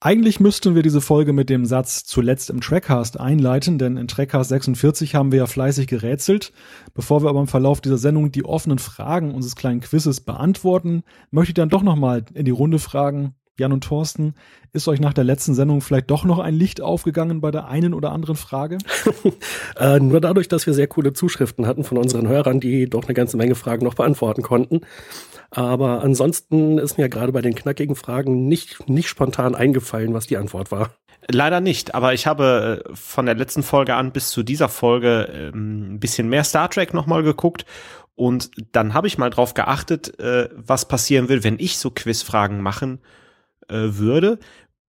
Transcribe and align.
Eigentlich 0.00 0.38
müssten 0.38 0.76
wir 0.76 0.82
diese 0.82 1.00
Folge 1.00 1.32
mit 1.32 1.50
dem 1.50 1.66
Satz 1.66 2.04
zuletzt 2.04 2.50
im 2.50 2.60
Trackcast 2.60 3.18
einleiten, 3.18 3.78
denn 3.78 3.96
in 3.96 4.06
Trackcast 4.06 4.48
46 4.50 5.16
haben 5.16 5.32
wir 5.32 5.40
ja 5.40 5.46
fleißig 5.46 5.88
gerätselt. 5.88 6.52
Bevor 6.94 7.24
wir 7.24 7.28
aber 7.28 7.40
im 7.40 7.48
Verlauf 7.48 7.80
dieser 7.80 7.98
Sendung 7.98 8.30
die 8.30 8.44
offenen 8.44 8.78
Fragen 8.78 9.34
unseres 9.34 9.56
kleinen 9.56 9.80
Quizzes 9.80 10.20
beantworten, 10.20 11.02
möchte 11.32 11.50
ich 11.50 11.54
dann 11.54 11.68
doch 11.68 11.82
nochmal 11.82 12.24
in 12.32 12.44
die 12.44 12.52
Runde 12.52 12.78
fragen, 12.78 13.34
Jan 13.58 13.72
und 13.72 13.84
Thorsten, 13.84 14.34
ist 14.72 14.86
euch 14.88 15.00
nach 15.00 15.14
der 15.14 15.24
letzten 15.24 15.54
Sendung 15.54 15.80
vielleicht 15.80 16.10
doch 16.10 16.24
noch 16.24 16.38
ein 16.38 16.54
Licht 16.54 16.80
aufgegangen 16.80 17.40
bei 17.40 17.50
der 17.50 17.68
einen 17.68 17.94
oder 17.94 18.12
anderen 18.12 18.36
Frage? 18.36 18.78
äh, 19.78 19.98
nur 19.98 20.20
dadurch, 20.20 20.48
dass 20.48 20.66
wir 20.66 20.74
sehr 20.74 20.86
coole 20.86 21.12
Zuschriften 21.12 21.66
hatten 21.66 21.84
von 21.84 21.98
unseren 21.98 22.28
Hörern, 22.28 22.60
die 22.60 22.88
doch 22.88 23.04
eine 23.04 23.14
ganze 23.14 23.36
Menge 23.36 23.54
Fragen 23.54 23.84
noch 23.84 23.94
beantworten 23.94 24.42
konnten. 24.42 24.82
Aber 25.50 26.02
ansonsten 26.02 26.78
ist 26.78 26.98
mir 26.98 27.08
gerade 27.08 27.32
bei 27.32 27.40
den 27.40 27.54
knackigen 27.54 27.96
Fragen 27.96 28.46
nicht, 28.46 28.88
nicht 28.88 29.08
spontan 29.08 29.54
eingefallen, 29.54 30.14
was 30.14 30.26
die 30.26 30.36
Antwort 30.36 30.70
war. 30.70 30.90
Leider 31.30 31.60
nicht, 31.60 31.94
aber 31.94 32.14
ich 32.14 32.26
habe 32.26 32.84
äh, 32.86 32.94
von 32.94 33.26
der 33.26 33.34
letzten 33.34 33.62
Folge 33.62 33.94
an 33.94 34.12
bis 34.12 34.30
zu 34.30 34.42
dieser 34.42 34.68
Folge 34.68 35.50
ähm, 35.52 35.94
ein 35.94 36.00
bisschen 36.00 36.28
mehr 36.28 36.44
Star 36.44 36.70
Trek 36.70 36.94
nochmal 36.94 37.22
geguckt 37.22 37.66
und 38.14 38.50
dann 38.72 38.94
habe 38.94 39.08
ich 39.08 39.18
mal 39.18 39.30
drauf 39.30 39.54
geachtet, 39.54 40.18
äh, 40.20 40.48
was 40.54 40.86
passieren 40.86 41.28
will, 41.28 41.44
wenn 41.44 41.58
ich 41.58 41.78
so 41.78 41.90
Quizfragen 41.90 42.60
machen 42.60 43.00
würde. 43.68 44.38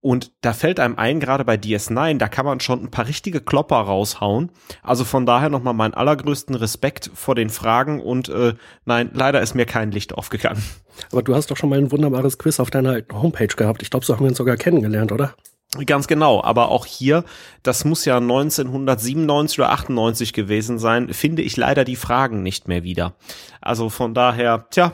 Und 0.01 0.31
da 0.41 0.53
fällt 0.53 0.79
einem 0.79 0.97
ein, 0.97 1.19
gerade 1.19 1.43
bei 1.43 1.55
DS9, 1.55 2.17
da 2.19 2.29
kann 2.29 2.45
man 2.45 2.61
schon 2.61 2.83
ein 2.83 2.91
paar 2.91 3.07
richtige 3.07 3.41
Klopper 3.41 3.75
raushauen. 3.75 4.49
Also 4.81 5.03
von 5.03 5.25
daher 5.25 5.49
nochmal 5.49 5.73
meinen 5.73 5.93
allergrößten 5.93 6.55
Respekt 6.55 7.11
vor 7.13 7.35
den 7.35 7.49
Fragen 7.49 7.99
und 8.01 8.29
äh, 8.29 8.53
nein, 8.85 9.11
leider 9.13 9.41
ist 9.41 9.55
mir 9.55 9.65
kein 9.65 9.91
Licht 9.91 10.13
aufgegangen. 10.13 10.63
Aber 11.11 11.21
du 11.21 11.35
hast 11.35 11.51
doch 11.51 11.57
schon 11.57 11.69
mal 11.69 11.77
ein 11.77 11.91
wunderbares 11.91 12.37
Quiz 12.37 12.61
auf 12.61 12.71
deiner 12.71 13.01
Homepage 13.11 13.47
gehabt. 13.47 13.81
Ich 13.81 13.89
glaube, 13.89 14.05
so 14.05 14.13
haben 14.13 14.23
wir 14.23 14.29
uns 14.29 14.37
sogar 14.37 14.55
kennengelernt, 14.55 15.11
oder? 15.11 15.35
Ganz 15.85 16.07
genau, 16.07 16.41
aber 16.43 16.69
auch 16.69 16.87
hier, 16.87 17.23
das 17.61 17.85
muss 17.85 18.03
ja 18.03 18.17
1997 18.17 19.59
oder 19.59 19.69
98 19.69 20.33
gewesen 20.33 20.79
sein, 20.79 21.13
finde 21.13 21.43
ich 21.43 21.57
leider 21.57 21.83
die 21.83 21.95
Fragen 21.95 22.41
nicht 22.41 22.67
mehr 22.67 22.83
wieder. 22.83 23.13
Also 23.61 23.89
von 23.89 24.15
daher, 24.15 24.65
tja, 24.71 24.93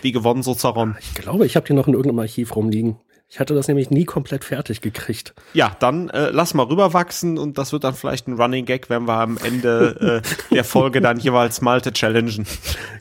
wie 0.00 0.12
gewonnen 0.12 0.42
so 0.42 0.54
zerronnen. 0.54 0.96
Ich 1.00 1.14
glaube, 1.14 1.44
ich 1.44 1.56
habe 1.56 1.66
die 1.66 1.74
noch 1.74 1.88
in 1.88 1.92
irgendeinem 1.92 2.20
Archiv 2.20 2.56
rumliegen. 2.56 2.96
Ich 3.30 3.38
hatte 3.38 3.54
das 3.54 3.68
nämlich 3.68 3.90
nie 3.90 4.06
komplett 4.06 4.42
fertig 4.42 4.80
gekriegt. 4.80 5.34
Ja, 5.52 5.76
dann 5.80 6.08
äh, 6.08 6.30
lass 6.30 6.54
mal 6.54 6.62
rüberwachsen 6.62 7.36
und 7.36 7.58
das 7.58 7.72
wird 7.72 7.84
dann 7.84 7.92
vielleicht 7.94 8.26
ein 8.26 8.40
Running 8.40 8.64
Gag, 8.64 8.88
wenn 8.88 9.06
wir 9.06 9.20
am 9.20 9.36
Ende 9.44 10.22
äh, 10.24 10.28
der 10.54 10.64
Folge 10.64 11.02
dann 11.02 11.18
jeweils 11.18 11.60
Malte 11.60 11.92
challengen. 11.92 12.46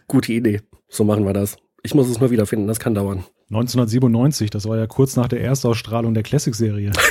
Gute 0.07 0.33
Idee. 0.33 0.61
So 0.89 1.05
machen 1.05 1.25
wir 1.25 1.31
das. 1.33 1.55
Ich 1.81 1.95
muss 1.95 2.09
es 2.09 2.19
mal 2.19 2.29
wiederfinden, 2.29 2.67
das 2.67 2.79
kann 2.79 2.93
dauern. 2.93 3.23
1997, 3.49 4.49
das 4.49 4.67
war 4.67 4.77
ja 4.77 4.87
kurz 4.87 5.15
nach 5.15 5.29
der 5.29 5.39
Erstausstrahlung 5.39 6.13
der 6.13 6.23
Classic-Serie. 6.23 6.91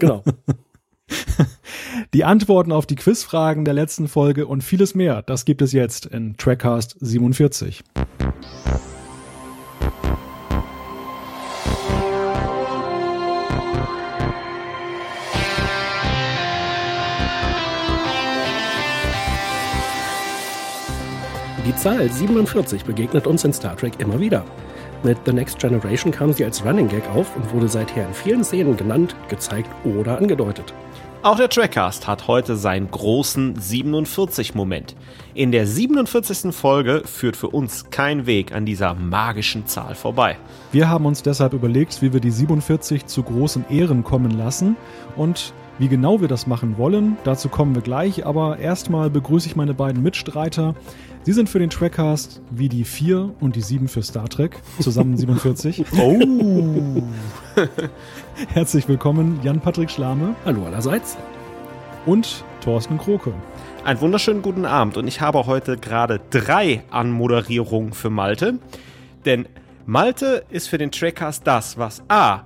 genau. 0.00 0.24
Die 2.14 2.24
Antworten 2.24 2.72
auf 2.72 2.86
die 2.86 2.96
Quizfragen 2.96 3.64
der 3.64 3.74
letzten 3.74 4.08
Folge 4.08 4.48
und 4.48 4.62
vieles 4.62 4.96
mehr, 4.96 5.22
das 5.22 5.44
gibt 5.44 5.62
es 5.62 5.72
jetzt 5.72 6.06
in 6.06 6.36
Trackcast 6.36 6.96
47. 7.00 7.84
Die 21.66 21.74
Zahl 21.76 22.10
47 22.10 22.84
begegnet 22.84 23.26
uns 23.26 23.42
in 23.44 23.52
Star 23.52 23.76
Trek 23.76 23.94
immer 23.98 24.20
wieder. 24.20 24.44
Mit 25.02 25.18
The 25.24 25.32
Next 25.32 25.58
Generation 25.58 26.12
kam 26.12 26.32
sie 26.32 26.44
als 26.44 26.64
Running 26.64 26.88
Gag 26.88 27.08
auf 27.08 27.34
und 27.36 27.52
wurde 27.52 27.68
seither 27.68 28.06
in 28.06 28.14
vielen 28.14 28.44
Szenen 28.44 28.76
genannt, 28.76 29.16
gezeigt 29.28 29.70
oder 29.84 30.18
angedeutet. 30.18 30.74
Auch 31.22 31.36
der 31.36 31.48
Trackcast 31.48 32.06
hat 32.06 32.28
heute 32.28 32.56
seinen 32.56 32.90
großen 32.90 33.58
47-Moment. 33.58 34.94
In 35.36 35.50
der 35.50 35.66
47. 35.66 36.54
Folge 36.54 37.02
führt 37.06 37.36
für 37.36 37.48
uns 37.48 37.90
kein 37.90 38.24
Weg 38.24 38.54
an 38.54 38.64
dieser 38.64 38.94
magischen 38.94 39.66
Zahl 39.66 39.96
vorbei. 39.96 40.38
Wir 40.70 40.88
haben 40.88 41.06
uns 41.06 41.24
deshalb 41.24 41.54
überlegt, 41.54 42.00
wie 42.02 42.12
wir 42.12 42.20
die 42.20 42.30
47 42.30 43.06
zu 43.06 43.24
großen 43.24 43.64
Ehren 43.68 44.04
kommen 44.04 44.30
lassen 44.30 44.76
und 45.16 45.52
wie 45.80 45.88
genau 45.88 46.20
wir 46.20 46.28
das 46.28 46.46
machen 46.46 46.78
wollen, 46.78 47.16
dazu 47.24 47.48
kommen 47.48 47.74
wir 47.74 47.82
gleich, 47.82 48.24
aber 48.24 48.60
erstmal 48.60 49.10
begrüße 49.10 49.48
ich 49.48 49.56
meine 49.56 49.74
beiden 49.74 50.04
Mitstreiter. 50.04 50.76
Sie 51.24 51.32
sind 51.32 51.48
für 51.48 51.58
den 51.58 51.70
Trackcast 51.70 52.40
wie 52.52 52.68
die 52.68 52.84
4 52.84 53.34
und 53.40 53.56
die 53.56 53.60
7 53.60 53.88
für 53.88 54.04
Star 54.04 54.28
Trek, 54.28 54.62
zusammen 54.78 55.16
47. 55.16 55.84
oh! 55.98 57.02
Herzlich 58.50 58.86
willkommen, 58.86 59.40
Jan-Patrick 59.42 59.90
Schlame. 59.90 60.36
Hallo 60.44 60.64
allerseits. 60.64 61.16
Und 62.06 62.44
Thorsten 62.60 62.98
Kroke. 62.98 63.32
Einen 63.84 64.00
wunderschönen 64.00 64.40
guten 64.40 64.64
Abend 64.64 64.96
und 64.96 65.06
ich 65.06 65.20
habe 65.20 65.44
heute 65.44 65.76
gerade 65.76 66.18
drei 66.30 66.82
Anmoderierungen 66.90 67.92
für 67.92 68.08
Malte. 68.08 68.58
Denn 69.26 69.46
Malte 69.84 70.46
ist 70.48 70.70
für 70.70 70.78
den 70.78 70.90
Trackcast 70.90 71.46
das, 71.46 71.76
was 71.76 72.02
A 72.08 72.44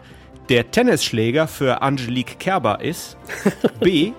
der 0.49 0.73
Tennisschläger 0.73 1.47
für 1.47 1.81
Angelique 1.81 2.41
Kerber 2.41 2.81
ist, 2.81 3.17
B. 3.81 4.15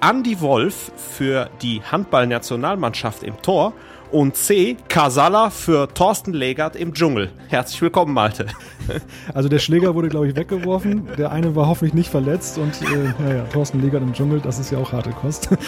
Andy 0.00 0.40
Wolf 0.40 0.92
für 0.96 1.50
die 1.60 1.82
Handballnationalmannschaft 1.82 3.22
im 3.22 3.36
Tor 3.42 3.74
und 4.10 4.36
C. 4.36 4.76
Kasala 4.88 5.50
für 5.50 5.88
Thorsten 5.92 6.32
Legert 6.32 6.76
im 6.76 6.94
Dschungel. 6.94 7.30
Herzlich 7.48 7.80
willkommen, 7.82 8.14
Malte. 8.14 8.46
Also 9.34 9.48
der 9.48 9.58
Schläger 9.58 9.96
wurde, 9.96 10.08
glaube 10.08 10.28
ich, 10.28 10.36
weggeworfen. 10.36 11.08
Der 11.18 11.32
eine 11.32 11.56
war 11.56 11.66
hoffentlich 11.66 11.92
nicht 11.92 12.08
verletzt 12.08 12.56
und 12.56 12.80
äh, 12.82 13.12
naja, 13.18 13.42
Thorsten 13.52 13.82
Legert 13.82 14.00
im 14.00 14.12
Dschungel, 14.12 14.40
das 14.40 14.60
ist 14.60 14.70
ja 14.70 14.78
auch 14.78 14.92
harte 14.92 15.10
Kost. 15.10 15.48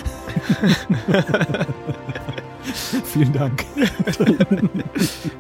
Vielen 3.05 3.33
Dank. 3.33 3.65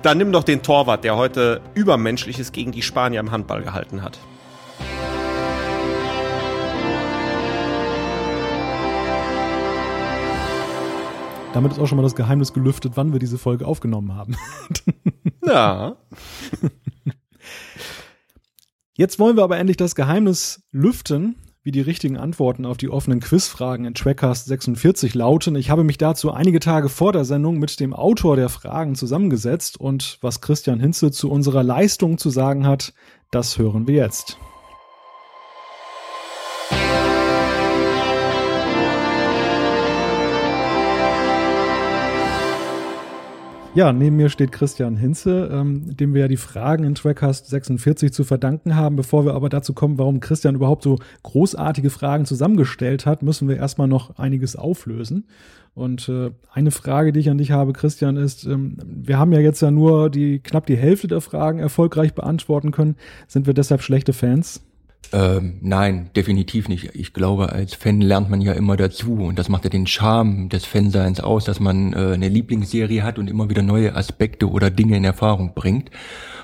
Dann 0.02 0.18
nimm 0.18 0.32
doch 0.32 0.42
den 0.42 0.62
Torwart, 0.62 1.04
der 1.04 1.16
heute 1.16 1.60
Übermenschliches 1.74 2.50
gegen 2.50 2.72
die 2.72 2.82
Spanier 2.82 3.20
im 3.20 3.30
Handball 3.30 3.62
gehalten 3.62 4.02
hat. 4.02 4.18
Damit 11.54 11.72
ist 11.72 11.78
auch 11.78 11.86
schon 11.86 11.96
mal 11.96 12.02
das 12.02 12.14
Geheimnis 12.14 12.52
gelüftet, 12.52 12.92
wann 12.96 13.12
wir 13.12 13.18
diese 13.18 13.38
Folge 13.38 13.66
aufgenommen 13.66 14.14
haben. 14.14 14.36
Ja. 15.44 15.96
Jetzt 18.94 19.18
wollen 19.18 19.36
wir 19.36 19.44
aber 19.44 19.58
endlich 19.58 19.76
das 19.76 19.94
Geheimnis 19.94 20.62
lüften, 20.72 21.36
wie 21.62 21.70
die 21.70 21.80
richtigen 21.80 22.16
Antworten 22.16 22.66
auf 22.66 22.76
die 22.76 22.88
offenen 22.88 23.20
Quizfragen 23.20 23.86
in 23.86 23.94
Trackcast 23.94 24.46
46 24.46 25.14
lauten. 25.14 25.54
Ich 25.56 25.70
habe 25.70 25.84
mich 25.84 25.96
dazu 25.98 26.32
einige 26.32 26.60
Tage 26.60 26.88
vor 26.88 27.12
der 27.12 27.24
Sendung 27.24 27.58
mit 27.58 27.80
dem 27.80 27.94
Autor 27.94 28.36
der 28.36 28.48
Fragen 28.48 28.94
zusammengesetzt 28.94 29.78
und 29.78 30.18
was 30.20 30.40
Christian 30.40 30.80
Hinze 30.80 31.10
zu 31.10 31.30
unserer 31.30 31.62
Leistung 31.62 32.18
zu 32.18 32.30
sagen 32.30 32.66
hat, 32.66 32.92
das 33.30 33.58
hören 33.58 33.86
wir 33.86 33.94
jetzt. 33.94 34.38
Ja, 43.78 43.92
neben 43.92 44.16
mir 44.16 44.28
steht 44.28 44.50
Christian 44.50 44.96
Hinze, 44.96 45.50
ähm, 45.52 45.96
dem 45.96 46.12
wir 46.12 46.22
ja 46.22 46.26
die 46.26 46.36
Fragen 46.36 46.82
in 46.82 46.96
Trackcast 46.96 47.46
46 47.46 48.12
zu 48.12 48.24
verdanken 48.24 48.74
haben. 48.74 48.96
Bevor 48.96 49.24
wir 49.24 49.34
aber 49.34 49.48
dazu 49.48 49.72
kommen, 49.72 49.98
warum 49.98 50.18
Christian 50.18 50.56
überhaupt 50.56 50.82
so 50.82 50.98
großartige 51.22 51.88
Fragen 51.88 52.24
zusammengestellt 52.24 53.06
hat, 53.06 53.22
müssen 53.22 53.48
wir 53.48 53.56
erstmal 53.56 53.86
noch 53.86 54.18
einiges 54.18 54.56
auflösen. 54.56 55.28
Und 55.76 56.08
äh, 56.08 56.32
eine 56.52 56.72
Frage, 56.72 57.12
die 57.12 57.20
ich 57.20 57.30
an 57.30 57.38
dich 57.38 57.52
habe, 57.52 57.72
Christian, 57.72 58.16
ist, 58.16 58.46
ähm, 58.46 58.78
wir 58.84 59.16
haben 59.16 59.30
ja 59.30 59.38
jetzt 59.38 59.62
ja 59.62 59.70
nur 59.70 60.10
die 60.10 60.40
knapp 60.40 60.66
die 60.66 60.76
Hälfte 60.76 61.06
der 61.06 61.20
Fragen 61.20 61.60
erfolgreich 61.60 62.14
beantworten 62.14 62.72
können. 62.72 62.96
Sind 63.28 63.46
wir 63.46 63.54
deshalb 63.54 63.82
schlechte 63.82 64.12
Fans? 64.12 64.60
Ähm, 65.12 65.58
nein, 65.62 66.10
definitiv 66.14 66.68
nicht. 66.68 66.94
Ich 66.94 67.12
glaube, 67.12 67.52
als 67.52 67.74
Fan 67.74 68.00
lernt 68.00 68.30
man 68.30 68.40
ja 68.40 68.52
immer 68.52 68.76
dazu 68.76 69.14
und 69.14 69.38
das 69.38 69.48
macht 69.48 69.64
ja 69.64 69.70
den 69.70 69.86
Charme 69.86 70.48
des 70.48 70.64
Fanseins 70.64 71.20
aus, 71.20 71.44
dass 71.44 71.60
man 71.60 71.92
äh, 71.92 72.12
eine 72.12 72.28
Lieblingsserie 72.28 73.02
hat 73.02 73.18
und 73.18 73.28
immer 73.28 73.48
wieder 73.48 73.62
neue 73.62 73.94
Aspekte 73.94 74.50
oder 74.50 74.70
Dinge 74.70 74.96
in 74.96 75.04
Erfahrung 75.04 75.54
bringt. 75.54 75.90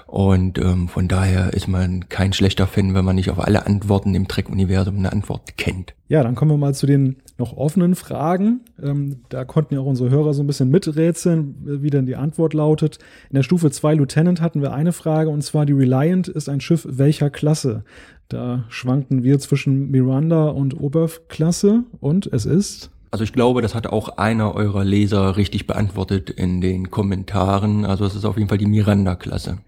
Und 0.07 0.59
ähm, 0.59 0.87
von 0.87 1.09
daher 1.09 1.55
ist 1.55 1.67
man 1.67 2.09
kein 2.09 2.33
schlechter 2.33 2.69
Fan, 2.69 2.95
wenn 2.95 3.05
man 3.05 3.17
nicht 3.17 3.31
auf 3.31 3.41
alle 3.41 3.67
Antworten 3.67 4.15
im 4.15 4.29
Trek-Universum 4.29 4.97
eine 4.97 5.11
Antwort 5.11 5.57
kennt. 5.57 5.95
Ja, 6.07 6.23
dann 6.23 6.37
kommen 6.37 6.53
wir 6.53 6.57
mal 6.57 6.75
zu 6.75 6.87
den 6.87 7.17
noch 7.37 7.57
offenen 7.57 7.97
Fragen. 7.97 8.61
Ähm, 8.81 9.23
da 9.29 9.45
konnten 9.45 9.75
ja 9.75 9.81
auch 9.81 9.87
unsere 9.87 10.11
Hörer 10.11 10.33
so 10.35 10.43
ein 10.43 10.47
bisschen 10.47 10.71
miträtseln, 10.71 11.57
wie 11.65 11.91
denn 11.91 12.07
die 12.07 12.15
Antwort 12.15 12.55
lautet. 12.55 12.99
In 13.31 13.35
der 13.35 13.43
Stufe 13.43 13.73
2 13.73 13.95
Lieutenant 13.95 14.41
hatten 14.41 14.63
wir 14.63 14.73
eine 14.73 14.93
Frage 14.93 15.31
und 15.31 15.43
zwar 15.43 15.67
die 15.67 15.73
Reliant 15.73 16.29
ist 16.29 16.49
ein 16.49 16.61
Schiff 16.61 16.87
welcher 16.89 17.31
Klasse? 17.31 17.83
Da 18.29 18.65
schwankten 18.69 19.23
wir 19.23 19.39
zwischen 19.39 19.91
Miranda 19.91 20.49
und 20.49 20.79
Oberklasse 20.79 21.85
und 22.01 22.27
es 22.27 22.47
ist. 22.47 22.91
Also 23.11 23.23
ich 23.23 23.33
glaube, 23.33 23.63
das 23.63 23.75
hat 23.75 23.87
auch 23.87 24.17
einer 24.17 24.55
eurer 24.55 24.85
Leser 24.85 25.37
richtig 25.37 25.67
beantwortet 25.67 26.31
in 26.31 26.61
den 26.61 26.91
Kommentaren. 26.91 27.85
Also 27.85 28.05
es 28.05 28.15
ist 28.15 28.25
auf 28.25 28.37
jeden 28.37 28.49
Fall 28.49 28.59
die 28.59 28.67
Miranda-Klasse. 28.67 29.59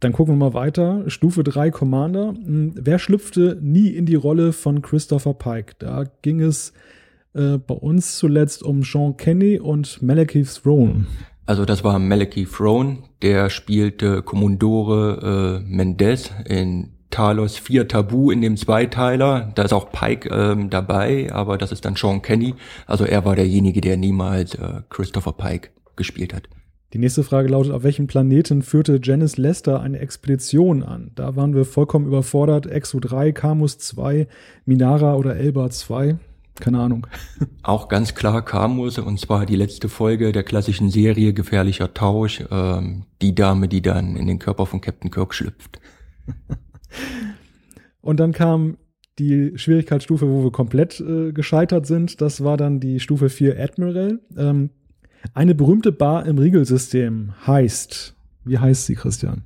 Dann 0.00 0.12
gucken 0.12 0.34
wir 0.34 0.50
mal 0.50 0.54
weiter. 0.54 1.04
Stufe 1.08 1.44
3 1.44 1.70
Commander. 1.70 2.28
Hm, 2.28 2.72
wer 2.74 2.98
schlüpfte 2.98 3.58
nie 3.62 3.88
in 3.88 4.06
die 4.06 4.14
Rolle 4.16 4.52
von 4.52 4.82
Christopher 4.82 5.34
Pike? 5.34 5.74
Da 5.78 6.04
ging 6.22 6.40
es 6.40 6.72
äh, 7.34 7.58
bei 7.58 7.74
uns 7.74 8.16
zuletzt 8.16 8.62
um 8.62 8.82
Sean 8.82 9.16
Kenny 9.16 9.58
und 9.58 10.02
Malachi 10.02 10.42
Throne. 10.42 11.06
Also 11.46 11.64
das 11.64 11.84
war 11.84 11.98
Malachi 11.98 12.46
Throne, 12.46 12.98
der 13.22 13.50
spielte 13.50 14.22
Commodore 14.22 15.60
äh, 15.62 15.68
Mendez 15.68 16.30
in 16.48 16.90
Talos 17.10 17.56
4 17.56 17.88
Tabu 17.88 18.30
in 18.30 18.40
dem 18.40 18.56
Zweiteiler. 18.56 19.52
Da 19.54 19.62
ist 19.62 19.72
auch 19.72 19.90
Pike 19.92 20.28
ähm, 20.32 20.70
dabei, 20.70 21.30
aber 21.32 21.58
das 21.58 21.72
ist 21.72 21.84
dann 21.84 21.96
Sean 21.96 22.22
Kenny. 22.22 22.54
Also 22.86 23.04
er 23.04 23.24
war 23.24 23.36
derjenige, 23.36 23.80
der 23.80 23.96
niemals 23.96 24.54
äh, 24.54 24.82
Christopher 24.88 25.32
Pike 25.32 25.70
gespielt 25.96 26.34
hat. 26.34 26.48
Die 26.92 26.98
nächste 26.98 27.22
Frage 27.22 27.48
lautet, 27.48 27.72
auf 27.72 27.84
welchem 27.84 28.08
Planeten 28.08 28.62
führte 28.62 28.98
Janice 29.02 29.36
Lester 29.36 29.80
eine 29.80 30.00
Expedition 30.00 30.82
an? 30.82 31.12
Da 31.14 31.36
waren 31.36 31.54
wir 31.54 31.64
vollkommen 31.64 32.06
überfordert. 32.06 32.66
Exo 32.66 32.98
3, 32.98 33.30
Camus 33.32 33.78
2, 33.78 34.26
Minara 34.64 35.14
oder 35.14 35.36
Elba 35.36 35.70
2 35.70 36.18
keine 36.60 36.78
Ahnung. 36.78 37.06
Auch 37.62 37.88
ganz 37.88 38.14
klar 38.14 38.44
Camus, 38.44 38.98
und 38.98 39.18
zwar 39.18 39.46
die 39.46 39.56
letzte 39.56 39.88
Folge 39.88 40.32
der 40.32 40.42
klassischen 40.42 40.90
Serie 40.90 41.32
Gefährlicher 41.32 41.94
Tausch, 41.94 42.44
ähm, 42.50 43.04
die 43.22 43.34
Dame, 43.34 43.66
die 43.66 43.82
dann 43.82 44.14
in 44.16 44.26
den 44.26 44.38
Körper 44.38 44.66
von 44.66 44.80
Captain 44.80 45.10
Kirk 45.10 45.34
schlüpft. 45.34 45.80
und 48.00 48.20
dann 48.20 48.32
kam 48.32 48.76
die 49.18 49.52
Schwierigkeitsstufe, 49.56 50.28
wo 50.28 50.44
wir 50.44 50.50
komplett 50.50 51.00
äh, 51.00 51.32
gescheitert 51.32 51.86
sind. 51.86 52.20
Das 52.20 52.42
war 52.42 52.56
dann 52.56 52.80
die 52.80 53.00
Stufe 53.00 53.28
4 53.28 53.60
Admiral. 53.60 54.20
Ähm, 54.36 54.70
eine 55.34 55.54
berühmte 55.54 55.92
Bar 55.92 56.26
im 56.26 56.38
Riegelsystem 56.38 57.34
heißt, 57.46 58.16
wie 58.44 58.58
heißt 58.58 58.86
sie, 58.86 58.94
Christian? 58.94 59.42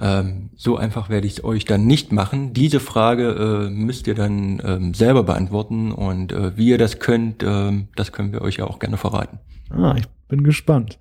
Ähm, 0.00 0.50
so 0.54 0.76
einfach 0.76 1.08
werde 1.08 1.26
ich 1.26 1.38
es 1.38 1.44
euch 1.44 1.64
dann 1.64 1.86
nicht 1.86 2.12
machen. 2.12 2.52
Diese 2.52 2.78
Frage 2.78 3.66
äh, 3.66 3.70
müsst 3.70 4.06
ihr 4.06 4.14
dann 4.14 4.62
ähm, 4.64 4.94
selber 4.94 5.24
beantworten 5.24 5.90
und 5.90 6.32
äh, 6.32 6.56
wie 6.56 6.68
ihr 6.68 6.78
das 6.78 7.00
könnt, 7.00 7.42
äh, 7.42 7.72
das 7.96 8.12
können 8.12 8.32
wir 8.32 8.42
euch 8.42 8.58
ja 8.58 8.66
auch 8.66 8.78
gerne 8.78 8.96
verraten. 8.96 9.40
Ah, 9.70 9.96
ich 9.98 10.06
bin 10.28 10.44
gespannt. 10.44 11.00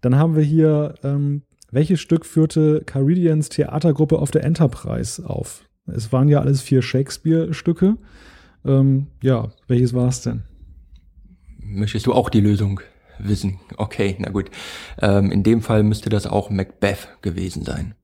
Dann 0.00 0.16
haben 0.16 0.36
wir 0.36 0.44
hier, 0.44 0.94
ähm, 1.02 1.42
welches 1.70 2.00
Stück 2.00 2.24
führte 2.24 2.82
Caridians 2.84 3.48
Theatergruppe 3.48 4.18
auf 4.18 4.30
der 4.30 4.44
Enterprise 4.44 5.28
auf? 5.28 5.64
Es 5.86 6.12
waren 6.12 6.28
ja 6.28 6.40
alles 6.40 6.60
vier 6.62 6.82
Shakespeare-Stücke. 6.82 7.96
Ähm, 8.64 9.06
ja, 9.22 9.52
welches 9.66 9.94
war 9.94 10.08
es 10.08 10.22
denn? 10.22 10.42
Möchtest 11.60 12.06
du 12.06 12.12
auch 12.12 12.30
die 12.30 12.40
Lösung 12.40 12.80
wissen? 13.18 13.60
Okay, 13.76 14.16
na 14.18 14.30
gut. 14.30 14.50
Ähm, 15.00 15.30
in 15.30 15.42
dem 15.42 15.62
Fall 15.62 15.82
müsste 15.82 16.10
das 16.10 16.26
auch 16.26 16.50
Macbeth 16.50 17.08
gewesen 17.22 17.64
sein. 17.64 17.94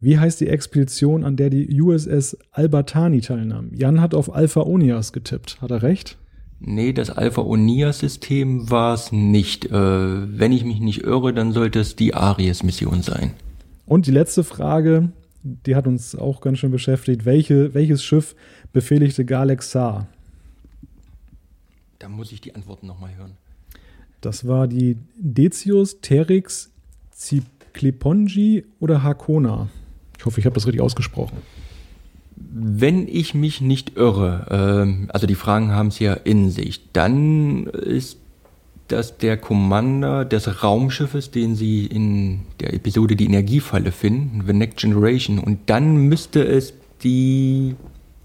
Wie 0.00 0.18
heißt 0.18 0.40
die 0.40 0.48
Expedition, 0.48 1.24
an 1.24 1.36
der 1.36 1.50
die 1.50 1.80
USS 1.80 2.38
Albertani 2.52 3.20
teilnahm? 3.20 3.72
Jan 3.74 4.00
hat 4.00 4.14
auf 4.14 4.32
Alpha 4.32 4.60
Onias 4.60 5.12
getippt. 5.12 5.60
Hat 5.60 5.72
er 5.72 5.82
recht? 5.82 6.18
Nee, 6.60 6.92
das 6.92 7.10
Alpha 7.10 7.42
Onias-System 7.42 8.70
war 8.70 8.94
es 8.94 9.12
nicht. 9.12 9.66
Äh, 9.66 9.70
wenn 9.72 10.52
ich 10.52 10.64
mich 10.64 10.80
nicht 10.80 11.04
irre, 11.04 11.32
dann 11.32 11.52
sollte 11.52 11.80
es 11.80 11.94
die 11.94 12.14
Aries-Mission 12.14 13.02
sein. 13.02 13.34
Und 13.86 14.06
die 14.06 14.10
letzte 14.10 14.42
Frage, 14.42 15.12
die 15.42 15.76
hat 15.76 15.86
uns 15.86 16.16
auch 16.16 16.40
ganz 16.40 16.58
schön 16.58 16.72
beschäftigt. 16.72 17.24
Welche, 17.24 17.74
welches 17.74 18.02
Schiff 18.02 18.34
befehligte 18.72 19.24
Galexar? 19.24 20.08
Da 22.00 22.08
muss 22.08 22.32
ich 22.32 22.40
die 22.40 22.54
Antworten 22.54 22.86
nochmal 22.86 23.14
hören. 23.16 23.32
Das 24.20 24.46
war 24.46 24.66
die 24.66 24.96
Decius, 25.16 26.00
Terix, 26.00 26.70
Ziklepongi 27.12 28.64
oder 28.80 29.02
Hakona? 29.02 29.68
Ich 30.18 30.26
hoffe, 30.26 30.40
ich 30.40 30.46
habe 30.46 30.54
das 30.54 30.66
richtig 30.66 30.82
ausgesprochen. 30.82 31.38
Wenn 32.40 33.08
ich 33.08 33.34
mich 33.34 33.60
nicht 33.60 33.96
irre, 33.96 34.46
äh, 35.08 35.12
also 35.12 35.26
die 35.26 35.34
Fragen 35.34 35.72
haben 35.72 35.88
es 35.88 35.98
ja 35.98 36.14
in 36.14 36.50
sich, 36.50 36.92
dann 36.92 37.66
ist 37.66 38.18
das 38.88 39.18
der 39.18 39.36
Commander 39.36 40.24
des 40.24 40.62
Raumschiffes, 40.62 41.30
den 41.30 41.54
Sie 41.54 41.86
in 41.86 42.40
der 42.60 42.72
Episode 42.74 43.16
Die 43.16 43.26
Energiefalle 43.26 43.92
finden, 43.92 44.44
The 44.46 44.54
Next 44.54 44.78
Generation. 44.78 45.38
Und 45.38 45.58
dann 45.66 46.08
müsste 46.08 46.42
es 46.44 46.72
die 47.02 47.76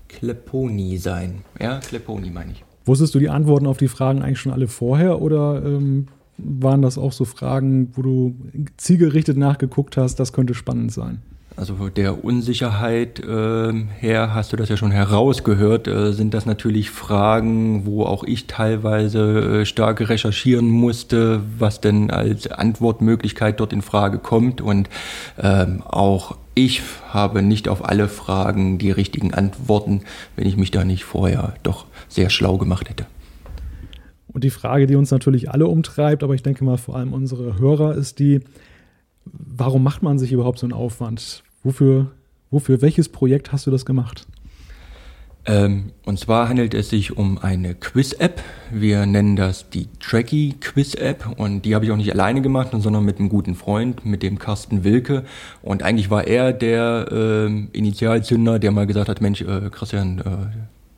Kleponi 0.08 0.98
sein. 0.98 1.44
Ja, 1.60 1.80
Kleponi 1.80 2.30
meine 2.30 2.54
ich. 2.54 2.64
Wusstest 2.86 3.14
du 3.16 3.20
die 3.20 3.30
Antworten 3.30 3.68
auf 3.68 3.78
die 3.78 3.88
Fragen 3.88 4.22
eigentlich 4.22 4.40
schon 4.40 4.52
alle 4.52 4.68
vorher 4.68 5.22
oder 5.22 5.64
ähm, 5.66 6.08
waren 6.38 6.82
das 6.82 6.98
auch 6.98 7.12
so 7.12 7.26
Fragen, 7.26 7.92
wo 7.94 8.02
du 8.02 8.36
zielgerichtet 8.78 9.38
nachgeguckt 9.38 9.98
hast, 9.98 10.16
das 10.16 10.34
könnte 10.34 10.54
spannend 10.54 10.92
sein? 10.92 11.22
Also 11.56 11.90
der 11.90 12.26
Unsicherheit 12.26 13.20
äh, 13.20 13.74
her 14.00 14.34
hast 14.34 14.52
du 14.52 14.58
das 14.58 14.70
ja 14.70 14.78
schon 14.78 14.92
herausgehört, 14.92 15.88
äh, 15.88 16.12
sind 16.12 16.34
das 16.34 16.48
natürlich 16.48 16.90
Fragen, 16.90 17.86
wo 17.86 18.04
auch 18.04 18.24
ich 18.24 18.48
teilweise 18.48 19.62
äh, 19.62 19.66
stark 19.66 20.08
recherchieren 20.10 20.68
musste, 20.68 21.42
was 21.60 21.80
denn 21.80 22.10
als 22.10 22.48
Antwortmöglichkeit 22.48 23.60
dort 23.60 23.72
in 23.72 23.84
Frage 23.84 24.18
kommt. 24.18 24.62
Und 24.62 24.90
ähm, 25.40 25.84
auch 25.84 26.38
ich 26.56 26.82
habe 27.10 27.44
nicht 27.44 27.70
auf 27.70 27.88
alle 27.88 28.08
Fragen 28.08 28.80
die 28.80 28.92
richtigen 28.92 29.34
Antworten, 29.34 30.02
wenn 30.36 30.48
ich 30.48 30.58
mich 30.58 30.72
da 30.72 30.84
nicht 30.84 31.04
vorher 31.04 31.54
doch 31.62 31.86
sehr 32.10 32.32
schlau 32.32 32.58
gemacht 32.58 32.90
hätte. 32.90 33.06
Und 34.28 34.44
die 34.44 34.50
Frage, 34.50 34.88
die 34.88 34.96
uns 34.96 35.12
natürlich 35.12 35.52
alle 35.52 35.68
umtreibt, 35.68 36.24
aber 36.24 36.34
ich 36.34 36.42
denke 36.42 36.64
mal 36.64 36.78
vor 36.78 36.96
allem 36.96 37.14
unsere 37.14 37.60
Hörer, 37.60 37.94
ist 37.94 38.18
die, 38.18 38.42
warum 39.26 39.84
macht 39.84 40.04
man 40.04 40.20
sich 40.20 40.32
überhaupt 40.32 40.60
so 40.60 40.66
einen 40.66 40.74
Aufwand? 40.74 41.44
Wofür, 41.64 42.12
wofür, 42.52 42.82
welches 42.82 43.10
Projekt 43.10 43.52
hast 43.52 43.68
du 43.68 43.72
das 43.72 43.86
gemacht? 43.86 44.26
Ähm, 45.46 45.92
und 46.06 46.20
zwar 46.20 46.48
handelt 46.48 46.74
es 46.74 46.90
sich 46.90 47.18
um 47.18 47.38
eine 47.38 47.76
Quiz-App. 47.76 48.42
Wir 48.72 49.06
nennen 49.06 49.36
das 49.36 49.70
die 49.70 49.88
Tracky 50.00 50.56
Quiz-App 50.60 51.38
und 51.38 51.64
die 51.64 51.76
habe 51.76 51.84
ich 51.84 51.92
auch 51.92 51.98
nicht 51.98 52.14
alleine 52.14 52.42
gemacht, 52.42 52.70
sondern 52.72 53.04
mit 53.04 53.20
einem 53.20 53.28
guten 53.28 53.56
Freund, 53.56 54.06
mit 54.06 54.24
dem 54.24 54.40
Carsten 54.40 54.86
Wilke. 54.86 55.26
Und 55.62 55.84
eigentlich 55.84 56.10
war 56.10 56.26
er 56.28 56.54
der 56.54 57.08
äh, 57.12 57.78
Initialzünder, 57.78 58.58
der 58.58 58.72
mal 58.72 58.88
gesagt 58.88 59.10
hat, 59.10 59.20
Mensch, 59.20 59.42
äh, 59.42 59.70
Christian, 59.70 60.20
äh, 60.20 60.24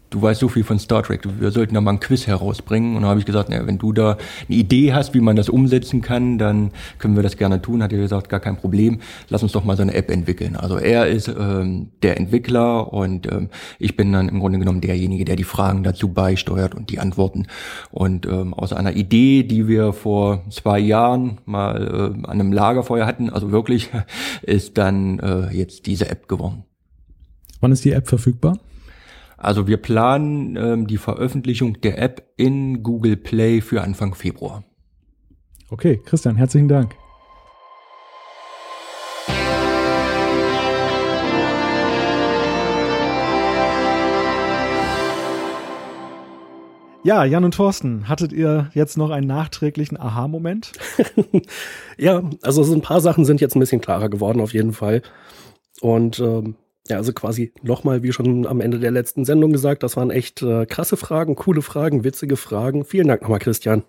du 0.09 0.21
weißt 0.21 0.39
so 0.39 0.47
viel 0.47 0.63
von 0.63 0.79
Star 0.79 1.03
Trek, 1.03 1.21
wir 1.39 1.51
sollten 1.51 1.73
da 1.73 1.81
mal 1.81 1.91
ein 1.91 1.99
Quiz 1.99 2.27
herausbringen. 2.27 2.95
Und 2.95 3.01
dann 3.01 3.09
habe 3.09 3.19
ich 3.19 3.25
gesagt, 3.25 3.49
na, 3.49 3.65
wenn 3.67 3.77
du 3.77 3.93
da 3.93 4.17
eine 4.47 4.57
Idee 4.57 4.93
hast, 4.93 5.13
wie 5.13 5.19
man 5.19 5.35
das 5.35 5.49
umsetzen 5.49 6.01
kann, 6.01 6.37
dann 6.37 6.71
können 6.99 7.15
wir 7.15 7.23
das 7.23 7.37
gerne 7.37 7.61
tun. 7.61 7.83
Hat 7.83 7.91
er 7.91 7.99
gesagt, 7.99 8.29
gar 8.29 8.39
kein 8.39 8.57
Problem, 8.57 8.99
lass 9.29 9.43
uns 9.43 9.51
doch 9.51 9.63
mal 9.63 9.75
so 9.75 9.81
eine 9.81 9.93
App 9.93 10.09
entwickeln. 10.09 10.55
Also 10.55 10.77
er 10.77 11.07
ist 11.07 11.27
ähm, 11.27 11.89
der 12.03 12.17
Entwickler 12.17 12.93
und 12.93 13.31
ähm, 13.31 13.49
ich 13.79 13.95
bin 13.95 14.11
dann 14.11 14.29
im 14.29 14.39
Grunde 14.39 14.59
genommen 14.59 14.81
derjenige, 14.81 15.25
der 15.25 15.35
die 15.35 15.43
Fragen 15.43 15.83
dazu 15.83 16.09
beisteuert 16.09 16.75
und 16.75 16.89
die 16.89 16.99
Antworten. 16.99 17.47
Und 17.91 18.25
ähm, 18.25 18.53
aus 18.53 18.73
einer 18.73 18.95
Idee, 18.95 19.43
die 19.43 19.67
wir 19.67 19.93
vor 19.93 20.43
zwei 20.49 20.79
Jahren 20.79 21.39
mal 21.45 22.15
äh, 22.15 22.27
an 22.27 22.39
einem 22.39 22.53
Lagerfeuer 22.53 23.05
hatten, 23.05 23.29
also 23.29 23.51
wirklich, 23.51 23.89
ist 24.41 24.77
dann 24.77 25.19
äh, 25.19 25.51
jetzt 25.51 25.85
diese 25.87 26.09
App 26.09 26.27
geworden. 26.27 26.63
Wann 27.61 27.71
ist 27.71 27.85
die 27.85 27.91
App 27.91 28.07
verfügbar? 28.07 28.59
Also 29.45 29.67
wir 29.67 29.77
planen 29.77 30.55
ähm, 30.55 30.87
die 30.87 30.97
Veröffentlichung 30.97 31.79
der 31.81 32.01
App 32.01 32.31
in 32.35 32.81
Google 32.81 33.15
Play 33.15 33.61
für 33.61 33.83
Anfang 33.83 34.15
Februar. 34.15 34.63
Okay, 35.69 36.01
Christian, 36.03 36.35
herzlichen 36.35 36.67
Dank. 36.67 36.95
Ja, 47.03 47.23
Jan 47.23 47.43
und 47.43 47.53
Thorsten, 47.53 48.09
hattet 48.09 48.33
ihr 48.33 48.71
jetzt 48.73 48.97
noch 48.97 49.11
einen 49.11 49.27
nachträglichen 49.27 49.99
Aha-Moment? 49.99 50.71
ja, 51.99 52.23
also 52.41 52.63
so 52.63 52.73
ein 52.73 52.81
paar 52.81 52.99
Sachen 52.99 53.25
sind 53.25 53.41
jetzt 53.41 53.55
ein 53.55 53.59
bisschen 53.59 53.79
klarer 53.79 54.09
geworden 54.09 54.41
auf 54.41 54.55
jeden 54.55 54.73
Fall. 54.73 55.03
Und 55.81 56.19
ähm, 56.19 56.55
ja, 56.87 56.97
also 56.97 57.13
quasi 57.13 57.51
nochmal, 57.63 58.03
wie 58.03 58.13
schon 58.13 58.45
am 58.45 58.61
Ende 58.61 58.79
der 58.79 58.91
letzten 58.91 59.25
Sendung 59.25 59.51
gesagt, 59.51 59.83
das 59.83 59.97
waren 59.97 60.11
echt 60.11 60.41
äh, 60.41 60.65
krasse 60.65 60.97
Fragen, 60.97 61.35
coole 61.35 61.61
Fragen, 61.61 62.03
witzige 62.03 62.37
Fragen. 62.37 62.85
Vielen 62.85 63.07
Dank 63.07 63.21
nochmal, 63.21 63.39
Christian. 63.39 63.83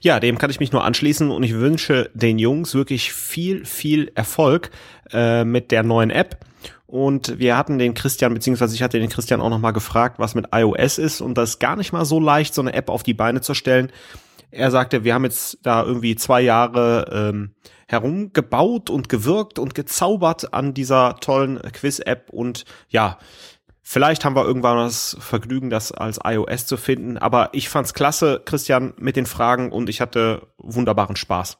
Ja, 0.00 0.20
dem 0.20 0.38
kann 0.38 0.50
ich 0.50 0.60
mich 0.60 0.72
nur 0.72 0.84
anschließen 0.84 1.30
und 1.30 1.42
ich 1.42 1.54
wünsche 1.54 2.10
den 2.14 2.38
Jungs 2.38 2.74
wirklich 2.74 3.12
viel, 3.12 3.64
viel 3.64 4.12
Erfolg 4.14 4.70
äh, 5.12 5.44
mit 5.44 5.70
der 5.70 5.82
neuen 5.82 6.10
App. 6.10 6.44
Und 6.86 7.38
wir 7.38 7.56
hatten 7.56 7.78
den 7.78 7.94
Christian, 7.94 8.32
beziehungsweise 8.32 8.74
ich 8.74 8.82
hatte 8.82 8.98
den 8.98 9.10
Christian 9.10 9.40
auch 9.40 9.50
nochmal 9.50 9.74
gefragt, 9.74 10.18
was 10.18 10.34
mit 10.34 10.46
iOS 10.52 10.98
ist. 10.98 11.20
Und 11.20 11.36
das 11.36 11.50
ist 11.50 11.58
gar 11.58 11.76
nicht 11.76 11.92
mal 11.92 12.04
so 12.04 12.18
leicht, 12.18 12.54
so 12.54 12.62
eine 12.62 12.72
App 12.72 12.88
auf 12.88 13.02
die 13.02 13.14
Beine 13.14 13.40
zu 13.40 13.52
stellen. 13.52 13.90
Er 14.50 14.70
sagte, 14.70 15.04
wir 15.04 15.14
haben 15.14 15.24
jetzt 15.24 15.58
da 15.62 15.84
irgendwie 15.84 16.16
zwei 16.16 16.40
Jahre 16.40 17.06
ähm, 17.12 17.54
herumgebaut 17.86 18.90
und 18.90 19.08
gewirkt 19.08 19.58
und 19.58 19.74
gezaubert 19.74 20.54
an 20.54 20.74
dieser 20.74 21.16
tollen 21.16 21.60
Quiz-App 21.60 22.30
und 22.30 22.64
ja, 22.88 23.18
Vielleicht 23.90 24.26
haben 24.26 24.36
wir 24.36 24.44
irgendwann 24.44 24.76
das 24.76 25.16
Vergnügen, 25.18 25.70
das 25.70 25.92
als 25.92 26.20
iOS 26.22 26.66
zu 26.66 26.76
finden, 26.76 27.16
aber 27.16 27.48
ich 27.52 27.70
fand's 27.70 27.94
klasse, 27.94 28.42
Christian, 28.44 28.92
mit 28.98 29.16
den 29.16 29.24
Fragen 29.24 29.72
und 29.72 29.88
ich 29.88 30.02
hatte 30.02 30.46
wunderbaren 30.58 31.16
Spaß. 31.16 31.56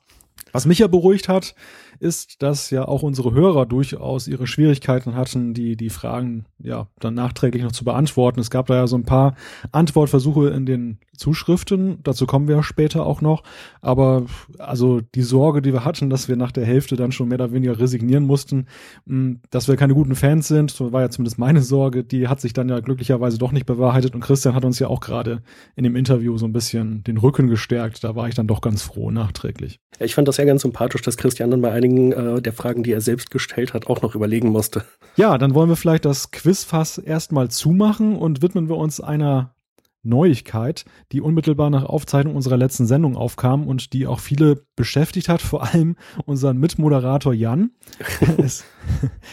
Was 0.52 0.66
mich 0.66 0.80
ja 0.80 0.88
beruhigt 0.88 1.30
hat, 1.30 1.54
ist, 2.00 2.42
dass 2.42 2.70
ja 2.70 2.86
auch 2.86 3.02
unsere 3.02 3.32
Hörer 3.32 3.66
durchaus 3.66 4.28
ihre 4.28 4.46
Schwierigkeiten 4.46 5.14
hatten, 5.14 5.54
die, 5.54 5.76
die 5.76 5.90
Fragen 5.90 6.46
ja 6.58 6.88
dann 6.98 7.14
nachträglich 7.14 7.62
noch 7.62 7.72
zu 7.72 7.84
beantworten. 7.84 8.40
Es 8.40 8.50
gab 8.50 8.66
da 8.66 8.74
ja 8.74 8.86
so 8.86 8.96
ein 8.96 9.04
paar 9.04 9.34
Antwortversuche 9.72 10.48
in 10.48 10.66
den 10.66 10.98
Zuschriften, 11.18 11.98
dazu 12.04 12.26
kommen 12.26 12.48
wir 12.48 12.62
später 12.62 13.04
auch 13.04 13.20
noch. 13.20 13.42
Aber 13.80 14.26
also 14.58 15.00
die 15.00 15.22
Sorge, 15.22 15.60
die 15.60 15.72
wir 15.72 15.84
hatten, 15.84 16.10
dass 16.10 16.28
wir 16.28 16.36
nach 16.36 16.52
der 16.52 16.64
Hälfte 16.64 16.96
dann 16.96 17.12
schon 17.12 17.28
mehr 17.28 17.38
oder 17.38 17.52
weniger 17.52 17.78
resignieren 17.78 18.24
mussten, 18.24 18.66
hm, 19.06 19.40
dass 19.50 19.68
wir 19.68 19.76
keine 19.76 19.94
guten 19.94 20.14
Fans 20.14 20.48
sind, 20.48 20.70
so 20.70 20.92
war 20.92 21.02
ja 21.02 21.10
zumindest 21.10 21.38
meine 21.38 21.60
Sorge, 21.60 22.04
die 22.04 22.28
hat 22.28 22.40
sich 22.40 22.52
dann 22.52 22.68
ja 22.68 22.80
glücklicherweise 22.80 23.38
doch 23.38 23.52
nicht 23.52 23.66
bewahrheitet. 23.66 24.14
Und 24.14 24.20
Christian 24.20 24.54
hat 24.54 24.64
uns 24.64 24.78
ja 24.78 24.88
auch 24.88 25.00
gerade 25.00 25.42
in 25.76 25.84
dem 25.84 25.96
Interview 25.96 26.38
so 26.38 26.46
ein 26.46 26.52
bisschen 26.52 27.02
den 27.04 27.18
Rücken 27.18 27.48
gestärkt. 27.48 28.02
Da 28.04 28.14
war 28.14 28.28
ich 28.28 28.34
dann 28.34 28.46
doch 28.46 28.60
ganz 28.60 28.82
froh 28.82 29.10
nachträglich. 29.10 29.80
Ja, 29.98 30.06
ich 30.06 30.14
fand 30.14 30.28
das 30.28 30.36
ja 30.36 30.44
ganz 30.44 30.62
sympathisch, 30.62 31.02
dass 31.02 31.16
Christian 31.16 31.50
dann 31.50 31.60
bei 31.60 31.72
einigen 31.72 31.87
äh, 31.96 32.42
der 32.42 32.52
Fragen, 32.52 32.82
die 32.82 32.92
er 32.92 33.00
selbst 33.00 33.30
gestellt 33.30 33.74
hat, 33.74 33.86
auch 33.86 34.02
noch 34.02 34.14
überlegen 34.14 34.48
musste. 34.50 34.84
Ja, 35.16 35.38
dann 35.38 35.54
wollen 35.54 35.68
wir 35.68 35.76
vielleicht 35.76 36.04
das 36.04 36.30
Quizfass 36.30 36.98
erstmal 36.98 37.48
zumachen 37.50 38.16
und 38.16 38.42
widmen 38.42 38.68
wir 38.68 38.76
uns 38.76 39.00
einer 39.00 39.54
Neuigkeit, 40.02 40.84
die 41.12 41.20
unmittelbar 41.20 41.70
nach 41.70 41.84
Aufzeichnung 41.84 42.36
unserer 42.36 42.56
letzten 42.56 42.86
Sendung 42.86 43.16
aufkam 43.16 43.66
und 43.66 43.92
die 43.92 44.06
auch 44.06 44.20
viele 44.20 44.62
beschäftigt 44.76 45.28
hat, 45.28 45.42
vor 45.42 45.62
allem 45.64 45.96
unseren 46.24 46.58
Mitmoderator 46.58 47.34
Jan. 47.34 47.70
es, 48.38 48.64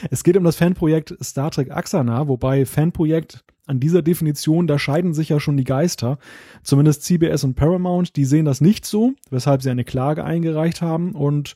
es 0.10 0.24
geht 0.24 0.38
um 0.38 0.44
das 0.44 0.56
Fanprojekt 0.56 1.16
Star 1.24 1.52
Trek 1.52 1.72
Axana, 1.72 2.28
wobei 2.28 2.66
Fanprojekt 2.66 3.44
an 3.68 3.80
dieser 3.80 4.02
Definition, 4.02 4.68
da 4.68 4.78
scheiden 4.78 5.14
sich 5.14 5.30
ja 5.30 5.40
schon 5.40 5.58
die 5.58 5.64
Geister. 5.64 6.20
Zumindest 6.64 7.04
CBS 7.04 7.44
und 7.44 7.56
Paramount, 7.56 8.16
die 8.16 8.26
sehen 8.26 8.46
das 8.46 8.62
nicht 8.62 8.86
so, 8.86 9.14
weshalb 9.32 9.62
sie 9.62 9.72
eine 9.72 9.84
Klage 9.84 10.24
eingereicht 10.24 10.82
haben 10.82 11.14
und 11.14 11.56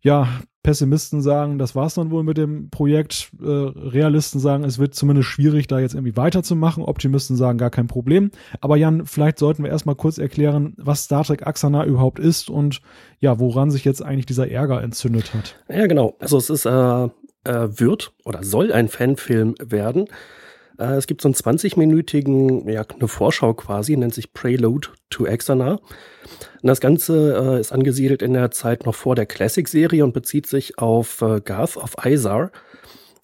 ja, 0.00 0.28
Pessimisten 0.62 1.22
sagen, 1.22 1.58
das 1.58 1.74
war's 1.74 1.94
dann 1.94 2.10
wohl 2.10 2.22
mit 2.22 2.36
dem 2.36 2.68
Projekt. 2.68 3.30
Äh, 3.40 3.46
Realisten 3.46 4.38
sagen, 4.38 4.64
es 4.64 4.78
wird 4.78 4.94
zumindest 4.94 5.28
schwierig, 5.28 5.66
da 5.66 5.78
jetzt 5.78 5.94
irgendwie 5.94 6.16
weiterzumachen. 6.16 6.84
Optimisten 6.84 7.36
sagen, 7.36 7.58
gar 7.58 7.70
kein 7.70 7.86
Problem. 7.86 8.30
Aber 8.60 8.76
Jan, 8.76 9.06
vielleicht 9.06 9.38
sollten 9.38 9.62
wir 9.64 9.70
erstmal 9.70 9.94
kurz 9.94 10.18
erklären, 10.18 10.74
was 10.76 11.04
Star 11.04 11.24
Trek 11.24 11.46
Axana 11.46 11.86
überhaupt 11.86 12.18
ist 12.18 12.50
und 12.50 12.82
ja, 13.18 13.38
woran 13.38 13.70
sich 13.70 13.84
jetzt 13.84 14.04
eigentlich 14.04 14.26
dieser 14.26 14.50
Ärger 14.50 14.82
entzündet 14.82 15.32
hat. 15.32 15.56
Ja, 15.68 15.86
genau. 15.86 16.16
Also 16.18 16.36
es 16.36 16.50
ist, 16.50 16.66
äh, 16.66 17.08
äh, 17.48 17.68
wird 17.80 18.12
oder 18.24 18.42
soll 18.42 18.72
ein 18.72 18.88
Fanfilm 18.88 19.54
werden. 19.58 20.06
Äh, 20.78 20.94
es 20.94 21.06
gibt 21.06 21.20
so 21.22 21.28
einen 21.28 21.34
20-minütigen, 21.34 22.70
ja, 22.70 22.82
eine 22.82 23.08
Vorschau 23.08 23.54
quasi, 23.54 23.96
nennt 23.96 24.14
sich 24.14 24.32
Prelude 24.32 24.88
to 25.10 25.26
Axana. 25.26 25.72
Und 25.72 26.66
das 26.66 26.80
Ganze 26.80 27.56
äh, 27.56 27.60
ist 27.60 27.72
angesiedelt 27.72 28.22
in 28.22 28.32
der 28.32 28.50
Zeit 28.50 28.86
noch 28.86 28.94
vor 28.94 29.14
der 29.14 29.26
Classic-Serie 29.26 30.04
und 30.04 30.12
bezieht 30.12 30.46
sich 30.46 30.78
auf 30.78 31.22
äh, 31.22 31.40
Garth 31.40 31.76
of 31.76 31.94
Izar, 32.04 32.50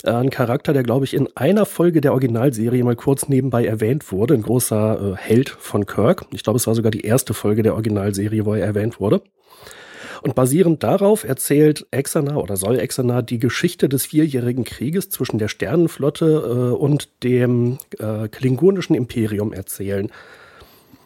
äh, 0.04 0.10
ein 0.10 0.30
Charakter, 0.30 0.72
der, 0.72 0.82
glaube 0.82 1.04
ich, 1.04 1.14
in 1.14 1.28
einer 1.34 1.66
Folge 1.66 2.00
der 2.00 2.12
Originalserie 2.12 2.84
mal 2.84 2.96
kurz 2.96 3.28
nebenbei 3.28 3.64
erwähnt 3.64 4.12
wurde, 4.12 4.34
ein 4.34 4.42
großer 4.42 5.12
äh, 5.12 5.16
Held 5.16 5.48
von 5.48 5.86
Kirk. 5.86 6.26
Ich 6.32 6.42
glaube, 6.42 6.58
es 6.58 6.66
war 6.66 6.74
sogar 6.74 6.90
die 6.90 7.02
erste 7.02 7.34
Folge 7.34 7.62
der 7.62 7.74
Originalserie, 7.74 8.44
wo 8.44 8.54
er 8.54 8.64
erwähnt 8.64 9.00
wurde. 9.00 9.22
Und 10.24 10.34
basierend 10.34 10.82
darauf 10.82 11.24
erzählt 11.24 11.86
Exana 11.90 12.36
oder 12.36 12.56
soll 12.56 12.78
Exana 12.78 13.20
die 13.20 13.38
Geschichte 13.38 13.90
des 13.90 14.06
vierjährigen 14.06 14.64
Krieges 14.64 15.10
zwischen 15.10 15.36
der 15.36 15.48
Sternenflotte 15.48 16.24
äh, 16.24 16.74
und 16.74 17.10
dem 17.22 17.76
äh, 17.98 18.28
klingonischen 18.28 18.96
Imperium 18.96 19.52
erzählen. 19.52 20.10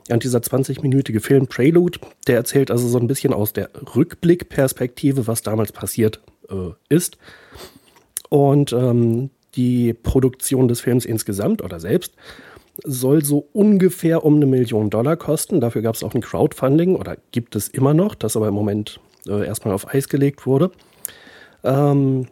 Und 0.08 0.22
dieser 0.22 0.38
20-minütige 0.38 1.18
Film 1.18 1.48
Prelude, 1.48 1.98
der 2.28 2.36
erzählt 2.36 2.70
also 2.70 2.86
so 2.86 2.96
ein 2.96 3.08
bisschen 3.08 3.32
aus 3.32 3.52
der 3.52 3.70
Rückblickperspektive, 3.96 5.26
was 5.26 5.42
damals 5.42 5.72
passiert 5.72 6.20
äh, 6.48 6.70
ist. 6.88 7.18
Und 8.28 8.72
ähm, 8.72 9.30
die 9.56 9.94
Produktion 9.94 10.68
des 10.68 10.80
Films 10.80 11.04
insgesamt 11.04 11.60
oder 11.60 11.80
selbst 11.80 12.14
soll 12.84 13.24
so 13.24 13.48
ungefähr 13.52 14.24
um 14.24 14.36
eine 14.36 14.46
Million 14.46 14.90
Dollar 14.90 15.16
kosten. 15.16 15.60
Dafür 15.60 15.82
gab 15.82 15.96
es 15.96 16.04
auch 16.04 16.14
ein 16.14 16.20
Crowdfunding 16.20 16.94
oder 16.94 17.16
gibt 17.32 17.56
es 17.56 17.66
immer 17.66 17.94
noch, 17.94 18.14
das 18.14 18.36
aber 18.36 18.46
im 18.46 18.54
Moment 18.54 19.00
äh, 19.26 19.46
erstmal 19.46 19.74
auf 19.74 19.92
Eis 19.92 20.08
gelegt 20.08 20.46
wurde. 20.46 20.70
Ähm, 21.64 22.26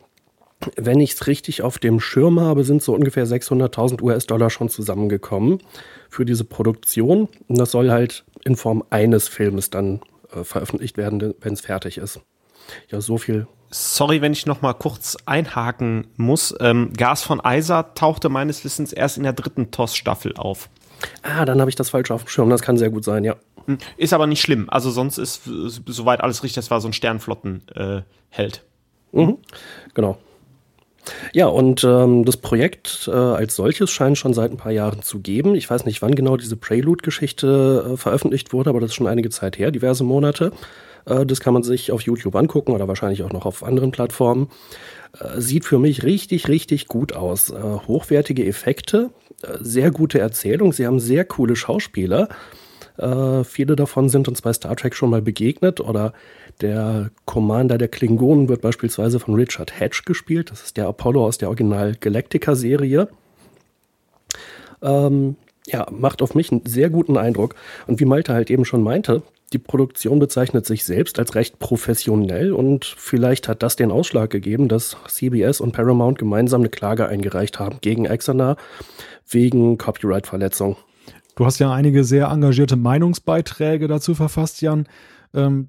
wenn 0.76 1.00
ich 1.00 1.12
es 1.12 1.26
richtig 1.26 1.62
auf 1.62 1.78
dem 1.78 2.00
Schirm 2.00 2.40
habe, 2.40 2.64
sind 2.64 2.82
so 2.82 2.94
ungefähr 2.94 3.26
600.000 3.26 4.02
US-Dollar 4.02 4.50
schon 4.50 4.68
zusammengekommen 4.68 5.58
für 6.08 6.24
diese 6.24 6.44
Produktion. 6.44 7.28
Und 7.48 7.58
das 7.58 7.70
soll 7.70 7.90
halt 7.90 8.24
in 8.44 8.56
Form 8.56 8.82
eines 8.90 9.28
Filmes 9.28 9.70
dann 9.70 10.00
äh, 10.34 10.44
veröffentlicht 10.44 10.96
werden, 10.96 11.34
wenn 11.40 11.52
es 11.52 11.60
fertig 11.60 11.98
ist. 11.98 12.20
Ja, 12.90 13.00
so 13.00 13.18
viel. 13.18 13.46
Sorry, 13.70 14.22
wenn 14.22 14.32
ich 14.32 14.46
noch 14.46 14.62
mal 14.62 14.72
kurz 14.72 15.16
einhaken 15.26 16.06
muss. 16.16 16.54
Ähm, 16.60 16.92
Gas 16.96 17.22
von 17.22 17.44
Eisa 17.44 17.82
tauchte 17.82 18.28
meines 18.28 18.64
Wissens 18.64 18.92
erst 18.92 19.18
in 19.18 19.24
der 19.24 19.32
dritten 19.32 19.70
TOS-Staffel 19.70 20.36
auf. 20.36 20.70
Ah, 21.22 21.44
dann 21.44 21.60
habe 21.60 21.68
ich 21.68 21.76
das 21.76 21.90
falsch 21.90 22.10
auf 22.10 22.24
dem 22.24 22.28
Schirm. 22.28 22.48
Das 22.48 22.62
kann 22.62 22.78
sehr 22.78 22.90
gut 22.90 23.04
sein, 23.04 23.24
ja. 23.24 23.36
Ist 23.96 24.12
aber 24.12 24.26
nicht 24.26 24.40
schlimm. 24.40 24.68
Also 24.70 24.90
sonst 24.90 25.18
ist 25.18 25.42
soweit 25.44 26.20
alles 26.20 26.42
richtig. 26.42 26.56
Das 26.56 26.70
war 26.70 26.80
so 26.80 26.88
ein 26.88 26.92
Sternflotten-Held. 26.92 28.62
Äh, 29.12 29.16
mhm. 29.20 29.38
Genau. 29.94 30.18
Ja, 31.32 31.46
und 31.46 31.84
ähm, 31.84 32.24
das 32.24 32.36
Projekt 32.36 33.08
äh, 33.12 33.16
als 33.16 33.56
solches 33.56 33.90
scheint 33.90 34.18
schon 34.18 34.34
seit 34.34 34.50
ein 34.50 34.56
paar 34.56 34.72
Jahren 34.72 35.02
zu 35.02 35.20
geben. 35.20 35.54
Ich 35.54 35.70
weiß 35.70 35.84
nicht, 35.84 36.02
wann 36.02 36.14
genau 36.14 36.36
diese 36.36 36.56
Prelude-Geschichte 36.56 37.92
äh, 37.92 37.96
veröffentlicht 37.96 38.52
wurde, 38.52 38.70
aber 38.70 38.80
das 38.80 38.90
ist 38.90 38.96
schon 38.96 39.06
einige 39.06 39.30
Zeit 39.30 39.58
her, 39.58 39.70
diverse 39.70 40.04
Monate. 40.04 40.52
Äh, 41.04 41.24
das 41.26 41.40
kann 41.40 41.54
man 41.54 41.62
sich 41.62 41.92
auf 41.92 42.02
YouTube 42.02 42.34
angucken 42.34 42.72
oder 42.72 42.88
wahrscheinlich 42.88 43.22
auch 43.22 43.32
noch 43.32 43.46
auf 43.46 43.62
anderen 43.62 43.90
Plattformen. 43.90 44.48
Äh, 45.18 45.40
sieht 45.40 45.64
für 45.64 45.78
mich 45.78 46.02
richtig, 46.02 46.48
richtig 46.48 46.88
gut 46.88 47.12
aus. 47.14 47.50
Äh, 47.50 47.62
hochwertige 47.86 48.44
Effekte, 48.44 49.10
sehr 49.60 49.90
gute 49.90 50.18
Erzählung. 50.18 50.72
Sie 50.72 50.86
haben 50.86 50.98
sehr 50.98 51.24
coole 51.24 51.56
Schauspieler. 51.56 52.28
Äh, 52.98 53.44
viele 53.44 53.76
davon 53.76 54.08
sind 54.08 54.28
uns 54.28 54.42
bei 54.42 54.52
Star 54.52 54.76
Trek 54.76 54.94
schon 54.94 55.10
mal 55.10 55.22
begegnet 55.22 55.80
oder 55.80 56.12
der 56.60 57.10
Commander 57.24 57.78
der 57.78 57.88
Klingonen 57.88 58.48
wird 58.48 58.62
beispielsweise 58.62 59.20
von 59.20 59.34
Richard 59.34 59.78
Hatch 59.78 60.04
gespielt. 60.04 60.50
Das 60.50 60.62
ist 60.62 60.76
der 60.76 60.88
Apollo 60.88 61.24
aus 61.24 61.38
der 61.38 61.48
Original 61.48 61.94
Galactica-Serie. 61.94 63.08
Ähm, 64.82 65.36
ja, 65.66 65.86
macht 65.90 66.22
auf 66.22 66.34
mich 66.34 66.52
einen 66.52 66.64
sehr 66.64 66.90
guten 66.90 67.16
Eindruck. 67.16 67.54
Und 67.86 68.00
wie 68.00 68.04
Malte 68.04 68.32
halt 68.32 68.50
eben 68.50 68.64
schon 68.64 68.82
meinte, 68.82 69.22
die 69.52 69.58
Produktion 69.58 70.18
bezeichnet 70.18 70.66
sich 70.66 70.84
selbst 70.84 71.18
als 71.18 71.34
recht 71.34 71.58
professionell 71.58 72.52
und 72.52 72.84
vielleicht 72.84 73.46
hat 73.46 73.62
das 73.62 73.76
den 73.76 73.92
Ausschlag 73.92 74.30
gegeben, 74.30 74.68
dass 74.68 74.96
CBS 75.06 75.60
und 75.60 75.72
Paramount 75.72 76.18
gemeinsam 76.18 76.62
eine 76.62 76.68
Klage 76.68 77.06
eingereicht 77.06 77.60
haben 77.60 77.78
gegen 77.80 78.06
Exana 78.06 78.56
wegen 79.28 79.78
Copyright-Verletzung. 79.78 80.76
Du 81.36 81.44
hast 81.44 81.58
ja 81.58 81.70
einige 81.70 82.02
sehr 82.02 82.28
engagierte 82.28 82.76
Meinungsbeiträge 82.76 83.88
dazu 83.88 84.14
verfasst, 84.14 84.62
Jan. 84.62 84.88
Ähm, 85.34 85.68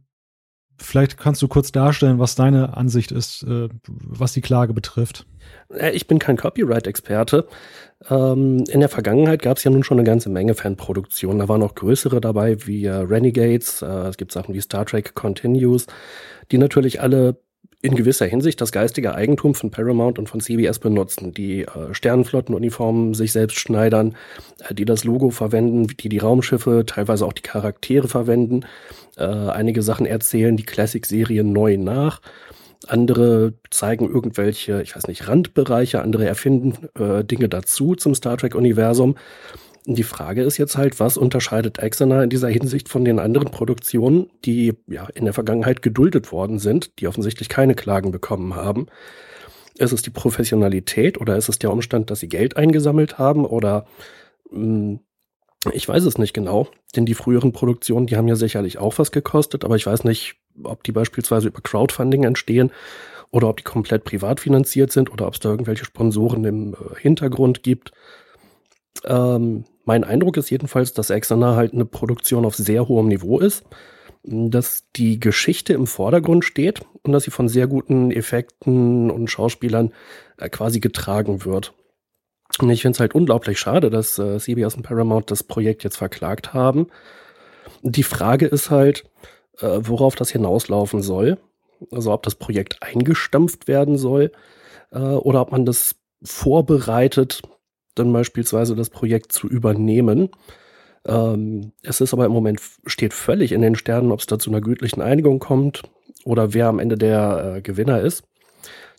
vielleicht 0.79 1.17
kannst 1.17 1.41
du 1.41 1.49
kurz 1.49 1.73
darstellen, 1.73 2.19
was 2.19 2.35
deine 2.35 2.77
Ansicht 2.77 3.11
ist, 3.11 3.43
äh, 3.43 3.67
was 3.85 4.31
die 4.31 4.41
Klage 4.41 4.73
betrifft. 4.73 5.25
Äh, 5.73 5.91
ich 5.91 6.07
bin 6.07 6.19
kein 6.19 6.37
Copyright-Experte. 6.37 7.47
Ähm, 8.09 8.63
in 8.69 8.79
der 8.79 8.87
Vergangenheit 8.87 9.41
gab 9.41 9.57
es 9.57 9.65
ja 9.65 9.71
nun 9.71 9.83
schon 9.83 9.99
eine 9.99 10.07
ganze 10.07 10.29
Menge 10.29 10.55
Fanproduktionen. 10.55 11.39
Da 11.39 11.49
waren 11.49 11.63
auch 11.63 11.75
größere 11.75 12.21
dabei, 12.21 12.65
wie 12.65 12.85
äh, 12.85 12.91
Renegades. 12.91 13.81
Äh, 13.81 14.07
es 14.07 14.15
gibt 14.15 14.31
Sachen 14.31 14.55
wie 14.55 14.61
Star 14.61 14.85
Trek 14.85 15.15
Continues, 15.15 15.87
die 16.49 16.59
natürlich 16.59 17.01
alle 17.01 17.41
in 17.81 17.95
gewisser 17.95 18.25
Hinsicht 18.25 18.59
das 18.59 18.71
geistige 18.71 19.13
Eigentum 19.13 19.53
von 19.53 19.69
Paramount 19.69 20.17
und 20.17 20.27
von 20.27 20.41
CBS 20.41 20.79
benutzen, 20.79 21.33
die 21.33 21.61
äh, 21.61 21.93
Sternenflottenuniformen 21.93 23.13
sich 23.13 23.31
selbst 23.31 23.59
schneidern, 23.59 24.15
äh, 24.67 24.73
die 24.73 24.85
das 24.85 25.03
Logo 25.03 25.29
verwenden, 25.29 25.87
die 25.87 26.09
die 26.09 26.17
Raumschiffe, 26.17 26.85
teilweise 26.87 27.25
auch 27.25 27.33
die 27.33 27.43
Charaktere 27.43 28.07
verwenden, 28.07 28.65
äh, 29.15 29.23
einige 29.25 29.83
Sachen 29.83 30.07
erzählen 30.07 30.57
die 30.57 30.65
Classic-Serien 30.65 31.51
neu 31.53 31.77
nach, 31.77 32.21
andere 32.87 33.53
zeigen 33.69 34.11
irgendwelche, 34.11 34.81
ich 34.81 34.95
weiß 34.95 35.07
nicht, 35.07 35.27
Randbereiche, 35.27 36.01
andere 36.01 36.25
erfinden 36.25 36.87
äh, 36.99 37.23
Dinge 37.23 37.49
dazu 37.49 37.95
zum 37.95 38.15
Star 38.15 38.37
Trek-Universum. 38.37 39.15
Die 39.89 40.03
Frage 40.03 40.43
ist 40.43 40.57
jetzt 40.57 40.75
halt, 40.75 40.99
was 40.99 41.15
unterscheidet 41.15 41.79
Exana 41.79 42.21
in 42.21 42.29
dieser 42.29 42.49
Hinsicht 42.49 42.89
von 42.89 43.05
den 43.05 43.19
anderen 43.19 43.49
Produktionen, 43.49 44.29
die 44.43 44.73
ja 44.85 45.07
in 45.15 45.23
der 45.23 45.33
Vergangenheit 45.33 45.81
geduldet 45.81 46.33
worden 46.33 46.59
sind, 46.59 46.99
die 46.99 47.07
offensichtlich 47.07 47.47
keine 47.47 47.73
Klagen 47.73 48.11
bekommen 48.11 48.53
haben? 48.53 48.87
Ist 49.77 49.93
es 49.93 50.01
die 50.01 50.09
Professionalität 50.09 51.21
oder 51.21 51.37
ist 51.37 51.47
es 51.47 51.57
der 51.57 51.71
Umstand, 51.71 52.11
dass 52.11 52.19
sie 52.19 52.27
Geld 52.27 52.57
eingesammelt 52.57 53.17
haben 53.17 53.45
oder 53.45 53.87
mh, 54.51 54.59
hm, 54.59 54.99
ich 55.73 55.87
weiß 55.87 56.03
es 56.03 56.17
nicht 56.17 56.33
genau, 56.33 56.67
denn 56.95 57.05
die 57.05 57.13
früheren 57.13 57.53
Produktionen, 57.53 58.07
die 58.07 58.17
haben 58.17 58.27
ja 58.27 58.35
sicherlich 58.35 58.77
auch 58.77 58.97
was 58.99 59.11
gekostet, 59.11 59.63
aber 59.63 59.75
ich 59.75 59.85
weiß 59.85 60.03
nicht, 60.03 60.35
ob 60.63 60.83
die 60.83 60.91
beispielsweise 60.91 61.47
über 61.47 61.61
Crowdfunding 61.61 62.23
entstehen 62.23 62.71
oder 63.31 63.47
ob 63.47 63.57
die 63.57 63.63
komplett 63.63 64.03
privat 64.03 64.41
finanziert 64.41 64.91
sind 64.91 65.11
oder 65.11 65.27
ob 65.27 65.33
es 65.33 65.39
da 65.39 65.49
irgendwelche 65.49 65.85
Sponsoren 65.85 66.43
im 66.43 66.73
äh, 66.73 66.99
Hintergrund 66.99 67.63
gibt. 67.63 67.91
Ähm, 69.05 69.65
mein 69.85 70.03
Eindruck 70.03 70.37
ist 70.37 70.49
jedenfalls, 70.49 70.93
dass 70.93 71.09
Exana 71.09 71.55
halt 71.55 71.73
eine 71.73 71.85
Produktion 71.85 72.45
auf 72.45 72.55
sehr 72.55 72.87
hohem 72.87 73.07
Niveau 73.07 73.39
ist. 73.39 73.63
dass 74.29 74.83
die 74.97 75.19
Geschichte 75.21 75.71
im 75.73 75.87
Vordergrund 75.87 76.43
steht 76.43 76.81
und 77.03 77.13
dass 77.13 77.23
sie 77.23 77.31
von 77.31 77.47
sehr 77.47 77.65
guten 77.67 78.11
Effekten 78.11 79.09
und 79.09 79.29
Schauspielern 79.29 79.93
äh, 80.37 80.49
quasi 80.49 80.81
getragen 80.81 81.45
wird. 81.45 81.73
Und 82.59 82.69
ich 82.69 82.81
finde 82.81 82.95
es 82.95 82.99
halt 82.99 83.15
unglaublich 83.15 83.59
schade, 83.59 83.89
dass 83.89 84.19
äh, 84.19 84.37
CBS 84.39 84.75
und 84.75 84.83
Paramount 84.83 85.31
das 85.31 85.43
Projekt 85.43 85.83
jetzt 85.83 85.97
verklagt 85.97 86.53
haben. 86.53 86.87
Die 87.83 88.03
Frage 88.03 88.47
ist 88.47 88.69
halt, 88.69 89.05
äh, 89.59 89.79
worauf 89.81 90.15
das 90.15 90.29
hinauslaufen 90.31 91.01
soll. 91.01 91.37
Also 91.91 92.11
ob 92.11 92.23
das 92.23 92.35
Projekt 92.35 92.81
eingestampft 92.81 93.67
werden 93.67 93.97
soll 93.97 94.31
äh, 94.91 94.99
oder 94.99 95.41
ob 95.41 95.51
man 95.51 95.65
das 95.65 95.95
vorbereitet, 96.23 97.41
dann 97.99 98.13
beispielsweise 98.13 98.75
das 98.75 98.89
Projekt 98.89 99.31
zu 99.31 99.47
übernehmen. 99.47 100.29
Ähm, 101.05 101.71
es 101.83 102.01
ist 102.01 102.13
aber 102.13 102.25
im 102.25 102.31
Moment 102.31 102.61
steht 102.85 103.13
völlig 103.13 103.51
in 103.51 103.61
den 103.61 103.75
Sternen, 103.75 104.11
ob 104.11 104.19
es 104.19 104.25
da 104.25 104.39
zu 104.39 104.49
einer 104.49 104.61
gütlichen 104.61 105.01
Einigung 105.01 105.39
kommt 105.39 105.83
oder 106.25 106.53
wer 106.53 106.67
am 106.67 106.79
Ende 106.79 106.97
der 106.97 107.55
äh, 107.57 107.61
Gewinner 107.61 108.01
ist. 108.01 108.23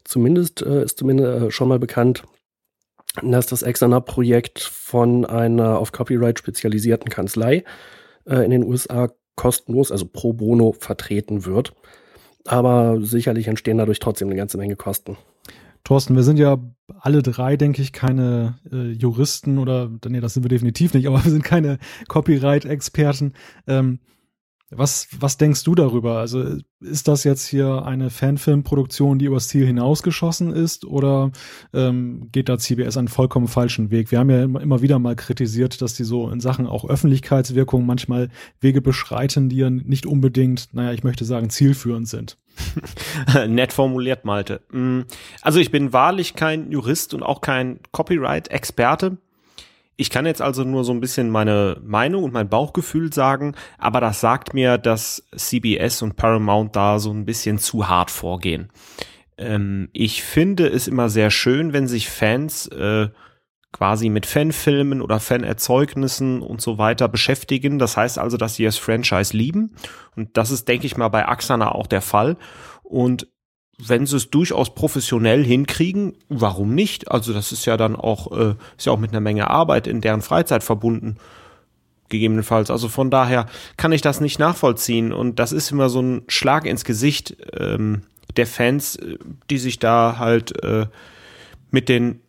Zumindest 0.05 0.63
äh, 0.63 0.85
ist 0.85 0.99
zumindest 0.99 1.43
äh, 1.43 1.51
schon 1.51 1.69
mal 1.69 1.79
bekannt, 1.79 2.23
dass 3.23 3.47
das 3.47 3.63
Exana-Projekt 3.63 4.61
von 4.61 5.25
einer 5.25 5.79
auf 5.79 5.93
Copyright 5.93 6.39
spezialisierten 6.39 7.11
Kanzlei 7.11 7.65
äh, 8.27 8.45
in 8.45 8.51
den 8.51 8.65
USA 8.65 9.11
kostenlos, 9.37 9.93
also 9.93 10.07
pro 10.07 10.33
bono 10.33 10.73
vertreten 10.73 11.45
wird. 11.45 11.75
Aber 12.45 12.99
sicherlich 13.01 13.49
entstehen 13.49 13.79
dadurch 13.79 13.99
trotzdem 13.99 14.29
eine 14.29 14.37
ganze 14.37 14.57
Menge 14.57 14.77
Kosten. 14.77 15.17
Thorsten, 15.85 16.17
wir 16.17 16.23
sind 16.23 16.39
ja 16.39 16.59
alle 17.01 17.23
drei, 17.23 17.57
denke 17.57 17.83
ich, 17.83 17.93
keine 17.93 18.59
äh, 18.71 18.93
Juristen 18.93 19.59
oder, 19.59 19.91
nee, 20.07 20.21
das 20.21 20.35
sind 20.35 20.45
wir 20.45 20.49
definitiv 20.49 20.95
nicht, 20.95 21.07
aber 21.07 21.25
wir 21.25 21.31
sind 21.31 21.45
keine 21.45 21.79
Copyright-Experten. 22.09 23.35
Ähm, 23.67 24.01
was, 24.71 25.09
was 25.19 25.39
denkst 25.39 25.65
du 25.65 25.75
darüber? 25.75 26.19
Also 26.19 26.59
ist 26.81 27.09
das 27.09 27.25
jetzt 27.25 27.47
hier 27.47 27.85
eine 27.87 28.11
Fanfilmproduktion, 28.11 29.19
die 29.19 29.25
übers 29.25 29.49
Ziel 29.49 29.67
hinausgeschossen 29.67 30.53
ist 30.53 30.85
oder 30.85 31.31
ähm, 31.73 32.29
geht 32.33 32.51
da 32.51 32.59
CBS 32.59 32.99
einen 32.99 33.09
vollkommen 33.09 33.49
falschen 33.49 33.91
Weg? 33.91 34.11
Wir 34.11 34.19
haben 34.19 34.31
ja 34.31 34.43
immer 34.43 34.83
wieder 34.83 34.99
mal 34.99 35.17
kritisiert, 35.17 35.81
dass 35.81 35.95
die 35.95 36.05
so 36.05 36.29
in 36.29 36.41
Sachen 36.41 36.67
auch 36.67 36.87
Öffentlichkeitswirkung 36.87 37.87
manchmal 37.87 38.29
Wege 38.61 38.83
beschreiten, 38.83 39.49
die 39.49 39.57
ja 39.57 39.71
nicht 39.71 40.05
unbedingt, 40.05 40.69
naja, 40.73 40.93
ich 40.93 41.03
möchte 41.03 41.25
sagen, 41.25 41.49
zielführend 41.49 42.07
sind. 42.07 42.37
Nett 43.49 43.73
formuliert, 43.73 44.25
Malte. 44.25 44.61
Mm, 44.71 45.03
also 45.41 45.61
ich 45.61 45.71
bin 45.71 45.93
wahrlich 45.95 46.35
kein 46.35 46.71
Jurist 46.71 47.15
und 47.15 47.23
auch 47.23 47.41
kein 47.41 47.81
Copyright-Experte. 47.93 49.17
Ich 50.01 50.11
kann 50.11 50.27
jetzt 50.27 50.41
also 50.41 50.63
nur 50.63 50.85
so 50.85 50.93
ein 50.93 51.01
bisschen 51.01 51.29
meine 51.29 51.77
Meinung 51.83 52.23
und 52.23 52.33
mein 52.33 52.49
Bauchgefühl 52.49 53.13
sagen, 53.13 53.57
aber 53.79 54.01
das 54.01 54.21
sagt 54.21 54.55
mir, 54.55 54.79
dass 54.79 55.25
CBS 55.37 56.03
und 56.03 56.15
Paramount 56.15 56.77
da 56.77 57.01
so 57.01 57.11
ein 57.11 57.25
bisschen 57.25 57.59
zu 57.59 57.89
hart 57.89 58.13
vorgehen. 58.13 58.71
Ähm, 59.39 59.89
ich 59.93 60.23
finde 60.23 60.69
es 60.69 60.87
immer 60.87 61.09
sehr 61.09 61.33
schön, 61.33 61.73
wenn 61.73 61.89
sich 61.89 62.09
Fans 62.09 62.69
äh, 62.69 63.09
quasi 63.73 64.09
mit 64.09 64.25
Fanfilmen 64.25 65.03
oder 65.03 65.19
Fanerzeugnissen 65.19 66.43
und 66.43 66.61
so 66.61 66.79
weiter 66.79 67.09
beschäftigen. 67.09 67.81
Das 67.81 67.97
heißt 67.97 68.21
also, 68.21 68.37
dass 68.37 68.55
sie 68.55 68.65
das 68.65 68.79
Franchise 68.79 69.37
lieben. 69.37 69.75
Und 70.15 70.37
das 70.37 70.53
ist, 70.53 70.69
denke 70.69 70.87
ich 70.87 70.97
mal, 70.97 71.09
bei 71.09 71.27
Axana 71.27 71.73
auch 71.73 71.89
der 71.89 72.03
Fall. 72.03 72.37
Und 72.85 73.27
wenn 73.79 74.07
sie 74.07 74.17
es 74.17 74.31
durchaus 74.31 74.75
professionell 74.75 75.45
hinkriegen, 75.45 76.15
warum 76.29 76.75
nicht? 76.75 77.11
Also 77.11 77.33
das 77.33 77.53
ist 77.53 77.65
ja 77.65 77.77
dann 77.77 77.95
auch, 77.95 78.33
äh, 78.33 78.55
ist 78.77 78.87
ja 78.87 78.93
auch 78.93 78.99
mit 78.99 79.11
einer 79.11 79.21
Menge 79.21 79.49
Arbeit 79.49 79.87
in 79.87 80.01
deren 80.01 80.23
Freizeit 80.23 80.65
verbunden. 80.65 81.17
Gegebenenfalls. 82.09 82.71
Also 82.71 82.89
von 82.89 83.11
daher 83.11 83.47
kann 83.77 83.93
ich 83.93 84.01
das 84.01 84.21
nicht 84.21 84.39
nachvollziehen. 84.39 85.13
Und 85.13 85.39
das 85.39 85.53
ist 85.53 85.71
immer 85.71 85.91
so 85.91 86.01
ein 86.01 86.23
Schlag 86.27 86.65
ins 86.65 86.85
Gesicht 86.85 87.37
ähm, 87.59 88.03
der 88.37 88.47
Fans, 88.47 88.97
äh, 88.97 89.19
die 89.51 89.59
sich 89.59 89.79
da 89.79 90.17
halt 90.19 90.63
äh, 90.65 90.87
mit 91.71 91.89
den 91.89 92.21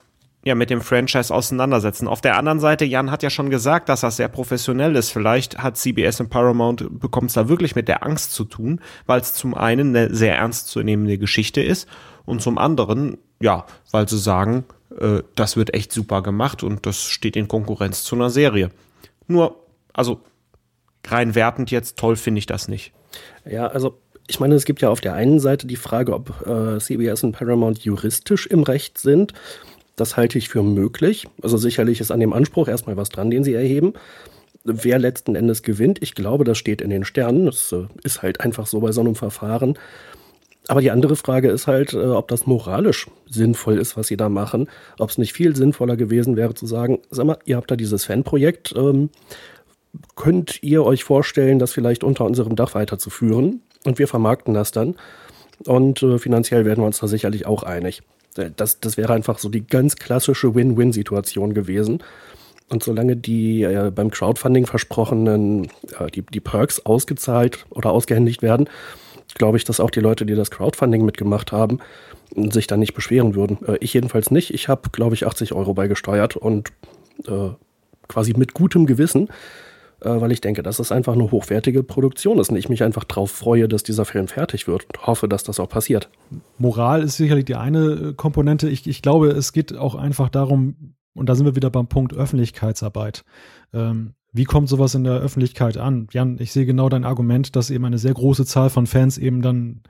ja, 0.44 0.56
mit 0.56 0.70
dem 0.70 0.82
Franchise 0.82 1.34
auseinandersetzen. 1.34 2.08
Auf 2.08 2.22
der 2.22 2.38
anderen 2.38 2.60
Seite, 2.60 2.86
Jan 2.86 3.12
hat 3.12 3.24
ja 3.24 3.30
schon 3.30 3.50
gesagt, 3.50 3.90
dass 3.90 4.02
das 4.02 4.18
sehr 4.18 4.30
professionell 4.30 4.96
ist. 4.96 5.10
Vielleicht 5.10 5.58
hat 5.58 5.78
CBS 5.78 6.22
und 6.22 6.30
Paramount 6.30 7.00
bekommt 7.00 7.30
es 7.30 7.34
da 7.34 7.50
wirklich 7.50 7.76
mit 7.76 7.90
der 7.90 8.04
Angst 8.04 8.32
zu 8.34 8.46
tun, 8.46 8.80
weil 9.06 9.20
es 9.20 9.34
zum 9.34 9.54
einen 9.54 9.96
eine 9.96 10.14
sehr 10.14 10.38
ernstzunehmende 10.38 11.18
Geschichte 11.18 11.62
ist 11.62 11.90
und 12.26 12.42
zum 12.42 12.58
anderen, 12.58 13.18
ja, 13.42 13.66
weil 13.92 14.08
sie 14.08 14.18
sagen, 14.18 14.64
äh, 14.98 15.24
das 15.36 15.58
wird 15.58 15.74
echt 15.74 15.92
super 15.92 16.22
gemacht 16.22 16.64
und 16.64 16.86
das 16.86 17.04
steht 17.04 17.36
in 17.36 17.50
Konkurrenz 17.50 18.04
zu 18.04 18.16
einer 18.16 18.30
Serie. 18.30 18.70
Nur, 19.28 19.66
also 19.92 20.22
rein 21.06 21.36
wertend 21.36 21.70
jetzt, 21.70 21.98
toll 21.98 22.16
finde 22.16 22.40
ich 22.40 22.46
das 22.46 22.70
nicht. 22.70 22.94
Ja, 23.46 23.68
also 23.68 24.00
ich 24.28 24.40
meine, 24.40 24.56
es 24.56 24.66
gibt 24.66 24.82
ja 24.82 24.90
auf 24.90 25.02
der 25.02 25.16
einen 25.16 25.40
Seite 25.40 25.66
die 25.66 25.76
Frage, 25.76 26.14
ob 26.14 26.48
äh, 26.48 26.80
CBS 26.80 27.24
und 27.24 27.32
Paramount 27.32 27.80
juristisch 27.80 28.46
im 28.46 28.64
Recht 28.64 29.00
sind 29.00 29.34
das 30.00 30.18
halte 30.18 30.38
ich 30.38 30.50
für 30.50 30.64
möglich. 30.64 31.28
Also 31.42 31.58
sicherlich 31.58 32.00
ist 32.00 32.12
an 32.12 32.20
dem 32.20 32.34
Anspruch 32.34 32.68
erstmal 32.68 32.98
was 32.98 33.10
dran, 33.10 33.30
den 33.30 33.44
sie 33.44 33.54
erheben. 33.54 33.94
Wer 34.64 35.00
letzten 35.00 35.36
Endes 35.36 35.64
gewinnt, 35.64 36.02
ich 36.02 36.16
glaube, 36.16 36.44
das 36.44 36.58
steht 36.58 36.82
in 36.82 36.90
den 36.90 37.06
Sternen. 37.06 37.46
Das 37.46 37.72
äh, 37.72 37.86
ist 38.04 38.22
halt 38.22 38.42
einfach 38.42 38.68
so 38.68 38.80
bei 38.82 38.92
so 38.92 39.02
einem 39.02 39.16
Verfahren. 39.16 39.78
Aber 40.68 40.82
die 40.82 40.92
andere 40.92 41.16
Frage 41.16 41.50
ist 41.50 41.68
halt, 41.68 41.94
äh, 41.94 41.98
ob 41.98 42.28
das 42.28 42.46
moralisch 42.46 43.08
sinnvoll 43.28 43.78
ist, 43.78 43.98
was 43.98 44.08
sie 44.08 44.18
da 44.18 44.30
machen. 44.30 44.70
Ob 45.00 45.10
es 45.10 45.18
nicht 45.18 45.34
viel 45.34 45.56
sinnvoller 45.56 45.98
gewesen 45.98 46.36
wäre 46.36 46.54
zu 46.54 46.68
sagen, 46.68 47.00
sag 47.10 47.26
mal, 47.26 47.40
ihr 47.46 47.58
habt 47.58 47.72
da 47.72 47.76
dieses 47.76 48.06
Fanprojekt, 48.06 48.74
ähm, 48.78 49.10
könnt 50.16 50.62
ihr 50.62 50.86
euch 50.86 51.04
vorstellen, 51.04 51.58
das 51.58 51.74
vielleicht 51.74 52.04
unter 52.04 52.26
unserem 52.26 52.56
Dach 52.56 52.76
weiterzuführen? 52.76 53.62
Und 53.86 53.98
wir 53.98 54.08
vermarkten 54.08 54.54
das 54.54 54.72
dann. 54.72 54.96
Und 55.66 56.04
äh, 56.04 56.20
finanziell 56.20 56.66
werden 56.66 56.82
wir 56.82 56.86
uns 56.86 57.00
da 57.00 57.08
sicherlich 57.08 57.46
auch 57.46 57.64
einig. 57.64 58.04
Das, 58.56 58.80
das 58.80 58.98
wäre 58.98 59.14
einfach 59.14 59.40
so 59.40 59.50
die 59.50 59.66
ganz 59.66 59.96
klassische 59.96 60.56
Win-Win-Situation 60.56 61.54
gewesen. 61.54 62.04
Und 62.70 62.84
solange 62.84 63.16
die 63.16 63.64
äh, 63.64 63.92
beim 63.94 64.12
Crowdfunding 64.12 64.68
versprochenen 64.68 65.70
äh, 66.00 66.12
die, 66.14 66.22
die 66.22 66.40
Perks 66.40 66.86
ausgezahlt 66.86 67.66
oder 67.72 67.92
ausgehändigt 67.92 68.42
werden, 68.42 68.70
glaube 69.36 69.58
ich, 69.58 69.64
dass 69.64 69.80
auch 69.80 69.90
die 69.90 70.00
Leute, 70.00 70.26
die 70.26 70.36
das 70.36 70.52
Crowdfunding 70.52 71.04
mitgemacht 71.04 71.52
haben, 71.52 71.80
sich 72.36 72.68
da 72.68 72.78
nicht 72.78 72.94
beschweren 72.94 73.36
würden. 73.36 73.58
Äh, 73.68 73.78
ich 73.80 73.94
jedenfalls 73.94 74.32
nicht. 74.32 74.54
Ich 74.54 74.68
habe, 74.68 74.90
glaube 74.92 75.16
ich, 75.16 75.26
80 75.26 75.54
Euro 75.54 75.74
beigesteuert 75.74 76.36
und 76.36 76.70
äh, 77.28 77.50
quasi 78.08 78.34
mit 78.38 78.54
gutem 78.54 78.86
Gewissen 78.86 79.28
äh, 79.28 79.32
weil 80.02 80.32
ich 80.32 80.42
denke, 80.42 80.64
dass 80.64 80.80
es 80.80 80.92
einfach 80.92 81.14
eine 81.14 81.32
hochwertige 81.32 81.84
Produktion 81.84 82.40
ist 82.40 82.50
und 82.50 82.58
ich 82.58 82.70
mich 82.70 82.84
einfach 82.84 83.04
darauf 83.04 83.32
freue, 83.32 83.68
dass 83.68 83.84
dieser 83.84 84.06
Film 84.06 84.28
fertig 84.28 84.68
wird 84.68 84.86
und 84.86 85.08
hoffe, 85.08 85.28
dass 85.28 85.44
das 85.44 85.60
auch 85.60 85.70
passiert. 85.70 86.10
Moral 86.58 87.04
ist 87.04 87.18
sicherlich 87.18 87.46
die 87.46 87.56
eine 87.56 87.86
äh, 87.86 88.14
Komponente. 88.14 88.70
Ich, 88.70 88.88
ich 88.88 89.02
glaube, 89.02 89.30
es 89.30 89.54
geht 89.54 89.76
auch 89.76 89.96
einfach 89.96 90.30
darum, 90.30 90.96
und 91.14 91.28
da 91.28 91.36
sind 91.36 91.46
wir 91.46 91.56
wieder 91.56 91.70
beim 91.70 91.88
Punkt 91.88 92.14
Öffentlichkeitsarbeit. 92.14 93.24
Ähm, 93.74 94.14
wie 94.32 94.44
kommt 94.44 94.70
sowas 94.70 94.94
in 94.94 95.04
der 95.04 95.20
Öffentlichkeit 95.20 95.78
an? 95.78 96.08
Jan, 96.12 96.38
ich 96.40 96.52
sehe 96.52 96.66
genau 96.66 96.88
dein 96.88 97.04
Argument, 97.04 97.56
dass 97.56 97.72
eben 97.72 97.86
eine 97.86 97.98
sehr 97.98 98.14
große 98.14 98.46
Zahl 98.46 98.70
von 98.70 98.86
Fans 98.86 99.18
eben 99.18 99.42
dann 99.42 99.82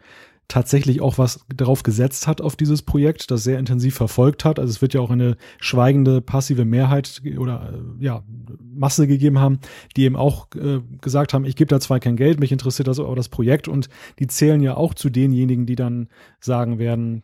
tatsächlich 0.49 0.99
auch 0.99 1.17
was 1.17 1.45
darauf 1.55 1.83
gesetzt 1.83 2.27
hat 2.27 2.41
auf 2.41 2.57
dieses 2.57 2.81
Projekt, 2.81 3.31
das 3.31 3.43
sehr 3.43 3.59
intensiv 3.59 3.95
verfolgt 3.95 4.43
hat. 4.43 4.59
Also 4.59 4.71
es 4.71 4.81
wird 4.81 4.93
ja 4.93 4.99
auch 4.99 5.11
eine 5.11 5.37
schweigende 5.61 6.21
passive 6.21 6.65
Mehrheit 6.65 7.21
oder 7.37 7.71
äh, 7.73 8.03
ja 8.03 8.23
Masse 8.59 9.07
gegeben 9.07 9.39
haben, 9.39 9.59
die 9.95 10.03
eben 10.03 10.15
auch 10.15 10.47
äh, 10.55 10.79
gesagt 11.01 11.33
haben, 11.33 11.45
ich 11.45 11.55
gebe 11.55 11.69
da 11.69 11.79
zwar 11.79 11.99
kein 11.99 12.17
Geld, 12.17 12.39
mich 12.39 12.51
interessiert 12.51 12.87
das 12.87 12.99
aber 12.99 13.15
das 13.15 13.29
Projekt 13.29 13.67
und 13.67 13.89
die 14.17 14.27
zählen 14.27 14.61
ja 14.61 14.75
auch 14.75 14.93
zu 14.95 15.09
denjenigen, 15.09 15.65
die 15.65 15.75
dann 15.75 16.09
sagen 16.39 16.79
werden, 16.79 17.23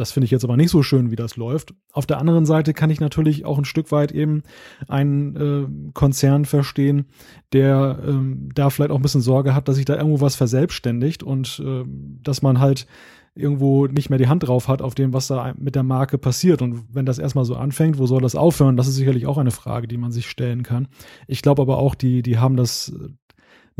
das 0.00 0.12
finde 0.12 0.24
ich 0.24 0.30
jetzt 0.30 0.44
aber 0.44 0.56
nicht 0.56 0.70
so 0.70 0.82
schön, 0.82 1.10
wie 1.10 1.16
das 1.16 1.36
läuft. 1.36 1.74
Auf 1.92 2.06
der 2.06 2.18
anderen 2.18 2.46
Seite 2.46 2.72
kann 2.72 2.90
ich 2.90 3.00
natürlich 3.00 3.44
auch 3.44 3.58
ein 3.58 3.66
Stück 3.66 3.92
weit 3.92 4.12
eben 4.12 4.42
einen 4.88 5.36
äh, 5.36 5.92
Konzern 5.92 6.46
verstehen, 6.46 7.06
der 7.52 7.98
ähm, 8.06 8.48
da 8.54 8.70
vielleicht 8.70 8.90
auch 8.90 8.96
ein 8.96 9.02
bisschen 9.02 9.20
Sorge 9.20 9.54
hat, 9.54 9.68
dass 9.68 9.76
sich 9.76 9.84
da 9.84 9.96
irgendwo 9.96 10.20
was 10.20 10.36
verselbstständigt 10.36 11.22
und 11.22 11.62
äh, 11.64 11.84
dass 12.22 12.40
man 12.40 12.60
halt 12.60 12.86
irgendwo 13.34 13.86
nicht 13.86 14.10
mehr 14.10 14.18
die 14.18 14.28
Hand 14.28 14.48
drauf 14.48 14.68
hat 14.68 14.82
auf 14.82 14.94
dem, 14.94 15.12
was 15.12 15.26
da 15.28 15.54
mit 15.58 15.74
der 15.74 15.82
Marke 15.82 16.18
passiert. 16.18 16.62
Und 16.62 16.94
wenn 16.94 17.06
das 17.06 17.18
erstmal 17.18 17.44
so 17.44 17.54
anfängt, 17.56 17.98
wo 17.98 18.06
soll 18.06 18.22
das 18.22 18.34
aufhören? 18.34 18.76
Das 18.76 18.88
ist 18.88 18.96
sicherlich 18.96 19.26
auch 19.26 19.38
eine 19.38 19.50
Frage, 19.50 19.86
die 19.86 19.98
man 19.98 20.12
sich 20.12 20.28
stellen 20.28 20.62
kann. 20.62 20.88
Ich 21.26 21.42
glaube 21.42 21.62
aber 21.62 21.78
auch, 21.78 21.94
die, 21.94 22.22
die 22.22 22.38
haben 22.38 22.56
das 22.56 22.92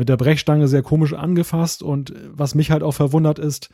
mit 0.01 0.09
der 0.09 0.17
Brechstange 0.17 0.67
sehr 0.67 0.81
komisch 0.81 1.13
angefasst. 1.13 1.83
Und 1.83 2.11
was 2.33 2.55
mich 2.55 2.71
halt 2.71 2.81
auch 2.81 2.93
verwundert 2.93 3.37
ist, 3.37 3.69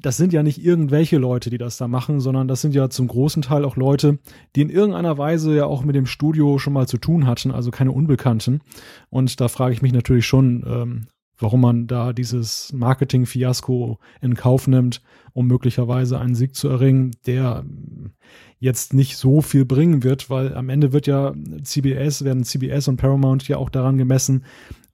das 0.00 0.16
sind 0.16 0.32
ja 0.32 0.42
nicht 0.42 0.64
irgendwelche 0.64 1.18
Leute, 1.18 1.50
die 1.50 1.58
das 1.58 1.76
da 1.76 1.86
machen, 1.86 2.18
sondern 2.18 2.48
das 2.48 2.62
sind 2.62 2.74
ja 2.74 2.88
zum 2.88 3.08
großen 3.08 3.42
Teil 3.42 3.62
auch 3.62 3.76
Leute, 3.76 4.18
die 4.54 4.62
in 4.62 4.70
irgendeiner 4.70 5.18
Weise 5.18 5.54
ja 5.54 5.66
auch 5.66 5.84
mit 5.84 5.94
dem 5.94 6.06
Studio 6.06 6.56
schon 6.56 6.72
mal 6.72 6.88
zu 6.88 6.96
tun 6.96 7.26
hatten, 7.26 7.50
also 7.50 7.70
keine 7.70 7.92
Unbekannten. 7.92 8.62
Und 9.10 9.38
da 9.38 9.48
frage 9.48 9.74
ich 9.74 9.82
mich 9.82 9.92
natürlich 9.92 10.24
schon, 10.24 10.64
ähm, 10.66 11.08
warum 11.38 11.60
man 11.60 11.86
da 11.86 12.14
dieses 12.14 12.72
Marketing-Fiasko 12.72 13.98
in 14.22 14.34
Kauf 14.34 14.68
nimmt, 14.68 15.02
um 15.34 15.46
möglicherweise 15.46 16.18
einen 16.18 16.34
Sieg 16.34 16.54
zu 16.54 16.70
erringen, 16.70 17.10
der 17.26 17.66
jetzt 18.58 18.94
nicht 18.94 19.18
so 19.18 19.42
viel 19.42 19.66
bringen 19.66 20.04
wird, 20.04 20.30
weil 20.30 20.54
am 20.54 20.70
Ende 20.70 20.94
wird 20.94 21.06
ja 21.06 21.34
CBS, 21.62 22.24
werden 22.24 22.44
CBS 22.44 22.88
und 22.88 22.96
Paramount 22.96 23.46
ja 23.46 23.58
auch 23.58 23.68
daran 23.68 23.98
gemessen, 23.98 24.44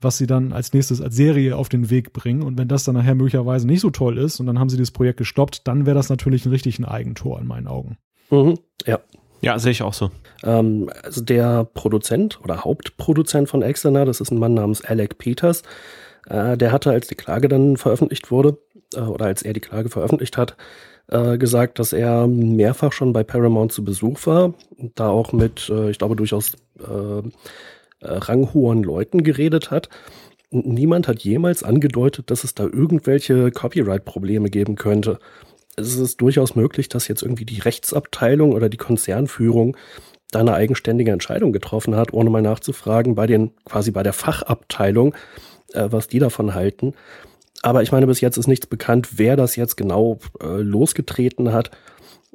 was 0.03 0.19
sie 0.19 0.27
dann 0.27 0.53
als 0.53 0.73
nächstes 0.73 1.01
als 1.01 1.15
Serie 1.15 1.57
auf 1.57 1.69
den 1.69 1.91
Weg 1.91 2.13
bringen. 2.13 2.43
Und 2.43 2.59
wenn 2.59 2.69
das 2.69 2.85
dann 2.85 2.95
nachher 2.95 3.15
möglicherweise 3.15 3.67
nicht 3.67 3.81
so 3.81 3.91
toll 3.91 4.19
ist 4.19 4.41
und 4.41 4.47
dann 4.47 4.59
haben 4.59 4.69
sie 4.69 4.77
das 4.77 4.91
Projekt 4.91 5.19
gestoppt, 5.19 5.67
dann 5.67 5.87
wäre 5.87 5.97
das 5.97 6.09
natürlich 6.09 6.47
ein 6.47 6.51
richtig 6.51 6.79
ein 6.79 6.85
Eigentor 6.85 7.41
in 7.41 7.47
meinen 7.47 7.67
Augen. 7.67 7.99
Mhm, 8.31 8.59
ja. 8.87 8.99
Ja, 9.41 9.59
sehe 9.59 9.73
ich 9.73 9.83
auch 9.83 9.95
so. 9.95 10.11
Ähm, 10.45 10.89
also 11.03 11.21
der 11.21 11.65
Produzent 11.65 12.41
oder 12.45 12.65
Hauptproduzent 12.65 13.49
von 13.49 13.63
Exana, 13.63 14.05
das 14.05 14.21
ist 14.21 14.31
ein 14.31 14.39
Mann 14.39 14.55
namens 14.55 14.85
Alec 14.85 15.19
Peters, 15.19 15.63
äh, 16.29 16.57
der 16.57 16.71
hatte, 16.71 16.91
als 16.91 17.09
die 17.09 17.17
Klage 17.17 17.49
dann 17.49 17.77
veröffentlicht 17.77 18.31
wurde, 18.31 18.59
äh, 18.95 19.01
oder 19.01 19.27
als 19.27 19.43
er 19.43 19.53
die 19.53 19.61
Klage 19.61 19.89
veröffentlicht 19.89 20.37
hat, 20.37 20.57
äh, 21.09 21.39
gesagt, 21.39 21.81
dass 21.81 21.93
er 21.93 22.29
mehrfach 22.29 22.93
schon 22.93 23.13
bei 23.13 23.25
Paramount 23.25 23.73
zu 23.73 23.85
Besuch 23.85 24.25
war, 24.27 24.55
da 24.95 25.09
auch 25.09 25.33
mit, 25.33 25.69
äh, 25.69 25.91
ich 25.91 25.99
glaube, 25.99 26.17
durchaus 26.17 26.57
äh, 28.03 28.13
ranghohen 28.13 28.83
Leuten 28.83 29.23
geredet 29.23 29.71
hat. 29.71 29.89
Und 30.51 30.67
niemand 30.67 31.09
hat 31.09 31.23
jemals 31.23 31.63
angedeutet, 31.63 32.31
dass 32.31 32.45
es 32.45 32.55
da 32.55 32.65
irgendwelche 32.65 33.51
Copyright-Probleme 33.51 34.51
geben 34.51 34.77
könnte. 34.77 35.19
Es 35.77 35.97
ist 35.97 36.21
durchaus 36.21 36.55
möglich, 36.55 36.91
dass 36.91 37.09
jetzt 37.09 37.23
irgendwie 37.23 37.47
die 37.47 37.61
Rechtsabteilung 37.61 38.53
oder 38.53 38.69
die 38.69 38.77
Konzernführung 38.77 39.77
da 40.31 40.41
eine 40.41 40.55
eigenständige 40.55 41.13
Entscheidung 41.13 41.53
getroffen 41.53 41.97
hat, 41.97 42.13
ohne 42.13 42.31
mal 42.31 42.43
nachzufragen 42.43 43.15
bei 43.15 43.27
den, 43.27 43.53
quasi 43.65 43.91
bei 43.91 44.03
der 44.03 44.13
Fachabteilung, 44.13 45.15
äh, 45.73 45.89
was 45.91 46.09
die 46.09 46.19
davon 46.19 46.55
halten. 46.55 46.95
Aber 47.63 47.83
ich 47.83 47.93
meine, 47.93 48.07
bis 48.07 48.21
jetzt 48.21 48.37
ist 48.37 48.49
nichts 48.49 48.67
bekannt, 48.67 49.19
wer 49.19 49.37
das 49.37 49.57
jetzt 49.57 49.77
genau 49.77 50.19
äh, 50.43 50.61
losgetreten 50.61 51.53
hat. 51.53 51.71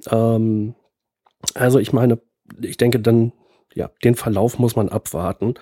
Ähm, 0.09 0.73
also 1.53 1.79
ich 1.79 1.91
meine, 1.93 2.19
ich 2.61 2.77
denke 2.77 2.99
dann, 2.99 3.33
ja, 3.77 3.91
den 4.03 4.15
Verlauf 4.15 4.57
muss 4.59 4.75
man 4.75 4.89
abwarten. 4.89 5.53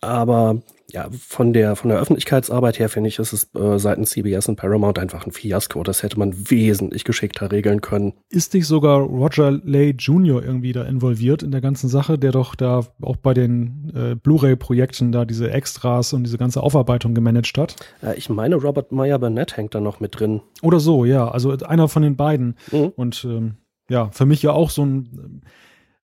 Aber 0.00 0.62
ja, 0.92 1.08
von 1.12 1.52
der, 1.52 1.76
von 1.76 1.90
der 1.90 2.00
Öffentlichkeitsarbeit 2.00 2.78
her 2.78 2.88
finde 2.88 3.08
ich, 3.08 3.18
ist 3.18 3.32
es 3.32 3.54
äh, 3.54 3.78
seitens 3.78 4.10
CBS 4.10 4.48
und 4.48 4.56
Paramount 4.56 4.98
einfach 4.98 5.26
ein 5.26 5.30
Fiasko. 5.30 5.82
Das 5.82 6.02
hätte 6.02 6.18
man 6.18 6.50
wesentlich 6.50 7.04
geschickter 7.04 7.52
regeln 7.52 7.80
können. 7.80 8.14
Ist 8.28 8.54
nicht 8.54 8.66
sogar 8.66 9.00
Roger 9.00 9.52
Lay 9.52 9.90
Jr. 9.90 10.42
irgendwie 10.42 10.72
da 10.72 10.84
involviert 10.84 11.42
in 11.42 11.50
der 11.50 11.60
ganzen 11.60 11.88
Sache, 11.88 12.18
der 12.18 12.32
doch 12.32 12.54
da 12.54 12.86
auch 13.02 13.16
bei 13.16 13.34
den 13.34 13.92
äh, 13.94 14.14
Blu-ray-Projekten 14.16 15.12
da 15.12 15.24
diese 15.24 15.50
Extras 15.50 16.12
und 16.12 16.24
diese 16.24 16.38
ganze 16.38 16.62
Aufarbeitung 16.62 17.14
gemanagt 17.14 17.58
hat? 17.58 17.76
Äh, 18.02 18.16
ich 18.16 18.28
meine, 18.28 18.56
Robert 18.56 18.90
Meyer 18.90 19.18
Burnett 19.18 19.56
hängt 19.56 19.74
da 19.74 19.80
noch 19.80 20.00
mit 20.00 20.18
drin. 20.18 20.40
Oder 20.62 20.80
so, 20.80 21.04
ja. 21.04 21.28
Also 21.28 21.50
einer 21.50 21.88
von 21.88 22.02
den 22.02 22.16
beiden. 22.16 22.56
Mhm. 22.72 22.92
Und 22.96 23.24
ähm, 23.24 23.56
ja, 23.88 24.10
für 24.10 24.26
mich 24.26 24.42
ja 24.42 24.52
auch 24.52 24.70
so 24.70 24.84
ein, 24.84 25.42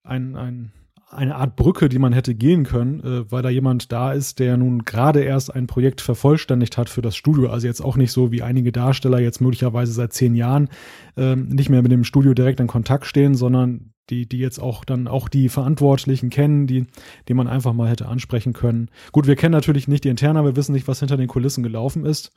ein, 0.03 0.35
ein 0.35 0.71
eine 1.09 1.35
Art 1.35 1.55
Brücke, 1.55 1.87
die 1.87 1.99
man 1.99 2.11
hätte 2.11 2.35
gehen 2.35 2.65
können, 2.65 2.99
äh, 2.99 3.31
weil 3.31 3.41
da 3.41 3.49
jemand 3.49 3.91
da 3.91 4.11
ist, 4.11 4.39
der 4.39 4.57
nun 4.57 4.83
gerade 4.83 5.21
erst 5.21 5.53
ein 5.53 5.67
Projekt 5.67 6.01
vervollständigt 6.01 6.77
hat 6.77 6.89
für 6.89 7.01
das 7.01 7.15
Studio. 7.15 7.49
Also 7.49 7.67
jetzt 7.67 7.81
auch 7.81 7.95
nicht 7.95 8.11
so 8.11 8.31
wie 8.31 8.43
einige 8.43 8.71
Darsteller 8.71 9.19
jetzt 9.19 9.39
möglicherweise 9.39 9.93
seit 9.93 10.13
zehn 10.13 10.35
Jahren 10.35 10.69
äh, 11.15 11.35
nicht 11.35 11.69
mehr 11.69 11.81
mit 11.81 11.91
dem 11.91 12.03
Studio 12.03 12.33
direkt 12.33 12.59
in 12.59 12.67
Kontakt 12.67 13.05
stehen, 13.05 13.35
sondern 13.35 13.93
die, 14.09 14.27
die 14.27 14.39
jetzt 14.39 14.59
auch 14.59 14.85
dann 14.85 15.07
auch 15.07 15.29
die 15.29 15.49
Verantwortlichen 15.49 16.29
kennen, 16.29 16.67
die, 16.67 16.87
die 17.27 17.33
man 17.33 17.47
einfach 17.47 17.73
mal 17.73 17.89
hätte 17.89 18.07
ansprechen 18.07 18.53
können. 18.53 18.89
Gut, 19.11 19.27
wir 19.27 19.35
kennen 19.35 19.53
natürlich 19.53 19.87
nicht 19.87 20.03
die 20.03 20.09
Interna, 20.09 20.43
wir 20.43 20.55
wissen 20.55 20.73
nicht, 20.73 20.87
was 20.87 20.99
hinter 20.99 21.17
den 21.17 21.27
Kulissen 21.27 21.63
gelaufen 21.63 22.05
ist 22.05 22.31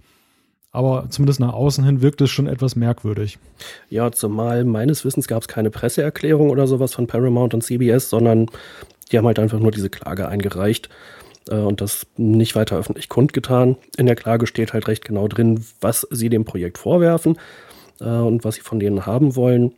aber 0.72 1.06
zumindest 1.10 1.40
nach 1.40 1.52
außen 1.52 1.84
hin 1.84 2.02
wirkt 2.02 2.20
es 2.20 2.30
schon 2.30 2.46
etwas 2.46 2.76
merkwürdig. 2.76 3.38
Ja, 3.88 4.12
zumal 4.12 4.64
meines 4.64 5.04
Wissens 5.04 5.26
gab 5.26 5.42
es 5.42 5.48
keine 5.48 5.70
Presseerklärung 5.70 6.50
oder 6.50 6.66
sowas 6.66 6.94
von 6.94 7.06
Paramount 7.06 7.54
und 7.54 7.62
CBS, 7.62 8.08
sondern 8.08 8.46
die 9.10 9.18
haben 9.18 9.26
halt 9.26 9.38
einfach 9.38 9.58
nur 9.58 9.72
diese 9.72 9.90
Klage 9.90 10.28
eingereicht 10.28 10.88
äh, 11.48 11.56
und 11.56 11.80
das 11.80 12.06
nicht 12.16 12.54
weiter 12.54 12.76
öffentlich 12.76 13.08
kundgetan. 13.08 13.76
In 13.96 14.06
der 14.06 14.16
Klage 14.16 14.46
steht 14.46 14.72
halt 14.72 14.86
recht 14.86 15.04
genau 15.04 15.26
drin, 15.26 15.64
was 15.80 16.06
sie 16.10 16.28
dem 16.28 16.44
Projekt 16.44 16.78
vorwerfen 16.78 17.36
äh, 18.00 18.04
und 18.04 18.44
was 18.44 18.54
sie 18.54 18.62
von 18.62 18.78
denen 18.78 19.06
haben 19.06 19.34
wollen. 19.34 19.72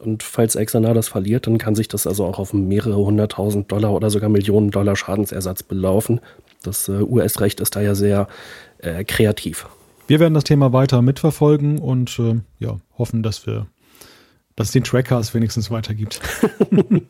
Und 0.00 0.22
falls 0.22 0.56
Exana 0.56 0.92
das 0.92 1.08
verliert, 1.08 1.46
dann 1.46 1.56
kann 1.56 1.74
sich 1.74 1.88
das 1.88 2.06
also 2.06 2.26
auch 2.26 2.38
auf 2.38 2.52
mehrere 2.52 2.96
hunderttausend 2.96 3.72
Dollar 3.72 3.92
oder 3.92 4.10
sogar 4.10 4.28
Millionen 4.28 4.70
Dollar 4.70 4.96
Schadensersatz 4.96 5.62
belaufen. 5.62 6.20
Das 6.62 6.88
äh, 6.88 7.00
US-Recht 7.00 7.60
ist 7.60 7.76
da 7.76 7.80
ja 7.80 7.94
sehr 7.94 8.28
äh, 8.78 9.04
kreativ. 9.04 9.66
Wir 10.06 10.20
werden 10.20 10.34
das 10.34 10.44
Thema 10.44 10.72
weiter 10.72 11.00
mitverfolgen 11.02 11.78
und 11.78 12.18
äh, 12.18 12.40
ja, 12.58 12.78
hoffen, 12.98 13.22
dass 13.22 13.46
wir 13.46 13.66
dass 14.56 14.68
es 14.68 14.72
den 14.72 14.84
Trackers 14.84 15.34
wenigstens 15.34 15.70
weitergibt. 15.70 16.20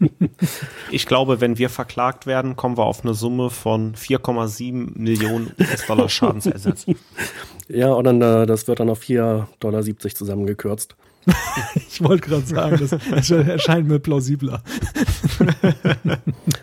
ich 0.90 1.06
glaube, 1.06 1.42
wenn 1.42 1.58
wir 1.58 1.68
verklagt 1.68 2.26
werden, 2.26 2.56
kommen 2.56 2.78
wir 2.78 2.86
auf 2.86 3.04
eine 3.04 3.12
Summe 3.12 3.50
von 3.50 3.94
4,7 3.94 4.98
Millionen 4.98 5.52
US-Dollar 5.58 6.08
Schadensersatz. 6.08 6.86
Ja, 7.66 7.94
und 7.94 8.04
dann, 8.04 8.20
äh, 8.20 8.44
das 8.44 8.68
wird 8.68 8.78
dann 8.78 8.90
auf 8.90 9.00
4,70 9.00 9.46
Dollar 9.58 9.82
zusammengekürzt. 9.82 10.96
ich 11.76 12.04
wollte 12.04 12.28
gerade 12.28 12.44
sagen, 12.44 12.76
das, 12.78 12.90
das 13.10 13.30
erscheint 13.30 13.88
mir 13.88 14.00
plausibler. 14.00 14.62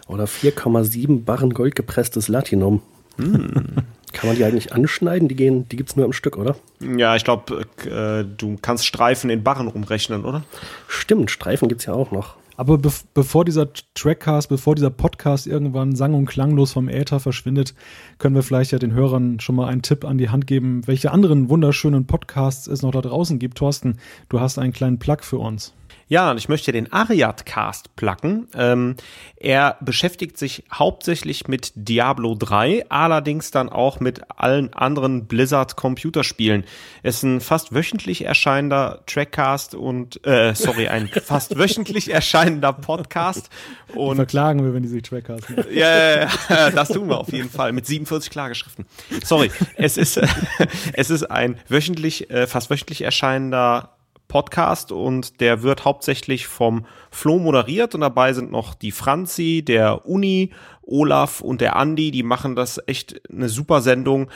Oder 0.08 0.26
4,7 0.26 1.24
Barren 1.26 1.56
goldgepresstes 1.56 2.28
Latinum. 2.28 2.84
Hm. 3.18 3.78
Kann 4.14 4.28
man 4.28 4.36
die 4.36 4.44
eigentlich 4.44 4.74
anschneiden? 4.74 5.28
Die 5.28 5.36
gehen, 5.36 5.68
die 5.70 5.78
gibt's 5.78 5.96
nur 5.96 6.06
im 6.06 6.14
Stück, 6.14 6.38
oder? 6.38 6.56
Ja, 6.80 7.16
ich 7.16 7.24
glaube, 7.24 7.66
äh, 7.86 8.26
du 8.38 8.58
kannst 8.62 8.86
Streifen 8.86 9.30
in 9.30 9.44
Barren 9.44 9.68
umrechnen, 9.68 10.26
oder? 10.26 10.44
Stimmt, 10.88 11.32
Streifen 11.32 11.68
gibt's 11.68 11.86
ja 11.86 11.94
auch 11.94 12.12
noch. 12.12 12.36
Aber 12.58 12.78
be 12.78 12.92
bevor 13.14 13.44
dieser 13.44 13.70
Trackcast, 13.96 14.50
bevor 14.50 14.76
dieser 14.76 14.92
Podcast 14.92 15.48
irgendwann 15.48 15.96
sang- 15.96 16.14
und 16.14 16.28
klanglos 16.28 16.74
vom 16.74 16.90
Äther 16.90 17.20
verschwindet, 17.20 17.74
können 18.20 18.36
wir 18.36 18.44
vielleicht 18.44 18.72
ja 18.72 18.78
den 18.78 18.94
Hörern 18.94 19.40
schon 19.40 19.56
mal 19.56 19.68
einen 19.68 19.82
Tipp 19.82 20.06
an 20.06 20.18
die 20.18 20.30
Hand 20.30 20.46
geben, 20.46 20.86
welche 20.86 21.12
anderen 21.12 21.50
wunderschönen 21.50 22.06
Podcasts 22.06 22.68
es 22.68 22.84
noch 22.84 22.92
da 22.92 23.02
draußen 23.02 23.40
gibt. 23.40 23.58
Thorsten, 23.58 23.98
du 24.30 24.40
hast 24.40 24.60
einen 24.60 24.74
kleinen 24.74 25.00
Plug 25.00 25.22
für 25.22 25.40
uns. 25.40 25.74
Ja, 26.12 26.30
und 26.30 26.38
ich 26.38 26.50
möchte 26.50 26.74
den 26.74 26.92
Ariad-Cast 26.92 27.96
placken. 27.96 28.50
Ähm, 28.54 28.98
er 29.38 29.78
beschäftigt 29.80 30.38
sich 30.38 30.66
hauptsächlich 30.74 31.48
mit 31.48 31.72
Diablo 31.76 32.36
3, 32.38 32.88
allerdings 32.90 33.52
dann 33.52 33.70
auch 33.70 34.02
mit 34.02 34.20
allen 34.28 34.74
anderen 34.74 35.28
Blizzard-Computerspielen. 35.28 36.66
Es 37.02 37.16
ist 37.16 37.24
ein 37.24 37.40
fast 37.40 37.74
wöchentlich 37.74 38.26
erscheinender 38.26 39.04
Trackcast 39.08 39.74
und, 39.74 40.28
äh, 40.28 40.54
sorry, 40.54 40.90
ein 40.90 41.08
fast 41.24 41.58
wöchentlich 41.58 42.12
erscheinender 42.12 42.74
Podcast. 42.74 43.50
Und 43.96 44.16
die 44.16 44.16
verklagen 44.18 44.66
wir, 44.66 44.74
wenn 44.74 44.84
die 44.84 44.90
sich 44.90 45.04
Trackcast 45.04 45.50
nennen. 45.50 45.66
Ja, 45.72 46.28
yeah, 46.50 46.72
das 46.72 46.90
tun 46.90 47.08
wir 47.08 47.20
auf 47.20 47.32
jeden 47.32 47.50
Fall 47.50 47.72
mit 47.72 47.86
47 47.86 48.30
Klageschriften. 48.30 48.86
Sorry, 49.24 49.50
es 49.78 49.96
ist, 49.96 50.20
es 50.94 51.10
ist 51.10 51.32
ein 51.32 51.58
wöchentlich, 51.70 52.30
äh, 52.30 52.48
fast 52.48 52.70
wöchentlich 52.70 53.04
erscheinender 53.04 53.92
Podcast 54.32 54.94
und 54.94 55.42
der 55.42 55.62
wird 55.62 55.84
hauptsächlich 55.84 56.48
vom 56.48 56.86
Flo 57.12 57.38
moderiert 57.38 57.94
und 57.96 58.00
dabei 58.00 58.32
sind 58.32 58.50
noch 58.50 58.76
die 58.76 58.94
Franzi, 58.94 59.62
der 59.62 60.06
Uni, 60.08 60.52
Olaf 60.84 61.42
und 61.42 61.60
der 61.60 61.76
Andi, 61.76 62.12
die 62.12 62.24
machen 62.24 62.56
das 62.56 62.82
echt 62.88 63.22
eine 63.30 63.50
super 63.50 63.82
Sendung, 63.82 64.30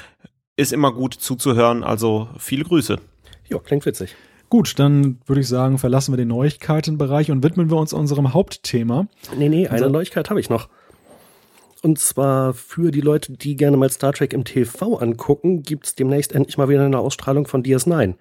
ist 0.58 0.74
immer 0.74 0.92
gut 0.92 1.14
zuzuhören, 1.14 1.82
also 1.82 2.28
viele 2.38 2.66
Grüße. 2.66 3.00
Ja, 3.48 3.58
klingt 3.60 3.86
witzig. 3.86 4.18
Gut, 4.50 4.78
dann 4.80 5.20
würde 5.28 5.40
ich 5.40 5.48
sagen, 5.48 5.78
verlassen 5.78 6.12
wir 6.12 6.18
den 6.18 6.28
Neuigkeitenbereich 6.28 7.32
und 7.32 7.42
widmen 7.42 7.70
wir 7.70 7.78
uns 7.78 7.94
unserem 7.94 8.34
Hauptthema. 8.34 9.08
Nee, 9.38 9.48
nee, 9.48 9.68
eine 9.68 9.84
also, 9.84 9.90
Neuigkeit 9.90 10.30
habe 10.30 10.42
ich 10.42 10.50
noch. 10.50 10.68
Und 11.84 12.00
zwar 12.00 12.54
für 12.54 12.92
die 12.92 13.00
Leute, 13.00 13.32
die 13.32 13.56
gerne 13.56 13.78
mal 13.78 13.90
Star 13.90 14.12
Trek 14.12 14.34
im 14.34 14.44
TV 14.44 14.98
angucken, 14.98 15.64
gibt 15.64 15.86
es 15.86 15.96
demnächst 15.96 16.34
endlich 16.34 16.58
mal 16.58 16.68
wieder 16.68 16.84
eine 16.84 17.00
Ausstrahlung 17.00 17.48
von 17.48 17.64
DS9 17.64 18.16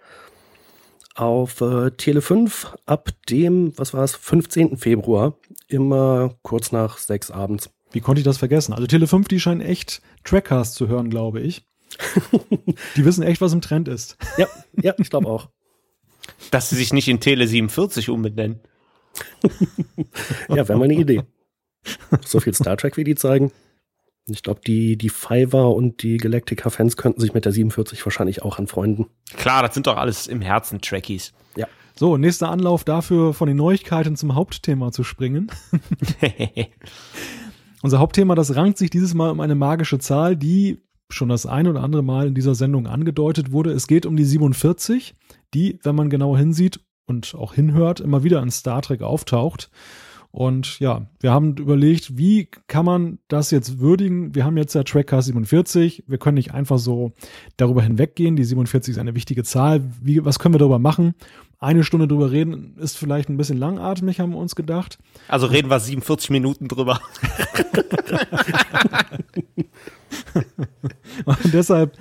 auf 1.14 1.60
äh, 1.60 1.90
Tele 1.92 2.20
5 2.20 2.74
ab 2.86 3.10
dem, 3.28 3.76
was 3.78 3.94
war 3.94 4.04
es, 4.04 4.14
15. 4.16 4.76
Februar, 4.76 5.38
immer 5.68 6.34
kurz 6.42 6.72
nach 6.72 6.98
sechs 6.98 7.30
abends. 7.30 7.70
Wie 7.92 8.00
konnte 8.00 8.20
ich 8.20 8.24
das 8.24 8.38
vergessen? 8.38 8.72
Also 8.72 8.86
Tele 8.86 9.06
5, 9.06 9.28
die 9.28 9.40
scheinen 9.40 9.60
echt 9.60 10.02
Trackcast 10.24 10.74
zu 10.74 10.88
hören, 10.88 11.10
glaube 11.10 11.40
ich. 11.40 11.66
die 12.96 13.04
wissen 13.04 13.22
echt, 13.22 13.40
was 13.40 13.52
im 13.52 13.60
Trend 13.60 13.86
ist. 13.86 14.16
Ja, 14.36 14.48
ja, 14.80 14.94
ich 14.98 15.10
glaube 15.10 15.28
auch. 15.28 15.48
Dass 16.50 16.70
sie 16.70 16.76
sich 16.76 16.92
nicht 16.92 17.06
in 17.08 17.20
Tele 17.20 17.46
47 17.46 18.08
umbenennen. 18.08 18.60
ja, 20.48 20.68
wäre 20.68 20.76
mal 20.76 20.84
eine 20.84 20.94
Idee. 20.94 21.22
So 22.24 22.40
viel 22.40 22.54
Star 22.54 22.76
Trek, 22.76 22.96
wie 22.96 23.04
die 23.04 23.14
zeigen. 23.14 23.52
Ich 24.26 24.42
glaube, 24.42 24.60
die, 24.66 24.96
die 24.96 25.10
Fiverr 25.10 25.74
und 25.74 26.02
die 26.02 26.16
Galactica-Fans 26.16 26.96
könnten 26.96 27.20
sich 27.20 27.34
mit 27.34 27.44
der 27.44 27.52
47 27.52 28.04
wahrscheinlich 28.06 28.42
auch 28.42 28.58
anfreunden. 28.58 29.06
Klar, 29.36 29.62
das 29.62 29.74
sind 29.74 29.86
doch 29.86 29.96
alles 29.96 30.26
im 30.26 30.40
Herzen 30.40 30.80
Trekkies. 30.80 31.32
Ja. 31.56 31.66
So, 31.94 32.16
nächster 32.16 32.48
Anlauf 32.48 32.84
dafür, 32.84 33.34
von 33.34 33.48
den 33.48 33.58
Neuigkeiten 33.58 34.16
zum 34.16 34.34
Hauptthema 34.34 34.92
zu 34.92 35.04
springen. 35.04 35.50
Unser 37.82 37.98
Hauptthema, 37.98 38.34
das 38.34 38.56
rankt 38.56 38.78
sich 38.78 38.88
dieses 38.88 39.12
Mal 39.12 39.30
um 39.30 39.40
eine 39.40 39.54
magische 39.54 39.98
Zahl, 39.98 40.36
die 40.36 40.82
schon 41.10 41.28
das 41.28 41.44
ein 41.44 41.68
oder 41.68 41.82
andere 41.82 42.02
Mal 42.02 42.28
in 42.28 42.34
dieser 42.34 42.54
Sendung 42.54 42.86
angedeutet 42.86 43.52
wurde. 43.52 43.72
Es 43.72 43.86
geht 43.86 44.06
um 44.06 44.16
die 44.16 44.24
47, 44.24 45.14
die, 45.52 45.78
wenn 45.82 45.94
man 45.94 46.08
genau 46.08 46.34
hinsieht 46.34 46.80
und 47.06 47.34
auch 47.34 47.52
hinhört, 47.52 48.00
immer 48.00 48.24
wieder 48.24 48.42
in 48.42 48.50
Star 48.50 48.80
Trek 48.80 49.02
auftaucht. 49.02 49.70
Und 50.34 50.80
ja, 50.80 51.06
wir 51.20 51.30
haben 51.30 51.54
überlegt, 51.58 52.18
wie 52.18 52.48
kann 52.66 52.84
man 52.84 53.20
das 53.28 53.52
jetzt 53.52 53.78
würdigen? 53.78 54.34
Wir 54.34 54.44
haben 54.44 54.56
jetzt 54.56 54.74
ja 54.74 54.82
Trackcast 54.82 55.28
47. 55.28 56.02
Wir 56.08 56.18
können 56.18 56.34
nicht 56.34 56.52
einfach 56.52 56.80
so 56.80 57.12
darüber 57.56 57.82
hinweggehen. 57.82 58.34
Die 58.34 58.42
47 58.42 58.94
ist 58.94 58.98
eine 58.98 59.14
wichtige 59.14 59.44
Zahl. 59.44 59.84
Wie, 60.02 60.24
was 60.24 60.40
können 60.40 60.52
wir 60.52 60.58
darüber 60.58 60.80
machen? 60.80 61.14
Eine 61.60 61.84
Stunde 61.84 62.08
drüber 62.08 62.32
reden 62.32 62.74
ist 62.78 62.98
vielleicht 62.98 63.28
ein 63.28 63.36
bisschen 63.36 63.58
langatmig, 63.58 64.18
haben 64.18 64.32
wir 64.32 64.38
uns 64.38 64.56
gedacht. 64.56 64.98
Also 65.28 65.46
reden 65.46 65.70
wir 65.70 65.78
47 65.78 66.30
Minuten 66.30 66.66
drüber. 66.66 66.98
und 71.26 71.38
deshalb 71.52 71.96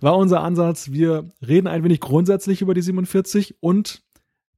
war 0.00 0.16
unser 0.16 0.42
Ansatz, 0.42 0.90
wir 0.90 1.30
reden 1.46 1.68
ein 1.68 1.84
wenig 1.84 2.00
grundsätzlich 2.00 2.60
über 2.60 2.74
die 2.74 2.82
47 2.82 3.54
und 3.60 4.02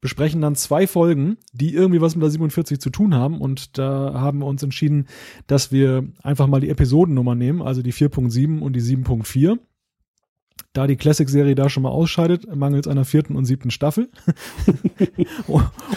besprechen 0.01 0.41
dann 0.41 0.55
zwei 0.55 0.87
Folgen, 0.87 1.37
die 1.53 1.75
irgendwie 1.75 2.01
was 2.01 2.15
mit 2.15 2.23
der 2.23 2.31
47 2.31 2.81
zu 2.81 2.91
tun 2.91 3.15
haben. 3.15 3.41
Und 3.41 3.79
da 3.79 4.15
haben 4.15 4.39
wir 4.39 4.47
uns 4.47 4.63
entschieden, 4.63 5.07
dass 5.47 5.73
wir 5.73 6.05
einfach 6.23 6.47
mal 6.47 6.61
die 6.61 6.71
Episodennummer 6.71 7.35
nehmen, 7.35 7.63
also 7.63 7.83
die 7.83 7.93
4.7 7.93 8.61
und 8.61 8.75
die 8.75 8.83
7.4. 8.83 9.59
Da 10.73 10.87
die 10.87 10.97
Classic-Serie 10.97 11.57
da 11.57 11.69
schon 11.69 11.83
mal 11.83 11.89
ausscheidet, 11.89 12.55
mangels 12.55 12.87
einer 12.87 13.05
vierten 13.05 13.35
und 13.35 13.45
siebten 13.45 13.73
Staffel. 13.73 14.09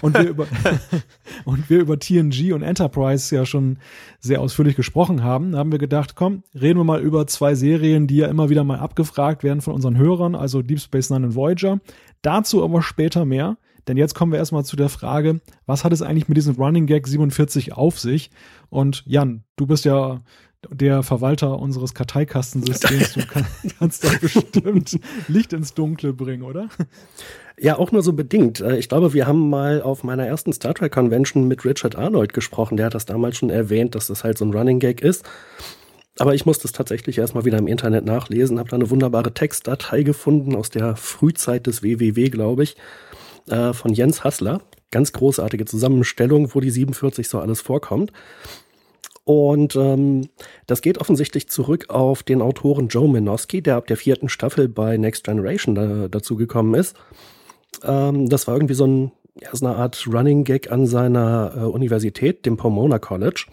und, 0.02 0.18
wir 0.18 0.30
über, 0.30 0.48
und 1.46 1.70
wir 1.70 1.80
über 1.80 2.00
TNG 2.00 2.54
und 2.54 2.64
Enterprise 2.64 3.36
ja 3.36 3.46
schon 3.46 3.78
sehr 4.20 4.42
ausführlich 4.42 4.76
gesprochen 4.76 5.24
haben, 5.24 5.56
haben 5.56 5.72
wir 5.72 5.78
gedacht, 5.78 6.16
komm, 6.16 6.42
reden 6.60 6.80
wir 6.80 6.86
mal 6.86 7.02
über 7.02 7.28
zwei 7.28 7.54
Serien, 7.54 8.08
die 8.08 8.18
ja 8.18 8.28
immer 8.28 8.50
wieder 8.50 8.64
mal 8.64 8.80
abgefragt 8.80 9.44
werden 9.44 9.62
von 9.62 9.76
unseren 9.76 9.98
Hörern, 9.98 10.34
also 10.34 10.64
Deep 10.64 10.80
Space 10.80 11.12
Nine 11.12 11.28
und 11.28 11.36
Voyager. 11.36 11.80
Dazu 12.24 12.64
aber 12.64 12.82
später 12.82 13.26
mehr. 13.26 13.58
Denn 13.88 13.98
jetzt 13.98 14.16
kommen 14.16 14.32
wir 14.32 14.40
erstmal 14.40 14.64
zu 14.64 14.76
der 14.76 14.90
Frage, 14.90 15.42
was 15.66 15.84
hat 15.84 15.94
es 15.94 16.02
eigentlich 16.02 16.28
mit 16.28 16.38
diesem 16.38 16.56
Running 16.56 16.86
Gag 16.86 17.08
47 17.08 17.74
auf 17.74 18.00
sich? 18.00 18.32
Und 18.70 19.04
Jan, 19.06 19.44
du 19.56 19.68
bist 19.68 19.86
ja 19.86 20.20
der 20.70 21.04
Verwalter 21.04 21.60
unseres 21.60 21.94
Karteikastensystems. 21.94 23.14
Du 23.14 23.26
kann, 23.26 23.46
kannst 23.80 24.04
da 24.04 24.10
bestimmt 24.20 25.00
Licht 25.28 25.54
ins 25.54 25.74
Dunkle 25.74 26.14
bringen, 26.14 26.44
oder? 26.44 26.70
Ja, 27.60 27.78
auch 27.78 27.92
nur 27.92 28.02
so 28.02 28.14
bedingt. 28.14 28.62
Äh, 28.62 28.78
ich 28.78 28.90
glaube, 28.90 29.14
wir 29.14 29.28
haben 29.28 29.50
mal 29.50 29.82
auf 29.82 30.04
meiner 30.04 30.26
ersten 30.26 30.54
Star 30.54 30.74
Trek 30.74 30.92
Convention 30.92 31.48
mit 31.48 31.66
Richard 31.66 31.96
Arnold 31.96 32.34
gesprochen. 32.34 32.78
Der 32.78 32.88
hat 32.88 32.96
das 32.96 33.06
damals 33.06 33.38
schon 33.38 33.50
erwähnt, 33.50 33.96
dass 33.96 34.08
das 34.08 34.24
halt 34.24 34.38
so 34.38 34.46
ein 34.46 34.54
Running 34.54 34.80
Gag 34.80 35.02
ist. 35.02 35.26
Aber 36.20 36.36
ich 36.36 36.46
musste 36.46 36.68
es 36.68 36.72
tatsächlich 36.72 37.18
erstmal 37.18 37.44
wieder 37.44 37.58
im 37.58 37.68
Internet 37.68 38.06
nachlesen, 38.06 38.60
habe 38.60 38.70
da 38.70 38.76
eine 38.76 38.92
wunderbare 38.92 39.34
Textdatei 39.34 40.04
gefunden 40.04 40.56
aus 40.56 40.70
der 40.70 40.96
Frühzeit 40.96 41.66
des 41.66 41.82
WWW, 41.82 42.30
glaube 42.30 42.64
ich 42.64 42.76
äh, 43.48 43.74
von 43.74 43.94
Jens 43.94 44.24
Hassler. 44.24 44.62
Ganz 44.92 45.12
großartige 45.12 45.66
Zusammenstellung, 45.66 46.54
wo 46.54 46.60
die 46.60 46.70
47 46.70 47.28
so 47.28 47.40
alles 47.40 47.62
vorkommt. 47.62 48.12
Und 49.26 49.76
ähm, 49.76 50.30
das 50.68 50.82
geht 50.82 50.98
offensichtlich 50.98 51.48
zurück 51.50 51.90
auf 51.90 52.24
den 52.24 52.42
Autoren 52.42 52.90
Joe 52.90 53.10
Minoski, 53.10 53.62
der 53.62 53.78
ab 53.78 53.88
der 53.88 53.98
vierten 53.98 54.28
Staffel 54.28 54.68
bei 54.68 54.98
Next 54.98 55.24
Generation 55.24 55.76
da, 55.76 56.08
dazu 56.10 56.36
gekommen 56.36 56.74
ist. 56.74 56.96
Ähm, 57.84 58.28
das 58.28 58.48
war 58.48 58.56
irgendwie 58.56 58.74
so, 58.74 58.86
ein, 58.86 59.12
ja, 59.40 59.50
so 59.54 59.66
eine 59.66 59.78
Art 59.78 60.06
Running 60.12 60.44
Gag 60.44 60.72
an 60.72 60.88
seiner 60.88 61.54
äh, 61.56 61.60
Universität, 61.62 62.46
dem 62.46 62.58
Pomona 62.58 63.00
College. 63.00 63.46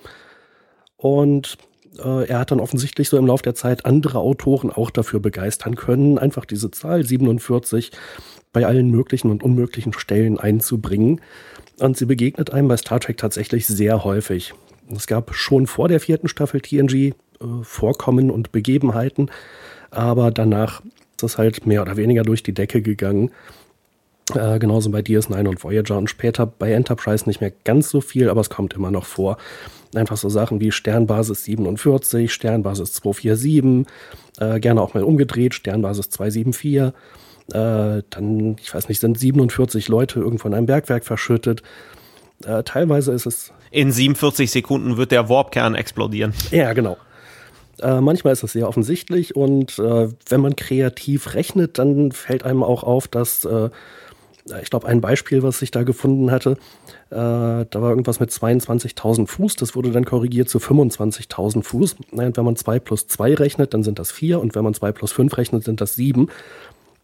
Und 0.97 1.57
äh, 1.99 2.29
er 2.29 2.41
hat 2.41 2.51
dann 2.51 2.61
offensichtlich 2.61 3.09
so 3.09 3.17
im 3.17 3.27
Laufe 3.27 3.45
der 3.45 3.55
Zeit 3.55 3.87
andere 3.87 4.19
Autoren 4.19 4.71
auch 4.71 4.91
dafür 4.91 5.21
begeistern 5.21 5.77
können, 5.77 6.19
einfach 6.19 6.45
diese 6.45 6.71
Zahl 6.73 7.05
47 7.05 7.93
bei 8.53 8.67
allen 8.67 8.91
möglichen 8.91 9.31
und 9.31 9.43
unmöglichen 9.43 9.93
Stellen 9.93 10.39
einzubringen. 10.39 11.21
Und 11.79 11.97
sie 11.97 12.07
begegnet 12.07 12.53
einem 12.53 12.69
bei 12.69 12.77
Star 12.77 13.01
Trek 13.01 13.17
tatsächlich 13.17 13.67
sehr 13.67 14.05
häufig. 14.05 14.55
Es 14.95 15.07
gab 15.07 15.35
schon 15.35 15.67
vor 15.67 15.89
der 15.89 16.01
vierten 16.01 16.29
Staffel 16.29 16.61
TNG 16.61 16.95
äh, 16.95 17.13
Vorkommen 17.63 18.31
und 18.31 18.53
Begebenheiten, 18.53 19.31
aber 19.91 20.31
danach 20.31 20.83
ist 21.17 21.23
es 21.23 21.39
halt 21.39 21.67
mehr 21.67 21.83
oder 21.83 21.97
weniger 21.97 22.23
durch 22.23 22.43
die 22.43 22.55
Decke 22.55 22.83
gegangen. 22.83 23.31
Äh, 24.35 24.59
genauso 24.59 24.91
bei 24.91 25.01
DS9 25.01 25.49
und 25.49 25.63
Voyager 25.63 25.99
und 25.99 26.09
später 26.09 26.47
bei 26.47 26.73
Enterprise 26.73 27.29
nicht 27.29 27.41
mehr 27.41 27.53
ganz 27.65 27.91
so 27.91 28.01
viel, 28.01 28.29
aber 28.29 28.41
es 28.41 28.51
kommt 28.51 28.75
immer 28.75 28.91
noch 28.91 29.07
vor. 29.07 29.39
Einfach 29.95 30.17
so 30.17 30.29
Sachen 30.29 30.61
wie 30.61 30.71
Sternbasis 30.71 31.45
47, 31.45 32.33
Sternbasis 32.33 32.93
247, 32.95 33.87
äh, 34.39 34.61
gerne 34.61 34.83
auch 34.83 34.95
mal 34.95 35.03
umgedreht, 35.03 35.55
Sternbasis 35.55 36.11
274. 36.11 36.93
Äh, 37.53 38.03
dann, 38.11 38.57
ich 38.61 38.75
weiß 38.75 38.89
nicht, 38.89 39.01
sind 39.01 39.19
47 39.19 39.89
Leute 39.89 40.21
irgendwo 40.21 40.49
in 40.49 40.55
einem 40.55 40.67
Bergwerk 40.67 41.05
verschüttet. 41.05 41.63
Äh, 42.45 42.63
teilweise 42.63 43.13
ist 43.13 43.27
es. 43.27 43.53
In 43.71 43.93
47 43.93 44.51
Sekunden 44.51 44.97
wird 44.97 45.13
der 45.13 45.29
Warpkern 45.29 45.75
explodieren. 45.75 46.33
Ja, 46.51 46.73
genau. 46.73 46.97
Äh, 47.81 48.01
manchmal 48.01 48.33
ist 48.33 48.43
es 48.43 48.53
sehr 48.53 48.69
offensichtlich 48.69 49.37
und 49.37 49.79
äh, 49.79 50.09
wenn 50.29 50.41
man 50.41 50.57
kreativ 50.57 51.35
rechnet, 51.35 51.79
dann 51.79 52.13
fällt 52.13 52.45
einem 52.45 52.63
auch 52.63 52.83
auf, 52.83 53.09
dass 53.09 53.45
äh, 53.45 53.71
ich 54.63 54.71
glaube, 54.71 54.87
ein 54.87 55.01
Beispiel, 55.01 55.43
was 55.43 55.63
ich 55.63 55.71
da 55.71 55.83
gefunden 55.83 56.31
hatte, 56.31 56.53
äh, 57.11 57.15
da 57.15 57.67
war 57.73 57.91
irgendwas 57.91 58.21
mit 58.21 58.31
22.000 58.31 59.27
Fuß, 59.27 59.57
das 59.57 59.77
wurde 59.77 59.91
dann 59.91 60.05
korrigiert 60.05 60.49
zu 60.49 60.59
25.000 60.59 61.63
Fuß. 61.63 61.97
Und 62.11 62.37
wenn 62.37 62.45
man 62.45 62.57
2 62.57 62.79
plus 62.79 63.07
2 63.07 63.35
rechnet, 63.35 63.75
dann 63.75 63.83
sind 63.83 63.99
das 63.99 64.11
4 64.11 64.41
und 64.41 64.55
wenn 64.55 64.65
man 64.65 64.75
2 64.75 64.93
plus 64.93 65.13
5 65.13 65.37
rechnet, 65.37 65.65
sind 65.65 65.81
das 65.81 65.95
7. 65.95 66.29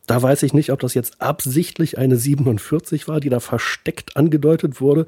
Da 0.06 0.22
weiß 0.22 0.44
ich 0.44 0.54
nicht, 0.54 0.70
ob 0.70 0.80
das 0.80 0.94
jetzt 0.94 1.20
absichtlich 1.20 1.98
eine 1.98 2.16
47 2.16 3.08
war, 3.08 3.20
die 3.20 3.28
da 3.28 3.40
versteckt 3.40 4.16
angedeutet 4.16 4.80
wurde, 4.80 5.06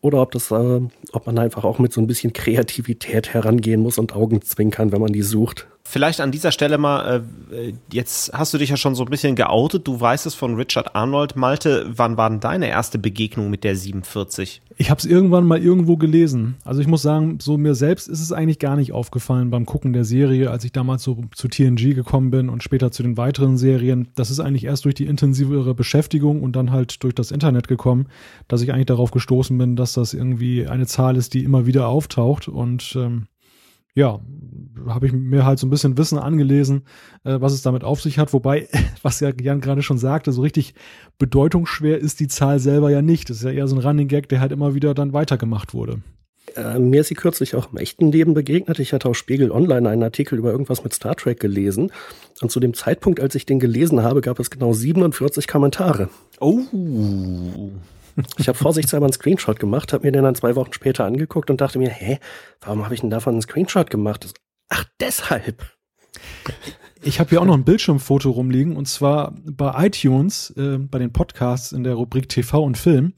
oder 0.00 0.20
ob 0.20 0.32
das, 0.32 0.50
äh, 0.50 0.80
ob 1.12 1.26
man 1.26 1.38
einfach 1.38 1.64
auch 1.64 1.78
mit 1.78 1.92
so 1.92 2.00
ein 2.00 2.06
bisschen 2.06 2.34
Kreativität 2.34 3.32
herangehen 3.32 3.80
muss 3.80 3.96
und 3.96 4.14
Augen 4.14 4.42
zwinkern, 4.42 4.92
wenn 4.92 5.00
man 5.00 5.12
die 5.12 5.22
sucht. 5.22 5.66
Vielleicht 5.86 6.20
an 6.20 6.32
dieser 6.32 6.50
Stelle 6.50 6.78
mal, 6.78 7.24
äh, 7.52 7.72
jetzt 7.92 8.32
hast 8.32 8.52
du 8.52 8.58
dich 8.58 8.70
ja 8.70 8.76
schon 8.76 8.94
so 8.94 9.04
ein 9.04 9.10
bisschen 9.10 9.36
geoutet, 9.36 9.86
du 9.86 10.00
weißt 10.00 10.26
es 10.26 10.34
von 10.34 10.54
Richard 10.56 10.96
Arnold. 10.96 11.36
Malte, 11.36 11.86
wann 11.88 12.16
war 12.16 12.30
denn 12.30 12.40
deine 12.40 12.68
erste 12.68 12.98
Begegnung 12.98 13.50
mit 13.50 13.64
der 13.64 13.76
47? 13.76 14.62
Ich 14.76 14.90
habe 14.90 14.98
es 14.98 15.04
irgendwann 15.04 15.46
mal 15.46 15.62
irgendwo 15.62 15.96
gelesen. 15.96 16.56
Also 16.64 16.80
ich 16.80 16.88
muss 16.88 17.02
sagen, 17.02 17.38
so 17.40 17.58
mir 17.58 17.74
selbst 17.74 18.08
ist 18.08 18.20
es 18.20 18.32
eigentlich 18.32 18.58
gar 18.58 18.76
nicht 18.76 18.92
aufgefallen 18.92 19.50
beim 19.50 19.66
Gucken 19.66 19.92
der 19.92 20.04
Serie, 20.04 20.50
als 20.50 20.64
ich 20.64 20.72
damals 20.72 21.04
so 21.04 21.18
zu 21.34 21.48
TNG 21.48 21.94
gekommen 21.94 22.30
bin 22.30 22.48
und 22.48 22.64
später 22.64 22.90
zu 22.90 23.02
den 23.02 23.16
weiteren 23.16 23.56
Serien. 23.56 24.08
Das 24.16 24.30
ist 24.30 24.40
eigentlich 24.40 24.64
erst 24.64 24.86
durch 24.86 24.96
die 24.96 25.06
intensivere 25.06 25.74
Beschäftigung 25.74 26.42
und 26.42 26.56
dann 26.56 26.72
halt 26.72 27.04
durch 27.04 27.14
das 27.14 27.30
Internet 27.30 27.68
gekommen, 27.68 28.08
dass 28.48 28.62
ich 28.62 28.72
eigentlich 28.72 28.86
darauf 28.86 29.12
gestoßen 29.12 29.56
bin, 29.56 29.76
dass 29.76 29.92
das 29.92 30.14
irgendwie 30.14 30.66
eine 30.66 30.86
Zahl 30.86 31.16
ist, 31.16 31.34
die 31.34 31.44
immer 31.44 31.66
wieder 31.66 31.86
auftaucht 31.86 32.48
und 32.48 32.96
ähm, 32.96 33.28
ja, 33.94 34.20
habe 34.86 35.06
ich 35.06 35.12
mir 35.12 35.44
halt 35.46 35.58
so 35.58 35.66
ein 35.66 35.70
bisschen 35.70 35.96
Wissen 35.96 36.18
angelesen, 36.18 36.82
äh, 37.24 37.40
was 37.40 37.52
es 37.52 37.62
damit 37.62 37.84
auf 37.84 38.02
sich 38.02 38.18
hat. 38.18 38.32
Wobei, 38.32 38.68
was 39.02 39.20
ja 39.20 39.30
Jan 39.40 39.60
gerade 39.60 39.82
schon 39.82 39.98
sagte, 39.98 40.32
so 40.32 40.42
richtig 40.42 40.74
bedeutungsschwer 41.18 41.98
ist 41.98 42.20
die 42.20 42.28
Zahl 42.28 42.58
selber 42.58 42.90
ja 42.90 43.02
nicht. 43.02 43.30
Das 43.30 43.38
ist 43.38 43.44
ja 43.44 43.50
eher 43.50 43.68
so 43.68 43.76
ein 43.76 43.82
Running 43.82 44.08
Gag, 44.08 44.28
der 44.28 44.40
halt 44.40 44.52
immer 44.52 44.74
wieder 44.74 44.94
dann 44.94 45.12
weitergemacht 45.12 45.74
wurde. 45.74 46.02
Äh, 46.56 46.78
mir 46.78 47.00
ist 47.00 47.08
sie 47.08 47.14
kürzlich 47.14 47.54
auch 47.54 47.72
im 47.72 47.78
echten 47.78 48.12
Leben 48.12 48.34
begegnet. 48.34 48.78
Ich 48.78 48.92
hatte 48.92 49.08
auf 49.08 49.16
Spiegel 49.16 49.50
Online 49.50 49.88
einen 49.88 50.02
Artikel 50.02 50.38
über 50.38 50.50
irgendwas 50.50 50.84
mit 50.84 50.92
Star 50.92 51.16
Trek 51.16 51.40
gelesen. 51.40 51.90
Und 52.40 52.50
zu 52.50 52.60
dem 52.60 52.74
Zeitpunkt, 52.74 53.20
als 53.20 53.34
ich 53.34 53.46
den 53.46 53.60
gelesen 53.60 54.02
habe, 54.02 54.20
gab 54.20 54.38
es 54.38 54.50
genau 54.50 54.72
47 54.72 55.48
Kommentare. 55.48 56.10
Oh. 56.40 56.60
Ich 58.38 58.48
habe 58.48 58.58
vorsichtshalber 58.58 59.06
einen 59.06 59.12
Screenshot 59.12 59.58
gemacht, 59.58 59.92
habe 59.92 60.06
mir 60.06 60.12
den 60.12 60.22
dann 60.24 60.34
zwei 60.34 60.56
Wochen 60.56 60.72
später 60.72 61.04
angeguckt 61.04 61.50
und 61.50 61.60
dachte 61.60 61.78
mir, 61.78 61.90
hä, 61.90 62.18
warum 62.60 62.84
habe 62.84 62.94
ich 62.94 63.00
denn 63.00 63.10
davon 63.10 63.34
einen 63.34 63.42
Screenshot 63.42 63.90
gemacht? 63.90 64.32
Ach, 64.68 64.84
deshalb. 65.00 65.62
Ich 67.02 67.20
habe 67.20 67.30
hier 67.30 67.40
auch 67.40 67.44
noch 67.44 67.54
ein 67.54 67.64
Bildschirmfoto 67.64 68.30
rumliegen 68.30 68.76
und 68.76 68.86
zwar 68.86 69.34
bei 69.44 69.86
iTunes, 69.86 70.50
äh, 70.56 70.78
bei 70.78 70.98
den 70.98 71.12
Podcasts 71.12 71.72
in 71.72 71.84
der 71.84 71.94
Rubrik 71.94 72.28
TV 72.28 72.62
und 72.62 72.78
Film. 72.78 73.14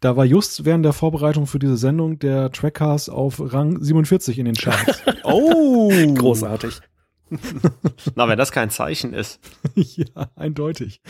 Da 0.00 0.16
war 0.16 0.24
just 0.24 0.64
während 0.64 0.84
der 0.84 0.92
Vorbereitung 0.92 1.46
für 1.46 1.60
diese 1.60 1.76
Sendung 1.76 2.18
der 2.18 2.50
Trackcast 2.50 3.08
auf 3.08 3.40
Rang 3.40 3.80
47 3.80 4.38
in 4.38 4.46
den 4.46 4.54
Charts. 4.54 5.00
oh, 5.22 5.90
großartig. 6.14 6.80
Na, 8.14 8.28
wenn 8.28 8.36
das 8.36 8.52
kein 8.52 8.70
Zeichen 8.70 9.14
ist. 9.14 9.40
ja, 9.74 10.28
eindeutig. 10.34 11.00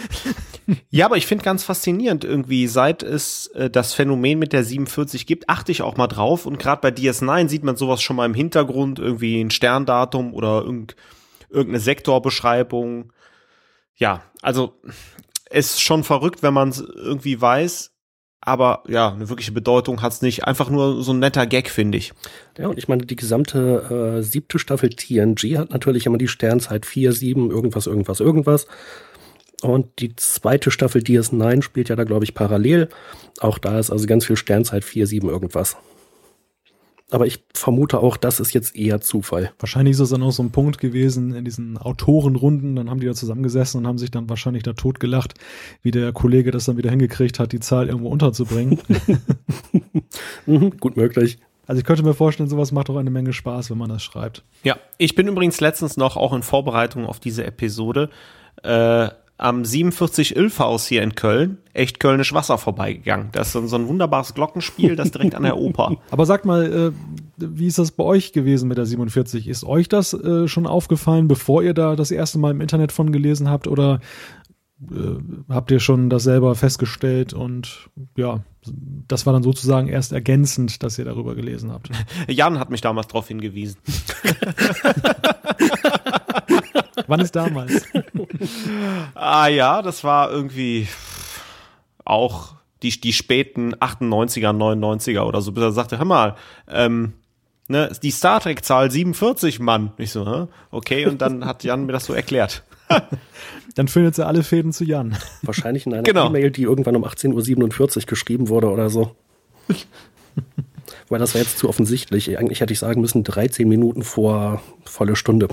ja, 0.90 1.07
aber 1.07 1.16
ich 1.16 1.27
finde 1.27 1.44
ganz 1.44 1.64
faszinierend 1.64 2.25
irgendwie, 2.25 2.66
seit 2.66 3.03
es 3.03 3.48
äh, 3.48 3.70
das 3.70 3.94
Phänomen 3.94 4.38
mit 4.38 4.53
der 4.53 4.64
47 4.64 5.27
gibt, 5.27 5.48
achte 5.48 5.72
ich 5.72 5.83
auch 5.83 5.96
mal 5.96 6.07
drauf 6.07 6.46
und 6.46 6.59
gerade 6.59 6.81
bei 6.81 6.88
DS9 6.88 7.48
sieht 7.48 7.64
man 7.64 7.77
sowas 7.77 8.03
schon 8.03 8.16
mal 8.16 8.27
im 8.27 8.35
Hintergrund, 8.35 8.98
irgendwie 8.98 9.40
ein 9.40 9.51
Sterndatum 9.51 10.35
oder 10.35 10.62
irgend, 10.62 10.96
irgendeine 11.51 11.81
Sektorbeschreibung. 11.81 13.12
Ja, 13.96 14.22
also 14.40 14.81
ist 15.51 15.83
schon 15.83 16.05
verrückt, 16.05 16.42
wenn 16.42 16.55
man 16.55 16.70
es 16.70 16.81
irgendwie 16.81 17.40
weiß, 17.40 17.92
aber 18.44 18.83
ja, 18.88 19.12
eine 19.12 19.29
wirkliche 19.29 19.53
Bedeutung 19.53 20.03
hat's 20.03 20.20
nicht. 20.20 20.44
Einfach 20.44 20.68
nur 20.68 21.03
so 21.05 21.12
ein 21.12 21.20
netter 21.20 21.46
Gag, 21.46 21.70
finde 21.70 21.96
ich. 21.96 22.12
Ja, 22.59 22.66
und 22.66 22.77
ich 22.77 22.88
meine, 22.88 23.07
die 23.07 23.14
gesamte 23.14 24.18
äh, 24.18 24.22
siebte 24.22 24.59
Staffel 24.59 24.90
TNG 24.90 25.59
hat 25.59 25.70
natürlich 25.70 26.07
immer 26.07 26.18
die 26.18 26.27
Sternzeit 26.27 26.85
4, 26.85 27.12
7, 27.12 27.51
irgendwas, 27.53 27.87
irgendwas, 27.87 28.18
irgendwas. 28.18 28.66
Und 29.62 30.01
die 30.01 30.16
zweite 30.16 30.70
Staffel 30.70 31.03
DS9 31.03 31.62
spielt 31.62 31.88
ja 31.88 31.96
da, 31.96 32.05
glaube 32.05 32.25
ich, 32.25 32.35
parallel. 32.35 32.88
Auch 33.40 33.59
da 33.59 33.79
ist 33.79 33.90
also 33.90 34.07
ganz 34.07 34.27
viel 34.27 34.37
Sternzeit 34.37 34.85
4, 34.85 35.07
7 35.07 35.29
irgendwas. 35.29 35.77
Aber 37.11 37.27
ich 37.27 37.44
vermute 37.55 38.01
auch, 38.01 38.16
das 38.16 38.40
ist 38.40 38.55
jetzt 38.55 38.75
eher 38.75 39.03
Zufall. 39.03 39.53
Wahrscheinlich 39.59 39.92
ist 39.92 40.01
es 40.01 40.09
dann 40.09 40.22
auch 40.22 40.33
so 40.33 40.42
ein 40.42 40.51
Punkt 40.51 40.79
gewesen 40.79 41.35
in 41.35 41.44
diesen 41.44 41.77
Autorenrunden. 41.77 42.75
Dann 42.75 42.88
haben 42.88 43.01
die 43.01 43.07
da 43.07 43.12
zusammengesessen 43.12 43.81
und 43.81 43.87
haben 43.87 43.98
sich 43.98 44.11
dann 44.11 44.31
wahrscheinlich 44.31 44.62
da 44.62 44.72
totgelacht, 44.72 45.35
wie 45.83 45.90
der 45.90 46.12
Kollege 46.12 46.51
das 46.51 46.64
dann 46.64 46.79
wieder 46.79 46.90
hingekriegt 46.90 47.38
hat, 47.38 47.53
die 47.53 47.61
Zahl 47.61 47.88
irgendwo 47.88 48.09
unterzubringen. 48.09 48.81
mhm, 50.46 50.79
gut 50.79 50.96
möglich. 50.96 51.38
Also 51.66 51.81
ich 51.81 51.85
könnte 51.85 52.03
mir 52.03 52.14
vorstellen, 52.14 52.48
sowas 52.48 52.72
macht 52.72 52.88
auch 52.88 52.96
eine 52.96 53.11
Menge 53.11 53.35
Spaß, 53.35 53.70
wenn 53.70 53.79
man 53.79 53.90
das 53.90 54.03
schreibt. 54.03 54.42
Ja, 54.64 54.77
ich 54.96 55.14
bin 55.14 55.29
übrigens 55.29 55.61
letztens 55.61 55.98
noch 55.98 56.16
auch 56.16 56.33
in 56.33 56.42
Vorbereitung 56.42 57.05
auf 57.05 57.20
diese 57.20 57.44
Episode 57.44 58.09
äh, 58.62 59.09
am 59.42 59.64
47 59.64 60.37
Ilfhaus 60.37 60.87
hier 60.87 61.02
in 61.02 61.16
Köln 61.16 61.59
echt 61.72 61.98
Kölnisch 61.98 62.33
Wasser 62.33 62.59
vorbeigegangen. 62.59 63.31
Das 63.33 63.55
ist 63.55 63.70
so 63.70 63.76
ein, 63.76 63.88
wunderbares 63.88 64.35
Glockenspiel, 64.35 64.94
das 64.94 65.11
direkt 65.11 65.35
an 65.35 65.42
der 65.42 65.57
Oper. 65.57 65.96
Aber 66.11 66.26
sagt 66.26 66.44
mal, 66.44 66.72
äh, 66.72 66.92
wie 67.38 67.66
ist 67.66 67.78
das 67.78 67.90
bei 67.90 68.05
euch 68.05 68.33
gewesen 68.33 68.68
mit 68.68 68.78
der 68.78 68.87
47? 68.87 69.48
Ist 69.48 69.64
euch 69.64 69.88
das 69.88 70.14
äh, 70.14 70.46
schon 70.46 70.66
aufgefallen, 70.66 71.26
bevor 71.26 71.62
ihr 71.62 71.74
da 71.74 71.96
das 71.96 72.12
erste 72.12 72.38
Mal 72.38 72.52
im 72.52 72.61
Internet 72.61 72.92
von 72.92 73.11
gelesen 73.11 73.50
habt 73.50 73.66
oder 73.66 73.98
äh, 74.81 75.18
habt 75.48 75.72
ihr 75.72 75.81
schon 75.81 76.09
das 76.09 76.22
selber 76.22 76.55
festgestellt 76.55 77.33
und 77.33 77.90
ja, 78.16 78.44
das 79.09 79.26
war 79.26 79.33
dann 79.33 79.42
sozusagen 79.42 79.88
erst 79.88 80.12
ergänzend, 80.12 80.85
dass 80.85 80.98
ihr 80.98 81.05
darüber 81.05 81.35
gelesen 81.35 81.72
habt. 81.72 81.90
Jan 82.28 82.61
hat 82.61 82.70
mich 82.70 82.81
damals 82.81 83.09
darauf 83.09 83.26
hingewiesen. 83.26 83.78
Wann 87.07 87.20
ist 87.20 87.35
damals? 87.35 87.87
ah 89.14 89.48
ja, 89.48 89.83
das 89.83 90.05
war 90.05 90.31
irgendwie 90.31 90.88
auch 92.05 92.55
die, 92.83 93.00
die 93.00 93.12
späten 93.12 93.74
98er, 93.74 94.50
99er 94.50 95.22
oder 95.22 95.40
so, 95.40 95.52
bis 95.52 95.62
er 95.62 95.72
sagte, 95.72 95.98
hör 95.98 96.05
mal, 96.05 96.37
ähm, 96.68 97.14
ne, 97.68 97.90
die 98.02 98.11
Star 98.11 98.40
Trek-Zahl 98.40 98.90
47, 98.90 99.61
Mann. 99.61 99.92
Ich 99.98 100.11
so, 100.11 100.26
hä? 100.26 100.48
okay, 100.70 101.07
und 101.07 101.22
dann 101.22 101.44
hat 101.46 101.64
Jan 101.64 101.87
mir 101.87 101.92
das 101.92 102.07
so 102.07 102.12
erklärt. 102.12 102.64
dann 103.74 103.88
findet 103.88 104.14
sie 104.14 104.26
alle 104.26 104.42
Fäden 104.42 104.72
zu 104.72 104.85
Jan. 104.85 105.16
Wahrscheinlich 105.42 105.87
in 105.87 105.94
einer 105.94 106.02
genau. 106.02 106.28
E-Mail, 106.28 106.50
die 106.50 106.62
irgendwann 106.62 106.96
um 106.96 107.05
18.47 107.05 107.96
Uhr 107.96 108.02
geschrieben 108.07 108.48
wurde 108.48 108.70
oder 108.70 108.90
so. 108.90 109.14
Weil 111.09 111.18
das 111.18 111.35
war 111.35 111.40
jetzt 111.40 111.59
zu 111.59 111.68
offensichtlich. 111.68 112.38
Eigentlich 112.38 112.61
hätte 112.61 112.72
ich 112.72 112.78
sagen 112.78 113.00
müssen, 113.00 113.22
13 113.24 113.68
Minuten 113.68 114.02
vor 114.02 114.62
volle 114.85 115.16
Stunde. 115.16 115.48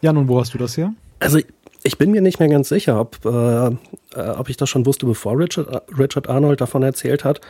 Ja, 0.00 0.12
nun, 0.12 0.28
wo 0.28 0.40
hast 0.40 0.54
du 0.54 0.58
das 0.58 0.76
her? 0.76 0.92
Also 1.18 1.38
ich 1.82 1.98
bin 1.98 2.10
mir 2.10 2.20
nicht 2.20 2.38
mehr 2.38 2.48
ganz 2.48 2.68
sicher, 2.68 3.00
ob, 3.00 3.24
äh, 3.24 3.68
äh, 3.68 4.30
ob 4.36 4.48
ich 4.48 4.56
das 4.56 4.68
schon 4.68 4.86
wusste, 4.86 5.06
bevor 5.06 5.38
Richard, 5.38 5.82
Richard 5.98 6.28
Arnold 6.28 6.60
davon 6.60 6.82
erzählt 6.82 7.24
hat. 7.24 7.40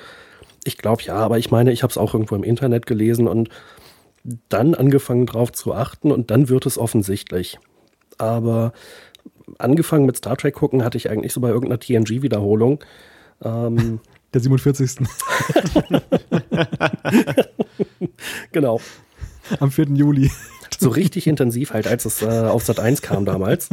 Ich 0.65 0.79
glaube 0.79 1.03
ja, 1.03 1.17
aber 1.17 1.39
ich 1.39 1.51
meine, 1.51 1.73
ich 1.73 1.83
habe 1.83 1.91
es 1.91 1.99
auch 1.99 2.15
irgendwo 2.15 2.35
im 2.35 2.45
Internet 2.45 2.87
gelesen 2.87 3.29
und 3.29 3.49
dann 4.49 4.75
angefangen 4.75 5.27
drauf 5.27 5.53
zu 5.53 5.75
achten 5.75 6.13
und 6.13 6.31
dann 6.31 6.49
wird 6.49 6.67
es 6.67 6.79
offensichtlich. 6.79 7.59
Aber 8.19 8.73
angefangen 9.59 10.07
mit 10.07 10.17
Star 10.17 10.37
Trek 10.37 10.55
gucken 10.55 10.85
hatte 10.85 10.99
ich 10.99 11.11
eigentlich 11.11 11.33
so 11.33 11.41
bei 11.41 11.49
irgendeiner 11.49 11.81
TNG-Wiederholung. 11.81 12.81
Ähm, 13.43 14.01
Der 14.35 14.43
47. 14.43 14.99
genau. 18.53 18.79
Am 19.59 19.71
4. 19.71 19.87
Juli 19.95 20.31
so 20.81 20.91
richtig 20.91 21.27
intensiv 21.29 21.73
halt, 21.73 21.87
als 21.87 22.05
es 22.05 22.23
äh, 22.23 22.27
auf 22.27 22.65
Sat 22.65 22.81
1 22.81 23.03
kam 23.03 23.25
damals. 23.25 23.69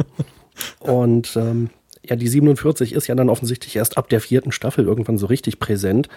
Und 0.80 1.36
ähm, 1.36 1.70
ja, 2.04 2.16
die 2.16 2.28
47 2.28 2.92
ist 2.92 3.06
ja 3.06 3.14
dann 3.14 3.28
offensichtlich 3.28 3.76
erst 3.76 3.98
ab 3.98 4.08
der 4.08 4.20
vierten 4.20 4.52
Staffel 4.52 4.84
irgendwann 4.84 5.18
so 5.18 5.26
richtig 5.26 5.58
präsent. 5.58 6.08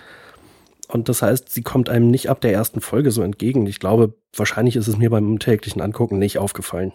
Und 0.87 1.09
das 1.09 1.21
heißt, 1.21 1.49
sie 1.49 1.61
kommt 1.61 1.89
einem 1.89 2.09
nicht 2.09 2.29
ab 2.29 2.41
der 2.41 2.53
ersten 2.53 2.81
Folge 2.81 3.11
so 3.11 3.21
entgegen. 3.21 3.67
Ich 3.67 3.79
glaube, 3.79 4.15
wahrscheinlich 4.35 4.75
ist 4.75 4.87
es 4.87 4.97
mir 4.97 5.09
beim 5.09 5.37
täglichen 5.39 5.81
Angucken 5.81 6.17
nicht 6.17 6.37
aufgefallen. 6.37 6.93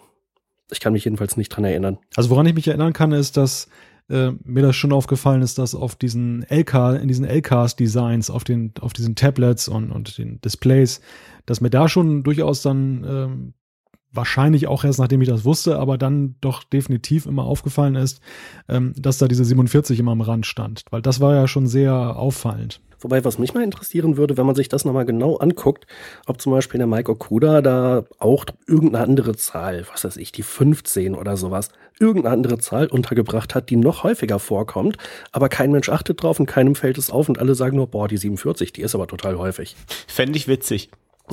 Ich 0.71 0.79
kann 0.79 0.93
mich 0.93 1.05
jedenfalls 1.05 1.37
nicht 1.37 1.49
dran 1.49 1.63
erinnern. 1.63 1.97
Also 2.15 2.29
woran 2.29 2.45
ich 2.45 2.55
mich 2.55 2.67
erinnern 2.67 2.93
kann, 2.93 3.11
ist, 3.11 3.37
dass 3.37 3.67
äh, 4.09 4.31
mir 4.43 4.63
das 4.63 4.75
schon 4.75 4.91
aufgefallen 4.91 5.41
ist, 5.41 5.57
dass 5.57 5.75
auf 5.75 5.95
diesen 5.95 6.45
LK, 6.49 7.01
in 7.01 7.07
diesen 7.07 7.25
LKs-Designs, 7.25 8.29
auf 8.29 8.43
den, 8.43 8.73
auf 8.81 8.93
diesen 8.93 9.15
Tablets 9.15 9.67
und, 9.67 9.91
und 9.91 10.17
den 10.17 10.41
Displays, 10.41 11.01
dass 11.45 11.61
mir 11.61 11.69
da 11.69 11.87
schon 11.87 12.23
durchaus 12.23 12.61
dann 12.61 13.05
ähm, 13.07 13.53
wahrscheinlich 14.15 14.67
auch 14.67 14.83
erst 14.83 14.99
nachdem 14.99 15.21
ich 15.21 15.29
das 15.29 15.45
wusste, 15.45 15.79
aber 15.79 15.97
dann 15.97 16.35
doch 16.41 16.63
definitiv 16.63 17.25
immer 17.25 17.43
aufgefallen 17.43 17.95
ist, 17.95 18.21
ähm, 18.69 18.93
dass 18.97 19.17
da 19.17 19.27
diese 19.27 19.45
47 19.45 19.99
immer 19.99 20.11
am 20.11 20.21
Rand 20.21 20.45
stand, 20.45 20.83
weil 20.91 21.01
das 21.01 21.19
war 21.19 21.33
ja 21.33 21.47
schon 21.47 21.67
sehr 21.67 21.93
auffallend. 21.93 22.81
Wobei, 22.99 23.23
was 23.23 23.37
mich 23.37 23.53
mal 23.53 23.63
interessieren 23.63 24.17
würde, 24.17 24.35
wenn 24.35 24.47
man 24.47 24.55
sich 24.55 24.67
das 24.67 24.83
nochmal 24.83 25.05
genau 25.05 25.35
anguckt, 25.35 25.85
ob 26.25 26.41
zum 26.41 26.53
Beispiel 26.53 26.79
der 26.79 26.87
Mike 26.87 27.11
Okuda 27.11 27.61
da 27.61 28.05
auch 28.17 28.45
irgendeine 28.67 29.03
andere 29.03 29.35
Zahl, 29.35 29.85
was 29.91 30.03
weiß 30.03 30.17
ich, 30.17 30.31
die 30.31 30.41
15 30.43 31.13
oder 31.13 31.37
sowas, 31.37 31.69
irgendeine 31.99 32.33
andere 32.33 32.57
Zahl 32.57 32.87
untergebracht 32.87 33.53
hat, 33.53 33.69
die 33.69 33.75
noch 33.75 34.03
häufiger 34.03 34.39
vorkommt, 34.39 34.97
aber 35.31 35.49
kein 35.49 35.71
Mensch 35.71 35.89
achtet 35.89 36.23
drauf 36.23 36.39
und 36.39 36.45
keinem 36.45 36.73
fällt 36.73 36.97
es 36.97 37.11
auf 37.11 37.29
und 37.29 37.39
alle 37.39 37.53
sagen 37.53 37.77
nur, 37.77 37.87
boah, 37.87 38.07
die 38.07 38.17
47, 38.17 38.73
die 38.73 38.81
ist 38.81 38.95
aber 38.95 39.07
total 39.07 39.37
häufig. 39.37 39.75
Fände 40.07 40.37
ich 40.37 40.47
witzig. 40.47 40.89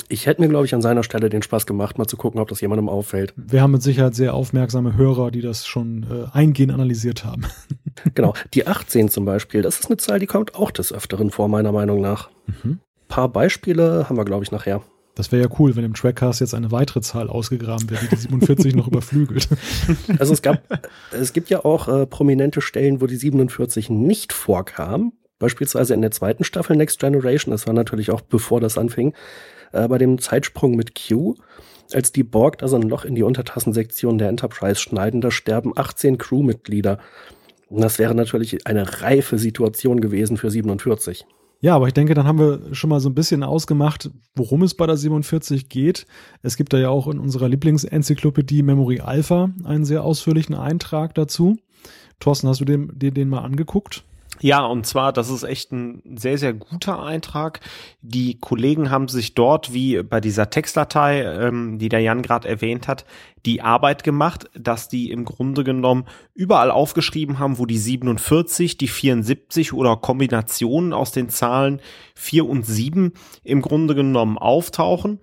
Ich 0.09 0.25
hätte 0.25 0.41
mir, 0.41 0.49
glaube 0.49 0.65
ich, 0.65 0.73
an 0.73 0.81
seiner 0.81 1.03
Stelle 1.03 1.29
den 1.29 1.43
Spaß 1.43 1.65
gemacht, 1.65 1.97
mal 1.97 2.07
zu 2.07 2.17
gucken, 2.17 2.39
ob 2.39 2.47
das 2.47 2.61
jemandem 2.61 2.89
auffällt. 2.89 3.33
Wir 3.35 3.61
haben 3.61 3.71
mit 3.71 3.83
Sicherheit 3.83 4.15
sehr 4.15 4.33
aufmerksame 4.33 4.95
Hörer, 4.95 5.29
die 5.31 5.41
das 5.41 5.67
schon 5.67 6.05
äh, 6.09 6.35
eingehend 6.35 6.73
analysiert 6.73 7.25
haben. 7.25 7.43
genau. 8.15 8.33
Die 8.53 8.65
18 8.65 9.09
zum 9.09 9.25
Beispiel, 9.25 9.61
das 9.61 9.79
ist 9.79 9.87
eine 9.87 9.97
Zahl, 9.97 10.19
die 10.19 10.25
kommt 10.25 10.55
auch 10.55 10.71
des 10.71 10.91
Öfteren 10.91 11.29
vor, 11.29 11.47
meiner 11.47 11.71
Meinung 11.71 12.01
nach. 12.01 12.29
Mhm. 12.63 12.79
paar 13.07 13.29
Beispiele 13.29 14.09
haben 14.09 14.17
wir, 14.17 14.25
glaube 14.25 14.43
ich, 14.43 14.51
nachher. 14.51 14.81
Das 15.15 15.31
wäre 15.31 15.43
ja 15.43 15.49
cool, 15.59 15.75
wenn 15.75 15.83
im 15.83 15.93
Trackcast 15.93 16.41
jetzt 16.41 16.55
eine 16.55 16.71
weitere 16.71 17.01
Zahl 17.01 17.29
ausgegraben 17.29 17.87
wird, 17.89 18.01
die 18.01 18.07
die 18.07 18.15
47 18.15 18.75
noch 18.75 18.87
überflügelt. 18.91 19.47
Also 20.17 20.33
es 20.33 20.41
gab, 20.41 20.63
es 21.11 21.33
gibt 21.33 21.51
ja 21.51 21.63
auch 21.63 21.87
äh, 21.87 22.07
prominente 22.07 22.61
Stellen, 22.61 22.99
wo 22.99 23.05
die 23.05 23.15
47 23.15 23.91
nicht 23.91 24.33
vorkam. 24.33 25.13
Beispielsweise 25.37 25.93
in 25.93 26.01
der 26.01 26.11
zweiten 26.11 26.43
Staffel 26.43 26.75
Next 26.75 26.99
Generation, 26.99 27.51
das 27.51 27.67
war 27.67 27.73
natürlich 27.73 28.09
auch 28.09 28.21
bevor 28.21 28.59
das 28.59 28.77
anfing, 28.77 29.13
äh, 29.73 29.87
bei 29.87 29.97
dem 29.97 30.19
Zeitsprung 30.19 30.75
mit 30.75 30.93
Q. 30.95 31.35
Als 31.91 32.11
die 32.11 32.23
Borg 32.23 32.57
da 32.59 32.67
so 32.67 32.77
ein 32.77 32.83
Loch 32.83 33.05
in 33.05 33.15
die 33.15 33.23
Untertassensektion 33.23 34.17
der 34.17 34.29
Enterprise 34.29 34.79
schneiden, 34.79 35.21
da 35.21 35.29
sterben 35.29 35.73
18 35.75 36.17
Crewmitglieder. 36.17 36.99
Und 37.67 37.81
das 37.81 37.99
wäre 37.99 38.15
natürlich 38.15 38.65
eine 38.65 39.01
reife 39.01 39.37
Situation 39.37 39.99
gewesen 39.99 40.37
für 40.37 40.49
47. 40.49 41.25
Ja, 41.59 41.75
aber 41.75 41.87
ich 41.87 41.93
denke, 41.93 42.13
dann 42.13 42.27
haben 42.27 42.39
wir 42.39 42.75
schon 42.75 42.89
mal 42.89 42.99
so 42.99 43.09
ein 43.09 43.15
bisschen 43.15 43.41
ausgemacht, 43.41 44.11
worum 44.35 44.63
es 44.63 44.73
bei 44.73 44.85
der 44.85 44.97
47 44.97 45.69
geht. 45.69 46.05
Es 46.41 46.57
gibt 46.57 46.73
da 46.73 46.77
ja 46.77 46.89
auch 46.89 47.07
in 47.07 47.19
unserer 47.19 47.47
Lieblingsenzyklopädie 47.47 48.63
Memory 48.63 48.99
Alpha 48.99 49.49
einen 49.63 49.85
sehr 49.85 50.03
ausführlichen 50.03 50.55
Eintrag 50.55 51.15
dazu. 51.15 51.57
Thorsten, 52.19 52.49
hast 52.49 52.59
du 52.59 52.65
den, 52.65 52.91
dir 52.99 53.11
den 53.11 53.29
mal 53.29 53.41
angeguckt? 53.41 54.03
Ja, 54.39 54.65
und 54.65 54.85
zwar, 54.85 55.13
das 55.13 55.29
ist 55.29 55.43
echt 55.43 55.71
ein 55.71 56.01
sehr, 56.17 56.37
sehr 56.37 56.53
guter 56.53 57.03
Eintrag. 57.03 57.59
Die 58.01 58.39
Kollegen 58.39 58.89
haben 58.89 59.07
sich 59.07 59.35
dort, 59.35 59.73
wie 59.73 60.01
bei 60.01 60.19
dieser 60.19 60.49
Textdatei, 60.49 61.21
ähm, 61.21 61.77
die 61.77 61.89
der 61.89 61.99
Jan 61.99 62.23
gerade 62.23 62.47
erwähnt 62.47 62.87
hat, 62.87 63.05
die 63.45 63.61
Arbeit 63.61 64.03
gemacht, 64.03 64.49
dass 64.55 64.87
die 64.87 65.11
im 65.11 65.25
Grunde 65.25 65.63
genommen 65.63 66.05
überall 66.33 66.71
aufgeschrieben 66.71 67.37
haben, 67.39 67.59
wo 67.59 67.65
die 67.65 67.77
47, 67.77 68.77
die 68.77 68.87
74 68.87 69.73
oder 69.73 69.97
Kombinationen 69.97 70.93
aus 70.93 71.11
den 71.11 71.29
Zahlen 71.29 71.79
4 72.15 72.47
und 72.47 72.65
7 72.65 73.13
im 73.43 73.61
Grunde 73.61 73.93
genommen 73.93 74.37
auftauchen. 74.37 75.19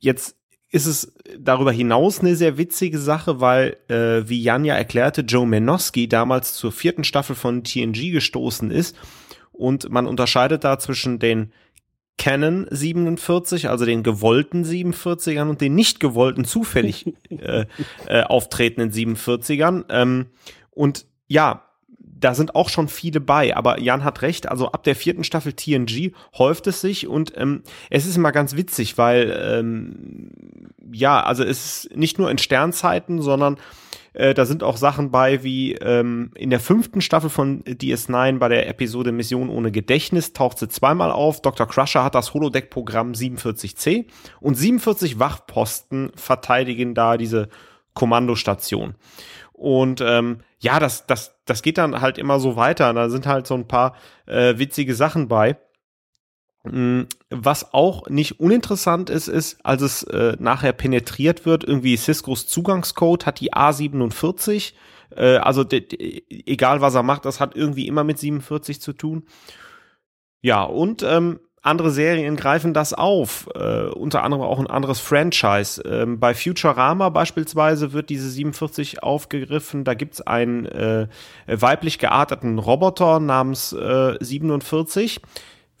Jetzt 0.00 0.37
ist 0.70 0.86
es 0.86 1.14
darüber 1.38 1.72
hinaus 1.72 2.20
eine 2.20 2.36
sehr 2.36 2.58
witzige 2.58 2.98
Sache, 2.98 3.40
weil, 3.40 3.76
äh, 3.88 4.28
wie 4.28 4.42
Jan 4.42 4.64
ja 4.64 4.74
erklärte, 4.74 5.22
Joe 5.22 5.46
Menoski 5.46 6.08
damals 6.08 6.54
zur 6.54 6.72
vierten 6.72 7.04
Staffel 7.04 7.34
von 7.34 7.64
TNG 7.64 8.12
gestoßen 8.12 8.70
ist 8.70 8.96
und 9.52 9.90
man 9.90 10.06
unterscheidet 10.06 10.64
da 10.64 10.78
zwischen 10.78 11.18
den 11.18 11.52
Canon 12.18 12.66
47, 12.68 13.68
also 13.68 13.86
den 13.86 14.02
gewollten 14.02 14.64
47ern 14.64 15.48
und 15.48 15.60
den 15.60 15.74
nicht 15.74 16.00
gewollten 16.00 16.44
zufällig 16.44 17.14
äh, 17.30 17.64
äh, 18.06 18.22
auftretenden 18.22 18.90
47ern. 18.90 19.84
Ähm, 19.88 20.26
und 20.70 21.06
ja, 21.28 21.67
da 22.20 22.34
sind 22.34 22.54
auch 22.54 22.68
schon 22.68 22.88
viele 22.88 23.20
bei, 23.20 23.56
aber 23.56 23.80
Jan 23.80 24.04
hat 24.04 24.22
recht, 24.22 24.48
also 24.48 24.72
ab 24.72 24.84
der 24.84 24.96
vierten 24.96 25.24
Staffel 25.24 25.52
TNG 25.52 26.12
häuft 26.36 26.66
es 26.66 26.80
sich 26.80 27.06
und 27.06 27.32
ähm, 27.36 27.62
es 27.90 28.06
ist 28.06 28.16
immer 28.16 28.32
ganz 28.32 28.56
witzig, 28.56 28.98
weil 28.98 29.38
ähm, 29.40 30.30
ja, 30.92 31.22
also 31.22 31.44
es 31.44 31.84
ist 31.84 31.96
nicht 31.96 32.18
nur 32.18 32.30
in 32.30 32.38
Sternzeiten, 32.38 33.22
sondern 33.22 33.56
äh, 34.14 34.34
da 34.34 34.46
sind 34.46 34.62
auch 34.62 34.76
Sachen 34.76 35.10
bei 35.10 35.44
wie 35.44 35.74
ähm, 35.74 36.32
in 36.34 36.50
der 36.50 36.60
fünften 36.60 37.00
Staffel 37.00 37.30
von 37.30 37.62
DS9 37.64 38.38
bei 38.38 38.48
der 38.48 38.68
Episode 38.68 39.12
Mission 39.12 39.48
ohne 39.48 39.70
Gedächtnis 39.70 40.32
taucht 40.32 40.58
sie 40.58 40.68
zweimal 40.68 41.12
auf. 41.12 41.40
Dr. 41.40 41.66
Crusher 41.66 42.02
hat 42.04 42.14
das 42.14 42.34
Holodeck-Programm 42.34 43.12
47C 43.12 44.06
und 44.40 44.56
47 44.56 45.18
Wachposten 45.18 46.10
verteidigen 46.16 46.94
da 46.94 47.16
diese 47.16 47.48
Kommandostation. 47.94 48.94
Und 49.58 50.00
ähm, 50.00 50.38
ja, 50.60 50.78
das, 50.78 51.06
das, 51.06 51.34
das 51.44 51.62
geht 51.62 51.78
dann 51.78 52.00
halt 52.00 52.16
immer 52.16 52.38
so 52.38 52.54
weiter. 52.54 52.92
Da 52.94 53.10
sind 53.10 53.26
halt 53.26 53.46
so 53.46 53.54
ein 53.54 53.66
paar 53.66 53.96
äh, 54.26 54.56
witzige 54.56 54.94
Sachen 54.94 55.26
bei. 55.26 55.56
Mm, 56.62 57.02
was 57.30 57.74
auch 57.74 58.08
nicht 58.08 58.38
uninteressant 58.38 59.10
ist, 59.10 59.26
ist, 59.26 59.58
als 59.64 59.82
es 59.82 60.02
äh, 60.04 60.36
nachher 60.38 60.72
penetriert 60.72 61.44
wird, 61.44 61.64
irgendwie 61.64 61.96
Ciscos 61.96 62.46
Zugangscode 62.46 63.26
hat 63.26 63.40
die 63.40 63.52
A47. 63.52 64.74
Äh, 65.16 65.38
also 65.38 65.64
egal 65.68 66.80
was 66.80 66.94
er 66.94 67.02
macht, 67.02 67.24
das 67.24 67.40
hat 67.40 67.56
irgendwie 67.56 67.88
immer 67.88 68.04
mit 68.04 68.20
47 68.20 68.80
zu 68.80 68.92
tun. 68.92 69.24
Ja, 70.40 70.62
und 70.62 71.02
ähm, 71.02 71.40
andere 71.68 71.90
Serien 71.90 72.36
greifen 72.36 72.74
das 72.74 72.92
auf, 72.92 73.48
äh, 73.54 73.86
unter 73.86 74.24
anderem 74.24 74.42
auch 74.42 74.58
ein 74.58 74.66
anderes 74.66 74.98
Franchise. 74.98 75.80
Ähm, 75.82 76.18
bei 76.18 76.34
Futurama 76.34 77.10
beispielsweise 77.10 77.92
wird 77.92 78.10
diese 78.10 78.28
47 78.28 79.02
aufgegriffen. 79.02 79.84
Da 79.84 79.94
gibt's 79.94 80.20
einen 80.20 80.66
äh, 80.66 81.06
weiblich 81.46 81.98
gearteten 81.98 82.58
Roboter 82.58 83.20
namens 83.20 83.72
äh, 83.72 84.16
47. 84.18 85.20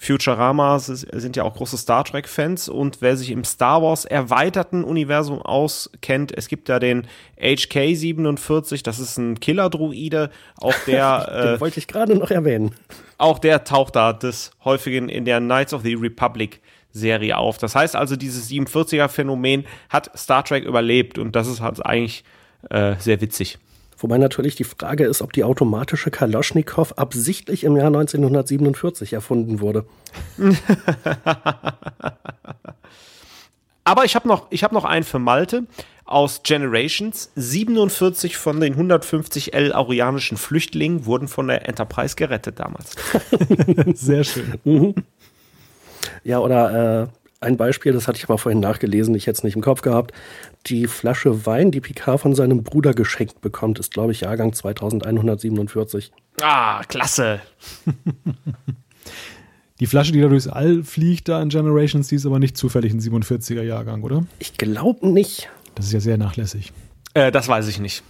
Futurama 0.00 0.78
sind 0.78 1.34
ja 1.34 1.42
auch 1.42 1.56
große 1.56 1.76
Star 1.76 2.04
Trek-Fans 2.04 2.68
und 2.68 2.98
wer 3.00 3.16
sich 3.16 3.32
im 3.32 3.42
Star 3.42 3.82
Wars 3.82 4.04
erweiterten 4.04 4.84
Universum 4.84 5.42
auskennt, 5.42 6.32
es 6.36 6.46
gibt 6.46 6.68
ja 6.68 6.78
den 6.78 7.08
HK-47, 7.36 8.84
das 8.84 9.00
ist 9.00 9.18
ein 9.18 9.40
Killer-Druide, 9.40 10.30
auch 10.56 10.74
der. 10.86 11.26
den 11.42 11.54
äh, 11.56 11.60
wollte 11.60 11.80
ich 11.80 11.88
gerade 11.88 12.14
noch 12.14 12.30
erwähnen. 12.30 12.76
Auch 13.18 13.40
der 13.40 13.64
taucht 13.64 13.96
da 13.96 14.12
des 14.12 14.52
Häufigen 14.64 15.08
in 15.08 15.24
der 15.24 15.40
Knights 15.40 15.74
of 15.74 15.82
the 15.82 15.94
Republic 15.94 16.60
Serie 16.92 17.36
auf. 17.36 17.58
Das 17.58 17.74
heißt 17.74 17.96
also, 17.96 18.14
dieses 18.14 18.48
47er-Phänomen 18.48 19.64
hat 19.88 20.16
Star 20.16 20.44
Trek 20.44 20.64
überlebt 20.64 21.18
und 21.18 21.34
das 21.34 21.48
ist 21.48 21.60
halt 21.60 21.84
eigentlich 21.84 22.22
äh, 22.70 22.94
sehr 23.00 23.20
witzig. 23.20 23.58
Wobei 23.98 24.18
natürlich 24.18 24.54
die 24.54 24.64
Frage 24.64 25.04
ist, 25.04 25.22
ob 25.22 25.32
die 25.32 25.44
automatische 25.44 26.10
Kalaschnikow 26.10 26.92
absichtlich 26.96 27.64
im 27.64 27.76
Jahr 27.76 27.88
1947 27.88 29.12
erfunden 29.12 29.60
wurde. 29.60 29.84
Aber 33.84 34.04
ich 34.04 34.14
habe 34.14 34.28
noch, 34.28 34.46
ich 34.50 34.62
hab 34.64 34.72
noch 34.72 34.84
einen 34.84 35.04
für 35.04 35.18
Malte 35.18 35.64
aus 36.04 36.42
Generations. 36.42 37.32
47 37.34 38.36
von 38.36 38.60
den 38.60 38.74
150 38.74 39.54
El-Aurianischen 39.54 40.36
Flüchtlingen 40.36 41.06
wurden 41.06 41.26
von 41.26 41.48
der 41.48 41.68
Enterprise 41.68 42.14
gerettet 42.14 42.60
damals. 42.60 42.94
Sehr 43.94 44.24
schön. 44.24 44.54
Mhm. 44.64 44.94
Ja, 46.22 46.38
oder 46.38 47.02
äh, 47.02 47.06
ein 47.40 47.56
Beispiel, 47.56 47.92
das 47.92 48.08
hatte 48.08 48.18
ich 48.18 48.28
mal 48.28 48.36
vorhin 48.36 48.60
nachgelesen, 48.60 49.14
ich 49.14 49.26
hätte 49.26 49.38
es 49.38 49.44
nicht 49.44 49.54
im 49.54 49.62
Kopf 49.62 49.82
gehabt. 49.82 50.12
Die 50.66 50.86
Flasche 50.86 51.46
Wein, 51.46 51.70
die 51.70 51.80
Picard 51.80 52.20
von 52.20 52.34
seinem 52.34 52.64
Bruder 52.64 52.94
geschenkt 52.94 53.40
bekommt, 53.40 53.78
ist, 53.78 53.92
glaube 53.92 54.12
ich, 54.12 54.22
Jahrgang 54.22 54.52
2147. 54.52 56.12
Ah, 56.42 56.82
klasse. 56.84 57.40
Die 59.80 59.86
Flasche, 59.86 60.10
die 60.10 60.20
da 60.20 60.28
durchs 60.28 60.48
All 60.48 60.82
fliegt, 60.82 61.28
da 61.28 61.40
in 61.40 61.50
Generations, 61.50 62.08
die 62.08 62.16
ist 62.16 62.26
aber 62.26 62.40
nicht 62.40 62.56
zufällig 62.56 62.92
ein 62.92 63.00
47er 63.00 63.62
Jahrgang, 63.62 64.02
oder? 64.02 64.24
Ich 64.40 64.58
glaube 64.58 65.08
nicht. 65.08 65.48
Das 65.76 65.86
ist 65.86 65.92
ja 65.92 66.00
sehr 66.00 66.18
nachlässig. 66.18 66.72
Äh, 67.14 67.30
das 67.30 67.46
weiß 67.46 67.68
ich 67.68 67.78
nicht. 67.78 68.02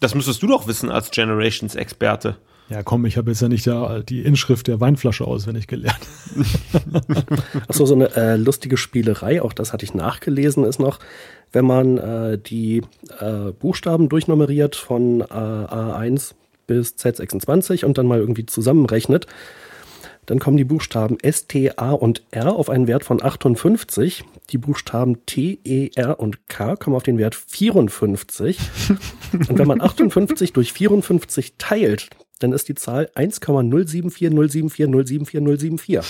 Das 0.00 0.14
müsstest 0.14 0.42
du 0.42 0.46
doch 0.46 0.66
wissen 0.66 0.90
als 0.90 1.10
Generations-Experte. 1.10 2.38
Ja, 2.70 2.84
komm, 2.84 3.04
ich 3.04 3.16
habe 3.16 3.32
jetzt 3.32 3.42
ja 3.42 3.48
nicht 3.48 3.66
da 3.66 3.98
die 3.98 4.22
Inschrift 4.22 4.68
der 4.68 4.80
Weinflasche 4.80 5.26
auswendig 5.26 5.66
gelernt. 5.66 5.98
Achso, 7.68 7.84
so 7.84 7.94
eine 7.94 8.14
äh, 8.14 8.36
lustige 8.36 8.76
Spielerei, 8.76 9.42
auch 9.42 9.52
das 9.52 9.72
hatte 9.72 9.84
ich 9.84 9.92
nachgelesen, 9.92 10.62
ist 10.64 10.78
noch, 10.78 11.00
wenn 11.50 11.64
man 11.64 11.98
äh, 11.98 12.38
die 12.38 12.82
äh, 13.18 13.50
Buchstaben 13.58 14.08
durchnummeriert 14.08 14.76
von 14.76 15.20
äh, 15.20 15.24
A1 15.24 16.34
bis 16.68 16.94
Z26 16.94 17.84
und 17.84 17.98
dann 17.98 18.06
mal 18.06 18.20
irgendwie 18.20 18.46
zusammenrechnet, 18.46 19.26
dann 20.26 20.38
kommen 20.38 20.56
die 20.56 20.64
Buchstaben 20.64 21.18
S, 21.18 21.48
T, 21.48 21.72
A 21.76 21.90
und 21.90 22.22
R 22.30 22.54
auf 22.54 22.70
einen 22.70 22.86
Wert 22.86 23.02
von 23.02 23.20
58. 23.20 24.22
Die 24.50 24.58
Buchstaben 24.58 25.26
T, 25.26 25.58
E, 25.64 25.90
R 25.96 26.20
und 26.20 26.46
K 26.48 26.76
kommen 26.76 26.94
auf 26.94 27.02
den 27.02 27.18
Wert 27.18 27.34
54. 27.34 28.60
und 29.32 29.58
wenn 29.58 29.66
man 29.66 29.80
58 29.80 30.52
durch 30.52 30.72
54 30.72 31.54
teilt, 31.58 32.10
dann 32.40 32.52
ist 32.52 32.68
die 32.68 32.74
Zahl 32.74 33.08
1,074074074. 33.14 36.04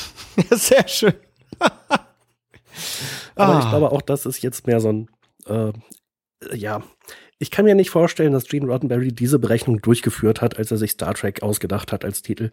Sehr 0.57 0.89
schön. 0.89 1.13
Aber 3.35 3.55
ah. 3.55 3.61
ich 3.61 3.69
glaube 3.69 3.93
auch, 3.93 4.03
das 4.03 4.27
ist 4.27 4.43
jetzt 4.43 4.67
mehr 4.67 4.81
so 4.81 4.93
ein, 4.93 5.09
äh, 5.47 5.73
ja, 6.55 6.83
ich 7.39 7.51
kann 7.51 7.65
mir 7.65 7.75
nicht 7.75 7.89
vorstellen, 7.91 8.33
dass 8.33 8.45
Gene 8.45 8.67
Roddenberry 8.67 9.13
diese 9.13 9.39
Berechnung 9.39 9.81
durchgeführt 9.81 10.43
hat, 10.43 10.59
als 10.59 10.71
er 10.71 10.77
sich 10.77 10.91
Star 10.93 11.15
Trek 11.15 11.43
ausgedacht 11.43 11.93
hat 11.93 12.05
als 12.05 12.23
Titel. 12.23 12.53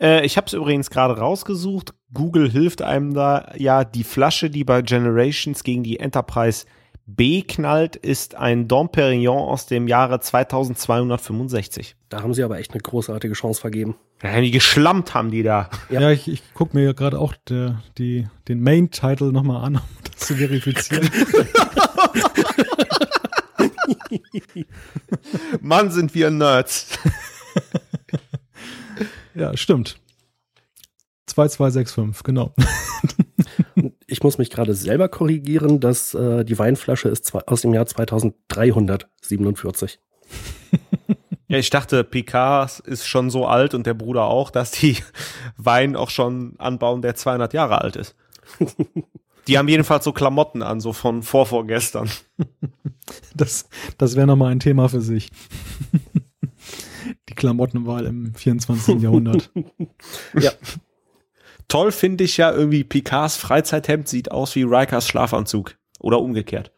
Äh, 0.00 0.24
ich 0.24 0.36
habe 0.36 0.46
es 0.46 0.52
übrigens 0.52 0.90
gerade 0.90 1.18
rausgesucht. 1.18 1.94
Google 2.12 2.50
hilft 2.50 2.82
einem 2.82 3.14
da 3.14 3.52
ja 3.56 3.84
die 3.84 4.04
Flasche, 4.04 4.50
die 4.50 4.64
bei 4.64 4.82
Generations 4.82 5.62
gegen 5.62 5.82
die 5.82 6.00
Enterprise 6.00 6.66
B 7.06 7.42
knallt, 7.42 7.96
ist 7.96 8.34
ein 8.34 8.66
Dom 8.66 8.90
Perignon 8.90 9.36
aus 9.36 9.66
dem 9.66 9.88
Jahre 9.88 10.20
2265. 10.20 11.96
Da 12.08 12.22
haben 12.22 12.32
sie 12.32 12.42
aber 12.42 12.58
echt 12.58 12.72
eine 12.72 12.80
großartige 12.80 13.34
Chance 13.34 13.60
vergeben. 13.60 13.96
Ja, 14.22 14.40
die 14.40 14.50
geschlammt 14.50 15.12
haben 15.12 15.30
die 15.30 15.42
da. 15.42 15.68
Ja, 15.90 16.00
ja 16.00 16.10
ich, 16.10 16.28
ich 16.28 16.42
gucke 16.54 16.76
mir 16.76 16.94
gerade 16.94 17.18
auch 17.18 17.34
der, 17.48 17.82
die, 17.98 18.26
den 18.48 18.62
Main-Title 18.62 19.32
nochmal 19.32 19.64
an, 19.64 19.76
um 19.76 19.82
das 20.04 20.26
zu 20.28 20.34
verifizieren. 20.34 21.10
Mann, 25.60 25.90
sind 25.90 26.14
wir 26.14 26.30
Nerds. 26.30 26.98
ja, 29.34 29.54
stimmt. 29.56 29.98
2265, 31.34 32.22
genau. 32.22 32.54
ich 34.06 34.22
muss 34.22 34.38
mich 34.38 34.50
gerade 34.50 34.74
selber 34.74 35.08
korrigieren, 35.08 35.80
dass 35.80 36.14
äh, 36.14 36.44
die 36.44 36.58
Weinflasche 36.58 37.08
ist 37.08 37.34
aus 37.34 37.62
dem 37.62 37.74
Jahr 37.74 37.86
2347. 37.86 39.98
Ja, 41.46 41.58
ich 41.58 41.68
dachte, 41.68 42.04
Picard 42.04 42.80
ist 42.80 43.06
schon 43.06 43.28
so 43.28 43.46
alt 43.46 43.74
und 43.74 43.86
der 43.86 43.94
Bruder 43.94 44.24
auch, 44.24 44.50
dass 44.50 44.70
die 44.70 44.96
Wein 45.56 45.94
auch 45.94 46.10
schon 46.10 46.54
anbauen, 46.58 47.02
der 47.02 47.14
200 47.14 47.52
Jahre 47.52 47.82
alt 47.82 47.96
ist. 47.96 48.16
Die 49.46 49.58
haben 49.58 49.68
jedenfalls 49.68 50.04
so 50.04 50.12
Klamotten 50.12 50.62
an, 50.62 50.80
so 50.80 50.92
von 50.92 51.22
vorvorgestern. 51.22 52.10
Das, 53.36 53.68
das 53.98 54.16
wäre 54.16 54.26
nochmal 54.26 54.52
ein 54.52 54.58
Thema 54.58 54.88
für 54.88 55.02
sich. 55.02 55.30
Die 57.28 57.34
Klamottenwahl 57.34 58.06
im 58.06 58.34
24. 58.34 59.02
Jahrhundert. 59.02 59.50
Ja. 60.40 60.50
Toll 61.68 61.92
finde 61.92 62.24
ich 62.24 62.36
ja 62.36 62.52
irgendwie 62.52 62.84
Picards 62.84 63.36
Freizeithemd 63.36 64.08
sieht 64.08 64.30
aus 64.30 64.54
wie 64.54 64.62
Rikers 64.62 65.08
Schlafanzug. 65.08 65.76
Oder 66.00 66.20
umgekehrt. 66.20 66.72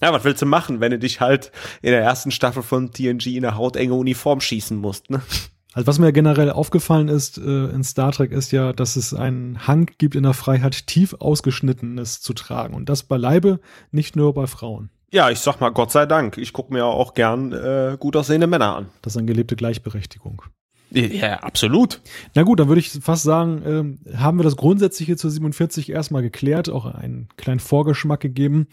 Ja, 0.00 0.12
was 0.12 0.24
willst 0.24 0.42
du 0.42 0.46
machen, 0.46 0.80
wenn 0.80 0.92
du 0.92 0.98
dich 0.98 1.20
halt 1.20 1.50
in 1.82 1.90
der 1.90 2.02
ersten 2.02 2.30
Staffel 2.30 2.62
von 2.62 2.92
TNG 2.92 3.26
in 3.26 3.44
eine 3.44 3.56
hautenge 3.56 3.94
Uniform 3.94 4.40
schießen 4.40 4.76
musst, 4.76 5.10
ne? 5.10 5.22
Also 5.74 5.86
was 5.86 5.98
mir 5.98 6.12
generell 6.12 6.50
aufgefallen 6.50 7.08
ist 7.08 7.38
äh, 7.38 7.66
in 7.66 7.84
Star 7.84 8.10
Trek 8.10 8.32
ist 8.32 8.52
ja, 8.52 8.72
dass 8.72 8.96
es 8.96 9.12
einen 9.12 9.66
Hang 9.66 9.90
gibt 9.98 10.16
in 10.16 10.22
der 10.22 10.32
Freiheit, 10.32 10.86
tief 10.86 11.14
ausgeschnittenes 11.18 12.20
zu 12.20 12.32
tragen. 12.32 12.74
Und 12.74 12.88
das 12.88 13.02
beileibe 13.02 13.60
nicht 13.92 14.16
nur 14.16 14.34
bei 14.34 14.46
Frauen. 14.46 14.90
Ja, 15.12 15.30
ich 15.30 15.38
sag 15.38 15.60
mal 15.60 15.70
Gott 15.70 15.92
sei 15.92 16.06
Dank. 16.06 16.36
Ich 16.38 16.52
gucke 16.52 16.72
mir 16.72 16.84
auch 16.84 17.14
gern 17.14 17.52
äh, 17.52 17.96
gut 17.98 18.16
aussehende 18.16 18.46
Männer 18.46 18.76
an. 18.76 18.88
Das 19.02 19.12
ist 19.12 19.18
eine 19.18 19.26
gelebte 19.26 19.56
Gleichberechtigung. 19.56 20.42
Ja, 20.90 21.40
absolut. 21.40 22.00
Na 22.34 22.42
gut, 22.42 22.60
dann 22.60 22.68
würde 22.68 22.80
ich 22.80 22.90
fast 22.90 23.22
sagen, 23.22 23.62
ähm, 23.66 23.98
haben 24.16 24.38
wir 24.38 24.44
das 24.44 24.56
Grundsätzliche 24.56 25.16
zur 25.16 25.30
47 25.30 25.90
erstmal 25.90 26.22
geklärt, 26.22 26.70
auch 26.70 26.86
einen 26.86 27.28
kleinen 27.36 27.60
Vorgeschmack 27.60 28.20
gegeben, 28.20 28.68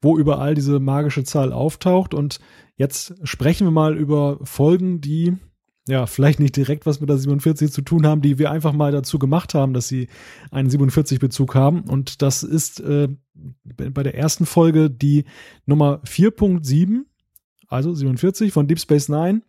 wo 0.00 0.18
überall 0.18 0.54
diese 0.54 0.80
magische 0.80 1.24
Zahl 1.24 1.52
auftaucht. 1.52 2.12
Und 2.12 2.40
jetzt 2.76 3.14
sprechen 3.22 3.66
wir 3.66 3.70
mal 3.70 3.96
über 3.96 4.38
Folgen, 4.42 5.00
die 5.00 5.36
ja 5.86 6.06
vielleicht 6.06 6.40
nicht 6.40 6.56
direkt 6.56 6.86
was 6.86 7.00
mit 7.00 7.08
der 7.08 7.18
47 7.18 7.72
zu 7.72 7.82
tun 7.82 8.06
haben, 8.06 8.20
die 8.20 8.38
wir 8.38 8.50
einfach 8.50 8.72
mal 8.72 8.92
dazu 8.92 9.18
gemacht 9.18 9.54
haben, 9.54 9.72
dass 9.72 9.88
sie 9.88 10.08
einen 10.50 10.70
47-Bezug 10.70 11.54
haben. 11.54 11.82
Und 11.82 12.22
das 12.22 12.42
ist 12.42 12.80
äh, 12.80 13.08
bei 13.64 14.02
der 14.02 14.14
ersten 14.14 14.46
Folge 14.46 14.90
die 14.90 15.24
Nummer 15.66 16.00
4.7, 16.04 17.02
also 17.68 17.94
47 17.94 18.52
von 18.52 18.66
Deep 18.66 18.80
Space 18.80 19.08
Nine. 19.08 19.42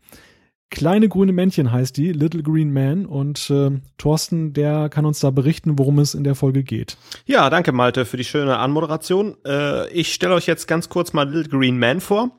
Kleine 0.72 1.09
grüne 1.09 1.34
Männchen 1.34 1.74
heißt 1.74 1.97
die, 1.97 2.13
Little 2.13 2.43
Green 2.43 2.72
Man. 2.72 3.05
Und 3.05 3.49
äh, 3.49 3.72
Thorsten, 3.97 4.53
der 4.53 4.88
kann 4.88 5.05
uns 5.05 5.19
da 5.19 5.30
berichten, 5.30 5.78
worum 5.78 5.99
es 5.99 6.15
in 6.15 6.24
der 6.24 6.34
Folge 6.34 6.63
geht. 6.63 6.97
Ja, 7.26 7.49
danke 7.49 7.74
Malte 7.74 8.05
für 8.05 8.15
die 8.15 8.24
schöne 8.24 8.57
Anmoderation. 8.57 9.36
Äh, 9.45 9.89
ich 9.91 10.13
stelle 10.13 10.34
euch 10.34 10.47
jetzt 10.47 10.67
ganz 10.67 10.88
kurz 10.88 11.11
mal 11.11 11.30
Little 11.30 11.59
Green 11.59 11.78
Man 11.78 11.99
vor. 11.99 12.32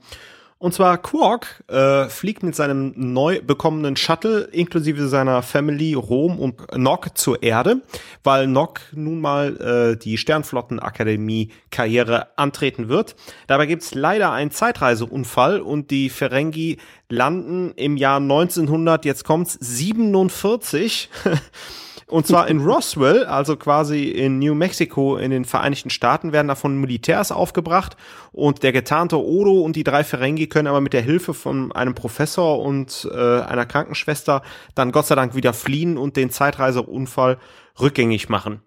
Und 0.63 0.73
zwar 0.73 0.97
Quark 0.99 1.65
äh, 1.67 2.09
fliegt 2.09 2.45
mit 2.45 2.55
seinem 2.55 2.93
neu 2.95 3.41
bekommenen 3.43 3.97
Shuttle 3.97 4.43
inklusive 4.43 5.09
seiner 5.09 5.43
Family 5.43 5.95
Rom 5.95 6.39
und 6.39 6.79
Nock 6.79 7.19
zur 7.19 7.43
Erde, 7.43 7.83
weil 8.23 8.47
Nock 8.47 8.79
nun 8.93 9.21
mal 9.21 9.57
äh, 9.57 9.97
die 9.97 10.17
Sternflottenakademie 10.19 11.51
Karriere 11.73 12.29
antreten 12.39 12.89
wird. 12.89 13.17
Dabei 13.49 13.67
gibt's 13.67 13.93
leider 13.97 14.31
einen 14.31 14.53
Zeitreiseunfall 14.53 15.61
und 15.61 15.91
die 15.91 16.11
Ferengi 16.11 16.77
landen 17.09 17.73
im 17.75 17.97
Jahr 17.97 18.21
1900, 18.21 19.05
jetzt 19.05 19.25
kommt's, 19.25 19.59
47 19.61 21.11
Und 22.07 22.27
zwar 22.27 22.49
in 22.49 22.61
Roswell, 22.61 23.25
also 23.25 23.57
quasi 23.57 24.05
in 24.05 24.39
New 24.39 24.55
Mexico 24.55 25.17
in 25.17 25.31
den 25.31 25.45
Vereinigten 25.45 25.91
Staaten, 25.91 26.33
werden 26.33 26.49
davon 26.49 26.77
Militärs 26.77 27.33
aufgebracht 27.33 27.97
und 28.33 28.63
der 28.63 28.73
getarnte 28.73 29.19
Odo 29.19 29.61
und 29.61 29.77
die 29.77 29.85
drei 29.85 30.05
Ferengi 30.05 30.47
können 30.47 30.69
aber 30.69 30.81
mit 30.81 30.93
der 30.93 31.03
Hilfe 31.03 31.35
von 31.35 31.73
einem 31.73 31.95
Professor 31.95 32.61
und 32.61 33.09
äh, 33.13 33.41
einer 33.41 33.67
Krankenschwester 33.67 34.43
dann 34.75 34.93
Gott 34.93 35.07
sei 35.07 35.15
Dank 35.15 35.35
wieder 35.35 35.53
fliehen 35.53 35.97
und 35.97 36.17
den 36.17 36.31
Zeitreiseunfall 36.31 37.39
rückgängig 37.81 38.29
machen. 38.29 38.63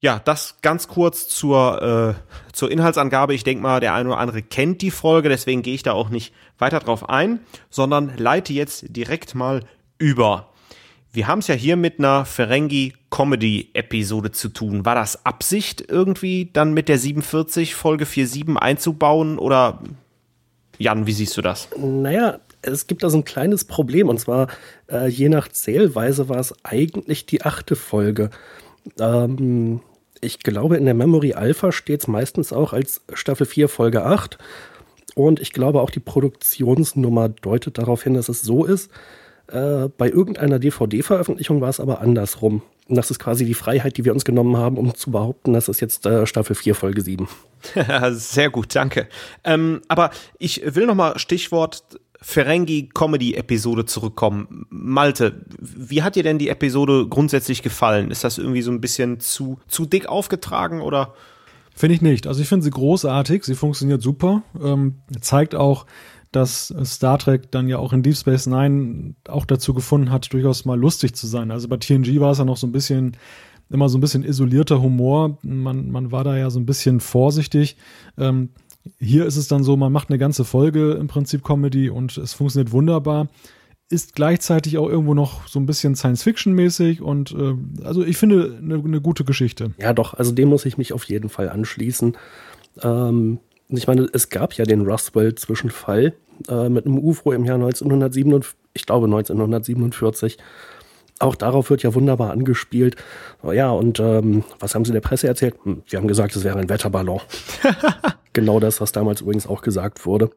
Ja, 0.00 0.20
das 0.20 0.58
ganz 0.62 0.86
kurz 0.86 1.26
zur, 1.26 1.82
äh, 1.82 2.52
zur 2.52 2.70
Inhaltsangabe. 2.70 3.34
Ich 3.34 3.42
denke 3.42 3.62
mal, 3.62 3.80
der 3.80 3.94
eine 3.94 4.10
oder 4.10 4.18
andere 4.18 4.42
kennt 4.42 4.80
die 4.80 4.92
Folge, 4.92 5.28
deswegen 5.28 5.62
gehe 5.62 5.74
ich 5.74 5.82
da 5.82 5.92
auch 5.92 6.08
nicht 6.08 6.32
weiter 6.56 6.78
drauf 6.78 7.08
ein, 7.08 7.40
sondern 7.68 8.16
leite 8.16 8.52
jetzt 8.52 8.84
direkt 8.96 9.34
mal 9.34 9.64
über. 9.98 10.52
Wir 11.12 11.26
haben 11.26 11.38
es 11.38 11.48
ja 11.48 11.54
hier 11.54 11.76
mit 11.76 11.98
einer 11.98 12.24
Ferengi-Comedy-Episode 12.24 14.30
zu 14.30 14.50
tun. 14.50 14.84
War 14.84 14.94
das 14.94 15.24
Absicht 15.24 15.84
irgendwie 15.88 16.50
dann 16.52 16.74
mit 16.74 16.88
der 16.88 16.98
47 16.98 17.74
Folge 17.74 18.04
47 18.04 18.56
einzubauen 18.56 19.38
oder 19.38 19.80
Jan, 20.78 21.06
wie 21.06 21.12
siehst 21.12 21.36
du 21.36 21.42
das? 21.42 21.68
Naja, 21.76 22.38
es 22.62 22.86
gibt 22.86 23.02
da 23.02 23.10
so 23.10 23.18
ein 23.18 23.24
kleines 23.24 23.64
Problem 23.64 24.08
und 24.08 24.20
zwar 24.20 24.48
äh, 24.90 25.08
je 25.08 25.28
nach 25.28 25.48
Zählweise 25.48 26.28
war 26.28 26.38
es 26.38 26.54
eigentlich 26.62 27.26
die 27.26 27.42
achte 27.42 27.74
Folge. 27.74 28.30
Ähm, 29.00 29.80
ich 30.20 30.40
glaube, 30.40 30.76
in 30.76 30.84
der 30.84 30.94
Memory 30.94 31.34
Alpha 31.34 31.72
steht 31.72 32.02
es 32.02 32.08
meistens 32.08 32.52
auch 32.52 32.72
als 32.72 33.02
Staffel 33.12 33.46
4 33.46 33.68
Folge 33.68 34.04
8 34.04 34.38
und 35.14 35.40
ich 35.40 35.52
glaube 35.52 35.80
auch 35.80 35.90
die 35.90 36.00
Produktionsnummer 36.00 37.28
deutet 37.28 37.78
darauf 37.78 38.04
hin, 38.04 38.14
dass 38.14 38.28
es 38.28 38.42
so 38.42 38.64
ist. 38.64 38.90
Äh, 39.50 39.88
bei 39.96 40.08
irgendeiner 40.08 40.58
DVD-Veröffentlichung 40.58 41.60
war 41.60 41.68
es 41.68 41.80
aber 41.80 42.00
andersrum. 42.00 42.62
Und 42.88 42.96
das 42.96 43.10
ist 43.10 43.18
quasi 43.18 43.44
die 43.44 43.54
Freiheit, 43.54 43.96
die 43.96 44.04
wir 44.04 44.12
uns 44.12 44.24
genommen 44.24 44.56
haben, 44.56 44.78
um 44.78 44.94
zu 44.94 45.10
behaupten, 45.10 45.52
das 45.52 45.68
ist 45.68 45.80
jetzt 45.80 46.06
äh, 46.06 46.26
Staffel 46.26 46.56
4, 46.56 46.74
Folge 46.74 47.02
7. 47.02 47.28
Sehr 48.12 48.50
gut, 48.50 48.74
danke. 48.74 49.08
Ähm, 49.44 49.82
aber 49.88 50.10
ich 50.38 50.62
will 50.74 50.86
nochmal 50.86 51.18
Stichwort 51.18 51.82
Ferengi 52.20 52.88
Comedy 52.92 53.34
Episode 53.34 53.84
zurückkommen. 53.84 54.66
Malte, 54.70 55.44
wie 55.60 56.02
hat 56.02 56.16
dir 56.16 56.22
denn 56.22 56.38
die 56.38 56.48
Episode 56.48 57.06
grundsätzlich 57.08 57.62
gefallen? 57.62 58.10
Ist 58.10 58.24
das 58.24 58.38
irgendwie 58.38 58.62
so 58.62 58.70
ein 58.70 58.80
bisschen 58.80 59.20
zu, 59.20 59.58
zu 59.68 59.86
dick 59.86 60.08
aufgetragen 60.08 60.80
oder? 60.80 61.14
Finde 61.74 61.94
ich 61.94 62.02
nicht. 62.02 62.26
Also 62.26 62.42
ich 62.42 62.48
finde 62.48 62.64
sie 62.64 62.70
großartig, 62.70 63.44
sie 63.44 63.54
funktioniert 63.54 64.02
super, 64.02 64.42
ähm, 64.60 64.96
zeigt 65.20 65.54
auch, 65.54 65.86
dass 66.32 66.74
Star 66.84 67.18
Trek 67.18 67.50
dann 67.50 67.68
ja 67.68 67.78
auch 67.78 67.92
in 67.92 68.02
Deep 68.02 68.16
Space 68.16 68.46
Nine 68.46 69.14
auch 69.28 69.46
dazu 69.46 69.74
gefunden 69.74 70.10
hat, 70.10 70.32
durchaus 70.32 70.64
mal 70.64 70.78
lustig 70.78 71.14
zu 71.14 71.26
sein. 71.26 71.50
Also 71.50 71.68
bei 71.68 71.76
TNG 71.76 72.20
war 72.20 72.32
es 72.32 72.38
ja 72.38 72.44
noch 72.44 72.56
so 72.56 72.66
ein 72.66 72.72
bisschen 72.72 73.16
immer 73.70 73.88
so 73.88 73.98
ein 73.98 74.00
bisschen 74.00 74.24
isolierter 74.24 74.80
Humor. 74.80 75.38
Man, 75.42 75.90
man 75.90 76.12
war 76.12 76.24
da 76.24 76.36
ja 76.36 76.50
so 76.50 76.58
ein 76.58 76.66
bisschen 76.66 77.00
vorsichtig. 77.00 77.76
Ähm, 78.16 78.50
hier 78.98 79.26
ist 79.26 79.36
es 79.36 79.48
dann 79.48 79.64
so, 79.64 79.76
man 79.76 79.92
macht 79.92 80.08
eine 80.08 80.18
ganze 80.18 80.44
Folge 80.44 80.92
im 80.92 81.08
Prinzip 81.08 81.44
Comedy 81.44 81.90
und 81.90 82.16
es 82.16 82.32
funktioniert 82.32 82.72
wunderbar. 82.72 83.28
Ist 83.90 84.14
gleichzeitig 84.14 84.78
auch 84.78 84.88
irgendwo 84.88 85.14
noch 85.14 85.48
so 85.48 85.58
ein 85.58 85.66
bisschen 85.66 85.96
Science-Fiction-mäßig 85.96 87.00
und 87.00 87.32
äh, 87.32 87.54
also 87.84 88.04
ich 88.04 88.16
finde 88.18 88.58
eine, 88.62 88.76
eine 88.76 89.00
gute 89.00 89.24
Geschichte. 89.24 89.72
Ja, 89.78 89.92
doch, 89.92 90.14
also 90.14 90.32
dem 90.32 90.48
muss 90.48 90.66
ich 90.66 90.76
mich 90.78 90.92
auf 90.92 91.04
jeden 91.04 91.30
Fall 91.30 91.48
anschließen. 91.48 92.16
Ähm, 92.82 93.40
ich 93.68 93.86
meine, 93.86 94.08
es 94.12 94.30
gab 94.30 94.54
ja 94.54 94.64
den 94.64 94.86
Roswell-Zwischenfall 94.86 96.14
äh, 96.48 96.68
mit 96.68 96.86
einem 96.86 96.98
UFO 96.98 97.32
im 97.32 97.44
Jahr 97.44 97.56
1947, 97.56 98.56
ich 98.72 98.86
glaube 98.86 99.06
1947. 99.06 100.38
Auch 101.20 101.34
darauf 101.34 101.68
wird 101.68 101.82
ja 101.82 101.94
wunderbar 101.94 102.30
angespielt. 102.30 102.96
Oh 103.42 103.52
ja, 103.52 103.70
und 103.70 103.98
ähm, 103.98 104.44
was 104.60 104.74
haben 104.74 104.84
Sie 104.84 104.92
der 104.92 105.00
Presse 105.00 105.26
erzählt? 105.26 105.56
Hm, 105.64 105.82
Sie 105.86 105.96
haben 105.96 106.06
gesagt, 106.06 106.36
es 106.36 106.44
wäre 106.44 106.58
ein 106.58 106.68
Wetterballon. 106.68 107.20
genau 108.32 108.60
das, 108.60 108.80
was 108.80 108.92
damals 108.92 109.20
übrigens 109.20 109.46
auch 109.46 109.62
gesagt 109.62 110.06
wurde. 110.06 110.30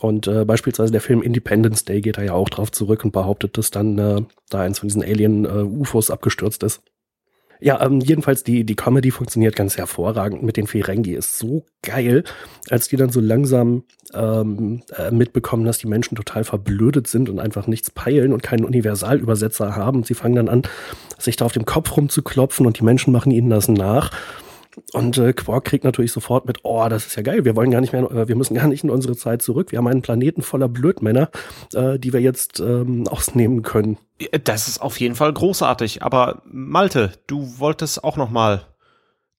Und 0.00 0.28
äh, 0.28 0.44
beispielsweise 0.44 0.92
der 0.92 1.00
Film 1.00 1.22
Independence 1.22 1.84
Day 1.84 2.00
geht 2.00 2.18
da 2.18 2.22
ja 2.22 2.34
auch 2.34 2.48
drauf 2.48 2.70
zurück 2.70 3.04
und 3.04 3.12
behauptet, 3.12 3.58
dass 3.58 3.70
dann 3.70 3.98
äh, 3.98 4.22
da 4.50 4.60
eins 4.60 4.78
von 4.78 4.88
diesen 4.88 5.02
Alien-UFOs 5.02 6.10
äh, 6.10 6.12
abgestürzt 6.12 6.62
ist. 6.62 6.82
Ja, 7.60 7.80
ähm, 7.82 8.00
jedenfalls 8.00 8.42
die, 8.42 8.64
die 8.64 8.74
Comedy 8.74 9.10
funktioniert 9.10 9.54
ganz 9.54 9.76
hervorragend 9.76 10.42
mit 10.42 10.56
den 10.56 10.66
Ferengi. 10.66 11.12
Ist 11.12 11.38
so 11.38 11.64
geil, 11.82 12.24
als 12.70 12.88
die 12.88 12.96
dann 12.96 13.10
so 13.10 13.20
langsam 13.20 13.84
ähm, 14.14 14.82
äh, 14.96 15.10
mitbekommen, 15.10 15.64
dass 15.64 15.78
die 15.78 15.86
Menschen 15.86 16.16
total 16.16 16.44
verblödet 16.44 17.06
sind 17.06 17.28
und 17.28 17.38
einfach 17.38 17.66
nichts 17.66 17.90
peilen 17.90 18.32
und 18.32 18.42
keinen 18.42 18.64
Universalübersetzer 18.64 19.76
haben. 19.76 20.04
Sie 20.04 20.14
fangen 20.14 20.36
dann 20.36 20.48
an, 20.48 20.62
sich 21.18 21.36
da 21.36 21.44
auf 21.44 21.52
dem 21.52 21.66
Kopf 21.66 21.96
rumzuklopfen 21.96 22.66
und 22.66 22.78
die 22.78 22.84
Menschen 22.84 23.12
machen 23.12 23.30
ihnen 23.30 23.50
das 23.50 23.68
nach. 23.68 24.10
Und 24.92 25.18
äh, 25.18 25.32
Quark 25.32 25.64
kriegt 25.64 25.84
natürlich 25.84 26.12
sofort 26.12 26.46
mit, 26.46 26.58
oh, 26.62 26.86
das 26.88 27.06
ist 27.06 27.16
ja 27.16 27.22
geil, 27.22 27.44
wir 27.44 27.56
wollen 27.56 27.70
gar 27.70 27.80
nicht 27.80 27.92
mehr, 27.92 28.10
äh, 28.10 28.28
wir 28.28 28.36
müssen 28.36 28.54
gar 28.54 28.66
nicht 28.66 28.84
in 28.84 28.90
unsere 28.90 29.16
Zeit 29.16 29.42
zurück. 29.42 29.72
Wir 29.72 29.78
haben 29.78 29.86
einen 29.86 30.02
Planeten 30.02 30.42
voller 30.42 30.68
Blödmänner, 30.68 31.30
äh, 31.74 31.98
die 31.98 32.12
wir 32.12 32.20
jetzt 32.20 32.60
ähm, 32.60 33.06
ausnehmen 33.08 33.62
können. 33.62 33.98
Das 34.44 34.68
ist 34.68 34.80
auf 34.80 35.00
jeden 35.00 35.14
Fall 35.14 35.32
großartig. 35.32 36.02
Aber 36.02 36.42
Malte, 36.44 37.12
du 37.26 37.58
wolltest 37.58 38.04
auch 38.04 38.16
noch 38.16 38.30
mal 38.30 38.62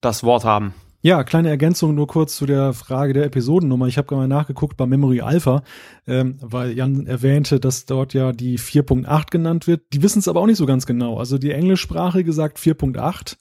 das 0.01 0.23
Wort 0.23 0.43
haben. 0.43 0.73
Ja, 1.03 1.23
kleine 1.23 1.49
Ergänzung 1.49 1.95
nur 1.95 2.05
kurz 2.05 2.35
zu 2.35 2.45
der 2.45 2.73
Frage 2.73 3.13
der 3.13 3.25
Episodennummer. 3.25 3.87
Ich 3.87 3.97
habe 3.97 4.07
gerade 4.07 4.21
mal 4.21 4.27
nachgeguckt 4.27 4.77
bei 4.77 4.85
Memory 4.85 5.21
Alpha, 5.21 5.63
ähm, 6.05 6.37
weil 6.41 6.77
Jan 6.77 7.07
erwähnte, 7.07 7.59
dass 7.59 7.85
dort 7.85 8.13
ja 8.13 8.33
die 8.33 8.59
4.8 8.59 9.31
genannt 9.31 9.65
wird. 9.65 9.81
Die 9.93 10.03
wissen 10.03 10.19
es 10.19 10.27
aber 10.27 10.41
auch 10.41 10.45
nicht 10.45 10.57
so 10.57 10.67
ganz 10.67 10.85
genau. 10.85 11.17
Also 11.17 11.39
die 11.39 11.51
englischsprachige 11.51 12.31
sagt 12.33 12.59
4.8 12.59 13.37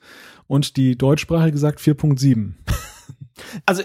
und 0.46 0.78
die 0.78 0.96
deutschsprachige 0.96 1.58
sagt 1.58 1.80
4.7. 1.80 2.54
also 3.66 3.82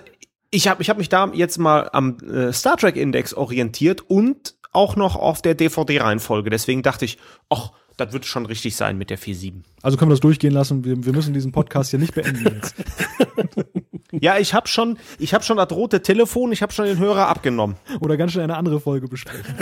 ich 0.51 0.69
habe 0.69 0.82
ich 0.82 0.89
hab 0.89 0.97
mich 0.97 1.09
da 1.09 1.32
jetzt 1.34 1.57
mal 1.57 1.89
am 1.91 2.17
äh, 2.19 2.53
Star 2.53 2.78
Trek 2.78 2.95
Index 2.95 3.34
orientiert 3.34 4.09
und 4.09 4.55
auch 4.71 4.95
noch 4.95 5.17
auf 5.17 5.41
der 5.41 5.53
DVD-Reihenfolge. 5.53 6.49
Deswegen 6.49 6.82
dachte 6.82 7.03
ich, 7.03 7.17
ach, 7.49 7.71
das 7.97 8.13
wird 8.13 8.25
schon 8.25 8.45
richtig 8.45 8.75
sein 8.75 8.97
mit 8.97 9.09
der 9.09 9.19
4.7. 9.19 9.61
Also 9.81 9.97
können 9.97 10.11
wir 10.11 10.15
das 10.15 10.21
durchgehen 10.21 10.53
lassen. 10.53 10.83
Wir, 10.83 11.05
wir 11.05 11.13
müssen 11.13 11.33
diesen 11.33 11.51
Podcast 11.51 11.91
hier 11.91 11.99
nicht 11.99 12.13
beenden 12.13 12.43
jetzt. 12.43 12.75
ja, 14.11 14.37
ich 14.37 14.53
habe 14.53 14.67
schon, 14.67 14.97
ich 15.19 15.33
habe 15.33 15.43
schon 15.43 15.57
das 15.57 15.71
rote 15.71 16.01
Telefon, 16.01 16.51
ich 16.51 16.61
habe 16.61 16.73
schon 16.73 16.85
den 16.85 16.99
Hörer 16.99 17.27
abgenommen. 17.27 17.75
Oder 17.99 18.17
ganz 18.17 18.33
schnell 18.33 18.43
eine 18.45 18.57
andere 18.57 18.79
Folge 18.79 19.07
besprechen. 19.07 19.55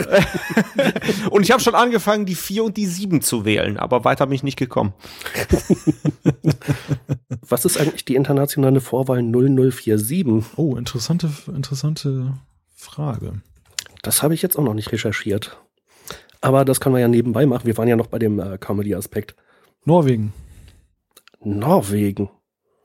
und 1.30 1.42
ich 1.42 1.50
habe 1.50 1.62
schon 1.62 1.74
angefangen, 1.74 2.26
die 2.26 2.34
4 2.34 2.64
und 2.64 2.76
die 2.76 2.86
7 2.86 3.22
zu 3.22 3.44
wählen, 3.44 3.76
aber 3.76 4.04
weiter 4.04 4.26
bin 4.26 4.34
ich 4.34 4.42
nicht 4.42 4.58
gekommen. 4.58 4.94
Was 7.46 7.64
ist 7.64 7.78
eigentlich 7.78 8.04
die 8.04 8.14
internationale 8.14 8.80
Vorwahl 8.80 9.22
0047? 9.22 10.56
Oh, 10.56 10.76
interessante, 10.76 11.30
interessante 11.48 12.34
Frage. 12.74 13.42
Das 14.02 14.22
habe 14.22 14.34
ich 14.34 14.42
jetzt 14.42 14.58
auch 14.58 14.64
noch 14.64 14.74
nicht 14.74 14.92
recherchiert. 14.92 15.58
Aber 16.44 16.66
das 16.66 16.78
können 16.78 16.94
wir 16.94 17.00
ja 17.00 17.08
nebenbei 17.08 17.46
machen. 17.46 17.64
Wir 17.64 17.76
waren 17.78 17.88
ja 17.88 17.96
noch 17.96 18.08
bei 18.08 18.18
dem 18.18 18.38
äh, 18.38 18.58
Comedy-Aspekt. 18.58 19.34
Norwegen. 19.86 20.34
Norwegen. 21.40 22.28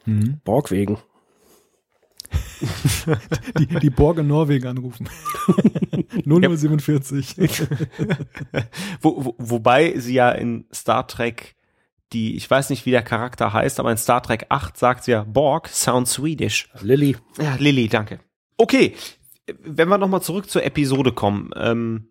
Mhm. 0.06 0.40
Borgwegen. 0.46 0.98
die, 3.60 3.68
die 3.68 3.90
Borg 3.90 4.20
in 4.20 4.28
Norwegen 4.28 4.66
anrufen. 4.66 5.10
0047. 6.26 7.36
wo, 9.02 9.26
wo, 9.26 9.36
wobei 9.38 10.00
sie 10.00 10.14
ja 10.14 10.32
in 10.32 10.64
Star 10.74 11.06
Trek 11.08 11.58
die, 12.14 12.38
ich 12.38 12.50
weiß 12.50 12.70
nicht, 12.70 12.86
wie 12.86 12.92
der 12.92 13.04
Charakter 13.04 13.52
heißt, 13.52 13.82
aber 13.82 13.92
in 13.92 13.98
Star 13.98 14.24
Trek 14.24 14.46
8 14.48 14.78
sagt 14.78 15.04
sie 15.04 15.12
ja 15.12 15.26
Borg, 15.26 15.68
sounds 15.68 16.14
Swedish. 16.14 16.70
Lilly. 16.82 17.18
Ja, 17.38 17.56
Lilly, 17.60 17.90
danke. 17.90 18.20
Okay, 18.56 18.96
wenn 19.62 19.90
wir 19.90 19.98
nochmal 19.98 20.22
zurück 20.22 20.50
zur 20.50 20.64
Episode 20.64 21.12
kommen, 21.12 21.52
ähm, 21.56 22.08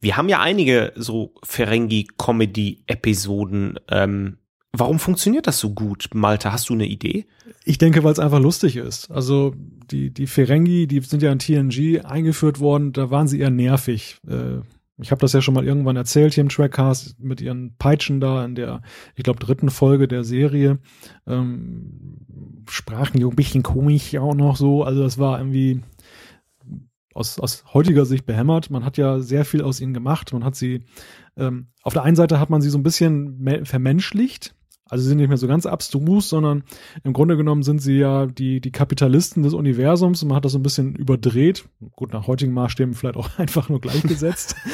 wir 0.00 0.16
haben 0.16 0.28
ja 0.28 0.40
einige 0.40 0.92
so 0.96 1.34
Ferengi-Comedy-Episoden. 1.42 3.80
Ähm, 3.90 4.38
warum 4.72 4.98
funktioniert 4.98 5.46
das 5.46 5.58
so 5.58 5.70
gut, 5.70 6.08
Malte? 6.14 6.52
Hast 6.52 6.68
du 6.68 6.74
eine 6.74 6.86
Idee? 6.86 7.26
Ich 7.64 7.78
denke, 7.78 8.04
weil 8.04 8.12
es 8.12 8.18
einfach 8.18 8.40
lustig 8.40 8.76
ist. 8.76 9.10
Also 9.10 9.54
die, 9.90 10.10
die 10.10 10.26
Ferengi, 10.26 10.86
die 10.86 11.00
sind 11.00 11.22
ja 11.22 11.32
in 11.32 11.38
TNG 11.38 12.04
eingeführt 12.04 12.60
worden, 12.60 12.92
da 12.92 13.10
waren 13.10 13.28
sie 13.28 13.40
eher 13.40 13.50
nervig. 13.50 14.18
Äh, 14.28 14.58
ich 15.00 15.12
habe 15.12 15.20
das 15.20 15.32
ja 15.32 15.40
schon 15.40 15.54
mal 15.54 15.64
irgendwann 15.64 15.96
erzählt 15.96 16.34
hier 16.34 16.42
im 16.42 16.48
Trackcast 16.48 17.20
mit 17.20 17.40
ihren 17.40 17.76
Peitschen 17.78 18.20
da 18.20 18.44
in 18.44 18.56
der, 18.56 18.82
ich 19.14 19.22
glaube, 19.22 19.38
dritten 19.38 19.70
Folge 19.70 20.08
der 20.08 20.24
Serie. 20.24 20.78
Ähm, 21.26 22.18
sprachen 22.68 23.18
die 23.18 23.24
ein 23.24 23.36
bisschen 23.36 23.62
komisch 23.62 24.16
auch 24.16 24.34
noch 24.34 24.56
so. 24.56 24.82
Also 24.82 25.02
das 25.02 25.18
war 25.18 25.38
irgendwie 25.38 25.82
aus, 27.18 27.38
aus 27.38 27.64
heutiger 27.74 28.06
Sicht 28.06 28.24
behämmert. 28.26 28.70
Man 28.70 28.84
hat 28.84 28.96
ja 28.96 29.20
sehr 29.20 29.44
viel 29.44 29.62
aus 29.62 29.80
ihnen 29.80 29.92
gemacht. 29.92 30.32
Man 30.32 30.44
hat 30.44 30.54
sie, 30.56 30.84
ähm, 31.36 31.68
auf 31.82 31.92
der 31.92 32.04
einen 32.04 32.16
Seite 32.16 32.40
hat 32.40 32.50
man 32.50 32.62
sie 32.62 32.70
so 32.70 32.78
ein 32.78 32.82
bisschen 32.82 33.64
vermenschlicht. 33.64 34.54
Also 34.88 35.02
sie 35.02 35.10
sind 35.10 35.18
nicht 35.18 35.28
mehr 35.28 35.36
so 35.36 35.46
ganz 35.46 35.66
abstrus, 35.66 36.30
sondern 36.30 36.64
im 37.04 37.12
Grunde 37.12 37.36
genommen 37.36 37.62
sind 37.62 37.80
sie 37.80 37.98
ja 37.98 38.24
die, 38.26 38.60
die 38.60 38.72
Kapitalisten 38.72 39.42
des 39.42 39.52
Universums. 39.52 40.24
Man 40.24 40.34
hat 40.34 40.46
das 40.46 40.52
so 40.52 40.58
ein 40.58 40.62
bisschen 40.62 40.94
überdreht. 40.94 41.68
Gut, 41.94 42.12
nach 42.12 42.26
heutigen 42.26 42.54
Maßstäben 42.54 42.94
vielleicht 42.94 43.16
auch 43.16 43.28
einfach 43.38 43.68
nur 43.68 43.80
gleichgesetzt. 43.80 44.56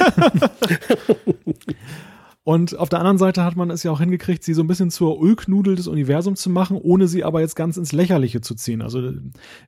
Und 2.45 2.79
auf 2.79 2.91
der 2.91 2.99
anderen 2.99 3.17
Seite 3.17 3.43
hat 3.43 3.57
man 3.57 3.71
es 3.71 3.83
ja 3.83 3.91
auch 3.91 4.01
hingekriegt, 4.01 4.45
sie 4.45 4.53
so 4.53 4.63
ein 4.63 4.67
bisschen 4.67 4.91
zur 4.91 5.19
Ölknudel 5.23 5.77
des 5.77 5.89
Universums 5.89 6.43
zu 6.43 6.51
machen, 6.51 6.77
ohne 6.77 7.09
sie 7.09 7.25
aber 7.25 7.41
jetzt 7.41 7.57
ganz 7.57 7.79
ins 7.79 7.93
Lächerliche 7.93 8.43
zu 8.43 8.55
ziehen. 8.55 8.83
Also 8.83 9.13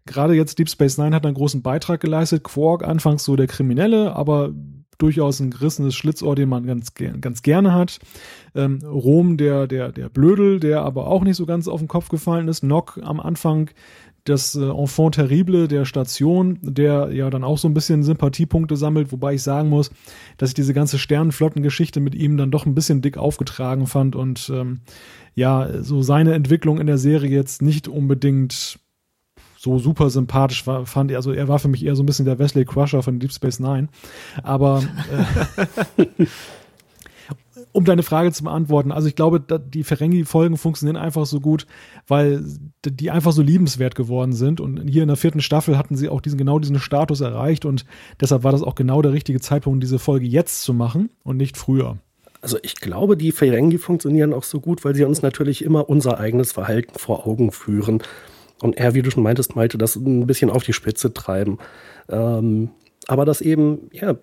gerade 0.05 0.35
jetzt 0.35 0.59
Deep 0.59 0.69
Space 0.69 0.99
Nine 0.99 1.17
hat 1.17 1.25
einen 1.25 1.35
großen 1.35 1.63
Beitrag 1.63 2.01
geleistet. 2.01 2.45
Quark 2.45 2.85
anfangs 2.85 3.25
so 3.25 3.35
der 3.35 3.47
Kriminelle, 3.47 4.15
aber 4.15 4.53
durchaus 4.99 5.41
ein 5.41 5.51
gerissenes 5.51 5.95
Schlitzohr, 5.95 6.35
den 6.37 6.49
man 6.49 6.67
ganz, 6.67 6.93
ganz 6.95 7.43
gerne 7.43 7.73
hat. 7.73 7.99
Ähm, 8.55 8.81
Rom, 8.85 9.37
der, 9.37 9.67
der, 9.67 9.93
der 9.93 10.09
Blödel, 10.09 10.61
der 10.61 10.83
aber 10.83 11.07
auch 11.07 11.23
nicht 11.23 11.37
so 11.37 11.47
ganz 11.47 11.69
auf 11.69 11.81
den 11.81 11.89
Kopf 11.89 12.09
gefallen 12.09 12.49
ist. 12.49 12.63
Nock 12.63 12.99
am 13.03 13.21
Anfang 13.21 13.71
das 14.29 14.55
äh, 14.55 14.69
Enfant 14.69 15.15
terrible 15.15 15.69
der 15.69 15.85
Station, 15.85 16.59
der 16.63 17.11
ja 17.13 17.31
dann 17.31 17.45
auch 17.45 17.59
so 17.59 17.69
ein 17.69 17.75
bisschen 17.75 18.03
Sympathiepunkte 18.03 18.77
sammelt, 18.77 19.13
wobei 19.13 19.35
ich 19.35 19.43
sagen 19.43 19.69
muss, 19.69 19.91
dass 20.37 20.51
ich 20.51 20.55
diese 20.55 20.75
ganze 20.75 20.99
Sternenflottengeschichte 20.99 22.01
mit 22.01 22.15
ihm 22.15 22.37
dann 22.37 22.51
doch 22.51 22.67
ein 22.67 22.75
bisschen 22.75 23.03
dick 23.03 23.17
aufgetragen 23.19 23.87
fand 23.87 24.17
und 24.17 24.51
ähm, 24.53 24.81
ja, 25.35 25.83
so 25.83 26.03
seine 26.03 26.35
Entwicklung 26.35 26.81
in 26.81 26.87
der 26.87 26.99
Serie 26.99 27.31
jetzt 27.31 27.63
nicht 27.63 27.89
unbedingt 27.89 28.79
so 29.59 29.79
super 29.79 30.11
sympathisch 30.11 30.67
war, 30.67 30.87
fand. 30.87 31.13
Also 31.13 31.33
er 31.33 31.49
war 31.49 31.59
für 31.59 31.69
mich 31.69 31.85
eher 31.85 31.97
so 31.97 32.03
ein 32.03 32.07
bisschen 32.07 32.25
der 32.25 32.39
Wesley 32.39 32.65
Crusher 32.65 33.03
von 33.03 33.19
Deep 33.19 33.33
Space 33.33 33.59
Nine. 33.59 33.89
Aber 34.43 34.83
äh, 35.97 36.27
um 37.77 37.85
deine 37.85 38.03
Frage 38.03 38.33
zu 38.33 38.45
beantworten, 38.45 38.91
also 38.91 39.07
ich 39.07 39.15
glaube, 39.15 39.39
die 39.39 39.85
Ferengi-Folgen 39.85 40.57
funktionieren 40.57 40.97
einfach 40.97 41.27
so 41.27 41.41
gut, 41.41 41.67
weil 42.07 42.43
die 42.87 43.11
einfach 43.11 43.33
so 43.33 43.43
liebenswert 43.43 43.95
geworden 43.95 44.33
sind. 44.33 44.63
Und 44.63 44.89
hier 44.89 45.03
in 45.03 45.09
der 45.09 45.19
vierten 45.19 45.43
Staffel 45.43 45.77
hatten 45.77 45.95
sie 45.95 46.09
auch 46.09 46.23
diesen, 46.23 46.39
genau 46.39 46.59
diesen 46.59 46.79
Status 46.79 47.21
erreicht 47.21 47.67
und 47.67 47.85
deshalb 48.19 48.45
war 48.45 48.53
das 48.53 48.63
auch 48.63 48.77
genau 48.77 49.03
der 49.03 49.13
richtige 49.13 49.41
Zeitpunkt, 49.41 49.83
diese 49.83 49.99
Folge 49.99 50.25
jetzt 50.25 50.63
zu 50.63 50.73
machen 50.73 51.11
und 51.23 51.37
nicht 51.37 51.59
früher. 51.59 51.99
Also 52.41 52.57
ich 52.63 52.77
glaube, 52.77 53.19
die 53.19 53.31
Ferengi 53.31 53.77
funktionieren 53.77 54.33
auch 54.33 54.45
so 54.45 54.59
gut, 54.59 54.83
weil 54.87 54.95
sie 54.95 55.05
uns 55.05 55.21
natürlich 55.21 55.63
immer 55.63 55.91
unser 55.91 56.19
eigenes 56.19 56.53
Verhalten 56.53 56.99
vor 56.99 57.27
Augen 57.27 57.53
führen. 57.53 58.03
Und 58.63 58.79
er, 58.79 58.95
wie 58.95 59.03
du 59.03 59.11
schon 59.11 59.23
meintest, 59.23 59.55
Malte, 59.55 59.77
das 59.77 59.97
ein 59.97 60.27
bisschen 60.27 60.49
auf 60.49 60.63
die 60.63 60.73
Spitze 60.73 61.13
treiben. 61.13 61.59
Ähm, 62.09 62.71
aber 63.07 63.27
das 63.27 63.43
eben, 63.43 63.91
ja, 63.93 64.17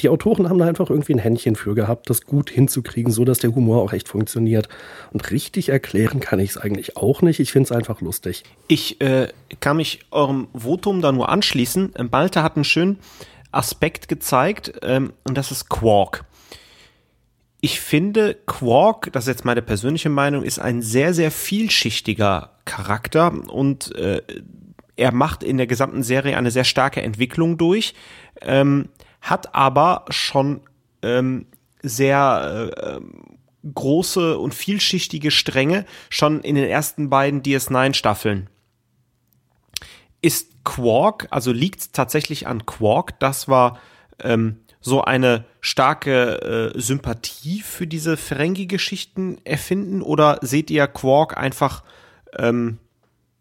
die 0.00 0.08
Autoren 0.08 0.48
haben 0.48 0.58
da 0.58 0.66
einfach 0.66 0.90
irgendwie 0.90 1.14
ein 1.14 1.18
Händchen 1.18 1.56
für 1.56 1.74
gehabt, 1.74 2.08
das 2.08 2.22
gut 2.22 2.50
hinzukriegen, 2.50 3.12
so 3.12 3.24
dass 3.24 3.38
der 3.38 3.54
Humor 3.54 3.82
auch 3.82 3.92
echt 3.92 4.08
funktioniert. 4.08 4.68
Und 5.12 5.30
richtig 5.30 5.70
erklären 5.70 6.20
kann 6.20 6.38
ich 6.38 6.50
es 6.50 6.56
eigentlich 6.56 6.96
auch 6.96 7.22
nicht. 7.22 7.40
Ich 7.40 7.52
finde 7.52 7.64
es 7.64 7.72
einfach 7.72 8.00
lustig. 8.00 8.44
Ich 8.68 9.00
äh, 9.00 9.28
kann 9.60 9.76
mich 9.76 10.00
eurem 10.10 10.48
Votum 10.54 11.02
da 11.02 11.10
nur 11.10 11.28
anschließen. 11.28 11.94
Malte 12.10 12.42
hat 12.42 12.56
einen 12.56 12.64
schönen 12.64 12.98
Aspekt 13.50 14.08
gezeigt 14.08 14.72
ähm, 14.82 15.12
und 15.24 15.36
das 15.36 15.50
ist 15.50 15.68
Quark. 15.68 16.24
Ich 17.60 17.80
finde, 17.80 18.36
Quark, 18.46 19.12
das 19.12 19.24
ist 19.24 19.28
jetzt 19.28 19.44
meine 19.44 19.62
persönliche 19.62 20.10
Meinung, 20.10 20.44
ist 20.44 20.60
ein 20.60 20.80
sehr, 20.80 21.12
sehr 21.12 21.32
vielschichtiger 21.32 22.52
Charakter 22.64 23.32
und 23.50 23.94
äh, 23.96 24.22
er 24.94 25.12
macht 25.12 25.42
in 25.42 25.56
der 25.56 25.66
gesamten 25.66 26.02
Serie 26.02 26.36
eine 26.36 26.50
sehr 26.50 26.64
starke 26.64 27.02
Entwicklung 27.02 27.56
durch. 27.56 27.94
Ähm, 28.42 28.88
hat 29.20 29.54
aber 29.54 30.04
schon 30.10 30.60
ähm, 31.02 31.46
sehr 31.82 32.72
äh, 32.76 33.00
große 33.74 34.38
und 34.38 34.54
vielschichtige 34.54 35.30
Stränge 35.30 35.84
schon 36.10 36.40
in 36.40 36.54
den 36.54 36.64
ersten 36.64 37.10
beiden 37.10 37.42
DS9-Staffeln. 37.42 38.48
Ist 40.20 40.64
Quark, 40.64 41.28
also 41.30 41.52
liegt 41.52 41.92
tatsächlich 41.92 42.46
an 42.46 42.66
Quark, 42.66 43.18
das 43.20 43.48
war 43.48 43.78
ähm, 44.20 44.60
so 44.80 45.02
eine 45.02 45.44
starke 45.60 46.72
äh, 46.74 46.80
Sympathie 46.80 47.60
für 47.60 47.86
diese 47.86 48.16
Ferengi-Geschichten 48.16 49.38
erfinden 49.44 50.02
oder 50.02 50.38
seht 50.42 50.70
ihr 50.70 50.86
Quark 50.86 51.36
einfach 51.36 51.82
ähm, 52.36 52.78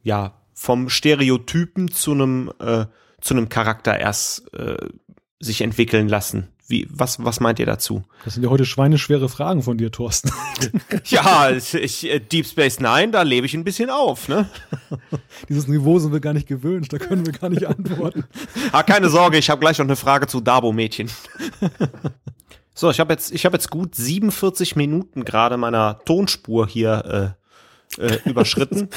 ja 0.04 0.34
vom 0.54 0.90
Stereotypen 0.90 1.92
zu 1.92 2.12
einem 2.14 2.52
äh, 2.60 2.86
zu 3.22 3.34
einem 3.34 3.50
Charakter 3.50 4.00
erst 4.00 4.54
äh, 4.54 4.78
sich 5.40 5.62
entwickeln 5.62 6.08
lassen? 6.08 6.48
Wie, 6.70 6.86
was, 6.90 7.24
was 7.24 7.40
meint 7.40 7.60
ihr 7.60 7.66
dazu? 7.66 8.04
Das 8.26 8.34
sind 8.34 8.44
ja 8.44 8.50
heute 8.50 8.66
schweineschwere 8.66 9.30
Fragen 9.30 9.64
von 9.64 9.78
dir, 9.78 9.90
Thorsten. 9.90 10.34
ja, 11.06 11.50
ich, 11.52 12.10
äh, 12.10 12.20
Deep 12.20 12.46
Space 12.46 12.82
Nine, 12.82 13.12
da 13.12 13.22
lebe 13.22 13.46
ich 13.46 13.54
ein 13.54 13.64
bisschen 13.64 13.90
auf, 13.90 14.28
ne? 14.28 14.50
Dieses 15.50 15.70
Niveau 15.70 15.98
sind 16.00 16.12
wir 16.12 16.20
gar 16.20 16.34
nicht 16.34 16.48
gewöhnt, 16.48 16.92
da 16.92 16.98
können 16.98 17.26
wir 17.26 17.32
gar 17.32 17.50
nicht 17.50 17.66
antworten. 17.66 18.26
ah, 18.74 18.84
keine 18.84 19.10
Sorge, 19.10 19.38
ich 19.38 19.50
habe 19.50 19.62
gleich 19.62 19.78
noch 19.78 19.86
eine 19.86 19.96
Frage 19.96 20.28
zu 20.28 20.42
Dabo-Mädchen. 20.42 21.10
so, 22.74 22.90
ich 22.90 23.00
habe 23.00 23.14
jetzt, 23.14 23.32
ich 23.32 23.46
habe 23.46 23.56
jetzt 23.56 23.72
gut 23.72 23.96
47 23.96 24.76
Minuten 24.76 25.24
gerade 25.24 25.56
meiner 25.56 26.00
Tonspur 26.04 26.68
hier 26.68 27.36
äh, 27.98 28.06
äh, 28.06 28.20
überschritten. 28.26 28.90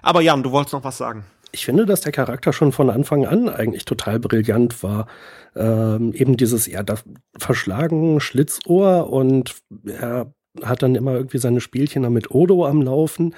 Aber 0.00 0.22
Jan, 0.22 0.42
du 0.42 0.50
wolltest 0.50 0.72
noch 0.72 0.84
was 0.84 0.96
sagen 0.96 1.26
ich 1.52 1.66
finde, 1.66 1.86
dass 1.86 2.00
der 2.00 2.12
Charakter 2.12 2.52
schon 2.52 2.72
von 2.72 2.90
Anfang 2.90 3.26
an 3.26 3.48
eigentlich 3.48 3.84
total 3.84 4.18
brillant 4.18 4.82
war. 4.82 5.06
Ähm, 5.54 6.12
eben 6.14 6.36
dieses, 6.36 6.66
ja, 6.66 6.82
da 6.82 6.96
verschlagen 7.38 8.20
Schlitzohr 8.20 9.10
und 9.10 9.54
er 9.86 10.32
hat 10.62 10.82
dann 10.82 10.94
immer 10.94 11.14
irgendwie 11.14 11.38
seine 11.38 11.60
Spielchen 11.60 12.10
mit 12.12 12.30
Odo 12.30 12.66
am 12.66 12.82
Laufen, 12.82 13.34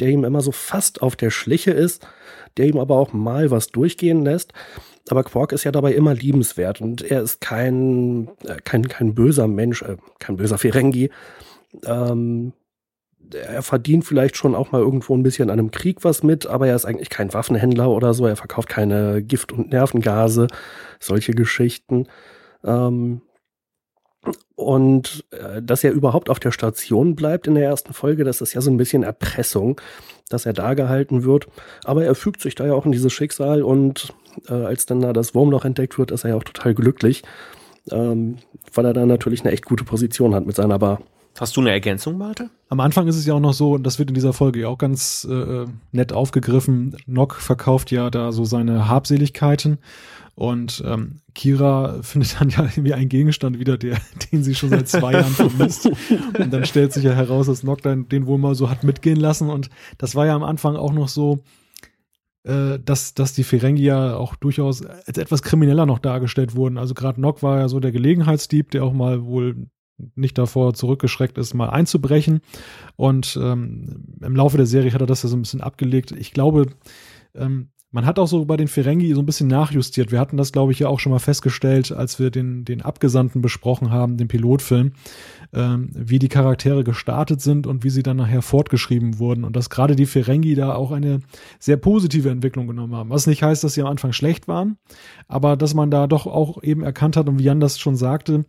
der 0.00 0.08
ihm 0.08 0.24
immer 0.24 0.40
so 0.40 0.52
fast 0.52 1.02
auf 1.02 1.16
der 1.16 1.30
Schliche 1.30 1.70
ist, 1.70 2.06
der 2.56 2.66
ihm 2.66 2.78
aber 2.78 2.96
auch 2.96 3.12
mal 3.12 3.50
was 3.50 3.68
durchgehen 3.68 4.24
lässt. 4.24 4.52
Aber 5.08 5.22
Quark 5.22 5.52
ist 5.52 5.64
ja 5.64 5.70
dabei 5.70 5.92
immer 5.92 6.14
liebenswert 6.14 6.80
und 6.80 7.02
er 7.02 7.22
ist 7.22 7.40
kein, 7.40 8.28
äh, 8.44 8.56
kein, 8.64 8.88
kein 8.88 9.14
böser 9.14 9.46
Mensch, 9.46 9.82
äh, 9.82 9.96
kein 10.18 10.36
böser 10.36 10.58
Ferengi. 10.58 11.10
Ähm, 11.84 12.52
er 13.34 13.62
verdient 13.62 14.04
vielleicht 14.04 14.36
schon 14.36 14.54
auch 14.54 14.72
mal 14.72 14.80
irgendwo 14.80 15.16
ein 15.16 15.22
bisschen 15.22 15.50
an 15.50 15.58
einem 15.58 15.70
Krieg 15.70 16.04
was 16.04 16.22
mit, 16.22 16.46
aber 16.46 16.66
er 16.66 16.76
ist 16.76 16.84
eigentlich 16.84 17.10
kein 17.10 17.32
Waffenhändler 17.32 17.90
oder 17.90 18.14
so. 18.14 18.26
Er 18.26 18.36
verkauft 18.36 18.68
keine 18.68 19.22
Gift- 19.22 19.52
und 19.52 19.70
Nervengase, 19.70 20.46
solche 21.00 21.32
Geschichten. 21.32 22.06
Ähm, 22.64 23.22
und 24.54 25.24
äh, 25.30 25.62
dass 25.62 25.84
er 25.84 25.92
überhaupt 25.92 26.30
auf 26.30 26.40
der 26.40 26.50
Station 26.50 27.14
bleibt 27.14 27.46
in 27.46 27.54
der 27.54 27.64
ersten 27.64 27.92
Folge, 27.92 28.24
das 28.24 28.40
ist 28.40 28.54
ja 28.54 28.60
so 28.60 28.70
ein 28.70 28.76
bisschen 28.76 29.02
Erpressung, 29.02 29.80
dass 30.28 30.46
er 30.46 30.52
da 30.52 30.74
gehalten 30.74 31.24
wird. 31.24 31.46
Aber 31.84 32.04
er 32.04 32.14
fügt 32.14 32.40
sich 32.40 32.54
da 32.54 32.66
ja 32.66 32.72
auch 32.72 32.86
in 32.86 32.92
dieses 32.92 33.12
Schicksal 33.12 33.62
und 33.62 34.12
äh, 34.48 34.54
als 34.54 34.86
dann 34.86 35.00
da 35.00 35.12
das 35.12 35.34
Wurmloch 35.34 35.64
entdeckt 35.64 35.98
wird, 35.98 36.10
ist 36.10 36.24
er 36.24 36.30
ja 36.30 36.36
auch 36.36 36.44
total 36.44 36.74
glücklich, 36.74 37.22
ähm, 37.90 38.38
weil 38.74 38.86
er 38.86 38.94
da 38.94 39.06
natürlich 39.06 39.42
eine 39.42 39.52
echt 39.52 39.64
gute 39.64 39.84
Position 39.84 40.34
hat 40.34 40.46
mit 40.46 40.56
seiner 40.56 40.78
Bar. 40.78 41.00
Hast 41.38 41.56
du 41.56 41.60
eine 41.60 41.70
Ergänzung, 41.70 42.16
Malte? 42.16 42.50
Am 42.68 42.80
Anfang 42.80 43.08
ist 43.08 43.16
es 43.16 43.26
ja 43.26 43.34
auch 43.34 43.40
noch 43.40 43.52
so, 43.52 43.72
und 43.72 43.82
das 43.82 43.98
wird 43.98 44.08
in 44.08 44.14
dieser 44.14 44.32
Folge 44.32 44.60
ja 44.60 44.68
auch 44.68 44.78
ganz 44.78 45.26
äh, 45.30 45.66
nett 45.92 46.12
aufgegriffen. 46.12 46.96
Nock 47.06 47.34
verkauft 47.34 47.90
ja 47.90 48.08
da 48.10 48.32
so 48.32 48.44
seine 48.44 48.88
Habseligkeiten 48.88 49.78
und 50.34 50.82
ähm, 50.86 51.20
Kira 51.34 51.98
findet 52.02 52.40
dann 52.40 52.48
ja 52.48 52.62
irgendwie 52.62 52.94
einen 52.94 53.08
Gegenstand 53.08 53.58
wieder, 53.58 53.76
der, 53.76 53.98
den 54.32 54.42
sie 54.42 54.54
schon 54.54 54.70
seit 54.70 54.88
zwei 54.88 55.12
Jahren 55.12 55.32
vermisst. 55.32 55.86
Und 56.38 56.52
dann 56.52 56.64
stellt 56.64 56.92
sich 56.92 57.04
ja 57.04 57.12
heraus, 57.12 57.46
dass 57.46 57.62
Nock 57.62 57.82
dann 57.82 58.08
den 58.08 58.26
wohl 58.26 58.38
mal 58.38 58.54
so 58.54 58.70
hat 58.70 58.82
mitgehen 58.82 59.20
lassen. 59.20 59.50
Und 59.50 59.68
das 59.98 60.14
war 60.14 60.26
ja 60.26 60.34
am 60.34 60.42
Anfang 60.42 60.76
auch 60.76 60.92
noch 60.92 61.08
so, 61.08 61.40
äh, 62.44 62.78
dass, 62.82 63.12
dass 63.12 63.34
die 63.34 63.44
Ferengi 63.44 63.82
ja 63.82 64.16
auch 64.16 64.36
durchaus 64.36 64.84
als 64.84 65.18
etwas 65.18 65.42
krimineller 65.42 65.84
noch 65.84 65.98
dargestellt 65.98 66.54
wurden. 66.54 66.78
Also 66.78 66.94
gerade 66.94 67.20
Nock 67.20 67.42
war 67.42 67.58
ja 67.60 67.68
so 67.68 67.78
der 67.78 67.92
Gelegenheitsdieb, 67.92 68.70
der 68.70 68.84
auch 68.84 68.92
mal 68.92 69.24
wohl 69.24 69.68
nicht 70.14 70.38
davor 70.38 70.74
zurückgeschreckt 70.74 71.38
ist, 71.38 71.54
mal 71.54 71.70
einzubrechen. 71.70 72.40
Und 72.96 73.38
ähm, 73.40 74.16
im 74.20 74.36
Laufe 74.36 74.56
der 74.56 74.66
Serie 74.66 74.92
hat 74.92 75.00
er 75.00 75.06
das 75.06 75.22
ja 75.22 75.28
so 75.28 75.36
ein 75.36 75.42
bisschen 75.42 75.60
abgelegt. 75.60 76.12
Ich 76.12 76.32
glaube, 76.32 76.66
ähm, 77.34 77.70
man 77.96 78.04
hat 78.04 78.18
auch 78.18 78.26
so 78.26 78.44
bei 78.44 78.58
den 78.58 78.68
Ferengi 78.68 79.14
so 79.14 79.22
ein 79.22 79.26
bisschen 79.26 79.48
nachjustiert. 79.48 80.12
Wir 80.12 80.20
hatten 80.20 80.36
das, 80.36 80.52
glaube 80.52 80.70
ich, 80.70 80.80
ja 80.80 80.88
auch 80.88 81.00
schon 81.00 81.12
mal 81.12 81.18
festgestellt, 81.18 81.92
als 81.92 82.18
wir 82.18 82.30
den, 82.30 82.66
den 82.66 82.82
Abgesandten 82.82 83.40
besprochen 83.40 83.90
haben, 83.90 84.18
den 84.18 84.28
Pilotfilm, 84.28 84.92
ähm, 85.54 85.88
wie 85.94 86.18
die 86.18 86.28
Charaktere 86.28 86.84
gestartet 86.84 87.40
sind 87.40 87.66
und 87.66 87.84
wie 87.84 87.90
sie 87.90 88.02
dann 88.02 88.18
nachher 88.18 88.42
fortgeschrieben 88.42 89.18
wurden. 89.18 89.44
Und 89.44 89.56
dass 89.56 89.70
gerade 89.70 89.96
die 89.96 90.04
Ferengi 90.04 90.54
da 90.54 90.74
auch 90.74 90.90
eine 90.90 91.20
sehr 91.58 91.78
positive 91.78 92.28
Entwicklung 92.28 92.66
genommen 92.66 92.94
haben. 92.94 93.08
Was 93.08 93.26
nicht 93.26 93.42
heißt, 93.42 93.64
dass 93.64 93.72
sie 93.72 93.80
am 93.80 93.88
Anfang 93.88 94.12
schlecht 94.12 94.46
waren, 94.46 94.76
aber 95.26 95.56
dass 95.56 95.72
man 95.72 95.90
da 95.90 96.06
doch 96.06 96.26
auch 96.26 96.62
eben 96.62 96.82
erkannt 96.82 97.16
hat, 97.16 97.28
und 97.28 97.38
wie 97.38 97.44
Jan 97.44 97.60
das 97.60 97.78
schon 97.78 97.96
sagte, 97.96 98.44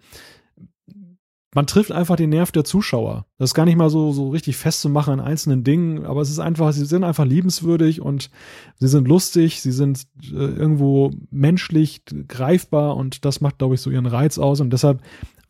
man 1.55 1.65
trifft 1.65 1.91
einfach 1.91 2.17
den 2.17 2.29
Nerv 2.29 2.51
der 2.51 2.65
Zuschauer. 2.65 3.25
Das 3.37 3.51
ist 3.51 3.53
gar 3.53 3.65
nicht 3.65 3.77
mal 3.77 3.89
so, 3.89 4.11
so 4.11 4.29
richtig 4.29 4.57
festzumachen 4.57 5.13
an 5.13 5.19
einzelnen 5.19 5.63
Dingen, 5.63 6.05
aber 6.05 6.21
es 6.21 6.29
ist 6.29 6.39
einfach, 6.39 6.71
sie 6.73 6.85
sind 6.85 7.03
einfach 7.03 7.25
liebenswürdig 7.25 8.01
und 8.01 8.29
sie 8.79 8.87
sind 8.87 9.07
lustig, 9.07 9.61
sie 9.61 9.71
sind 9.71 10.07
äh, 10.23 10.35
irgendwo 10.35 11.11
menschlich, 11.31 12.03
greifbar 12.27 12.97
und 12.97 13.25
das 13.25 13.41
macht, 13.41 13.59
glaube 13.59 13.75
ich, 13.75 13.81
so 13.81 13.89
ihren 13.89 14.05
Reiz 14.05 14.37
aus 14.37 14.59
und 14.59 14.71
deshalb 14.71 15.01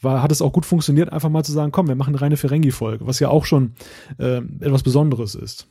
war, 0.02 0.22
hat 0.22 0.32
es 0.32 0.42
auch 0.42 0.54
gut 0.54 0.66
funktioniert, 0.66 1.12
einfach 1.12 1.30
mal 1.30 1.44
zu 1.44 1.52
sagen, 1.52 1.72
komm, 1.72 1.88
wir 1.88 1.96
machen 1.96 2.12
eine 2.12 2.22
reine 2.22 2.38
Ferengi-Folge, 2.38 3.08
was 3.08 3.20
ja 3.20 3.30
auch 3.30 3.46
schon 3.46 3.74
äh, 4.20 4.38
etwas 4.60 4.84
Besonderes 4.84 5.36
ist. 5.36 5.68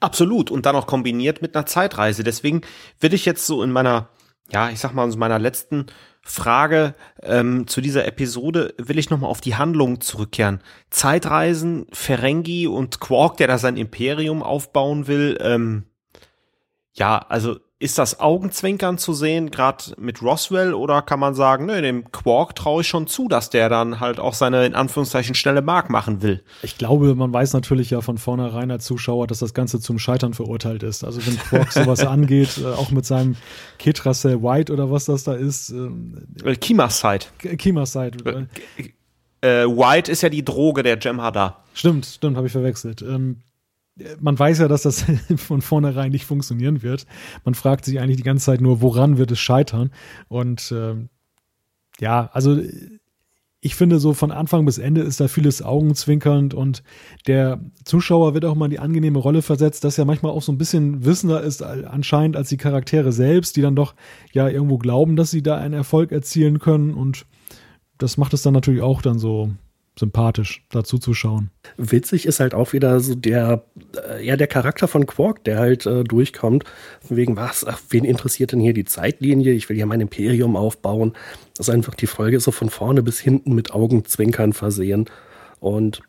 Absolut. 0.00 0.50
Und 0.50 0.66
dann 0.66 0.76
auch 0.76 0.86
kombiniert 0.86 1.42
mit 1.42 1.54
einer 1.54 1.66
Zeitreise. 1.66 2.24
Deswegen 2.24 2.62
will 3.00 3.14
ich 3.14 3.24
jetzt 3.24 3.46
so 3.46 3.62
in 3.62 3.70
meiner, 3.70 4.08
ja, 4.50 4.70
ich 4.70 4.80
sag 4.80 4.92
mal, 4.92 5.10
in 5.10 5.18
meiner 5.18 5.38
letzten 5.38 5.86
Frage 6.22 6.94
ähm, 7.22 7.66
zu 7.66 7.80
dieser 7.80 8.06
Episode 8.06 8.74
will 8.78 8.98
ich 8.98 9.10
nochmal 9.10 9.30
auf 9.30 9.40
die 9.40 9.56
Handlung 9.56 10.00
zurückkehren. 10.00 10.60
Zeitreisen, 10.90 11.86
Ferengi 11.92 12.66
und 12.66 13.00
Quark, 13.00 13.38
der 13.38 13.48
da 13.48 13.58
sein 13.58 13.76
Imperium 13.76 14.42
aufbauen 14.42 15.06
will. 15.06 15.38
Ähm, 15.40 15.84
ja, 16.92 17.18
also 17.18 17.58
ist 17.80 17.96
das 17.96 18.18
Augenzwinkern 18.18 18.98
zu 18.98 19.12
sehen, 19.12 19.52
gerade 19.52 19.84
mit 19.98 20.20
Roswell, 20.20 20.74
oder 20.74 21.00
kann 21.00 21.20
man 21.20 21.36
sagen, 21.36 21.66
ne, 21.66 21.80
dem 21.80 22.10
Quark 22.10 22.56
traue 22.56 22.80
ich 22.80 22.88
schon 22.88 23.06
zu, 23.06 23.28
dass 23.28 23.50
der 23.50 23.68
dann 23.68 24.00
halt 24.00 24.18
auch 24.18 24.34
seine 24.34 24.66
in 24.66 24.74
Anführungszeichen 24.74 25.36
schnelle 25.36 25.62
Mark 25.62 25.88
machen 25.88 26.20
will? 26.20 26.42
Ich 26.62 26.76
glaube, 26.76 27.14
man 27.14 27.32
weiß 27.32 27.52
natürlich 27.52 27.90
ja 27.90 28.00
von 28.00 28.18
vornherein 28.18 28.72
als 28.72 28.84
Zuschauer, 28.84 29.28
dass 29.28 29.38
das 29.38 29.54
Ganze 29.54 29.78
zum 29.78 30.00
Scheitern 30.00 30.34
verurteilt 30.34 30.82
ist. 30.82 31.04
Also 31.04 31.24
wenn 31.24 31.38
Quark 31.38 31.72
sowas 31.72 32.00
angeht, 32.06 32.58
äh, 32.58 32.66
auch 32.66 32.90
mit 32.90 33.06
seinem 33.06 33.36
Ketracell 33.78 34.42
White 34.42 34.72
oder 34.72 34.90
was 34.90 35.04
das 35.04 35.22
da 35.22 35.34
ist. 35.34 35.70
Ähm, 35.70 36.26
äh, 36.44 36.56
Kimaside. 36.56 37.26
Kimaside. 37.38 38.48
Äh, 39.40 39.66
White 39.66 40.10
ist 40.10 40.22
ja 40.22 40.30
die 40.30 40.44
Droge 40.44 40.82
der 40.82 40.98
Jem'Hadar. 40.98 41.58
Stimmt, 41.74 42.06
stimmt, 42.06 42.36
habe 42.36 42.48
ich 42.48 42.52
verwechselt. 42.52 43.02
Ähm, 43.02 43.36
man 44.20 44.38
weiß 44.38 44.58
ja, 44.58 44.68
dass 44.68 44.82
das 44.82 45.04
von 45.36 45.62
vornherein 45.62 46.12
nicht 46.12 46.24
funktionieren 46.24 46.82
wird. 46.82 47.06
Man 47.44 47.54
fragt 47.54 47.84
sich 47.84 48.00
eigentlich 48.00 48.16
die 48.16 48.22
ganze 48.22 48.46
Zeit 48.46 48.60
nur, 48.60 48.80
woran 48.80 49.18
wird 49.18 49.30
es 49.30 49.40
scheitern? 49.40 49.90
Und 50.28 50.72
äh, 50.72 50.94
ja, 52.00 52.30
also 52.32 52.60
ich 53.60 53.74
finde, 53.74 53.98
so 53.98 54.14
von 54.14 54.30
Anfang 54.30 54.64
bis 54.64 54.78
Ende 54.78 55.00
ist 55.00 55.20
da 55.20 55.26
vieles 55.26 55.62
augenzwinkernd 55.62 56.54
und 56.54 56.84
der 57.26 57.60
Zuschauer 57.84 58.34
wird 58.34 58.44
auch 58.44 58.54
mal 58.54 58.66
in 58.66 58.70
die 58.70 58.78
angenehme 58.78 59.18
Rolle 59.18 59.42
versetzt, 59.42 59.82
dass 59.82 59.98
er 59.98 60.04
manchmal 60.04 60.30
auch 60.30 60.42
so 60.42 60.52
ein 60.52 60.58
bisschen 60.58 61.04
wissender 61.04 61.42
ist 61.42 61.62
anscheinend 61.62 62.36
als 62.36 62.50
die 62.50 62.56
Charaktere 62.56 63.10
selbst, 63.10 63.56
die 63.56 63.62
dann 63.62 63.74
doch 63.74 63.94
ja 64.32 64.48
irgendwo 64.48 64.78
glauben, 64.78 65.16
dass 65.16 65.32
sie 65.32 65.42
da 65.42 65.56
einen 65.56 65.74
Erfolg 65.74 66.12
erzielen 66.12 66.60
können 66.60 66.94
und 66.94 67.26
das 67.98 68.16
macht 68.16 68.32
es 68.32 68.42
dann 68.42 68.54
natürlich 68.54 68.82
auch 68.82 69.02
dann 69.02 69.18
so 69.18 69.50
sympathisch, 69.98 70.64
dazu 70.70 70.98
zu 70.98 71.14
schauen. 71.14 71.50
Witzig 71.76 72.26
ist 72.26 72.40
halt 72.40 72.54
auch 72.54 72.72
wieder 72.72 73.00
so 73.00 73.14
der, 73.14 73.64
äh, 74.10 74.24
ja, 74.24 74.36
der 74.36 74.46
Charakter 74.46 74.88
von 74.88 75.06
Quark, 75.06 75.44
der 75.44 75.58
halt 75.58 75.86
äh, 75.86 76.04
durchkommt. 76.04 76.64
Wegen 77.08 77.36
was, 77.36 77.66
ach, 77.66 77.80
wen 77.90 78.04
interessiert 78.04 78.52
denn 78.52 78.60
hier 78.60 78.74
die 78.74 78.84
Zeitlinie? 78.84 79.52
Ich 79.52 79.68
will 79.68 79.76
ja 79.76 79.86
mein 79.86 80.00
Imperium 80.00 80.56
aufbauen. 80.56 81.12
Das 81.56 81.68
ist 81.68 81.74
einfach 81.74 81.94
die 81.94 82.06
Folge 82.06 82.40
so 82.40 82.50
von 82.50 82.70
vorne 82.70 83.02
bis 83.02 83.18
hinten 83.18 83.54
mit 83.54 83.72
Augenzwinkern 83.72 84.52
versehen. 84.52 85.06
Und 85.60 86.02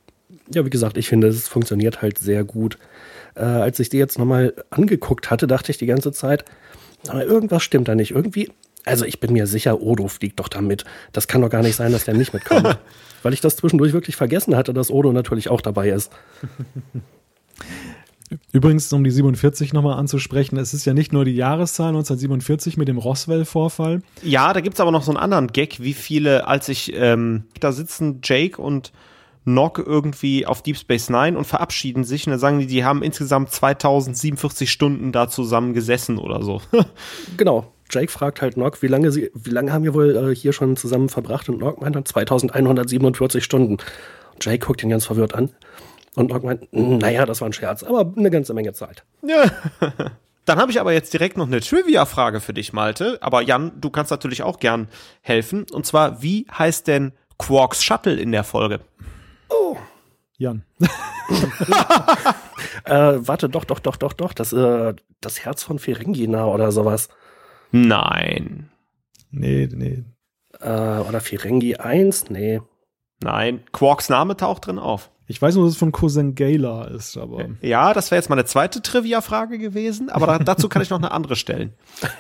ja, 0.54 0.66
wie 0.66 0.70
gesagt, 0.70 0.98
ich 0.98 1.10
finde, 1.10 1.28
es 1.28 1.48
funktioniert 1.48 2.02
halt 2.02 2.18
sehr 2.18 2.44
gut. 2.44 2.78
Äh, 3.36 3.42
als 3.42 3.80
ich 3.80 3.90
die 3.90 3.98
jetzt 3.98 4.20
nochmal 4.20 4.54
angeguckt 4.70 5.30
hatte, 5.30 5.48
dachte 5.48 5.72
ich 5.72 5.78
die 5.78 5.86
ganze 5.86 6.12
Zeit, 6.12 6.46
irgendwas 7.08 7.64
stimmt 7.64 7.88
da 7.88 7.96
nicht. 7.96 8.12
Irgendwie, 8.12 8.52
also 8.86 9.06
ich 9.06 9.20
bin 9.20 9.34
mir 9.34 9.48
sicher, 9.48 9.82
Odo 9.82 10.08
fliegt 10.08 10.40
doch 10.40 10.48
da 10.48 10.62
mit. 10.62 10.86
Das 11.12 11.28
kann 11.28 11.42
doch 11.42 11.50
gar 11.50 11.62
nicht 11.62 11.76
sein, 11.76 11.92
dass 11.92 12.06
der 12.06 12.16
nicht 12.16 12.34
mitkommt. 12.34 12.78
weil 13.24 13.34
ich 13.34 13.42
das 13.42 13.58
zwischendurch 13.58 13.94
wirklich 13.94 14.16
vergessen 14.16 14.56
hatte, 14.56 14.74
dass 14.74 14.92
Odo 14.92 15.12
natürlich 15.12 15.50
auch 15.50 15.62
dabei 15.62 15.90
ist. 15.90 16.12
Übrigens, 18.52 18.94
um 18.94 19.04
die 19.04 19.10
47 19.10 19.74
nochmal 19.74 19.98
anzusprechen, 19.98 20.58
es 20.58 20.74
ist 20.74 20.86
ja 20.86 20.94
nicht 20.94 21.12
nur 21.12 21.26
die 21.26 21.36
Jahreszahl 21.36 21.90
1947 21.90 22.78
mit 22.78 22.88
dem 22.88 23.00
Roswell-Vorfall. 23.00 24.04
Ja, 24.22 24.54
da 24.54 24.62
gibt's 24.62 24.80
aber 24.80 24.92
noch 24.92 25.02
so 25.02 25.12
einen 25.12 25.18
anderen 25.18 25.48
Gag, 25.48 25.82
wie 25.82 25.94
viele, 25.94 26.48
als 26.48 26.70
ich, 26.70 26.94
ähm, 26.96 27.46
da 27.60 27.72
sitzen 27.72 28.22
Jake 28.24 28.62
und 28.62 28.92
Nock 29.46 29.80
irgendwie 29.84 30.46
auf 30.46 30.62
Deep 30.62 30.78
Space 30.78 31.10
Nine 31.10 31.38
und 31.38 31.46
verabschieden 31.46 32.04
sich 32.04 32.28
und 32.28 32.32
dann 32.32 32.40
sagen 32.40 32.60
die, 32.60 32.68
die 32.68 32.86
haben 32.86 33.02
insgesamt 33.02 33.50
2047 33.52 34.72
Stunden 34.72 35.12
da 35.12 35.28
zusammen 35.28 35.74
gesessen 35.74 36.20
oder 36.20 36.44
so. 36.44 36.62
genau. 37.38 37.74
Jake 37.90 38.12
fragt 38.12 38.42
halt 38.42 38.58
Nock, 38.58 38.82
wie 38.82 38.88
lange 38.88 39.12
sie, 39.12 39.32
wie 39.34 39.50
lange 39.50 39.74
haben 39.74 39.84
wir 39.84 39.94
wohl 39.94 40.16
äh, 40.16 40.36
hier 40.36 40.54
schon 40.54 40.78
zusammen 40.78 41.10
verbracht? 41.10 41.50
Und 41.50 41.60
Nock 41.60 41.82
meint 41.82 41.96
dann 41.96 42.06
2147 42.06 43.44
Stunden. 43.44 43.78
Und 44.34 44.46
Jake 44.46 44.66
guckt 44.66 44.84
ihn 44.84 44.90
ganz 44.90 45.06
verwirrt 45.06 45.36
an. 45.36 45.52
Und 46.16 46.30
Nock 46.30 46.44
meint, 46.44 46.68
naja, 46.72 47.26
das 47.26 47.42
war 47.42 47.50
ein 47.50 47.54
Scherz, 47.54 47.84
aber 47.84 48.14
eine 48.16 48.30
ganze 48.30 48.54
Menge 48.54 48.74
Zeit. 48.74 49.04
Ja. 49.26 49.46
Dann 50.46 50.58
habe 50.58 50.72
ich 50.72 50.80
aber 50.80 50.94
jetzt 50.94 51.14
direkt 51.14 51.38
noch 51.38 51.46
eine 51.46 51.60
Trivia-Frage 51.60 52.40
für 52.40 52.54
dich, 52.54 52.74
Malte. 52.74 53.20
Aber 53.22 53.44
Jan, 53.44 53.72
du 53.80 53.92
kannst 53.92 54.10
natürlich 54.10 54.42
auch 54.42 54.60
gern 54.60 54.88
helfen. 55.22 55.68
Und 55.72 55.86
zwar, 55.86 56.24
wie 56.24 56.48
heißt 56.52 56.88
denn 56.88 57.12
Quarks 57.38 57.84
Shuttle 57.84 58.16
in 58.16 58.32
der 58.32 58.44
Folge? 58.44 58.80
Oh. 59.50 59.78
Jan. 60.40 60.64
äh, 62.86 63.20
warte, 63.20 63.48
doch, 63.50 63.66
doch, 63.66 63.80
doch, 63.80 63.98
doch, 63.98 64.14
doch. 64.14 64.34
Das, 64.34 64.52
äh, 64.52 64.96
das 65.22 65.46
Herz 65.46 65.62
von 65.62 65.78
Ferengina 65.78 66.46
oder 66.46 66.72
sowas. 66.72 67.10
Nein. 67.72 68.70
Nee, 69.32 69.70
nee. 69.72 70.04
Äh, 70.60 71.00
oder 71.00 71.22
Ferengi 71.22 71.76
1? 71.76 72.30
Nee. 72.30 72.62
Nein. 73.22 73.64
Quarks 73.72 74.10
Name 74.10 74.38
taucht 74.38 74.68
drin 74.68 74.80
auf. 74.80 75.12
Ich 75.30 75.40
weiß 75.40 75.54
nur, 75.56 75.66
dass 75.66 75.74
es 75.74 75.80
von 75.80 75.92
Cousin 75.92 76.34
Gala 76.34 76.86
ist, 76.86 77.16
aber. 77.16 77.46
Ja, 77.62 77.94
das 77.94 78.10
wäre 78.10 78.18
jetzt 78.18 78.30
meine 78.30 78.46
zweite 78.46 78.82
Trivia-Frage 78.82 79.60
gewesen, 79.60 80.10
aber 80.10 80.26
da, 80.26 80.40
dazu 80.40 80.70
kann 80.70 80.82
ich 80.82 80.90
noch 80.90 80.98
eine 80.98 81.12
andere 81.12 81.36
stellen. 81.36 81.74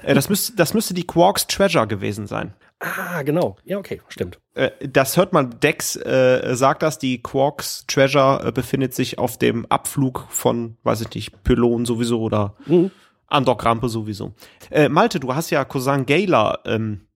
Äh, 0.03 0.13
das, 0.13 0.29
müsste, 0.29 0.55
das 0.55 0.75
müsste 0.75 0.93
die 0.93 1.07
Quarks 1.07 1.47
Treasure 1.47 1.87
gewesen 1.87 2.27
sein. 2.27 2.53
Ah, 2.79 3.23
genau. 3.23 3.57
Ja, 3.65 3.79
okay, 3.79 3.99
stimmt. 4.09 4.39
Äh, 4.53 4.69
das 4.87 5.17
hört 5.17 5.33
man, 5.33 5.59
Dex 5.59 5.95
äh, 5.95 6.55
sagt 6.55 6.83
das, 6.83 6.99
die 6.99 7.19
Quarks 7.21 7.85
Treasure 7.87 8.45
äh, 8.45 8.51
befindet 8.51 8.93
sich 8.93 9.17
auf 9.17 9.39
dem 9.39 9.65
Abflug 9.65 10.27
von, 10.29 10.77
weiß 10.83 11.01
ich 11.01 11.13
nicht, 11.15 11.43
Pylon 11.43 11.85
sowieso 11.85 12.21
oder 12.21 12.55
mhm. 12.67 12.91
Andock-Rampe 13.29 13.89
sowieso. 13.89 14.33
Äh, 14.71 14.89
Malte, 14.89 15.19
du 15.19 15.33
hast 15.35 15.49
ja 15.49 15.65
Cousin 15.65 16.05
Gala 16.05 16.59
ähm, 16.65 17.07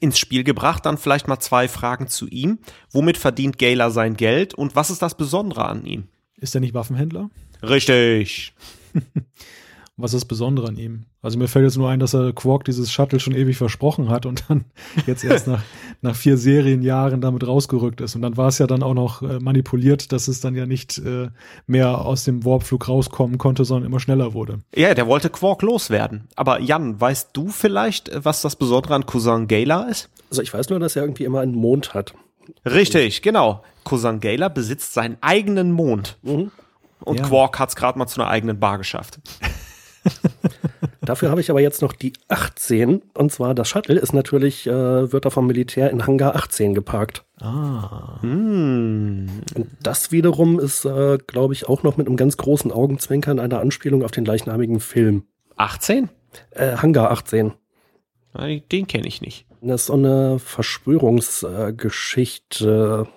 ins 0.00 0.18
Spiel 0.18 0.44
gebracht. 0.44 0.86
Dann 0.86 0.98
vielleicht 0.98 1.28
mal 1.28 1.40
zwei 1.40 1.68
Fragen 1.68 2.08
zu 2.08 2.26
ihm. 2.28 2.58
Womit 2.90 3.16
verdient 3.16 3.58
Gala 3.58 3.90
sein 3.90 4.16
Geld 4.16 4.54
und 4.54 4.76
was 4.76 4.90
ist 4.90 5.02
das 5.02 5.16
Besondere 5.16 5.64
an 5.64 5.84
ihm? 5.84 6.08
Ist 6.36 6.54
er 6.54 6.60
nicht 6.60 6.74
Waffenhändler? 6.74 7.30
Richtig. 7.62 8.54
was 9.98 10.14
ist 10.14 10.22
das 10.22 10.28
Besondere 10.28 10.68
an 10.68 10.76
ihm? 10.76 11.06
Also 11.22 11.38
mir 11.38 11.48
fällt 11.48 11.64
jetzt 11.64 11.76
nur 11.76 11.90
ein, 11.90 11.98
dass 11.98 12.14
er 12.14 12.32
Quark 12.32 12.64
dieses 12.64 12.92
Shuttle 12.92 13.18
schon 13.18 13.34
ewig 13.34 13.56
versprochen 13.56 14.10
hat 14.10 14.26
und 14.26 14.44
dann 14.48 14.64
jetzt 15.06 15.24
erst 15.24 15.48
nach, 15.48 15.60
nach 16.02 16.14
vier 16.14 16.38
Serienjahren 16.38 17.20
damit 17.20 17.44
rausgerückt 17.44 18.00
ist. 18.00 18.14
Und 18.14 18.22
dann 18.22 18.36
war 18.36 18.46
es 18.46 18.58
ja 18.58 18.68
dann 18.68 18.84
auch 18.84 18.94
noch 18.94 19.22
äh, 19.22 19.40
manipuliert, 19.40 20.12
dass 20.12 20.28
es 20.28 20.40
dann 20.40 20.54
ja 20.54 20.66
nicht 20.66 20.98
äh, 20.98 21.30
mehr 21.66 22.04
aus 22.04 22.22
dem 22.22 22.44
Warpflug 22.44 22.88
rauskommen 22.88 23.38
konnte, 23.38 23.64
sondern 23.64 23.86
immer 23.86 23.98
schneller 23.98 24.34
wurde. 24.34 24.60
Ja, 24.74 24.94
der 24.94 25.08
wollte 25.08 25.30
Quark 25.30 25.62
loswerden. 25.62 26.28
Aber 26.36 26.60
Jan, 26.60 27.00
weißt 27.00 27.30
du 27.32 27.48
vielleicht, 27.48 28.12
was 28.24 28.40
das 28.40 28.54
Besondere 28.54 28.94
an 28.94 29.04
Cousin 29.04 29.48
Gala 29.48 29.82
ist? 29.82 30.10
Also 30.30 30.42
ich 30.42 30.54
weiß 30.54 30.70
nur, 30.70 30.78
dass 30.78 30.94
er 30.94 31.02
irgendwie 31.02 31.24
immer 31.24 31.40
einen 31.40 31.56
Mond 31.56 31.94
hat. 31.94 32.14
Richtig, 32.64 33.20
genau. 33.20 33.64
Cousin 33.82 34.20
Gala 34.20 34.48
besitzt 34.48 34.94
seinen 34.94 35.16
eigenen 35.22 35.72
Mond. 35.72 36.18
Mhm. 36.22 36.52
Und 37.00 37.18
ja. 37.18 37.26
Quark 37.26 37.58
hat 37.58 37.70
es 37.70 37.76
gerade 37.76 37.98
mal 37.98 38.06
zu 38.06 38.20
einer 38.20 38.30
eigenen 38.30 38.60
Bar 38.60 38.78
geschafft. 38.78 39.18
Dafür 41.00 41.30
habe 41.30 41.40
ich 41.40 41.50
aber 41.50 41.60
jetzt 41.60 41.80
noch 41.80 41.94
die 41.94 42.12
18. 42.28 43.02
Und 43.14 43.32
zwar 43.32 43.54
das 43.54 43.68
Shuttle 43.68 43.98
ist 43.98 44.12
natürlich, 44.12 44.66
äh, 44.66 45.12
wird 45.12 45.24
da 45.24 45.30
vom 45.30 45.46
Militär 45.46 45.90
in 45.90 46.06
Hangar 46.06 46.36
18 46.36 46.74
geparkt. 46.74 47.24
Ah. 47.40 48.20
Hm. 48.20 49.28
Und 49.54 49.68
das 49.82 50.12
wiederum 50.12 50.60
ist, 50.60 50.84
äh, 50.84 51.16
glaube 51.26 51.54
ich, 51.54 51.66
auch 51.68 51.82
noch 51.82 51.96
mit 51.96 52.08
einem 52.08 52.16
ganz 52.16 52.36
großen 52.36 52.70
Augenzwinkern 52.70 53.40
eine 53.40 53.58
Anspielung 53.58 54.04
auf 54.04 54.10
den 54.10 54.24
gleichnamigen 54.24 54.80
Film. 54.80 55.24
18? 55.56 56.10
Äh, 56.50 56.76
Hangar 56.76 57.10
18. 57.10 57.52
Den 58.70 58.86
kenne 58.86 59.08
ich 59.08 59.22
nicht. 59.22 59.46
Das 59.60 59.80
ist 59.80 59.86
so 59.86 59.94
eine 59.94 60.38
Verschwörungsgeschichte. 60.38 63.08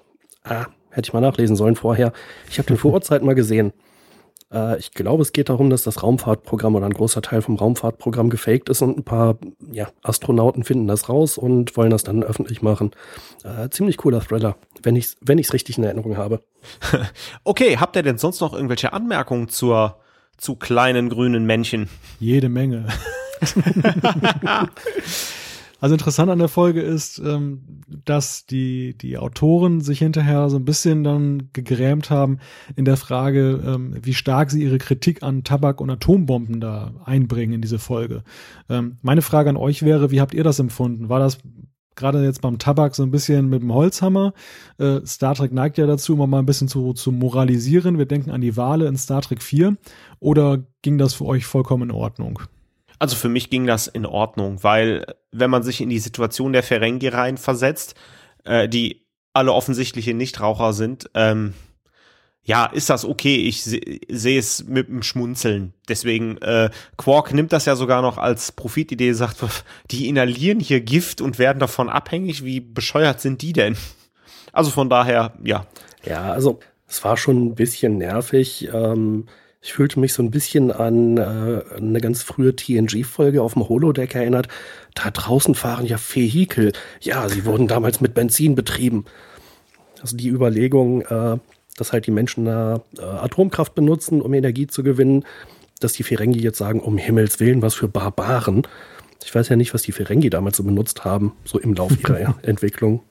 ah, 0.44 0.66
hätte 0.90 1.08
ich 1.08 1.14
mal 1.14 1.22
nachlesen 1.22 1.56
sollen 1.56 1.76
vorher. 1.76 2.14
Ich 2.50 2.58
habe 2.58 2.68
den 2.68 2.78
Vorurteil 2.78 3.20
mal 3.24 3.36
gesehen. 3.36 3.74
Äh, 4.52 4.80
ich 4.80 4.92
glaube, 4.92 5.22
es 5.22 5.34
geht 5.34 5.50
darum, 5.50 5.70
dass 5.70 5.84
das 5.84 6.04
Raumfahrtprogramm 6.04 6.76
oder 6.76 6.86
ein 6.86 6.94
großer 6.94 7.22
Teil 7.22 7.42
vom 7.42 7.56
Raumfahrtprogramm 7.56 8.30
gefaked 8.30 8.70
ist 8.70 8.82
und 8.82 8.98
ein 8.98 9.04
paar 9.04 9.38
ja, 9.72 9.90
Astronauten 10.04 10.64
finden 10.64 10.88
das 10.88 11.10
raus 11.10 11.38
und 11.38 11.76
wollen 11.78 11.92
das 11.92 12.04
dann 12.04 12.24
öffentlich 12.24 12.62
machen. 12.62 12.92
Äh, 13.44 13.70
ziemlich 13.70 13.98
cooler 13.98 14.22
Thriller, 14.22 14.58
wenn 14.84 14.96
ich 14.96 15.06
es 15.06 15.18
wenn 15.22 15.38
ich's 15.38 15.54
richtig 15.54 15.78
in 15.78 15.84
Erinnerung 15.84 16.18
habe. 16.18 16.42
okay, 17.44 17.78
habt 17.78 17.96
ihr 17.96 18.04
denn 18.04 18.18
sonst 18.18 18.42
noch 18.42 18.54
irgendwelche 18.54 18.94
Anmerkungen 18.94 19.50
zur, 19.50 19.98
zu 20.38 20.56
kleinen 20.56 21.10
grünen 21.10 21.46
Männchen? 21.46 21.90
Jede 22.20 22.50
Menge. 22.50 22.88
Also 25.82 25.96
interessant 25.96 26.30
an 26.30 26.38
der 26.38 26.48
Folge 26.48 26.80
ist, 26.80 27.18
ähm, 27.18 27.82
dass 28.06 28.46
die, 28.46 28.96
die 28.96 29.18
Autoren 29.18 29.82
sich 29.82 29.98
hinterher 29.98 30.48
so 30.50 30.58
ein 30.58 30.64
bisschen 30.64 31.04
dann 31.04 31.50
gegrämt 31.54 32.12
haben 32.12 32.38
in 32.76 32.86
der 32.86 32.98
Frage, 32.98 33.60
ähm, 33.66 33.96
wie 34.00 34.14
stark 34.14 34.52
sie 34.52 34.62
ihre 34.62 34.78
Kritik 34.78 35.24
an 35.24 35.44
Tabak 35.44 35.82
und 35.82 35.90
Atombomben 35.90 36.62
da 36.62 36.94
einbringen 37.04 37.54
in 37.54 37.62
diese 37.62 37.80
Folge. 37.80 38.24
Ähm, 38.70 38.98
meine 39.02 39.24
Frage 39.24 39.50
an 39.50 39.58
euch 39.58 39.82
wäre, 39.82 40.12
wie 40.12 40.22
habt 40.22 40.36
ihr 40.36 40.44
das 40.44 40.60
empfunden? 40.60 41.10
War 41.10 41.20
das 41.20 41.40
gerade 41.96 42.24
jetzt 42.24 42.42
beim 42.42 42.60
Tabak 42.60 42.94
so 42.94 43.02
ein 43.02 43.12
bisschen 43.12 43.50
mit 43.50 43.64
dem 43.64 43.74
Holzhammer. 43.74 44.34
Äh, 44.78 45.00
Star 45.06 45.34
Trek 45.34 45.52
neigt 45.52 45.80
ja 45.80 45.88
dazu, 45.88 46.14
immer 46.14 46.28
mal 46.28 46.40
ein 46.40 46.46
bisschen 46.46 46.68
zu, 46.68 46.94
zu 46.94 47.12
moralisieren. 47.12 47.98
Wir 47.98 48.06
denken 48.06 48.30
an 48.30 48.42
die 48.42 48.56
Wale 48.56 48.88
in 48.88 48.98
Star 48.98 49.22
Trek 49.22 49.42
4. 49.42 49.78
Oder 50.20 50.64
ging 50.84 51.00
das 51.00 51.16
für 51.16 51.26
euch 51.26 51.46
vollkommen 51.46 51.90
in 51.90 51.96
Ordnung? 51.96 52.40
Also 53.02 53.16
für 53.16 53.30
mich 53.30 53.50
ging 53.50 53.66
das 53.66 53.88
in 53.88 54.06
Ordnung, 54.06 54.64
weil 54.64 55.08
wenn 55.32 55.50
man 55.50 55.64
sich 55.64 55.82
in 55.82 55.90
die 55.90 55.98
Situation 55.98 56.54
der 56.54 56.62
Ferengi 56.62 57.08
reinversetzt, 57.08 57.96
äh, 58.44 58.70
die 58.70 59.08
alle 59.34 59.54
offensichtliche 59.54 60.14
Nichtraucher 60.14 60.74
sind, 60.74 61.10
ähm, 61.16 61.56
ja, 62.44 62.68
ist 62.68 62.92
das 62.92 63.04
okay. 63.04 63.38
Ich 63.38 63.64
sehe 63.64 64.02
seh 64.08 64.38
es 64.38 64.66
mit 64.66 64.88
dem 64.88 65.02
Schmunzeln. 65.02 65.74
Deswegen, 65.90 66.38
äh, 66.44 66.70
Quark 66.96 67.34
nimmt 67.34 67.54
das 67.54 67.66
ja 67.66 67.76
sogar 67.76 68.04
noch 68.04 68.20
als 68.20 68.52
Profitidee, 68.52 69.14
sagt, 69.14 69.38
die 69.90 70.08
inhalieren 70.08 70.60
hier 70.60 70.82
Gift 70.82 71.22
und 71.22 71.40
werden 71.40 71.58
davon 71.58 71.90
abhängig. 71.90 72.46
Wie 72.46 72.60
bescheuert 72.60 73.20
sind 73.20 73.42
die 73.42 73.54
denn? 73.54 73.78
Also 74.54 74.70
von 74.70 74.92
daher, 74.92 75.34
ja. 75.44 75.66
Ja, 76.06 76.32
also 76.32 76.60
es 76.88 77.04
war 77.04 77.18
schon 77.18 77.48
ein 77.48 77.56
bisschen 77.56 77.98
nervig. 77.98 78.70
Ähm, 78.72 79.26
ich 79.62 79.74
fühlte 79.74 80.00
mich 80.00 80.14
so 80.14 80.24
ein 80.24 80.32
bisschen 80.32 80.72
an 80.72 81.18
äh, 81.18 81.62
eine 81.78 82.02
ganz 82.02 82.24
frühe 82.24 82.56
TNG-Folge 82.56 83.44
auf 83.44 83.54
dem 83.54 83.70
Holodeck 83.70 84.16
erinnert. 84.16 84.48
Da 84.96 85.12
draußen 85.12 85.54
fahren 85.54 85.86
ja 85.86 85.98
Vehikel. 85.98 86.74
Ja, 87.00 87.30
sie 87.30 87.46
wurden 87.46 87.68
damals 87.68 88.02
mit 88.02 88.16
Benzin 88.16 88.56
betrieben. 88.56 89.06
Also 90.02 90.18
die 90.18 90.30
Überlegung, 90.30 91.02
äh, 91.02 91.38
dass 91.78 91.94
halt 91.94 92.08
die 92.08 92.12
Menschen 92.12 92.48
äh, 92.48 92.80
Atomkraft 93.00 93.76
benutzen, 93.76 94.22
um 94.22 94.34
Energie 94.34 94.66
zu 94.66 94.82
gewinnen, 94.82 95.26
dass 95.80 95.94
die 95.94 96.04
Ferengi 96.04 96.40
jetzt 96.40 96.58
sagen, 96.58 96.80
um 96.80 96.98
Himmels 96.98 97.40
Willen, 97.40 97.62
was 97.62 97.76
für 97.76 97.88
Barbaren. 97.88 98.64
Ich 99.24 99.34
weiß 99.34 99.50
ja 99.50 99.56
nicht, 99.56 99.76
was 99.76 99.84
die 99.84 99.92
Ferengi 99.92 100.32
damals 100.32 100.58
so 100.58 100.64
benutzt 100.64 101.06
haben, 101.06 101.34
so 101.46 101.60
im 101.60 101.76
Lauf 101.76 101.92
ihrer 102.02 102.36
Entwicklung. 102.42 103.02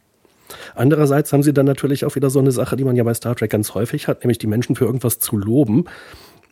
Andererseits 0.74 1.32
haben 1.32 1.44
sie 1.44 1.52
dann 1.52 1.66
natürlich 1.66 2.04
auch 2.04 2.16
wieder 2.16 2.28
so 2.28 2.40
eine 2.40 2.50
Sache, 2.50 2.74
die 2.74 2.82
man 2.82 2.96
ja 2.96 3.04
bei 3.04 3.14
Star 3.14 3.36
Trek 3.36 3.50
ganz 3.50 3.74
häufig 3.74 4.08
hat, 4.08 4.24
nämlich 4.24 4.38
die 4.38 4.48
Menschen 4.48 4.74
für 4.74 4.84
irgendwas 4.84 5.20
zu 5.20 5.36
loben. 5.36 5.84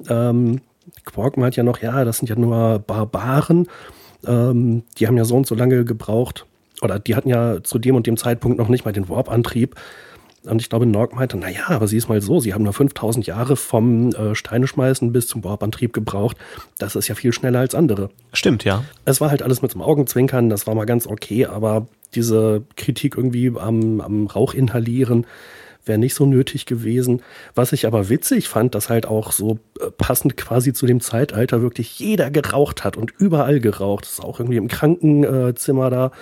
Ähm, 0.08 0.60
Quark 1.04 1.36
meint 1.36 1.56
ja 1.56 1.62
noch, 1.62 1.80
ja, 1.80 2.04
das 2.04 2.18
sind 2.18 2.28
ja 2.28 2.36
nur 2.36 2.78
Barbaren. 2.78 3.66
Ähm, 4.26 4.82
die 4.98 5.06
haben 5.06 5.16
ja 5.16 5.24
so 5.24 5.36
und 5.36 5.46
so 5.46 5.54
lange 5.54 5.84
gebraucht, 5.84 6.46
oder 6.82 6.98
die 6.98 7.14
hatten 7.14 7.28
ja 7.28 7.62
zu 7.62 7.78
dem 7.78 7.96
und 7.96 8.06
dem 8.06 8.16
Zeitpunkt 8.16 8.58
noch 8.58 8.68
nicht 8.68 8.84
mal 8.84 8.92
den 8.92 9.08
Warp-Antrieb. 9.08 9.74
Und 10.44 10.62
ich 10.62 10.68
glaube, 10.68 10.86
Norg 10.86 11.14
meinte, 11.14 11.36
naja, 11.36 11.64
aber 11.68 11.88
sieh 11.88 11.96
es 11.96 12.08
mal 12.08 12.20
so, 12.20 12.38
sie 12.38 12.54
haben 12.54 12.62
nur 12.62 12.72
5000 12.72 13.26
Jahre 13.26 13.56
vom 13.56 14.10
äh, 14.10 14.34
Steine 14.34 14.66
schmeißen 14.66 15.12
bis 15.12 15.26
zum 15.26 15.42
Warpantrieb 15.42 15.92
gebraucht. 15.92 16.36
Das 16.78 16.94
ist 16.94 17.08
ja 17.08 17.14
viel 17.14 17.32
schneller 17.32 17.58
als 17.58 17.74
andere. 17.74 18.10
Stimmt, 18.32 18.64
ja. 18.64 18.84
Es 19.04 19.20
war 19.20 19.30
halt 19.30 19.42
alles 19.42 19.62
mit 19.62 19.74
dem 19.74 19.82
Augenzwinkern, 19.82 20.48
das 20.48 20.66
war 20.66 20.74
mal 20.74 20.86
ganz 20.86 21.06
okay, 21.06 21.46
aber 21.46 21.86
diese 22.14 22.62
Kritik 22.76 23.16
irgendwie 23.16 23.52
am, 23.58 24.00
am 24.00 24.26
Rauch 24.26 24.54
inhalieren 24.54 25.26
wäre 25.88 25.98
nicht 25.98 26.14
so 26.14 26.26
nötig 26.26 26.66
gewesen. 26.66 27.22
Was 27.54 27.72
ich 27.72 27.86
aber 27.86 28.08
witzig 28.08 28.48
fand, 28.48 28.74
dass 28.74 28.88
halt 28.88 29.06
auch 29.06 29.32
so 29.32 29.58
äh, 29.80 29.90
passend 29.90 30.36
quasi 30.36 30.72
zu 30.72 30.86
dem 30.86 31.00
Zeitalter 31.00 31.62
wirklich 31.62 31.98
jeder 31.98 32.30
geraucht 32.30 32.84
hat 32.84 32.96
und 32.96 33.12
überall 33.18 33.60
geraucht. 33.60 34.04
Das 34.04 34.12
ist 34.12 34.20
auch 34.20 34.38
irgendwie 34.38 34.58
im 34.58 34.68
Krankenzimmer 34.68 35.90
da. 35.90 36.12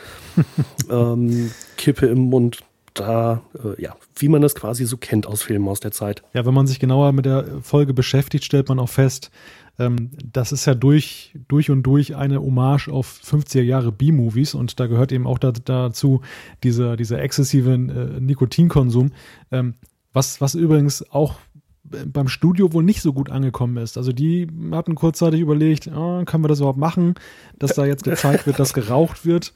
ähm, 0.91 1.51
Kippe 1.77 2.07
im 2.07 2.19
Mund 2.19 2.61
da, 2.95 3.43
äh, 3.63 3.81
ja, 3.81 3.97
wie 4.17 4.29
man 4.29 4.43
das 4.43 4.55
quasi 4.55 4.85
so 4.87 4.97
kennt 4.97 5.27
aus 5.27 5.43
Filmen 5.43 5.69
aus 5.69 5.81
der 5.81 5.93
Zeit. 5.93 6.23
Ja, 6.33 6.47
wenn 6.47 6.55
man 6.55 6.67
sich 6.67 6.81
genauer 6.81 7.13
mit 7.13 7.27
der 7.27 7.45
Folge 7.63 7.95
beschäftigt, 7.95 8.45
stellt 8.45 8.69
man 8.69 8.79
auch 8.79 8.89
fest, 8.89 9.31
ähm, 9.79 10.11
das 10.33 10.53
ist 10.53 10.67
ja 10.67 10.75
durch, 10.75 11.35
durch 11.49 11.71
und 11.71 11.83
durch 11.83 12.17
eine 12.17 12.41
Hommage 12.41 12.89
auf 12.89 13.21
50er 13.25 13.63
Jahre 13.63 13.93
B-Movies 13.93 14.55
und 14.55 14.79
da 14.81 14.87
gehört 14.87 15.13
eben 15.13 15.27
auch 15.27 15.39
da, 15.39 15.53
dazu 15.53 16.23
dieser, 16.63 16.97
dieser 16.97 17.21
exzessive 17.21 17.73
äh, 17.73 18.21
Nikotinkonsum, 18.21 19.13
ähm, 19.51 19.75
was, 20.13 20.41
was 20.41 20.55
übrigens 20.55 21.09
auch 21.11 21.37
beim 21.85 22.29
Studio 22.29 22.73
wohl 22.73 22.83
nicht 22.83 23.01
so 23.01 23.13
gut 23.13 23.31
angekommen 23.31 23.77
ist. 23.77 23.97
Also 23.97 24.13
die 24.13 24.49
hatten 24.73 24.95
kurzzeitig 24.95 25.41
überlegt, 25.41 25.89
oh, 25.89 26.25
können 26.25 26.43
wir 26.43 26.49
das 26.49 26.59
überhaupt 26.59 26.79
machen, 26.79 27.15
dass 27.59 27.75
da 27.75 27.87
jetzt 27.87 28.05
gezeigt 28.05 28.47
wird, 28.47 28.59
dass 28.59 28.75
geraucht 28.75 29.25
wird. 29.25 29.55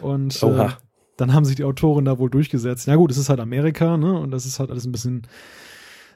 Und 0.00 0.42
äh, 0.42 0.68
dann 1.16 1.32
haben 1.32 1.44
sich 1.44 1.56
die 1.56 1.64
Autoren 1.64 2.04
da 2.04 2.18
wohl 2.18 2.30
durchgesetzt. 2.30 2.86
Ja 2.86 2.96
gut, 2.96 3.10
es 3.10 3.18
ist 3.18 3.28
halt 3.28 3.40
Amerika, 3.40 3.96
ne? 3.96 4.18
Und 4.18 4.30
das 4.30 4.46
ist 4.46 4.58
halt 4.58 4.70
alles 4.70 4.86
ein 4.86 4.92
bisschen 4.92 5.22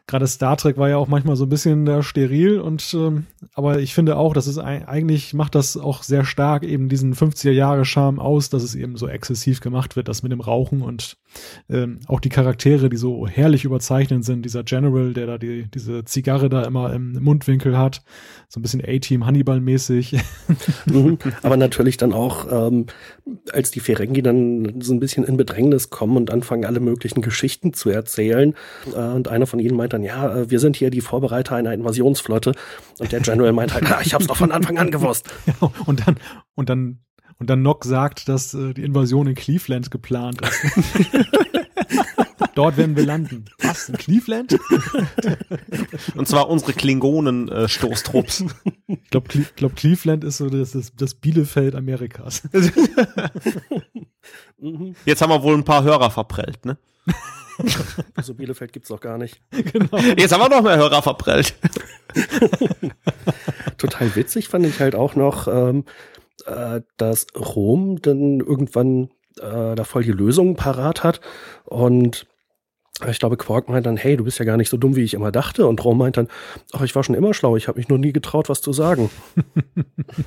gerade 0.07 0.26
Star 0.26 0.57
Trek 0.57 0.76
war 0.76 0.88
ja 0.88 0.96
auch 0.96 1.09
manchmal 1.09 1.36
so 1.36 1.44
ein 1.44 1.48
bisschen 1.48 1.84
da 1.84 2.03
steril 2.03 2.61
und 2.61 2.94
ähm, 2.94 3.26
aber 3.55 3.80
ich 3.80 3.94
finde 3.94 4.16
auch, 4.16 4.34
dass 4.34 4.46
es 4.46 4.59
eigentlich 4.59 5.34
macht 5.34 5.55
das 5.55 5.76
auch 5.76 6.03
sehr 6.03 6.24
stark 6.24 6.64
eben 6.64 6.88
diesen 6.88 7.14
50er 7.14 7.50
Jahre 7.50 7.84
Charme 7.84 8.18
aus, 8.18 8.50
dass 8.50 8.62
es 8.62 8.74
eben 8.74 8.96
so 8.96 9.09
exzessiv 9.09 9.61
gemacht 9.61 9.96
wird, 9.96 10.09
das 10.09 10.22
mit 10.22 10.32
dem 10.32 10.40
Rauchen 10.40 10.82
und 10.82 11.16
ähm, 11.68 12.01
auch 12.07 12.20
die 12.20 12.28
Charaktere, 12.28 12.89
die 12.89 12.97
so 12.97 13.26
herrlich 13.26 13.64
überzeichnet 13.64 14.24
sind, 14.24 14.45
dieser 14.45 14.64
General, 14.64 15.12
der 15.12 15.26
da 15.26 15.39
die, 15.39 15.68
diese 15.70 16.05
Zigarre 16.05 16.49
da 16.49 16.64
immer 16.64 16.93
im 16.93 17.12
Mundwinkel 17.22 17.78
hat, 17.78 18.03
so 18.49 18.61
ein 18.61 18.62
bisschen 18.62 18.83
A-Team 18.87 19.26
Hannibal 19.26 19.61
mäßig. 19.61 20.16
Mhm. 20.87 21.18
aber 21.43 21.57
natürlich 21.57 21.97
dann 21.97 22.12
auch 22.12 22.47
ähm, 22.51 22.87
als 23.53 23.70
die 23.70 23.80
Ferengi 23.80 24.22
dann 24.22 24.80
so 24.80 24.93
ein 24.93 25.01
bisschen 25.01 25.24
in 25.24 25.37
Bedrängnis 25.37 25.91
kommen 25.91 26.16
und 26.16 26.30
anfangen 26.30 26.64
alle 26.64 26.80
möglichen 26.80 27.22
Geschichten 27.22 27.72
zu 27.72 27.91
erzählen 27.91 28.55
äh, 28.95 28.99
und 28.99 29.28
einer 29.28 29.47
von 29.47 29.59
ihnen 29.59 29.76
meint 29.76 29.93
dann, 29.93 30.03
ja, 30.03 30.35
äh, 30.35 30.51
wir 30.51 30.59
sind 30.59 30.76
hier 30.76 30.91
die 30.91 31.01
Vorbereiter 31.01 31.57
einer 31.57 31.72
Invasionsflotte. 31.72 32.53
Und 32.99 33.12
der 33.12 33.20
General 33.20 33.53
meint 33.53 33.74
halt, 33.74 33.85
ah, 33.91 34.01
ich 34.05 34.14
hab's 34.14 34.26
doch 34.26 34.37
von 34.37 34.53
Anfang 34.53 34.78
an 34.78 34.91
gewusst. 34.91 35.28
Ja, 35.47 35.72
und 35.87 36.07
dann, 36.07 36.16
und 36.55 36.68
dann, 36.68 37.01
und 37.43 37.51
dann 37.51 37.62
Nock 37.62 37.84
sagt, 37.84 38.28
dass 38.28 38.55
äh, 38.55 38.72
die 38.72 38.84
Invasion 38.84 39.26
in 39.26 39.34
Cleveland 39.34 39.90
geplant 39.90 40.40
ist. 40.43 40.62
Dort 42.55 42.76
werden 42.76 42.95
wir 42.95 43.05
landen. 43.05 43.47
Was? 43.59 43.88
In 43.88 43.97
Cleveland? 43.97 44.57
Und 46.14 46.28
zwar 46.28 46.49
unsere 46.49 46.72
Klingonen-Stoßtrupps. 46.72 48.43
Äh, 48.43 48.47
ich 48.86 49.11
glaube, 49.11 49.26
Cle 49.28 49.45
glaub, 49.57 49.74
Cleveland 49.74 50.22
ist 50.22 50.36
so 50.36 50.49
das, 50.51 50.70
das, 50.70 50.95
das 50.95 51.14
Bielefeld 51.14 51.74
Amerikas. 51.74 52.43
Jetzt 55.05 55.20
haben 55.20 55.30
wir 55.30 55.43
wohl 55.43 55.55
ein 55.55 55.64
paar 55.64 55.82
Hörer 55.82 56.12
verprellt, 56.12 56.64
ne? 56.64 56.78
Also 58.14 58.34
Bielefeld 58.34 58.72
gibt 58.72 58.84
es 58.84 58.93
auch 58.93 59.01
gar 59.01 59.18
nicht. 59.18 59.40
Genau. 59.51 59.99
Jetzt 60.16 60.32
haben 60.32 60.43
wir 60.43 60.49
noch 60.49 60.62
mehr 60.62 60.76
Hörer 60.76 61.03
verprellt. 61.03 61.57
Total 63.78 64.14
witzig 64.14 64.47
fand 64.49 64.64
ich 64.66 64.78
halt 64.78 64.95
auch 64.95 65.16
noch, 65.16 65.49
ähm, 65.49 65.84
äh, 66.47 66.80
dass 66.97 67.26
Rom 67.37 68.01
dann 68.03 68.41
irgendwann 68.41 69.11
äh, 69.39 69.74
da 69.74 69.85
voll 69.85 70.05
die 70.05 70.12
Lösungen 70.12 70.57
parat 70.57 71.05
hat 71.05 71.20
und 71.64 72.26
ich 73.09 73.18
glaube, 73.18 73.37
Quark 73.37 73.68
meint 73.68 73.87
dann, 73.87 73.97
hey, 73.97 74.16
du 74.16 74.24
bist 74.24 74.39
ja 74.39 74.45
gar 74.45 74.57
nicht 74.57 74.68
so 74.68 74.76
dumm, 74.76 74.95
wie 74.95 75.03
ich 75.03 75.14
immer 75.14 75.33
dachte. 75.33 75.66
Und 75.66 75.83
Rom 75.85 75.99
meint 75.99 76.18
dann, 76.18 76.28
ach, 76.72 76.83
ich 76.83 76.95
war 76.95 77.03
schon 77.03 77.14
immer 77.14 77.35
schlau, 77.35 77.57
ich 77.57 77.66
habe 77.66 77.78
mich 77.78 77.89
nur 77.89 77.99
nie 77.99 78.12
getraut, 78.12 78.49
was 78.49 78.61
zu 78.61 78.72
sagen. 78.72 79.11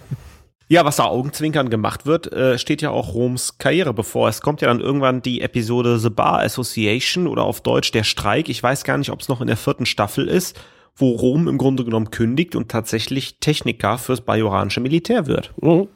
Ja, 0.67 0.83
was 0.83 0.95
da 0.95 1.03
Augenzwinkern 1.03 1.69
gemacht 1.69 2.07
wird, 2.07 2.33
äh, 2.33 2.57
steht 2.57 2.81
ja 2.81 2.89
auch 2.89 3.13
Roms 3.13 3.59
Karriere 3.59 3.93
bevor. 3.93 4.29
Es 4.29 4.41
kommt 4.41 4.61
ja 4.61 4.67
dann 4.67 4.79
irgendwann 4.79 5.21
die 5.21 5.41
Episode 5.41 5.99
The 5.99 6.09
Bar 6.09 6.39
Association 6.39 7.27
oder 7.27 7.43
auf 7.43 7.61
Deutsch 7.61 7.91
der 7.91 8.03
Streik. 8.03 8.49
Ich 8.49 8.63
weiß 8.63 8.83
gar 8.83 8.97
nicht, 8.97 9.11
ob 9.11 9.21
es 9.21 9.27
noch 9.27 9.41
in 9.41 9.47
der 9.47 9.57
vierten 9.57 9.85
Staffel 9.85 10.27
ist, 10.27 10.59
wo 10.95 11.11
Rom 11.11 11.47
im 11.47 11.59
Grunde 11.59 11.85
genommen 11.85 12.09
kündigt 12.09 12.55
und 12.55 12.69
tatsächlich 12.69 13.39
Techniker 13.39 13.99
fürs 13.99 14.21
bajoranische 14.21 14.79
Militär 14.79 15.27
wird. 15.27 15.53
Mhm. 15.61 15.87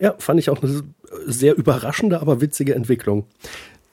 Ja, 0.00 0.14
fand 0.18 0.40
ich 0.40 0.50
auch 0.50 0.62
eine 0.62 0.82
sehr 1.26 1.56
überraschende, 1.56 2.20
aber 2.20 2.40
witzige 2.40 2.74
Entwicklung 2.74 3.26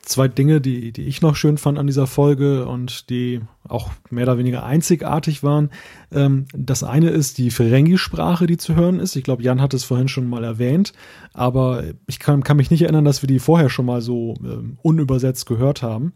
zwei 0.03 0.27
Dinge, 0.27 0.61
die, 0.61 0.91
die 0.91 1.03
ich 1.03 1.21
noch 1.21 1.35
schön 1.35 1.57
fand 1.57 1.79
an 1.79 1.87
dieser 1.87 2.07
Folge 2.07 2.67
und 2.67 3.09
die 3.09 3.41
auch 3.67 3.91
mehr 4.09 4.23
oder 4.23 4.37
weniger 4.37 4.63
einzigartig 4.63 5.43
waren. 5.43 5.71
Ähm, 6.11 6.45
das 6.53 6.83
eine 6.83 7.09
ist 7.09 7.37
die 7.37 7.51
Ferengi-Sprache, 7.51 8.45
die 8.45 8.57
zu 8.57 8.75
hören 8.75 8.99
ist. 8.99 9.15
Ich 9.15 9.23
glaube, 9.23 9.43
Jan 9.43 9.61
hat 9.61 9.73
es 9.73 9.83
vorhin 9.83 10.07
schon 10.07 10.29
mal 10.29 10.43
erwähnt, 10.43 10.93
aber 11.33 11.83
ich 12.05 12.19
kann, 12.19 12.43
kann 12.43 12.57
mich 12.57 12.69
nicht 12.69 12.83
erinnern, 12.83 13.05
dass 13.05 13.23
wir 13.23 13.27
die 13.27 13.39
vorher 13.39 13.69
schon 13.69 13.85
mal 13.85 14.01
so 14.01 14.35
ähm, 14.43 14.77
unübersetzt 14.81 15.45
gehört 15.45 15.81
haben. 15.81 16.13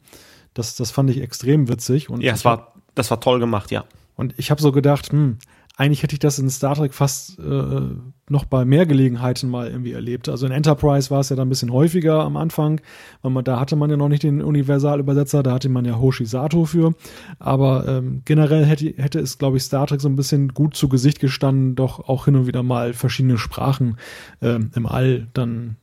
Das, 0.53 0.75
das 0.75 0.91
fand 0.91 1.09
ich 1.09 1.21
extrem 1.21 1.69
witzig. 1.69 2.09
Und 2.09 2.21
ja, 2.21 2.33
es 2.33 2.45
war, 2.45 2.73
das 2.95 3.09
war 3.09 3.19
toll 3.19 3.39
gemacht, 3.39 3.71
ja. 3.71 3.85
Und 4.15 4.33
ich 4.37 4.51
habe 4.51 4.61
so 4.61 4.71
gedacht, 4.71 5.11
hm, 5.11 5.37
eigentlich 5.77 6.01
hätte 6.01 6.15
ich 6.15 6.19
das 6.19 6.39
in 6.39 6.49
Star 6.49 6.75
Trek 6.75 6.93
fast 6.93 7.37
äh, 7.37 7.81
noch 8.29 8.45
bei 8.45 8.65
mehr 8.65 8.87
Gelegenheiten 8.87 9.47
mal 9.47 9.67
irgendwie 9.67 9.91
erlebt. 9.91 10.27
Also 10.27 10.47
in 10.47 10.51
Enterprise 10.51 11.11
war 11.11 11.19
es 11.19 11.29
ja 11.29 11.35
dann 11.35 11.47
ein 11.47 11.49
bisschen 11.49 11.71
häufiger 11.71 12.23
am 12.23 12.35
Anfang, 12.35 12.81
weil 13.21 13.31
man 13.31 13.43
da 13.43 13.59
hatte 13.59 13.75
man 13.75 13.91
ja 13.91 13.95
noch 13.95 14.09
nicht 14.09 14.23
den 14.23 14.41
Universalübersetzer, 14.41 15.43
da 15.43 15.53
hatte 15.53 15.69
man 15.69 15.85
ja 15.85 15.99
Hoshi 15.99 16.25
Sato 16.25 16.65
für. 16.65 16.95
Aber 17.37 17.87
ähm, 17.87 18.23
generell 18.25 18.65
hätte, 18.65 18.91
hätte 18.97 19.19
es, 19.19 19.37
glaube 19.37 19.57
ich, 19.57 19.63
Star 19.63 19.85
Trek 19.85 20.01
so 20.01 20.09
ein 20.09 20.15
bisschen 20.15 20.49
gut 20.49 20.75
zu 20.75 20.89
Gesicht 20.89 21.19
gestanden, 21.19 21.75
doch 21.75 22.09
auch 22.09 22.25
hin 22.25 22.35
und 22.35 22.47
wieder 22.47 22.63
mal 22.63 22.93
verschiedene 22.93 23.37
Sprachen 23.37 23.97
ähm, 24.41 24.71
im 24.75 24.87
All 24.87 25.27
dann 25.33 25.77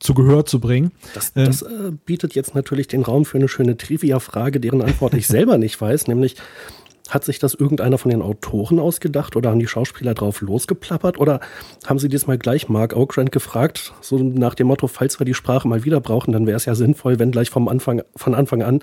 zu 0.00 0.14
Gehör 0.14 0.44
zu 0.44 0.60
bringen. 0.60 0.90
Das, 1.14 1.32
das 1.32 1.62
äh, 1.62 1.92
bietet 2.04 2.34
jetzt 2.34 2.54
natürlich 2.54 2.88
den 2.88 3.02
Raum 3.02 3.24
für 3.24 3.38
eine 3.38 3.48
schöne 3.48 3.76
Trivia-Frage, 3.76 4.60
deren 4.60 4.82
Antwort 4.82 5.14
ich 5.14 5.26
selber 5.26 5.56
nicht 5.56 5.80
weiß, 5.80 6.08
nämlich 6.08 6.36
hat 7.10 7.24
sich 7.24 7.38
das 7.38 7.54
irgendeiner 7.54 7.98
von 7.98 8.10
den 8.10 8.22
Autoren 8.22 8.78
ausgedacht 8.78 9.36
oder 9.36 9.50
haben 9.50 9.58
die 9.58 9.66
Schauspieler 9.66 10.14
drauf 10.14 10.40
losgeplappert 10.40 11.18
oder 11.18 11.40
haben 11.86 11.98
sie 11.98 12.08
diesmal 12.08 12.38
gleich 12.38 12.68
Mark 12.68 12.94
Okrand 12.94 13.32
gefragt, 13.32 13.94
so 14.00 14.18
nach 14.18 14.54
dem 14.54 14.66
Motto, 14.66 14.86
falls 14.86 15.18
wir 15.18 15.24
die 15.24 15.34
Sprache 15.34 15.68
mal 15.68 15.84
wieder 15.84 16.00
brauchen, 16.00 16.32
dann 16.32 16.46
wäre 16.46 16.56
es 16.56 16.64
ja 16.64 16.74
sinnvoll, 16.74 17.18
wenn 17.18 17.30
gleich 17.30 17.50
vom 17.50 17.68
Anfang, 17.68 18.02
von 18.14 18.34
Anfang 18.34 18.62
an 18.62 18.80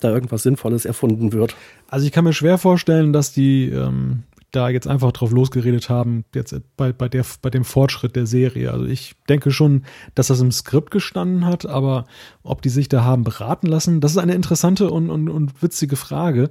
da 0.00 0.10
irgendwas 0.10 0.42
Sinnvolles 0.42 0.84
erfunden 0.84 1.32
wird. 1.32 1.56
Also 1.88 2.06
ich 2.06 2.12
kann 2.12 2.24
mir 2.24 2.34
schwer 2.34 2.58
vorstellen, 2.58 3.14
dass 3.14 3.32
die 3.32 3.70
ähm, 3.70 4.24
da 4.52 4.68
jetzt 4.68 4.86
einfach 4.86 5.12
drauf 5.12 5.30
losgeredet 5.30 5.88
haben, 5.88 6.24
jetzt 6.34 6.54
bei, 6.76 6.92
bei, 6.92 7.08
der, 7.08 7.24
bei 7.42 7.50
dem 7.50 7.64
Fortschritt 7.64 8.16
der 8.16 8.26
Serie. 8.26 8.72
Also 8.72 8.86
ich 8.86 9.14
denke 9.28 9.50
schon, 9.50 9.84
dass 10.14 10.28
das 10.28 10.40
im 10.40 10.52
Skript 10.52 10.90
gestanden 10.90 11.46
hat, 11.46 11.66
aber 11.66 12.06
ob 12.42 12.62
die 12.62 12.68
sich 12.68 12.88
da 12.88 13.04
haben 13.04 13.24
beraten 13.24 13.66
lassen, 13.66 14.00
das 14.00 14.12
ist 14.12 14.18
eine 14.18 14.34
interessante 14.34 14.90
und, 14.90 15.10
und, 15.10 15.28
und 15.28 15.62
witzige 15.62 15.96
Frage. 15.96 16.50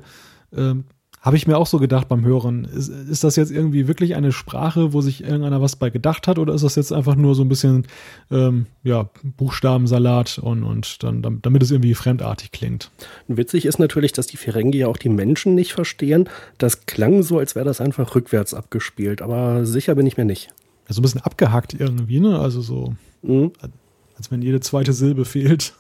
Ähm, 0.56 0.86
habe 1.26 1.38
ich 1.38 1.48
mir 1.48 1.58
auch 1.58 1.66
so 1.66 1.80
gedacht 1.80 2.08
beim 2.08 2.24
Hören. 2.24 2.66
Ist, 2.66 2.90
ist 2.90 3.24
das 3.24 3.36
jetzt 3.36 3.52
irgendwie 3.52 3.88
wirklich 3.88 4.16
eine 4.16 4.32
Sprache, 4.32 4.94
wo 4.94 5.02
sich 5.02 5.24
irgendeiner 5.24 5.60
was 5.60 5.76
bei 5.76 5.90
gedacht 5.90 6.28
hat, 6.28 6.38
oder 6.38 6.54
ist 6.54 6.64
das 6.64 6.76
jetzt 6.76 6.94
einfach 6.94 7.16
nur 7.16 7.34
so 7.34 7.42
ein 7.42 7.50
bisschen 7.50 7.88
ähm, 8.30 8.68
ja, 8.84 9.10
Buchstabensalat 9.24 10.38
und, 10.38 10.64
und 10.64 11.04
dann, 11.04 11.40
damit 11.42 11.64
es 11.64 11.72
irgendwie 11.72 11.96
fremdartig 11.96 12.52
klingt? 12.52 12.92
Witzig 13.28 13.66
ist 13.66 13.80
natürlich, 13.80 14.14
dass 14.14 14.28
die 14.28 14.38
Ferengi 14.38 14.78
ja 14.78 14.88
auch 14.88 14.98
die 14.98 15.10
Menschen 15.10 15.56
nicht 15.56 15.74
verstehen. 15.74 16.30
Das 16.60 16.86
klang 16.86 17.24
so, 17.24 17.40
als 17.40 17.56
wäre 17.56 17.66
das 17.66 17.82
einfach 17.82 18.14
rückwärts 18.14 18.54
abgespielt, 18.54 19.24
aber 19.24 19.66
sicher 19.66 19.96
bin 19.96 20.06
ich 20.06 20.18
mir 20.18 20.26
nicht. 20.26 20.50
Ja, 20.88 20.94
so 20.94 21.00
ein 21.00 21.02
bisschen 21.02 21.22
abgehackt 21.22 21.74
irgendwie, 21.74 22.20
ne? 22.20 22.38
Also 22.40 22.62
so, 22.62 22.94
mhm. 23.24 23.52
als 24.16 24.30
wenn 24.30 24.44
jede 24.44 24.60
zweite 24.60 24.94
Silbe 24.94 25.26
fehlt. 25.26 25.74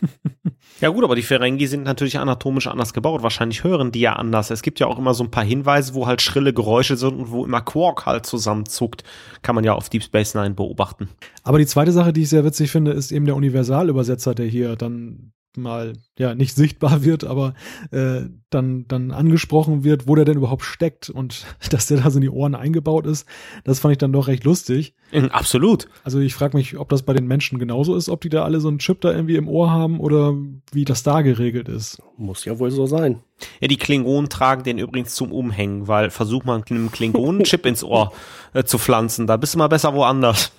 Ja 0.82 0.88
gut, 0.88 1.04
aber 1.04 1.14
die 1.14 1.22
Ferengi 1.22 1.68
sind 1.68 1.84
natürlich 1.84 2.18
anatomisch 2.18 2.66
anders 2.66 2.92
gebaut. 2.92 3.22
Wahrscheinlich 3.22 3.62
hören 3.62 3.92
die 3.92 4.00
ja 4.00 4.14
anders. 4.14 4.50
Es 4.50 4.62
gibt 4.62 4.80
ja 4.80 4.88
auch 4.88 4.98
immer 4.98 5.14
so 5.14 5.22
ein 5.22 5.30
paar 5.30 5.44
Hinweise, 5.44 5.94
wo 5.94 6.08
halt 6.08 6.20
schrille 6.20 6.52
Geräusche 6.52 6.96
sind 6.96 7.20
und 7.20 7.30
wo 7.30 7.44
immer 7.44 7.60
Quark 7.60 8.04
halt 8.04 8.26
zusammenzuckt. 8.26 9.04
Kann 9.42 9.54
man 9.54 9.62
ja 9.62 9.74
auf 9.74 9.90
Deep 9.90 10.02
Space 10.02 10.34
Nine 10.34 10.54
beobachten. 10.54 11.08
Aber 11.44 11.58
die 11.58 11.66
zweite 11.66 11.92
Sache, 11.92 12.12
die 12.12 12.22
ich 12.22 12.30
sehr 12.30 12.44
witzig 12.44 12.72
finde, 12.72 12.90
ist 12.90 13.12
eben 13.12 13.26
der 13.26 13.36
Universalübersetzer, 13.36 14.34
der 14.34 14.46
hier 14.46 14.74
dann 14.74 15.30
mal 15.56 15.94
ja 16.18 16.34
nicht 16.34 16.54
sichtbar 16.54 17.04
wird, 17.04 17.24
aber 17.24 17.54
äh, 17.90 18.22
dann 18.50 18.86
dann 18.88 19.10
angesprochen 19.10 19.84
wird, 19.84 20.08
wo 20.08 20.14
der 20.14 20.24
denn 20.24 20.36
überhaupt 20.36 20.64
steckt 20.64 21.10
und 21.10 21.46
dass 21.70 21.86
der 21.86 21.98
da 21.98 22.10
so 22.10 22.18
in 22.18 22.22
die 22.22 22.30
Ohren 22.30 22.54
eingebaut 22.54 23.06
ist, 23.06 23.26
das 23.64 23.80
fand 23.80 23.92
ich 23.92 23.98
dann 23.98 24.12
doch 24.12 24.28
recht 24.28 24.44
lustig. 24.44 24.94
Absolut. 25.30 25.88
Also 26.04 26.20
ich 26.20 26.34
frage 26.34 26.56
mich, 26.56 26.78
ob 26.78 26.88
das 26.88 27.02
bei 27.02 27.12
den 27.12 27.26
Menschen 27.26 27.58
genauso 27.58 27.94
ist, 27.96 28.08
ob 28.08 28.22
die 28.22 28.30
da 28.30 28.44
alle 28.44 28.60
so 28.60 28.68
einen 28.68 28.78
Chip 28.78 29.00
da 29.02 29.12
irgendwie 29.12 29.36
im 29.36 29.48
Ohr 29.48 29.70
haben 29.70 30.00
oder 30.00 30.34
wie 30.72 30.84
das 30.84 31.02
da 31.02 31.20
geregelt 31.20 31.68
ist. 31.68 32.00
Muss 32.16 32.44
ja 32.44 32.58
wohl 32.58 32.70
so 32.70 32.86
sein. 32.86 33.20
Ja, 33.60 33.68
die 33.68 33.76
Klingonen 33.76 34.30
tragen 34.30 34.62
den 34.62 34.78
übrigens 34.78 35.14
zum 35.14 35.32
Umhängen, 35.32 35.88
weil 35.88 36.10
versuch 36.10 36.44
mal 36.44 36.62
einen 36.66 36.90
Klingonen-Chip 36.90 37.66
ins 37.66 37.84
Ohr 37.84 38.12
äh, 38.54 38.64
zu 38.64 38.78
pflanzen, 38.78 39.26
da 39.26 39.36
bist 39.36 39.54
du 39.54 39.58
mal 39.58 39.68
besser 39.68 39.94
woanders. 39.94 40.52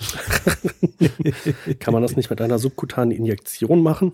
Kann 1.79 1.93
man 1.93 2.03
das 2.03 2.15
nicht 2.15 2.29
mit 2.29 2.41
einer 2.41 2.59
subkutanen 2.59 3.11
Injektion 3.11 3.81
machen? 3.81 4.13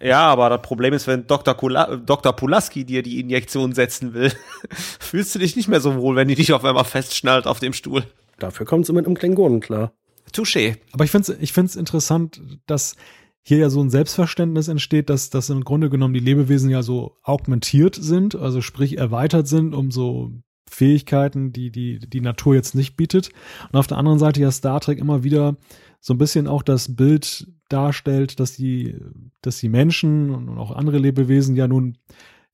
Ja, 0.00 0.26
aber 0.26 0.48
das 0.48 0.62
Problem 0.62 0.94
ist, 0.94 1.06
wenn 1.06 1.26
Dr. 1.26 1.54
Kula 1.54 1.96
Dr. 1.96 2.32
Pulaski 2.32 2.84
dir 2.84 3.02
die 3.02 3.20
Injektion 3.20 3.72
setzen 3.72 4.14
will, 4.14 4.32
fühlst 4.70 5.34
du 5.34 5.38
dich 5.38 5.56
nicht 5.56 5.68
mehr 5.68 5.80
so 5.80 5.96
wohl, 5.96 6.16
wenn 6.16 6.28
die 6.28 6.34
dich 6.34 6.52
auf 6.52 6.64
einmal 6.64 6.84
festschnallt 6.84 7.46
auf 7.46 7.58
dem 7.58 7.72
Stuhl. 7.72 8.04
Dafür 8.38 8.66
kommt 8.66 8.86
sie 8.86 8.92
mit 8.92 9.06
einem 9.06 9.16
Klingonen 9.16 9.60
klar. 9.60 9.92
Touché. 10.32 10.76
Aber 10.92 11.04
ich 11.04 11.10
finde 11.10 11.32
es 11.32 11.38
ich 11.40 11.52
find's 11.52 11.74
interessant, 11.74 12.40
dass 12.66 12.96
hier 13.42 13.58
ja 13.58 13.70
so 13.70 13.80
ein 13.82 13.90
Selbstverständnis 13.90 14.68
entsteht, 14.68 15.08
dass, 15.08 15.30
dass 15.30 15.48
im 15.48 15.64
Grunde 15.64 15.90
genommen 15.90 16.14
die 16.14 16.20
Lebewesen 16.20 16.70
ja 16.70 16.82
so 16.82 17.16
augmentiert 17.22 17.96
sind, 17.96 18.34
also 18.34 18.60
sprich 18.60 18.98
erweitert 18.98 19.48
sind 19.48 19.74
um 19.74 19.90
so 19.90 20.32
Fähigkeiten, 20.68 21.52
die 21.52 21.70
die, 21.70 21.98
die 21.98 22.20
Natur 22.20 22.54
jetzt 22.54 22.74
nicht 22.74 22.96
bietet. 22.96 23.30
Und 23.72 23.78
auf 23.78 23.86
der 23.86 23.96
anderen 23.96 24.18
Seite 24.18 24.40
ja 24.40 24.50
Star 24.50 24.80
Trek 24.80 24.98
immer 24.98 25.24
wieder 25.24 25.56
so 26.00 26.14
ein 26.14 26.18
bisschen 26.18 26.46
auch 26.46 26.62
das 26.62 26.94
Bild 26.94 27.46
darstellt, 27.68 28.40
dass 28.40 28.52
die, 28.54 28.96
dass 29.42 29.58
die 29.58 29.68
Menschen 29.68 30.30
und 30.30 30.58
auch 30.58 30.72
andere 30.72 30.98
Lebewesen 30.98 31.56
ja 31.56 31.68
nun 31.68 31.98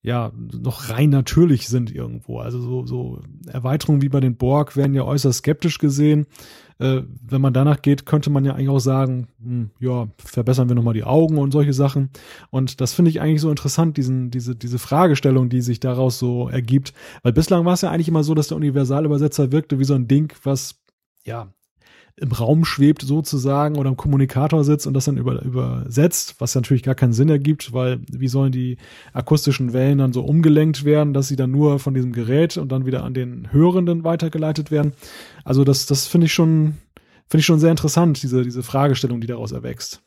ja 0.05 0.33
noch 0.37 0.91
rein 0.91 1.09
natürlich 1.09 1.67
sind 1.67 1.91
irgendwo. 1.91 2.39
Also 2.39 2.61
so, 2.61 2.85
so 2.85 3.21
Erweiterungen 3.47 4.03
wie 4.03 4.11
bei 4.11 4.21
den 4.21 4.37
Borg 4.37 4.77
werden 4.77 4.93
ja 4.93 5.03
äußerst 5.03 5.39
skeptisch 5.39 5.79
gesehen. 5.79 6.27
Äh, 6.79 7.03
wenn 7.27 7.41
man 7.41 7.55
danach 7.55 7.81
geht, 7.81 8.05
könnte 8.05 8.29
man 8.29 8.45
ja 8.45 8.53
eigentlich 8.53 8.69
auch 8.69 8.81
sagen, 8.81 9.29
hm, 9.43 9.71
ja, 9.81 10.09
verbessern 10.19 10.69
wir 10.69 10.77
nochmal 10.77 10.93
die 10.93 11.05
Augen 11.05 11.39
und 11.39 11.53
solche 11.53 11.73
Sachen. 11.73 12.11
Und 12.51 12.83
das 12.83 12.93
finde 12.93 13.11
ich 13.11 13.23
eigentlich 13.23 13.41
so 13.41 13.49
interessant, 13.49 13.97
diesen, 13.97 14.31
diese, 14.31 14.55
diese 14.55 14.79
Fragestellung, 14.79 15.49
die 15.49 15.62
sich 15.62 15.81
daraus 15.81 16.19
so 16.19 16.51
ergibt. 16.51 16.93
Weil 17.23 17.33
bislang 17.33 17.65
war 17.65 17.73
es 17.73 17.81
ja 17.81 17.91
eigentlich 17.91 18.09
immer 18.09 18.25
so, 18.25 18.35
dass 18.35 18.49
der 18.49 18.59
Universalübersetzer 18.59 19.53
wirkte 19.53 19.79
wie 19.79 19.85
so 19.85 19.95
ein 19.95 20.07
Ding, 20.07 20.35
was 20.43 20.83
ja 21.25 21.51
im 22.17 22.31
Raum 22.31 22.65
schwebt 22.65 23.03
sozusagen 23.03 23.77
oder 23.77 23.91
im 23.91 23.97
Kommunikator 23.97 24.62
sitzt 24.62 24.87
und 24.87 24.95
das 24.95 25.07
dann 25.07 25.17
über, 25.17 25.43
übersetzt, 25.43 26.37
was 26.39 26.55
natürlich 26.55 26.85
gar 26.85 26.95
keinen 26.95 27.12
Sinn 27.12 27.29
ergibt, 27.29 27.73
weil 27.73 28.01
wie 28.09 28.29
sollen 28.29 28.53
die 28.53 28.77
akustischen 29.12 29.73
Wellen 29.73 29.99
dann 29.99 30.12
so 30.12 30.23
umgelenkt 30.23 30.85
werden, 30.85 31.12
dass 31.12 31.27
sie 31.27 31.37
dann 31.37 31.51
nur 31.51 31.81
von 31.81 31.93
diesem 31.93 32.12
Gerät 32.12 32.57
und 32.57 32.71
dann 32.71 32.87
wieder 32.87 33.03
an 33.03 33.15
den 33.15 33.53
Hörenden 33.53 34.05
weitergeleitet 34.05 34.71
werden. 34.71 34.93
Also 35.45 35.65
das, 35.65 35.87
das 35.87 36.07
finde 36.07 36.27
ich 36.27 36.33
schon, 36.33 36.75
finde 37.29 37.41
ich 37.41 37.47
schon 37.47 37.59
sehr 37.59 37.73
interessant, 37.73 38.23
diese, 38.23 38.43
diese 38.43 38.62
Fragestellung, 38.62 39.21
die 39.21 39.27
daraus 39.27 39.51
erwächst. 39.51 40.01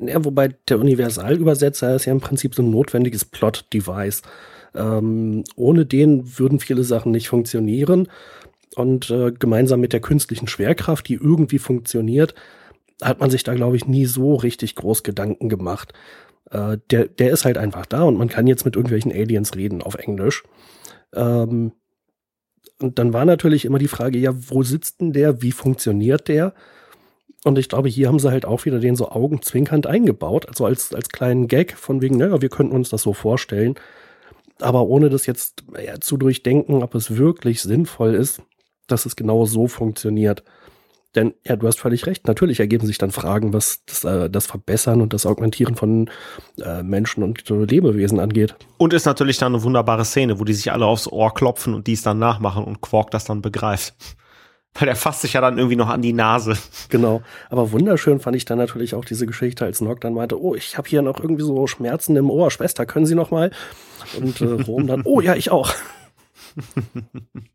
Ja, 0.00 0.24
wobei 0.24 0.56
der 0.68 0.80
Universalübersetzer 0.80 1.94
ist 1.94 2.06
ja 2.06 2.12
im 2.12 2.20
Prinzip 2.20 2.56
so 2.56 2.62
ein 2.62 2.70
notwendiges 2.70 3.24
Plot-Device. 3.24 4.22
Ähm, 4.74 5.44
ohne 5.54 5.86
den 5.86 6.36
würden 6.36 6.58
viele 6.58 6.82
Sachen 6.82 7.12
nicht 7.12 7.28
funktionieren. 7.28 8.08
Und 8.76 9.10
äh, 9.10 9.32
gemeinsam 9.32 9.80
mit 9.80 9.92
der 9.92 10.00
künstlichen 10.00 10.48
Schwerkraft, 10.48 11.08
die 11.08 11.14
irgendwie 11.14 11.58
funktioniert, 11.58 12.34
hat 13.02 13.20
man 13.20 13.30
sich 13.30 13.42
da, 13.42 13.54
glaube 13.54 13.76
ich, 13.76 13.86
nie 13.86 14.06
so 14.06 14.34
richtig 14.34 14.74
groß 14.74 15.02
Gedanken 15.02 15.48
gemacht. 15.48 15.92
Äh, 16.50 16.78
der, 16.90 17.06
der 17.06 17.30
ist 17.30 17.44
halt 17.44 17.58
einfach 17.58 17.86
da 17.86 18.02
und 18.02 18.16
man 18.16 18.28
kann 18.28 18.46
jetzt 18.46 18.64
mit 18.64 18.76
irgendwelchen 18.76 19.12
Aliens 19.12 19.54
reden 19.54 19.82
auf 19.82 19.94
Englisch. 19.94 20.42
Ähm, 21.14 21.72
und 22.80 22.98
dann 22.98 23.12
war 23.12 23.24
natürlich 23.24 23.64
immer 23.64 23.78
die 23.78 23.88
Frage, 23.88 24.18
ja, 24.18 24.32
wo 24.34 24.62
sitzt 24.62 25.00
denn 25.00 25.12
der? 25.12 25.42
Wie 25.42 25.52
funktioniert 25.52 26.28
der? 26.28 26.54
Und 27.44 27.58
ich 27.58 27.68
glaube, 27.68 27.88
hier 27.88 28.08
haben 28.08 28.18
sie 28.18 28.30
halt 28.30 28.46
auch 28.46 28.64
wieder 28.64 28.80
den 28.80 28.96
so 28.96 29.08
augenzwinkernd 29.10 29.86
eingebaut, 29.86 30.48
also 30.48 30.64
als, 30.64 30.94
als 30.94 31.10
kleinen 31.10 31.46
Gag 31.46 31.76
von 31.76 32.00
wegen, 32.00 32.16
naja, 32.16 32.40
wir 32.40 32.48
könnten 32.48 32.74
uns 32.74 32.88
das 32.88 33.02
so 33.02 33.12
vorstellen. 33.12 33.74
Aber 34.60 34.86
ohne 34.86 35.10
das 35.10 35.26
jetzt 35.26 35.64
ja, 35.84 36.00
zu 36.00 36.16
durchdenken, 36.16 36.82
ob 36.82 36.94
es 36.94 37.16
wirklich 37.16 37.60
sinnvoll 37.60 38.14
ist, 38.14 38.40
dass 38.86 39.06
es 39.06 39.16
genau 39.16 39.44
so 39.44 39.68
funktioniert. 39.68 40.44
Denn 41.14 41.34
ja, 41.44 41.54
du 41.56 41.66
hast 41.66 41.78
völlig 41.78 42.06
recht. 42.06 42.26
Natürlich 42.26 42.58
ergeben 42.60 42.86
sich 42.86 42.98
dann 42.98 43.12
Fragen, 43.12 43.52
was 43.52 43.84
das, 43.86 44.04
äh, 44.04 44.28
das 44.28 44.46
Verbessern 44.46 45.00
und 45.00 45.12
das 45.12 45.26
Augmentieren 45.26 45.76
von 45.76 46.10
äh, 46.60 46.82
Menschen 46.82 47.22
und 47.22 47.48
äh, 47.50 47.64
Lebewesen 47.64 48.18
angeht. 48.18 48.56
Und 48.78 48.92
ist 48.92 49.04
natürlich 49.04 49.38
dann 49.38 49.54
eine 49.54 49.62
wunderbare 49.62 50.04
Szene, 50.04 50.40
wo 50.40 50.44
die 50.44 50.54
sich 50.54 50.72
alle 50.72 50.86
aufs 50.86 51.06
Ohr 51.06 51.32
klopfen 51.32 51.74
und 51.74 51.86
dies 51.86 52.02
dann 52.02 52.18
nachmachen 52.18 52.64
und 52.64 52.80
Quark 52.80 53.12
das 53.12 53.24
dann 53.24 53.42
begreift. 53.42 53.94
Weil 54.76 54.88
er 54.88 54.96
fasst 54.96 55.20
sich 55.20 55.34
ja 55.34 55.40
dann 55.40 55.56
irgendwie 55.56 55.76
noch 55.76 55.88
an 55.88 56.02
die 56.02 56.12
Nase. 56.12 56.58
Genau. 56.88 57.22
Aber 57.48 57.70
wunderschön 57.70 58.18
fand 58.18 58.34
ich 58.34 58.44
dann 58.44 58.58
natürlich 58.58 58.96
auch 58.96 59.04
diese 59.04 59.24
Geschichte, 59.24 59.64
als 59.64 59.80
Nock 59.80 60.00
dann 60.00 60.14
meinte, 60.14 60.42
oh, 60.42 60.56
ich 60.56 60.76
habe 60.76 60.88
hier 60.88 61.00
noch 61.00 61.20
irgendwie 61.20 61.44
so 61.44 61.68
Schmerzen 61.68 62.16
im 62.16 62.28
Ohr. 62.28 62.50
Schwester, 62.50 62.84
können 62.84 63.06
Sie 63.06 63.14
noch 63.14 63.30
mal? 63.30 63.52
Und 64.20 64.40
äh, 64.40 64.46
Rom 64.46 64.88
dann, 64.88 65.02
oh 65.04 65.20
ja, 65.20 65.36
ich 65.36 65.52
auch. 65.52 65.72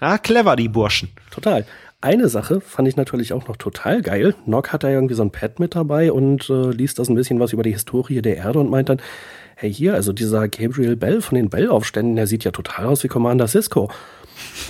Ah, 0.00 0.18
clever, 0.18 0.56
die 0.56 0.68
Burschen. 0.68 1.10
Total. 1.30 1.66
Eine 2.00 2.28
Sache 2.28 2.60
fand 2.60 2.86
ich 2.86 2.96
natürlich 2.96 3.32
auch 3.32 3.48
noch 3.48 3.56
total 3.56 4.02
geil. 4.02 4.36
Nock 4.46 4.72
hat 4.72 4.84
da 4.84 4.88
irgendwie 4.88 5.16
so 5.16 5.22
ein 5.22 5.32
Pad 5.32 5.58
mit 5.58 5.74
dabei 5.74 6.12
und 6.12 6.48
äh, 6.48 6.70
liest 6.70 7.00
das 7.00 7.08
ein 7.08 7.16
bisschen 7.16 7.40
was 7.40 7.52
über 7.52 7.64
die 7.64 7.72
Historie 7.72 8.22
der 8.22 8.36
Erde 8.36 8.60
und 8.60 8.70
meint 8.70 8.88
dann, 8.88 9.02
hey 9.56 9.72
hier, 9.72 9.94
also 9.94 10.12
dieser 10.12 10.46
Gabriel 10.46 10.94
Bell 10.94 11.20
von 11.20 11.34
den 11.34 11.50
Bell-Aufständen, 11.50 12.14
der 12.14 12.28
sieht 12.28 12.44
ja 12.44 12.52
total 12.52 12.86
aus 12.86 13.02
wie 13.02 13.08
Commander 13.08 13.48
Cisco. 13.48 13.90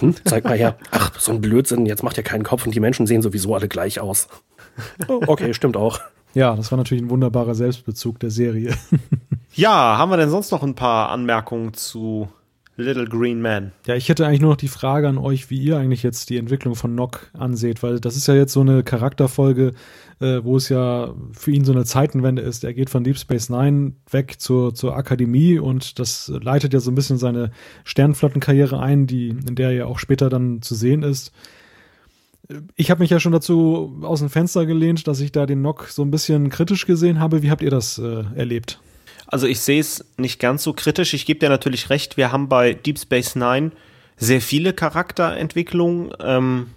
Hm, 0.01 0.15
zeig 0.25 0.45
mal 0.45 0.57
her. 0.57 0.79
Ach, 0.91 1.13
so 1.21 1.33
ein 1.33 1.43
Blödsinn, 1.43 1.85
jetzt 1.85 2.03
macht 2.03 2.17
ja 2.17 2.23
keinen 2.23 2.45
Kopf 2.45 2.65
und 2.65 2.75
die 2.75 2.81
Menschen 2.81 3.07
sehen 3.07 3.21
sowieso 3.21 3.55
alle 3.55 3.69
gleich 3.69 4.01
aus. 4.01 4.29
Oh, 5.09 5.21
okay, 5.27 5.53
stimmt 5.53 5.77
auch. 5.77 6.01
Ja, 6.33 6.57
das 6.57 6.71
war 6.71 6.79
natürlich 6.79 7.03
ein 7.03 7.11
wunderbarer 7.11 7.55
Selbstbezug 7.55 8.19
der 8.21 8.31
Serie. 8.31 8.75
ja, 9.53 9.99
haben 9.99 10.11
wir 10.11 10.17
denn 10.17 10.31
sonst 10.31 10.51
noch 10.53 10.63
ein 10.63 10.75
paar 10.75 11.11
Anmerkungen 11.11 11.75
zu 11.75 12.29
Little 12.79 13.07
Green 13.07 13.43
Man. 13.43 13.73
Ja, 13.87 13.97
ich 13.97 14.09
hätte 14.09 14.25
eigentlich 14.25 14.41
nur 14.41 14.51
noch 14.51 14.57
die 14.57 14.69
Frage 14.69 15.09
an 15.09 15.19
euch, 15.19 15.51
wie 15.51 15.59
ihr 15.59 15.77
eigentlich 15.79 16.05
jetzt 16.05 16.31
die 16.31 16.37
Entwicklung 16.37 16.77
von 16.77 16.95
Nock 16.95 17.29
anseht, 17.33 17.83
weil 17.83 17.99
das 17.99 18.17
ist 18.17 18.29
ja 18.29 18.35
jetzt 18.35 18.53
so 18.53 18.61
eine 18.61 18.85
Charakterfolge, 18.85 19.73
äh, 20.21 20.45
wo 20.45 20.57
es 20.57 20.69
ja 20.69 21.13
für 21.33 21.51
ihn 21.51 21.65
so 21.65 21.73
eine 21.73 21.85
Zeitenwende 21.85 22.41
ist. 22.41 22.63
Er 22.63 22.75
geht 22.75 22.89
von 22.89 23.03
Deep 23.03 23.19
Space 23.19 23.51
Nine 23.51 23.95
weg 24.11 24.37
zur, 24.39 24.77
zur 24.77 24.97
Akademie 24.97 25.59
und 25.59 25.99
das 25.99 26.33
leitet 26.41 26.73
ja 26.73 26.79
so 26.79 26.93
ein 26.93 26.95
bisschen 26.95 27.19
seine 27.19 27.51
Sternflottenkarriere 27.83 28.79
ein, 28.79 29.09
die, 29.09 29.31
in 29.31 29.57
der 29.57 29.71
er 29.71 29.75
ja 29.75 29.87
auch 29.87 29.99
später 29.99 30.29
dann 30.29 30.63
zu 30.63 30.77
sehen 30.77 31.03
ist. 31.03 31.33
Ich 32.77 32.93
habe 32.93 33.01
mich 33.01 33.11
ja 33.11 33.19
schon 33.19 33.33
dazu 33.33 33.99
aus 34.03 34.21
dem 34.21 34.31
Fenster 34.31 34.67
gelehnt, 34.67 35.09
dass 35.09 35.21
ich 35.21 35.33
da 35.33 35.47
den 35.47 35.63
Nock 35.63 35.89
so 35.89 36.03
ein 36.03 36.13
bisschen 36.13 36.49
kritisch 36.49 36.87
gesehen 36.87 37.19
habe. 37.19 37.43
Wie 37.43 37.51
habt 37.51 37.61
ihr 37.61 37.71
das 37.71 37.99
äh, 37.99 38.23
erlebt? 38.37 38.81
Also 39.29 39.47
ich 39.47 39.61
sehe 39.61 39.81
es 39.81 40.05
nicht 40.17 40.41
ganz 40.41 40.63
so 40.63 40.73
kritisch. 40.73 41.15
Ich 41.15 41.27
gebe 41.27 41.39
dir 41.39 41.51
natürlich 41.51 41.91
recht, 41.91 42.17
wir 42.17 42.33
haben 42.33 42.49
bei 42.49 42.73
Deep 42.75 42.99
Space 42.99 43.37
Nine 43.37 43.73
sehr 44.17 44.41
viele 44.41 44.73
Charakterentwicklungen. 44.73 46.13
Ähm 46.21 46.71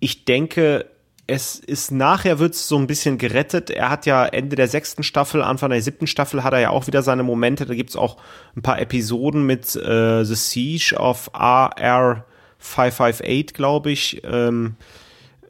ich 0.00 0.24
denke, 0.24 0.86
es 1.26 1.58
ist 1.58 1.90
nachher 1.90 2.38
wird 2.38 2.54
es 2.54 2.68
so 2.68 2.76
ein 2.78 2.86
bisschen 2.86 3.18
gerettet. 3.18 3.70
Er 3.70 3.90
hat 3.90 4.06
ja 4.06 4.24
Ende 4.24 4.56
der 4.56 4.68
sechsten 4.68 5.02
Staffel, 5.02 5.42
Anfang 5.42 5.70
der 5.70 5.82
siebten 5.82 6.06
Staffel 6.06 6.42
hat 6.44 6.52
er 6.52 6.60
ja 6.60 6.70
auch 6.70 6.86
wieder 6.86 7.02
seine 7.02 7.22
Momente. 7.22 7.66
Da 7.66 7.74
gibt 7.74 7.90
es 7.90 7.96
auch 7.96 8.16
ein 8.56 8.62
paar 8.62 8.80
Episoden 8.80 9.44
mit 9.44 9.74
äh, 9.76 10.24
The 10.24 10.34
Siege 10.34 10.96
of 10.96 11.30
AR 11.32 12.24
558, 12.58 13.54
glaube 13.54 13.90
ich. 13.90 14.22
Ähm, 14.24 14.76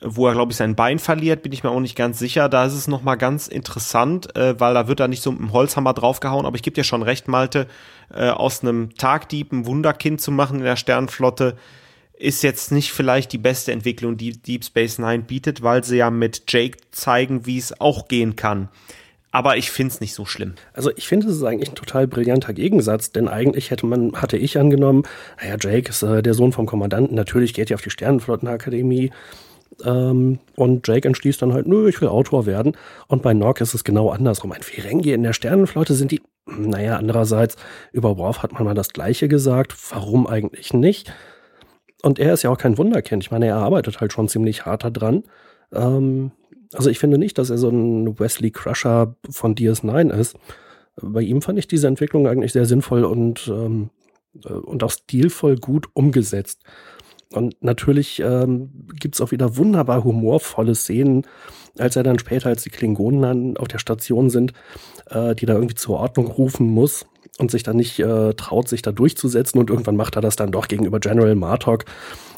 wo 0.01 0.27
er, 0.27 0.35
glaube 0.35 0.53
ich, 0.53 0.57
sein 0.57 0.75
Bein 0.75 0.99
verliert, 0.99 1.43
bin 1.43 1.53
ich 1.53 1.65
mir 1.65 1.71
auch 1.71 1.81
nicht 1.81 1.97
ganz 1.97 2.19
sicher. 2.19 2.49
Da 2.49 2.67
ist 2.67 2.75
es 2.75 2.89
nochmal 2.89 3.17
ganz 3.17 3.49
interessant, 3.49 4.35
äh, 4.37 4.59
weil 4.61 4.75
da 4.75 4.89
wird 4.89 5.01
er 5.01 5.09
nicht 5.09 5.23
so 5.23 5.33
mit 5.33 5.41
dem 5.41 5.53
Holzhammer 5.53 5.95
draufgehauen. 5.95 6.47
Aber 6.47 6.57
ich 6.57 6.63
gebe 6.63 6.75
dir 6.75 6.85
schon 6.85 7.03
recht, 7.03 7.29
Malte, 7.29 7.67
äh, 8.15 8.29
aus 8.29 8.63
einem 8.63 8.95
Tagdieb 8.95 9.53
ein 9.53 9.67
Wunderkind 9.67 10.21
zu 10.21 10.31
machen 10.31 10.59
in 10.59 10.65
der 10.65 10.77
Sternenflotte, 10.77 11.57
ist 12.19 12.43
jetzt 12.43 12.73
nicht 12.73 12.93
vielleicht 12.93 13.33
die 13.33 13.39
beste 13.39 13.73
Entwicklung, 13.73 14.17
die 14.17 14.33
Deep 14.33 14.65
Space 14.65 14.99
Nine 14.99 15.23
bietet, 15.23 15.63
weil 15.63 15.85
sie 15.85 15.99
ja 15.99 16.11
mit 16.11 16.45
Jake 16.49 16.79
zeigen, 16.91 17.47
wie 17.47 17.59
es 17.59 17.79
auch 17.81 18.09
gehen 18.09 18.37
kann. 18.37 18.69
Aber 19.33 19.59
ich 19.59 19.71
finde 19.71 19.93
es 19.93 20.01
nicht 20.01 20.15
so 20.15 20.25
schlimm. 20.25 20.55
Also 20.73 20.91
ich 20.97 21.07
finde, 21.07 21.27
es 21.27 21.37
ist 21.37 21.43
eigentlich 21.43 21.69
ein 21.69 21.75
total 21.75 22.07
brillanter 22.07 22.55
Gegensatz, 22.55 23.13
denn 23.13 23.29
eigentlich 23.29 23.71
hätte 23.71 23.85
man, 23.85 24.15
hatte 24.15 24.39
ich 24.39 24.59
angenommen, 24.59 25.03
naja, 25.39 25.57
Jake 25.61 25.91
ist 25.91 26.03
äh, 26.03 26.23
der 26.23 26.33
Sohn 26.33 26.53
vom 26.53 26.65
Kommandanten, 26.65 27.15
natürlich 27.15 27.53
geht 27.53 27.71
er 27.71 27.75
auf 27.75 27.83
die 27.83 27.91
Sternenflottenakademie, 27.91 29.11
ähm, 29.85 30.39
und 30.55 30.87
Jake 30.87 31.07
entschließt 31.07 31.43
dann 31.43 31.53
halt, 31.53 31.67
nö, 31.67 31.89
ich 31.89 32.01
will 32.01 32.09
Autor 32.09 32.47
werden. 32.47 32.77
Und 33.09 33.23
bei 33.23 33.35
Nock 33.35 33.61
ist 33.61 33.75
es 33.75 33.85
genau 33.85 34.11
andersrum. 34.11 34.53
Ein 34.53 34.63
Ferengi 34.63 35.13
in 35.13 35.23
der 35.23 35.33
Sternenflotte 35.33 35.95
sind 35.95 36.13
die, 36.13 36.23
naja, 36.47 36.97
andererseits, 36.97 37.57
über 37.93 38.17
Worf 38.17 38.43
hat 38.43 38.53
man 38.53 38.65
mal 38.65 38.75
das 38.75 38.91
Gleiche 38.91 39.29
gesagt. 39.29 39.75
Warum 39.91 40.27
eigentlich 40.27 40.73
nicht? 40.73 41.13
Und 42.03 42.19
er 42.19 42.33
ist 42.35 42.43
ja 42.43 42.51
auch 42.51 42.59
kein 42.59 42.79
Wunderkind. 42.79 43.23
Ich 43.23 43.31
meine, 43.31 43.47
er 43.47 43.57
arbeitet 43.57 44.01
halt 44.01 44.13
schon 44.13 44.29
ziemlich 44.29 44.65
hart 44.65 44.85
daran. 44.85 45.25
Ähm, 45.73 46.31
also 46.73 46.91
ich 46.91 46.99
finde 46.99 47.19
nicht, 47.19 47.39
dass 47.39 47.51
er 47.51 47.59
so 47.59 47.69
ein 47.69 48.19
Wesley 48.19 48.51
Crusher 48.51 49.15
von 49.29 49.55
DS9 49.55 50.13
ist. 50.13 50.37
Bei 51.01 51.21
ihm 51.21 51.43
fand 51.43 51.59
ich 51.59 51.69
diese 51.69 51.87
Entwicklung 51.87 52.27
eigentlich 52.27 52.53
sehr 52.53 52.67
sinnvoll 52.67 53.05
und, 53.05 53.49
ähm, 53.49 53.91
äh, 54.45 54.53
und 54.53 54.83
auch 54.83 54.91
stilvoll 54.91 55.57
gut 55.57 55.89
umgesetzt. 55.95 56.63
Und 57.33 57.63
natürlich 57.63 58.21
ähm, 58.21 58.71
gibt 59.01 59.17
es 59.17 59.21
auch 59.21 59.33
wieder 59.33 59.57
wunderbar 59.57 60.05
humorvolle 60.05 60.75
Szenen, 60.75 61.27
als 61.79 61.97
er 61.97 62.03
dann 62.03 62.19
später, 62.19 62.49
als 62.49 62.63
die 62.63 62.71
Klingonen 62.71 63.23
dann 63.23 63.57
auf 63.57 63.69
der 63.69 63.79
Station 63.79 64.31
sind, 64.31 64.53
äh, 65.11 65.35
die 65.35 65.47
da 65.47 65.55
irgendwie 65.55 65.75
zur 65.75 65.99
Ordnung 65.99 66.29
rufen 66.29 66.69
muss 66.69 67.07
und 67.39 67.51
sich 67.51 67.63
dann 67.63 67.77
nicht 67.77 67.99
äh, 67.99 68.35
traut, 68.35 68.69
sich 68.69 68.83
da 68.83 68.93
durchzusetzen. 68.93 69.59
Und 69.59 69.71
irgendwann 69.71 69.97
macht 69.97 70.17
er 70.17 70.23
das 70.23 70.37
dann 70.37 70.53
doch 70.53 70.69
gegenüber 70.69 71.01
General 71.01 71.35
Martok. 71.35 71.85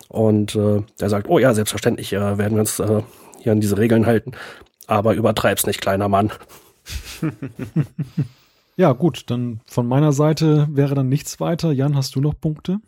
Und 0.08 0.56
äh, 0.56 0.82
der 1.00 1.10
sagt, 1.10 1.28
oh 1.28 1.38
ja, 1.38 1.52
selbstverständlich 1.52 2.12
äh, 2.14 2.38
werden 2.38 2.54
wir 2.54 2.60
uns 2.60 2.80
äh, 2.80 3.02
hier 3.40 3.52
an 3.52 3.60
diese 3.60 3.78
Regeln 3.78 4.06
halten. 4.06 4.32
Aber 4.86 5.14
übertreib's 5.14 5.66
nicht, 5.66 5.82
kleiner 5.82 6.08
Mann. 6.08 6.32
ja, 8.76 8.92
gut, 8.92 9.24
dann 9.26 9.60
von 9.66 9.86
meiner 9.86 10.12
Seite 10.12 10.66
wäre 10.70 10.94
dann 10.94 11.10
nichts 11.10 11.40
weiter. 11.40 11.72
Jan, 11.72 11.94
hast 11.94 12.16
du 12.16 12.20
noch 12.22 12.40
Punkte? 12.40 12.78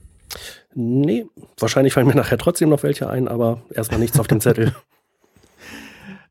Nee, 0.75 1.27
wahrscheinlich 1.59 1.95
fallen 1.95 2.07
mir 2.07 2.15
nachher 2.15 2.39
trotzdem 2.39 2.69
noch 2.69 2.83
welche 2.83 3.09
ein, 3.09 3.29
aber 3.29 3.63
erstmal 3.71 4.01
nichts 4.01 4.19
auf 4.21 4.27
dem 4.27 4.41
Zettel. 4.41 4.75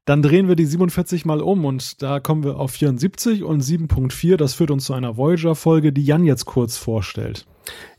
Dann 0.06 0.24
drehen 0.24 0.48
wir 0.48 0.56
die 0.56 0.66
47 0.66 1.26
mal 1.26 1.40
um 1.40 1.66
und 1.66 2.02
da 2.02 2.20
kommen 2.20 2.44
wir 2.44 2.58
auf 2.58 2.72
74 2.72 3.44
und 3.44 3.62
7.4. 3.62 4.38
Das 4.38 4.56
führt 4.56 4.72
uns 4.72 4.86
zu 4.86 4.94
einer 4.94 5.18
Voyager-Folge, 5.18 5.94
die 5.94 6.04
Jan 6.04 6.24
jetzt 6.24 6.46
kurz 6.46 6.78
vorstellt. 6.78 7.46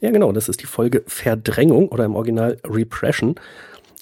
Ja, 0.01 0.11
genau, 0.11 0.33
das 0.33 0.49
ist 0.49 0.61
die 0.61 0.67
Folge 0.67 1.05
Verdrängung 1.07 1.89
oder 1.89 2.05
im 2.05 2.17
Original 2.17 2.59
Repression. 2.67 3.37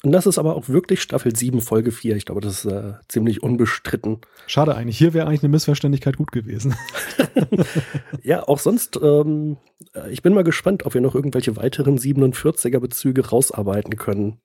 Und 0.05 0.13
das 0.13 0.27
ist 0.27 0.39
aber 0.39 0.55
auch 0.55 0.69
wirklich 0.69 1.03
Staffel 1.03 1.35
7, 1.35 1.61
Folge 1.61 1.91
4. 1.91 2.15
Ich 2.15 2.25
glaube, 2.25 2.41
das 2.41 2.65
ist 2.65 2.73
äh, 2.73 2.93
ziemlich 3.09 3.43
unbestritten. 3.43 4.19
Schade 4.47 4.77
eigentlich. 4.77 4.97
Hier 4.97 5.13
wäre 5.13 5.27
eigentlich 5.27 5.43
eine 5.43 5.51
Missverständlichkeit 5.51 6.17
gut 6.17 6.31
gewesen. 6.31 6.77
ja, 8.23 8.47
auch 8.47 8.61
sonst, 8.61 8.99
ähm, 9.03 9.57
äh, 9.95 10.11
ich 10.11 10.23
bin 10.23 10.35
mal 10.35 10.45
gespannt, 10.45 10.87
ob 10.87 10.95
wir 10.95 11.01
noch 11.01 11.17
irgendwelche 11.17 11.57
weiteren 11.57 11.99
47er-Bezüge 11.99 13.29
rausarbeiten 13.29 13.97
können. 13.97 14.39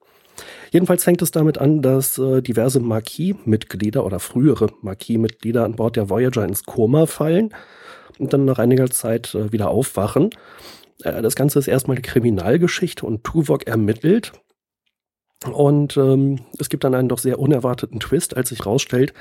Jedenfalls 0.71 1.03
fängt 1.03 1.21
es 1.21 1.29
damit 1.29 1.59
an, 1.59 1.83
dass 1.83 2.17
äh, 2.17 2.41
diverse 2.41 2.79
Marquis-Mitglieder 2.79 4.03
oder 4.03 4.19
frühere 4.19 4.69
Marquis-Mitglieder 4.81 5.63
an 5.63 5.75
Bord 5.75 5.95
der 5.95 6.09
Voyager 6.09 6.43
ins 6.43 6.63
Koma 6.63 7.05
fallen 7.05 7.53
und 8.17 8.33
dann 8.33 8.45
nach 8.45 8.57
einiger 8.57 8.89
Zeit 8.89 9.35
äh, 9.35 9.51
wieder 9.51 9.69
aufwachen. 9.69 10.31
Äh, 11.03 11.21
das 11.21 11.35
Ganze 11.35 11.59
ist 11.59 11.67
erstmal 11.67 11.97
eine 11.97 12.01
Kriminalgeschichte 12.01 13.05
und 13.05 13.23
Tuvok 13.23 13.67
ermittelt 13.67 14.33
und 15.51 15.97
ähm, 15.97 16.39
es 16.59 16.69
gibt 16.69 16.83
dann 16.83 16.95
einen 16.95 17.09
doch 17.09 17.19
sehr 17.19 17.39
unerwarteten 17.39 17.99
Twist, 17.99 18.37
als 18.37 18.49
sich 18.49 18.65
rausstellt, 18.65 19.13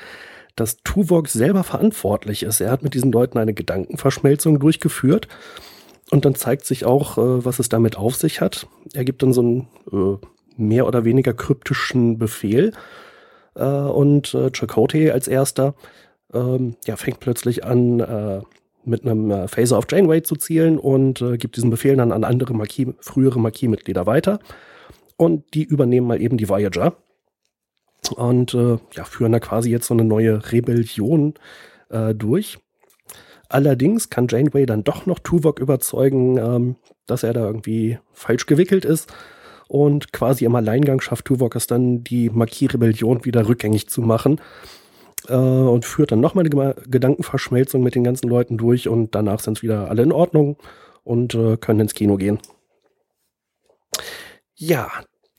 dass 0.55 0.77
Tuvok 0.83 1.27
selber 1.27 1.63
verantwortlich 1.63 2.43
ist. 2.43 2.61
Er 2.61 2.71
hat 2.71 2.83
mit 2.83 2.93
diesen 2.93 3.11
Leuten 3.11 3.37
eine 3.37 3.53
Gedankenverschmelzung 3.53 4.59
durchgeführt. 4.59 5.27
Und 6.11 6.25
dann 6.25 6.35
zeigt 6.35 6.65
sich 6.65 6.85
auch, 6.85 7.17
äh, 7.17 7.45
was 7.45 7.59
es 7.59 7.69
damit 7.69 7.97
auf 7.97 8.15
sich 8.15 8.39
hat. 8.39 8.67
Er 8.93 9.03
gibt 9.03 9.23
dann 9.23 9.33
so 9.33 9.41
einen 9.41 9.67
äh, 9.91 10.17
mehr 10.57 10.85
oder 10.85 11.05
weniger 11.05 11.33
kryptischen 11.33 12.19
Befehl. 12.19 12.73
Äh, 13.55 13.63
und 13.63 14.33
äh, 14.33 14.51
Chakotay 14.51 15.11
als 15.11 15.27
erster 15.27 15.73
ähm, 16.33 16.75
ja, 16.85 16.97
fängt 16.97 17.19
plötzlich 17.19 17.63
an, 17.63 17.99
äh, 17.99 18.41
mit 18.85 19.03
einem 19.03 19.31
äh, 19.31 19.47
Phaser 19.47 19.77
auf 19.77 19.85
Janeway 19.89 20.21
zu 20.21 20.35
zielen 20.35 20.77
und 20.77 21.21
äh, 21.21 21.37
gibt 21.37 21.55
diesen 21.55 21.69
Befehl 21.69 21.95
dann 21.95 22.11
an 22.11 22.23
andere 22.23 22.53
Marquis, 22.53 22.89
frühere 22.99 23.39
Marquis-Mitglieder 23.39 24.05
weiter 24.05 24.39
und 25.23 25.53
die 25.53 25.63
übernehmen 25.63 26.07
mal 26.07 26.21
eben 26.21 26.37
die 26.37 26.49
Voyager 26.49 26.95
und 28.11 28.53
äh, 28.53 28.77
ja, 28.93 29.03
führen 29.05 29.31
da 29.31 29.39
quasi 29.39 29.69
jetzt 29.69 29.87
so 29.87 29.93
eine 29.93 30.03
neue 30.03 30.51
Rebellion 30.51 31.33
äh, 31.89 32.13
durch. 32.13 32.59
Allerdings 33.49 34.09
kann 34.09 34.27
Janeway 34.29 34.65
dann 34.65 34.83
doch 34.83 35.05
noch 35.05 35.19
Tuvok 35.19 35.59
überzeugen, 35.59 36.37
ähm, 36.37 36.75
dass 37.05 37.23
er 37.23 37.33
da 37.33 37.45
irgendwie 37.45 37.99
falsch 38.11 38.45
gewickelt 38.45 38.85
ist. 38.85 39.13
Und 39.67 40.11
quasi 40.11 40.45
im 40.45 40.55
Alleingang 40.55 41.01
schafft 41.01 41.25
Tuvok 41.25 41.55
es 41.55 41.67
dann, 41.67 42.03
die 42.03 42.29
Marquis-Rebellion 42.29 43.25
wieder 43.25 43.47
rückgängig 43.47 43.89
zu 43.89 44.01
machen. 44.01 44.41
Äh, 45.27 45.35
und 45.35 45.85
führt 45.85 46.11
dann 46.11 46.19
nochmal 46.19 46.45
eine 46.45 46.75
Gedankenverschmelzung 46.87 47.81
mit 47.81 47.95
den 47.95 48.03
ganzen 48.03 48.27
Leuten 48.27 48.57
durch. 48.57 48.87
Und 48.87 49.15
danach 49.15 49.39
sind 49.39 49.57
es 49.57 49.63
wieder 49.63 49.89
alle 49.89 50.03
in 50.03 50.11
Ordnung 50.11 50.57
und 51.03 51.35
äh, 51.35 51.57
können 51.57 51.81
ins 51.81 51.93
Kino 51.93 52.17
gehen. 52.17 52.39
Ja, 54.55 54.89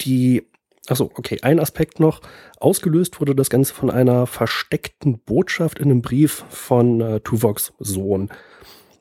die, 0.00 0.42
achso, 0.88 1.10
okay, 1.14 1.38
ein 1.42 1.60
Aspekt 1.60 2.00
noch. 2.00 2.20
Ausgelöst 2.58 3.20
wurde 3.20 3.34
das 3.34 3.50
Ganze 3.50 3.74
von 3.74 3.90
einer 3.90 4.26
versteckten 4.26 5.18
Botschaft 5.18 5.78
in 5.78 5.90
einem 5.90 6.02
Brief 6.02 6.44
von 6.48 7.00
äh, 7.00 7.20
Tuvoks 7.20 7.72
Sohn. 7.78 8.30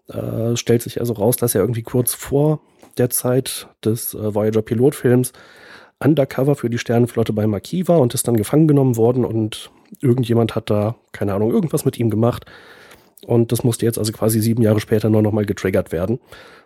Äh, 0.07 0.55
stellt 0.57 0.81
sich 0.81 0.99
also 0.99 1.13
raus, 1.13 1.37
dass 1.37 1.55
er 1.55 1.61
irgendwie 1.61 1.83
kurz 1.83 2.13
vor 2.13 2.61
der 2.97 3.09
Zeit 3.09 3.67
des 3.83 4.13
äh, 4.13 4.35
Voyager 4.35 4.61
Pilotfilms 4.61 5.33
undercover 5.99 6.55
für 6.55 6.69
die 6.69 6.77
Sternenflotte 6.77 7.33
bei 7.33 7.47
Marquis 7.47 7.87
war 7.87 7.99
und 7.99 8.13
ist 8.13 8.27
dann 8.27 8.35
gefangen 8.35 8.67
genommen 8.67 8.97
worden 8.97 9.25
und 9.25 9.71
irgendjemand 10.01 10.55
hat 10.55 10.69
da, 10.69 10.95
keine 11.11 11.33
Ahnung, 11.33 11.51
irgendwas 11.51 11.85
mit 11.85 11.97
ihm 11.97 12.09
gemacht. 12.09 12.45
Und 13.25 13.51
das 13.51 13.63
musste 13.63 13.85
jetzt 13.85 13.97
also 13.97 14.11
quasi 14.11 14.41
sieben 14.41 14.61
Jahre 14.61 14.81
später 14.81 15.09
nur 15.09 15.21
nochmal 15.21 15.45
getriggert 15.45 15.91
werden. 15.91 16.19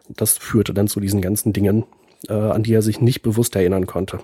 Das 0.09 0.38
führte 0.38 0.73
dann 0.73 0.88
zu 0.88 0.99
diesen 0.99 1.21
ganzen 1.21 1.53
Dingen, 1.53 1.86
äh, 2.28 2.34
an 2.34 2.63
die 2.63 2.74
er 2.74 2.82
sich 2.82 3.01
nicht 3.01 3.22
bewusst 3.22 3.55
erinnern 3.55 3.86
konnte. 3.86 4.20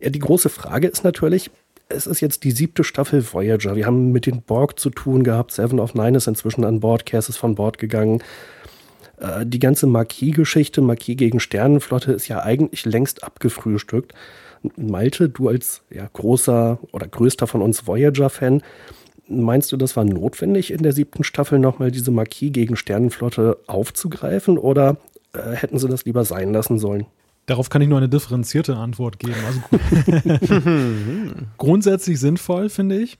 Ja, 0.00 0.10
die 0.10 0.18
große 0.18 0.48
Frage 0.48 0.88
ist 0.88 1.04
natürlich, 1.04 1.50
es 1.88 2.06
ist 2.06 2.20
jetzt 2.20 2.44
die 2.44 2.50
siebte 2.50 2.84
Staffel 2.84 3.24
Voyager. 3.32 3.74
Wir 3.74 3.86
haben 3.86 4.12
mit 4.12 4.26
den 4.26 4.42
Borg 4.42 4.78
zu 4.78 4.90
tun 4.90 5.24
gehabt. 5.24 5.52
Seven 5.52 5.80
of 5.80 5.94
Nine 5.94 6.18
ist 6.18 6.26
inzwischen 6.26 6.64
an 6.64 6.80
Bord. 6.80 7.06
Cass 7.06 7.28
ist 7.28 7.38
von 7.38 7.54
Bord 7.54 7.78
gegangen. 7.78 8.22
Äh, 9.18 9.46
die 9.46 9.58
ganze 9.58 9.86
Marquis-Geschichte, 9.86 10.80
Marquis 10.80 11.16
gegen 11.16 11.40
Sternenflotte, 11.40 12.12
ist 12.12 12.28
ja 12.28 12.42
eigentlich 12.42 12.84
längst 12.84 13.24
abgefrühstückt. 13.24 14.14
Malte, 14.76 15.28
du 15.28 15.48
als 15.48 15.82
ja, 15.90 16.08
großer 16.12 16.78
oder 16.92 17.06
größter 17.06 17.46
von 17.46 17.62
uns 17.62 17.86
Voyager-Fan, 17.86 18.62
meinst 19.28 19.70
du, 19.72 19.76
das 19.76 19.96
war 19.96 20.04
notwendig, 20.04 20.72
in 20.72 20.82
der 20.82 20.92
siebten 20.92 21.22
Staffel 21.22 21.58
nochmal 21.58 21.90
diese 21.90 22.10
Marquis 22.10 22.52
gegen 22.52 22.76
Sternenflotte 22.76 23.58
aufzugreifen? 23.66 24.58
Oder 24.58 24.96
äh, 25.38 25.56
hätten 25.56 25.78
sie 25.78 25.88
das 25.88 26.04
lieber 26.04 26.24
sein 26.24 26.52
lassen 26.52 26.78
sollen. 26.78 27.06
Darauf 27.46 27.70
kann 27.70 27.80
ich 27.80 27.88
nur 27.88 27.98
eine 27.98 28.10
differenzierte 28.10 28.76
Antwort 28.76 29.18
geben. 29.18 29.36
Also 29.46 30.62
grundsätzlich 31.56 32.20
sinnvoll, 32.20 32.68
finde 32.68 33.00
ich. 33.00 33.18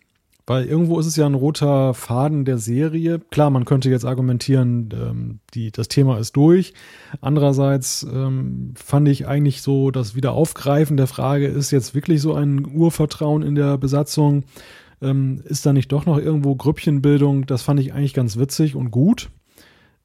Weil 0.49 0.65
irgendwo 0.65 0.99
ist 0.99 1.05
es 1.05 1.17
ja 1.17 1.27
ein 1.27 1.35
roter 1.35 1.93
Faden 1.93 2.47
der 2.47 2.57
Serie. 2.57 3.21
Klar, 3.31 3.51
man 3.51 3.67
könnte 3.67 3.91
jetzt 3.91 4.07
argumentieren, 4.07 4.89
ähm, 4.95 5.41
die, 5.53 5.71
das 5.71 5.89
Thema 5.89 6.19
ist 6.19 6.37
durch. 6.37 6.73
Andererseits 7.21 8.03
ähm, 8.11 8.73
fand 8.75 9.09
ich 9.09 9.27
eigentlich 9.27 9.61
so 9.61 9.91
das 9.91 10.15
Wiederaufgreifen 10.15 10.97
der 10.97 11.07
Frage, 11.07 11.47
ist 11.47 11.71
jetzt 11.71 11.95
wirklich 11.95 12.23
so 12.23 12.33
ein 12.33 12.67
Urvertrauen 12.67 13.43
in 13.43 13.57
der 13.57 13.77
Besatzung? 13.77 14.45
Ähm, 15.03 15.43
ist 15.45 15.67
da 15.67 15.75
nicht 15.75 15.93
doch 15.93 16.07
noch 16.07 16.17
irgendwo 16.17 16.55
Grüppchenbildung? 16.55 17.45
Das 17.45 17.61
fand 17.61 17.79
ich 17.81 17.93
eigentlich 17.93 18.15
ganz 18.15 18.39
witzig 18.39 18.75
und 18.75 18.91
gut. 18.91 19.29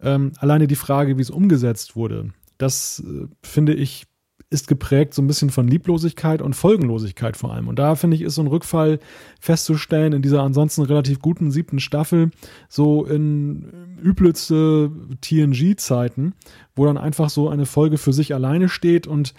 Ähm, 0.03 0.33
alleine 0.37 0.67
die 0.67 0.75
Frage, 0.75 1.17
wie 1.17 1.21
es 1.21 1.29
umgesetzt 1.29 1.95
wurde, 1.95 2.29
das 2.57 3.03
äh, 3.05 3.27
finde 3.41 3.73
ich 3.73 4.05
ist 4.53 4.67
geprägt 4.67 5.15
so 5.15 5.21
ein 5.21 5.27
bisschen 5.27 5.49
von 5.49 5.67
Lieblosigkeit 5.67 6.41
und 6.41 6.55
Folgenlosigkeit 6.55 7.35
vor 7.35 7.51
allem. 7.51 7.67
Und 7.67 7.79
da 7.79 7.95
finde 7.95 8.15
ich, 8.15 8.21
ist 8.21 8.35
so 8.35 8.41
ein 8.43 8.47
Rückfall 8.47 8.99
festzustellen 9.41 10.13
in 10.13 10.21
dieser 10.21 10.43
ansonsten 10.43 10.83
relativ 10.83 11.19
guten 11.19 11.49
siebten 11.49 11.79
Staffel, 11.79 12.29
so 12.69 13.03
in 13.03 13.97
übelste 14.01 14.91
TNG-Zeiten, 15.21 16.35
wo 16.75 16.85
dann 16.85 16.99
einfach 16.99 17.31
so 17.31 17.49
eine 17.49 17.65
Folge 17.65 17.97
für 17.97 18.13
sich 18.13 18.35
alleine 18.35 18.69
steht 18.69 19.07
und 19.07 19.29
äh, 19.31 19.33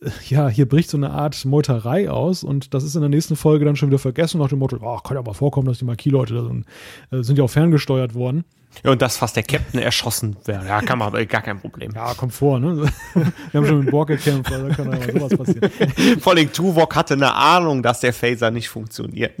ja, 0.28 0.48
hier 0.48 0.68
bricht 0.68 0.90
so 0.90 0.96
eine 0.96 1.10
Art 1.10 1.44
Meuterei 1.44 2.10
aus 2.10 2.44
und 2.44 2.74
das 2.74 2.84
ist 2.84 2.94
in 2.94 3.00
der 3.00 3.10
nächsten 3.10 3.36
Folge 3.36 3.64
dann 3.64 3.76
schon 3.76 3.88
wieder 3.88 3.98
vergessen 3.98 4.38
nach 4.38 4.48
dem 4.48 4.58
Motto, 4.58 4.78
ach, 4.84 5.02
kann 5.02 5.16
ja 5.16 5.22
mal 5.22 5.34
vorkommen, 5.34 5.66
dass 5.66 5.78
die 5.78 5.84
Marquis-Leute 5.84 6.64
äh, 7.10 7.22
sind 7.22 7.38
ja 7.38 7.44
auch 7.44 7.50
ferngesteuert 7.50 8.14
worden. 8.14 8.44
Ja, 8.84 8.90
und 8.90 9.00
das 9.00 9.16
fast 9.16 9.36
der 9.36 9.42
Captain 9.42 9.80
erschossen 9.80 10.36
wäre. 10.44 10.66
Ja, 10.66 10.82
kann 10.82 10.98
man, 10.98 11.12
gar 11.28 11.40
kein 11.40 11.58
Problem. 11.58 11.92
Ja, 11.94 12.12
kommt 12.14 12.34
vor, 12.34 12.58
ne? 12.58 12.76
Wir 13.14 13.32
haben 13.54 13.66
schon 13.66 13.80
mit 13.80 13.90
Borg 13.90 14.08
gekämpft, 14.08 14.52
also 14.52 14.68
da 14.68 14.74
kann 14.74 14.92
ja 14.92 14.98
mal 14.98 15.30
sowas 15.30 15.38
passieren. 15.38 16.20
Vor 16.20 16.34
allem 16.34 16.52
Tuvok 16.52 16.94
hatte 16.94 17.14
eine 17.14 17.34
Ahnung, 17.34 17.82
dass 17.82 18.00
der 18.00 18.12
Phaser 18.12 18.50
nicht 18.50 18.68
funktioniert. 18.68 19.32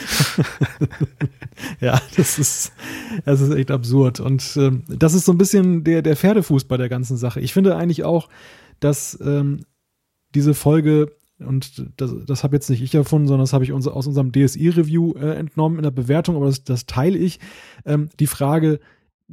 ja, 1.80 2.00
das 2.16 2.38
ist, 2.38 2.72
das 3.24 3.40
ist 3.40 3.54
echt 3.54 3.70
absurd. 3.70 4.20
Und 4.20 4.56
ähm, 4.56 4.84
das 4.88 5.14
ist 5.14 5.24
so 5.24 5.32
ein 5.32 5.38
bisschen 5.38 5.84
der, 5.84 6.02
der 6.02 6.16
Pferdefuß 6.16 6.64
bei 6.64 6.76
der 6.76 6.88
ganzen 6.88 7.16
Sache. 7.16 7.40
Ich 7.40 7.52
finde 7.52 7.76
eigentlich 7.76 8.04
auch, 8.04 8.28
dass 8.80 9.18
ähm, 9.20 9.60
diese 10.34 10.54
Folge 10.54 11.12
und 11.40 11.86
das, 11.96 12.14
das 12.26 12.44
habe 12.44 12.56
jetzt 12.56 12.68
nicht 12.68 12.82
ich 12.82 12.94
erfunden, 12.94 13.26
sondern 13.26 13.44
das 13.44 13.52
habe 13.52 13.64
ich 13.64 13.72
uns, 13.72 13.88
aus 13.88 14.06
unserem 14.06 14.30
DSI-Review 14.32 15.14
äh, 15.14 15.36
entnommen 15.36 15.78
in 15.78 15.82
der 15.84 15.90
Bewertung, 15.90 16.36
aber 16.36 16.46
das, 16.46 16.64
das 16.64 16.86
teile 16.86 17.16
ich. 17.16 17.40
Ähm, 17.86 18.10
die 18.18 18.26
Frage, 18.26 18.78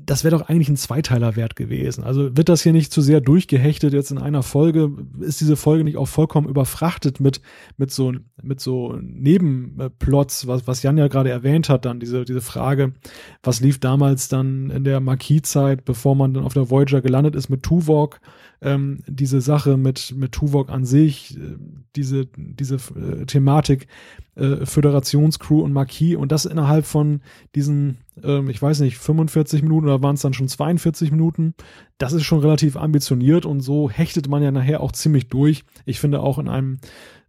das 0.06 0.24
wäre 0.24 0.38
doch 0.38 0.48
eigentlich 0.48 0.70
ein 0.70 0.78
Zweiteiler 0.78 1.36
wert 1.36 1.56
gewesen. 1.56 2.04
Also 2.04 2.38
wird 2.38 2.50
das 2.50 2.62
hier 2.62 2.74
nicht 2.74 2.92
zu 2.92 3.02
sehr 3.02 3.20
durchgehechtet 3.20 3.94
jetzt 3.94 4.12
in 4.12 4.18
einer 4.18 4.44
Folge? 4.44 4.92
Ist 5.20 5.42
diese 5.42 5.56
Folge 5.56 5.84
nicht 5.84 5.98
auch 5.98 6.08
vollkommen 6.08 6.48
überfrachtet 6.48 7.20
mit, 7.20 7.42
mit 7.78 7.92
so, 7.92 8.14
mit 8.42 8.62
so 8.62 8.98
Nebenplots, 9.02 10.48
was, 10.48 10.68
was 10.68 10.84
Jan 10.84 10.98
ja 10.98 11.08
gerade 11.08 11.30
erwähnt 11.30 11.70
hat, 11.70 11.86
dann 11.86 12.00
diese, 12.00 12.26
diese 12.26 12.42
Frage, 12.42 12.94
was 13.42 13.60
lief 13.60 13.80
damals 13.80 14.28
dann 14.28 14.70
in 14.70 14.84
der 14.84 15.00
Marquis-Zeit, 15.00 15.84
bevor 15.84 16.16
man 16.16 16.34
dann 16.34 16.44
auf 16.44 16.54
der 16.54 16.70
Voyager 16.70 17.02
gelandet 17.02 17.36
ist 17.36 17.50
mit 17.50 17.64
Tuvok? 17.64 18.20
Ähm, 18.62 19.00
diese 19.08 19.42
Sache 19.42 19.78
mit, 19.78 20.14
mit 20.16 20.32
Tuvok 20.32 20.70
an 20.70 20.86
sich, 20.86 21.38
äh, 21.38 21.58
diese, 21.96 22.28
diese 22.36 22.76
äh, 22.76 23.26
Thematik 23.26 23.88
äh, 24.36 24.66
Föderationscrew 24.66 25.62
und 25.62 25.74
Marquis 25.74 26.16
und 26.16 26.32
das 26.32 26.46
innerhalb 26.46 26.86
von 26.86 27.22
diesen, 27.56 27.98
ähm, 28.24 28.50
ich 28.50 28.62
weiß 28.62 28.80
nicht, 28.80 28.98
45 28.98 29.62
Minuten 29.62 29.86
oder 29.86 30.02
waren 30.02 30.16
es 30.16 30.22
dann 30.22 30.34
schon 30.34 30.48
42 30.48 31.12
Minuten, 31.12 31.54
das 31.98 32.14
ist 32.14 32.24
schon 32.24 32.40
relativ 32.40 32.78
ambitioniert 32.78 33.46
und 33.46 33.62
so 33.62 33.90
hechtet 33.90 34.28
man 34.28 34.42
ja 34.42 34.52
nachher 34.52 34.82
auch 34.82 34.92
ziemlich 34.92 35.30
durch. 35.30 35.64
Ich 35.86 36.00
finde 36.00 36.22
auch 36.22 36.40
in 36.40 36.48
einem 36.48 36.80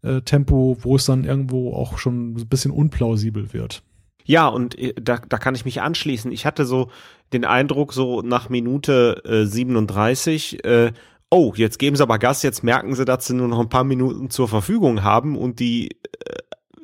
äh, 0.03 0.23
Tempo, 0.23 0.77
wo 0.81 0.97
es 0.97 1.05
dann 1.05 1.25
irgendwo 1.25 1.73
auch 1.75 1.99
schon 1.99 2.33
ein 2.33 2.49
bisschen 2.49 2.71
unplausibel 2.71 3.53
wird. 3.53 3.83
Ja, 4.25 4.47
und 4.47 4.79
äh, 4.79 4.95
da, 5.01 5.19
da 5.27 5.39
kann 5.39 5.55
ich 5.55 5.65
mich 5.65 5.81
anschließen. 5.81 6.31
Ich 6.33 6.47
hatte 6.47 6.67
so 6.67 6.91
den 7.33 7.45
Eindruck, 7.45 7.93
so 7.93 8.23
nach 8.23 8.49
Minute 8.49 9.23
äh, 9.25 9.45
37, 9.47 10.65
äh, 10.65 10.93
oh, 11.31 11.53
jetzt 11.57 11.79
geben 11.79 11.97
sie 11.97 12.03
aber 12.03 12.19
Gas, 12.19 12.43
jetzt 12.43 12.65
merken 12.65 12.95
sie, 12.95 13.05
dass 13.05 13.27
sie 13.27 13.35
nur 13.35 13.49
noch 13.49 13.61
ein 13.61 13.69
paar 13.69 13.85
Minuten 13.85 14.31
zur 14.31 14.49
Verfügung 14.49 15.03
haben 15.03 15.37
und 15.37 15.61
die, 15.61 15.91
äh, 15.91 16.39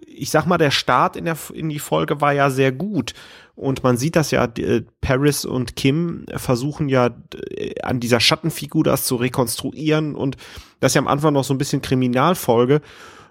ich 0.06 0.30
sag 0.30 0.46
mal, 0.46 0.58
der 0.58 0.70
Start 0.70 1.16
in, 1.16 1.24
der, 1.24 1.36
in 1.52 1.68
die 1.68 1.78
Folge 1.78 2.20
war 2.20 2.32
ja 2.32 2.50
sehr 2.50 2.72
gut. 2.72 3.14
Und 3.56 3.84
man 3.84 3.96
sieht 3.96 4.16
das 4.16 4.30
ja, 4.32 4.44
äh, 4.44 4.82
Paris 5.00 5.44
und 5.44 5.76
Kim 5.76 6.26
versuchen 6.36 6.88
ja 6.88 7.10
äh, 7.50 7.80
an 7.82 8.00
dieser 8.00 8.20
Schattenfigur 8.20 8.84
das 8.84 9.06
zu 9.06 9.16
rekonstruieren 9.16 10.14
und 10.14 10.36
das 10.80 10.90
ist 10.90 10.96
ja 10.96 11.00
am 11.00 11.08
Anfang 11.08 11.32
noch 11.32 11.44
so 11.44 11.54
ein 11.54 11.58
bisschen 11.58 11.82
Kriminalfolge. 11.82 12.80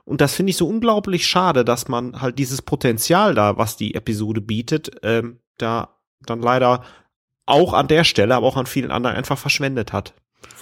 Und 0.06 0.20
das 0.20 0.34
finde 0.34 0.50
ich 0.50 0.58
so 0.58 0.68
unglaublich 0.68 1.28
schade, 1.28 1.64
dass 1.64 1.88
man 1.88 2.22
halt 2.22 2.38
dieses 2.38 2.62
Potenzial 2.62 3.36
da, 3.36 3.58
was 3.58 3.78
die 3.78 3.96
Episode 3.96 4.42
bietet, 4.42 4.92
ähm, 5.02 5.40
da 5.58 6.00
dann 6.26 6.42
leider 6.42 6.84
auch 7.46 7.74
an 7.74 7.88
der 7.88 8.04
Stelle, 8.04 8.36
aber 8.36 8.48
auch 8.48 8.58
an 8.58 8.66
vielen 8.66 8.92
anderen 8.92 9.16
einfach 9.16 9.38
verschwendet 9.38 9.94
hat. 9.94 10.14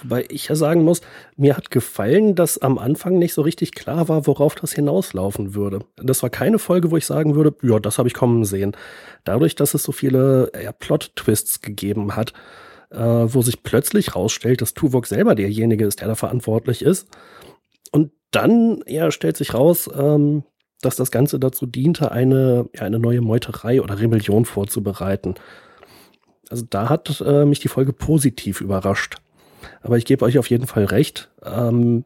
Wobei 0.02 0.26
ich 0.28 0.48
ja 0.48 0.54
sagen 0.54 0.82
muss, 0.82 1.00
mir 1.36 1.56
hat 1.56 1.70
gefallen, 1.70 2.34
dass 2.34 2.58
am 2.58 2.78
Anfang 2.78 3.18
nicht 3.18 3.34
so 3.34 3.42
richtig 3.42 3.72
klar 3.72 4.08
war, 4.08 4.26
worauf 4.26 4.54
das 4.54 4.72
hinauslaufen 4.72 5.54
würde. 5.54 5.80
Das 5.96 6.22
war 6.22 6.30
keine 6.30 6.58
Folge, 6.58 6.90
wo 6.90 6.96
ich 6.96 7.06
sagen 7.06 7.34
würde, 7.34 7.54
ja, 7.62 7.78
das 7.78 7.98
habe 7.98 8.08
ich 8.08 8.14
kommen 8.14 8.44
sehen. 8.44 8.76
Dadurch, 9.24 9.54
dass 9.54 9.74
es 9.74 9.82
so 9.82 9.92
viele 9.92 10.50
ja, 10.62 10.72
Plot-Twists 10.72 11.60
gegeben 11.60 12.16
hat, 12.16 12.32
äh, 12.90 12.98
wo 12.98 13.42
sich 13.42 13.62
plötzlich 13.62 14.14
rausstellt, 14.14 14.60
dass 14.60 14.74
Tuvok 14.74 15.06
selber 15.06 15.34
derjenige 15.34 15.86
ist, 15.86 16.00
der 16.00 16.08
da 16.08 16.14
verantwortlich 16.14 16.82
ist. 16.82 17.08
Und 17.90 18.12
dann 18.30 18.82
ja, 18.86 19.10
stellt 19.10 19.36
sich 19.36 19.54
raus, 19.54 19.88
ähm, 19.94 20.44
dass 20.80 20.96
das 20.96 21.10
Ganze 21.10 21.38
dazu 21.38 21.66
diente, 21.66 22.12
eine, 22.12 22.68
ja, 22.74 22.82
eine 22.82 22.98
neue 22.98 23.20
Meuterei 23.20 23.80
oder 23.80 23.98
Rebellion 23.98 24.44
vorzubereiten. 24.44 25.34
Also 26.50 26.66
da 26.68 26.88
hat 26.88 27.22
äh, 27.24 27.44
mich 27.44 27.60
die 27.60 27.68
Folge 27.68 27.92
positiv 27.92 28.60
überrascht. 28.60 29.16
Aber 29.82 29.98
ich 29.98 30.04
gebe 30.04 30.24
euch 30.24 30.38
auf 30.38 30.50
jeden 30.50 30.66
Fall 30.66 30.84
recht. 30.84 31.30
Ähm, 31.44 32.04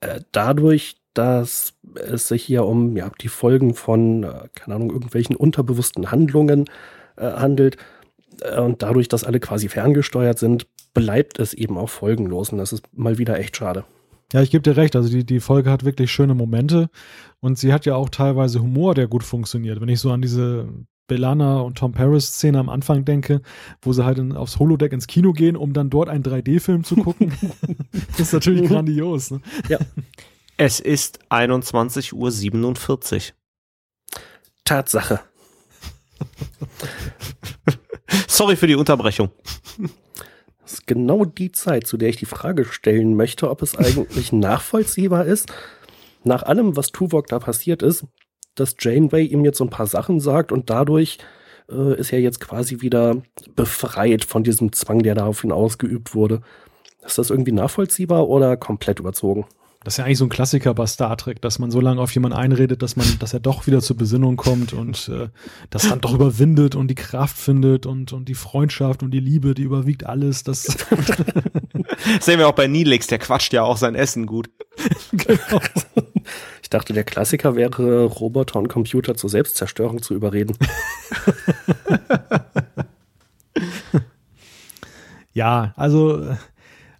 äh, 0.00 0.20
dadurch, 0.32 0.96
dass 1.14 1.74
es 1.94 2.28
sich 2.28 2.44
hier 2.44 2.64
um 2.64 2.96
ja, 2.96 3.10
die 3.20 3.28
Folgen 3.28 3.74
von, 3.74 4.24
äh, 4.24 4.48
keine 4.54 4.76
Ahnung, 4.76 4.90
irgendwelchen 4.90 5.36
unterbewussten 5.36 6.10
Handlungen 6.10 6.66
äh, 7.16 7.30
handelt 7.30 7.76
äh, 8.42 8.60
und 8.60 8.82
dadurch, 8.82 9.08
dass 9.08 9.24
alle 9.24 9.40
quasi 9.40 9.68
ferngesteuert 9.68 10.38
sind, 10.38 10.66
bleibt 10.94 11.38
es 11.38 11.54
eben 11.54 11.78
auch 11.78 11.90
folgenlos. 11.90 12.50
Und 12.50 12.58
das 12.58 12.72
ist 12.72 12.84
mal 12.92 13.18
wieder 13.18 13.38
echt 13.38 13.56
schade. 13.56 13.84
Ja, 14.32 14.42
ich 14.42 14.50
gebe 14.50 14.62
dir 14.62 14.76
recht. 14.76 14.96
Also 14.96 15.08
die, 15.08 15.24
die 15.24 15.40
Folge 15.40 15.70
hat 15.70 15.84
wirklich 15.84 16.10
schöne 16.10 16.34
Momente 16.34 16.90
und 17.40 17.58
sie 17.58 17.72
hat 17.72 17.86
ja 17.86 17.94
auch 17.94 18.08
teilweise 18.08 18.60
Humor, 18.60 18.94
der 18.94 19.06
gut 19.06 19.22
funktioniert. 19.22 19.80
Wenn 19.80 19.88
ich 19.88 20.00
so 20.00 20.10
an 20.10 20.22
diese 20.22 20.68
Belana 21.06 21.60
und 21.60 21.78
Tom 21.78 21.92
Paris 21.92 22.26
Szene 22.26 22.58
am 22.58 22.68
Anfang 22.68 23.04
denke, 23.04 23.42
wo 23.82 23.92
sie 23.92 24.04
halt 24.04 24.18
in, 24.18 24.32
aufs 24.32 24.58
Holodeck 24.58 24.92
ins 24.92 25.06
Kino 25.06 25.32
gehen, 25.32 25.56
um 25.56 25.72
dann 25.72 25.90
dort 25.90 26.08
einen 26.08 26.24
3D-Film 26.24 26.84
zu 26.84 26.96
gucken. 26.96 27.32
das 28.10 28.20
ist 28.20 28.32
natürlich 28.32 28.62
mhm. 28.62 28.68
grandios. 28.68 29.30
Ne? 29.30 29.40
Ja. 29.68 29.78
Es 30.56 30.80
ist 30.80 31.20
21.47 31.30 33.14
Uhr. 33.14 33.20
Tatsache. 34.64 35.20
Sorry 38.28 38.56
für 38.56 38.66
die 38.66 38.74
Unterbrechung. 38.74 39.30
Das 40.62 40.72
ist 40.72 40.86
genau 40.86 41.24
die 41.24 41.52
Zeit, 41.52 41.86
zu 41.86 41.96
der 41.96 42.08
ich 42.08 42.16
die 42.16 42.26
Frage 42.26 42.64
stellen 42.64 43.14
möchte, 43.14 43.50
ob 43.50 43.62
es 43.62 43.76
eigentlich 43.76 44.32
nachvollziehbar 44.32 45.24
ist, 45.24 45.52
nach 46.24 46.42
allem, 46.42 46.76
was 46.76 46.88
Tuvok 46.88 47.28
da 47.28 47.38
passiert 47.38 47.82
ist, 47.82 48.04
dass 48.56 48.76
Janeway 48.78 49.24
ihm 49.24 49.44
jetzt 49.44 49.58
so 49.58 49.64
ein 49.64 49.70
paar 49.70 49.86
Sachen 49.86 50.20
sagt 50.20 50.52
und 50.52 50.70
dadurch 50.70 51.18
äh, 51.70 51.98
ist 51.98 52.12
er 52.12 52.20
jetzt 52.20 52.40
quasi 52.40 52.80
wieder 52.80 53.22
befreit 53.54 54.24
von 54.24 54.44
diesem 54.44 54.72
Zwang, 54.72 55.02
der 55.02 55.14
da 55.14 55.26
auf 55.26 55.44
ihn 55.44 55.52
ausgeübt 55.52 56.14
wurde. 56.14 56.42
Ist 57.04 57.18
das 57.18 57.30
irgendwie 57.30 57.52
nachvollziehbar 57.52 58.28
oder 58.28 58.56
komplett 58.56 58.98
überzogen? 58.98 59.46
Das 59.86 59.94
ist 59.94 59.98
ja 59.98 60.04
eigentlich 60.04 60.18
so 60.18 60.24
ein 60.24 60.30
Klassiker 60.30 60.74
bei 60.74 60.84
Star 60.86 61.16
Trek, 61.16 61.40
dass 61.40 61.60
man 61.60 61.70
so 61.70 61.80
lange 61.80 62.00
auf 62.00 62.10
jemanden 62.12 62.36
einredet, 62.36 62.82
dass 62.82 62.96
man, 62.96 63.06
dass 63.20 63.32
er 63.32 63.38
doch 63.38 63.68
wieder 63.68 63.80
zur 63.80 63.96
Besinnung 63.96 64.34
kommt 64.34 64.72
und 64.72 65.08
äh, 65.08 65.28
das 65.70 65.88
dann 65.88 66.00
doch 66.00 66.12
überwindet 66.12 66.74
und 66.74 66.88
die 66.88 66.96
Kraft 66.96 67.38
findet 67.38 67.86
und, 67.86 68.12
und 68.12 68.28
die 68.28 68.34
Freundschaft 68.34 69.04
und 69.04 69.12
die 69.12 69.20
Liebe, 69.20 69.54
die 69.54 69.62
überwiegt 69.62 70.04
alles. 70.04 70.42
Das 70.42 70.64
sehen 72.20 72.40
wir 72.40 72.48
auch 72.48 72.54
bei 72.56 72.66
Nilix, 72.66 73.06
der 73.06 73.18
quatscht 73.18 73.52
ja 73.52 73.62
auch 73.62 73.76
sein 73.76 73.94
Essen 73.94 74.26
gut. 74.26 74.50
genau. 75.12 75.60
Ich 76.66 76.70
dachte, 76.70 76.92
der 76.92 77.04
Klassiker 77.04 77.54
wäre, 77.54 78.06
Roboter 78.06 78.58
und 78.58 78.66
Computer 78.66 79.14
zur 79.14 79.30
Selbstzerstörung 79.30 80.02
zu 80.02 80.14
überreden. 80.14 80.56
ja, 85.32 85.72
also 85.76 86.28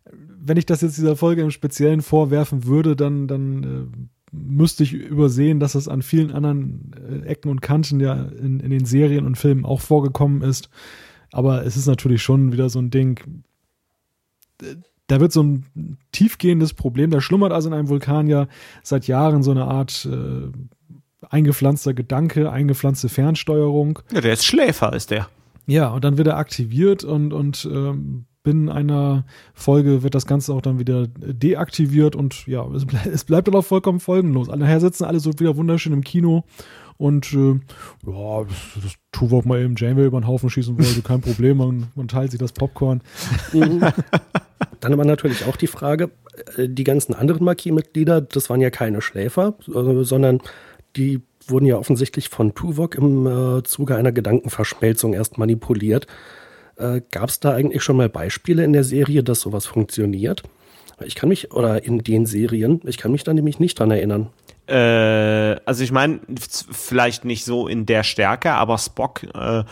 wenn 0.05 0.57
ich 0.57 0.67
das 0.67 0.83
jetzt 0.83 0.99
dieser 0.99 1.17
Folge 1.17 1.43
im 1.43 1.51
Speziellen 1.51 2.03
vorwerfen 2.03 2.65
würde, 2.67 2.95
dann, 2.95 3.27
dann 3.27 3.65
äh, 3.65 4.07
müsste 4.31 4.85
ich 4.85 4.93
übersehen, 4.93 5.59
dass 5.59 5.75
es 5.75 5.89
an 5.89 6.03
vielen 6.03 6.31
anderen 6.31 7.25
äh, 7.25 7.27
Ecken 7.27 7.51
und 7.51 7.61
Kanten 7.61 7.99
ja 7.99 8.15
in, 8.15 8.61
in 8.61 8.71
den 8.71 8.85
Serien 8.85 9.27
und 9.27 9.35
Filmen 9.35 9.65
auch 9.65 9.81
vorgekommen 9.81 10.43
ist. 10.43 10.71
Aber 11.33 11.67
es 11.67 11.77
ist 11.77 11.87
natürlich 11.87 12.23
schon 12.23 12.53
wieder 12.53 12.69
so 12.69 12.79
ein 12.79 12.91
Ding. 12.91 13.43
Da 15.07 15.21
wird 15.21 15.33
so 15.33 15.43
ein 15.43 15.99
tiefgehendes 16.13 16.75
Problem, 16.75 17.11
da 17.11 17.21
schlummert 17.21 17.53
also 17.53 17.69
in 17.69 17.75
einem 17.75 17.89
Vulkan 17.89 18.27
ja 18.27 18.49
seit 18.83 19.07
Jahren 19.07 19.43
so 19.43 19.53
eine 19.53 19.65
Art 19.65 20.09
äh, 20.11 20.51
eingepflanzter 21.29 21.95
Gedanke, 21.95 22.51
eingepflanzte 22.51 23.09
Fernsteuerung. 23.09 24.01
Ja, 24.13 24.21
der 24.21 24.33
ist 24.33 24.45
Schläfer, 24.45 24.93
ist 24.93 25.11
der. 25.11 25.29
Ja, 25.67 25.89
und 25.89 26.05
dann 26.05 26.19
wird 26.19 26.29
er 26.29 26.37
aktiviert 26.37 27.05
und, 27.05 27.33
und 27.33 27.69
ähm, 27.71 28.27
binnen 28.47 28.69
einer 28.69 29.25
Folge 29.55 30.05
wird 30.05 30.15
das 30.15 30.27
Ganze 30.27 30.55
auch 30.55 30.63
dann 30.63 30.79
wieder 30.79 31.09
deaktiviert 31.09 32.15
und 32.15 32.47
ja, 32.47 32.65
es, 32.73 32.87
ble 32.87 33.01
es 33.13 33.25
bleibt 33.25 33.49
dann 33.49 33.57
auch 33.57 33.65
vollkommen 33.65 33.99
folgenlos. 33.99 34.47
Nachher 34.47 34.79
sitzen 34.79 35.05
alle 35.05 35.19
so 35.19 35.33
wieder 35.39 35.57
wunderschön 35.57 35.93
im 35.93 36.05
Kino 36.05 36.45
und 36.99 37.33
äh, 37.33 37.61
ja, 38.07 38.45
das, 38.83 38.95
Tuvok 39.13 39.47
mal 39.47 39.63
eben 39.63 39.77
Janeway 39.77 40.07
über 40.07 40.21
den 40.21 40.27
Haufen 40.27 40.51
schießen 40.51 40.79
wollte, 40.79 41.01
kein 41.03 41.23
Problem, 41.23 41.57
man, 41.57 41.87
man 41.95 42.07
teilt 42.07 42.31
sich 42.31 42.41
das 42.41 42.53
Popcorn. 42.53 43.01
Dann 43.53 44.93
aber 44.93 45.07
natürlich 45.07 45.47
auch 45.47 45.57
die 45.57 45.67
Frage, 45.67 46.11
äh, 46.57 46.69
die 46.69 46.85
ganzen 46.85 47.15
anderen 47.15 47.45
Marquis-Mitglieder, 47.45 48.21
das 48.21 48.51
waren 48.51 48.61
ja 48.61 48.71
keine 48.71 49.01
Schläfer, 49.01 49.55
äh, 49.69 50.05
sondern 50.05 50.41
die 50.97 51.23
wurden 51.47 51.67
ja 51.67 51.79
offensichtlich 51.79 52.29
von 52.29 52.55
Tuvok 52.55 52.97
im 52.97 53.27
äh, 53.27 53.63
Zuge 53.63 53.97
einer 53.97 54.13
Gedankenverschmelzung 54.13 55.15
erst 55.15 55.39
manipuliert. 55.39 56.07
Äh, 56.77 57.01
Gab 57.11 57.29
es 57.29 57.41
da 57.41 57.55
eigentlich 57.55 57.83
schon 57.83 57.97
mal 57.97 58.09
Beispiele 58.09 58.65
in 58.65 58.73
der 58.73 58.85
Serie, 58.85 59.23
dass 59.23 59.41
sowas 59.41 59.67
funktioniert? 59.67 60.43
Ich 61.05 61.15
kann 61.15 61.29
mich, 61.29 61.53
oder 61.53 61.85
in 61.85 61.99
den 61.99 62.27
Serien, 62.27 62.81
ich 62.85 62.97
kann 62.97 63.13
mich 63.13 63.25
da 63.25 63.35
nämlich 63.35 63.61
nicht 63.61 63.79
dran 63.79 63.91
erinnern. 63.91 64.29
Äh, 64.69 65.61
also 65.65 65.85
ich 65.85 65.93
meine, 65.93 66.21
vielleicht 66.39 67.25
nicht 67.25 67.45
so 67.45 67.69
in 67.69 67.87
der 67.87 68.03
Stärke, 68.03 68.53
aber 68.53 68.79
Spock 68.79 69.23
äh, 69.35 69.65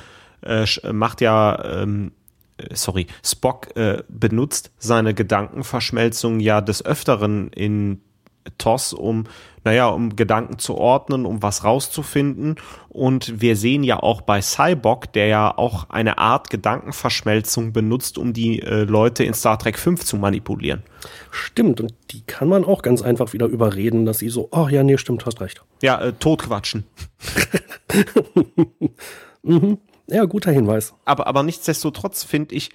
äh, 0.42 0.92
macht 0.92 1.20
ja, 1.20 1.82
ähm, 1.82 2.12
äh, 2.56 2.74
sorry, 2.74 3.06
Spock 3.24 3.76
äh, 3.76 4.02
benutzt 4.08 4.70
seine 4.78 5.14
Gedankenverschmelzung 5.14 6.40
ja 6.40 6.60
des 6.60 6.84
Öfteren 6.84 7.48
in 7.48 8.00
TOS, 8.58 8.92
um, 8.92 9.24
naja, 9.64 9.88
um 9.88 10.16
Gedanken 10.16 10.58
zu 10.58 10.76
ordnen, 10.76 11.24
um 11.24 11.42
was 11.42 11.64
rauszufinden. 11.64 12.56
Und 12.88 13.40
wir 13.40 13.56
sehen 13.56 13.82
ja 13.82 13.98
auch 13.98 14.20
bei 14.20 14.42
Cyborg, 14.42 15.12
der 15.12 15.26
ja 15.26 15.56
auch 15.56 15.90
eine 15.90 16.18
Art 16.18 16.50
Gedankenverschmelzung 16.50 17.72
benutzt, 17.72 18.18
um 18.18 18.32
die 18.32 18.60
äh, 18.60 18.84
Leute 18.84 19.24
in 19.24 19.34
Star 19.34 19.58
Trek 19.58 19.78
5 19.78 20.04
zu 20.04 20.16
manipulieren. 20.16 20.82
Stimmt, 21.30 21.80
und 21.80 21.94
die 22.10 22.22
kann 22.22 22.48
man 22.48 22.64
auch 22.64 22.82
ganz 22.82 23.02
einfach 23.02 23.32
wieder 23.32 23.46
überreden, 23.46 24.04
dass 24.04 24.18
sie 24.18 24.28
so, 24.28 24.48
ach 24.52 24.66
oh, 24.66 24.68
ja, 24.68 24.82
nee, 24.82 24.98
stimmt, 24.98 25.26
hast 25.26 25.40
recht. 25.40 25.64
Ja, 25.82 26.00
äh, 26.00 26.12
totquatschen. 26.12 26.84
mhm. 29.42 29.78
Ja, 30.06 30.24
guter 30.26 30.52
Hinweis. 30.52 30.94
Aber, 31.06 31.26
aber 31.26 31.42
nichtsdestotrotz 31.42 32.24
finde 32.24 32.54
ich, 32.54 32.70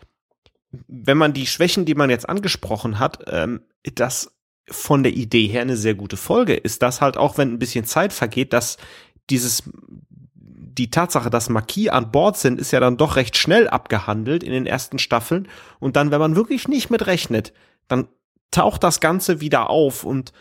wenn 0.88 1.18
man 1.18 1.34
die 1.34 1.46
Schwächen, 1.46 1.86
die 1.86 1.96
man 1.96 2.10
jetzt 2.10 2.28
angesprochen 2.28 3.00
hat, 3.00 3.24
ähm, 3.28 3.62
das 3.96 4.32
von 4.72 5.04
der 5.04 5.14
Idee 5.14 5.48
her 5.48 5.62
eine 5.62 5.78
sehr 5.78 5.96
gute 5.96 6.18
Folge 6.18 6.54
ist, 6.54 6.82
dass 6.82 7.02
halt 7.02 7.18
auch 7.18 7.38
wenn 7.38 7.54
ein 7.54 7.60
bisschen 7.60 7.86
Zeit 7.86 8.14
vergeht, 8.14 8.54
dass 8.54 8.78
dieses 9.30 9.64
die 10.80 10.90
Tatsache, 10.90 11.30
dass 11.30 11.50
Marquis 11.50 11.90
an 11.90 12.12
Bord 12.12 12.38
sind, 12.38 12.60
ist 12.60 12.72
ja 12.72 12.80
dann 12.80 12.96
doch 12.96 13.18
recht 13.18 13.36
schnell 13.36 13.68
abgehandelt 13.68 14.44
in 14.44 14.54
den 14.54 14.66
ersten 14.66 14.98
Staffeln. 14.98 15.48
Und 15.80 15.98
dann, 15.98 16.10
wenn 16.10 16.22
man 16.22 16.38
wirklich 16.38 16.70
nicht 16.70 16.90
mit 16.90 17.06
rechnet, 17.06 17.54
dann 17.90 18.08
taucht 18.52 18.84
das 18.84 19.02
Ganze 19.02 19.42
wieder 19.42 19.70
auf 19.70 20.06
und 20.06 20.32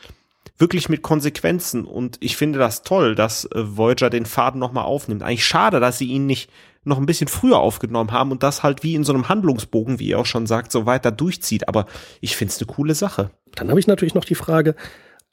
wirklich 0.57 0.89
mit 0.89 1.03
Konsequenzen. 1.03 1.85
Und 1.85 2.19
ich 2.21 2.37
finde 2.37 2.59
das 2.59 2.83
toll, 2.83 3.15
dass 3.15 3.47
äh, 3.47 3.77
Voyager 3.77 4.11
den 4.11 4.27
Faden 4.27 4.61
nochmal 4.61 4.85
aufnimmt. 4.85 5.23
Eigentlich 5.23 5.45
schade, 5.45 5.81
dass 5.81 5.99
sie 5.99 6.07
ihn 6.07 6.27
nicht 6.27 6.51
noch 6.89 6.99
ein 6.99 7.07
bisschen 7.07 7.29
früher 7.29 7.59
aufgenommen 7.59 8.13
haben 8.13 8.33
und 8.33 8.43
das 8.43 8.63
halt 8.63 8.83
wie 8.83 8.95
in 8.95 9.05
so 9.05 9.13
einem 9.13 9.29
Handlungsbogen, 9.29 9.99
wie 9.99 10.09
ihr 10.09 10.19
auch 10.19 10.27
schon 10.27 10.47
sagt, 10.47 10.73
so 10.73 10.87
weiter 10.87 11.11
durchzieht. 11.11 11.69
Aber 11.69 11.87
ich 12.21 12.37
finde 12.37 12.53
es 12.53 12.61
eine 12.61 12.67
coole 12.67 12.95
Sache. 12.95 13.31
Dann 13.55 13.69
habe 13.69 13.81
ich 13.81 13.87
natürlich 13.87 14.15
noch 14.15 14.25
die 14.25 14.35
Frage, 14.35 14.75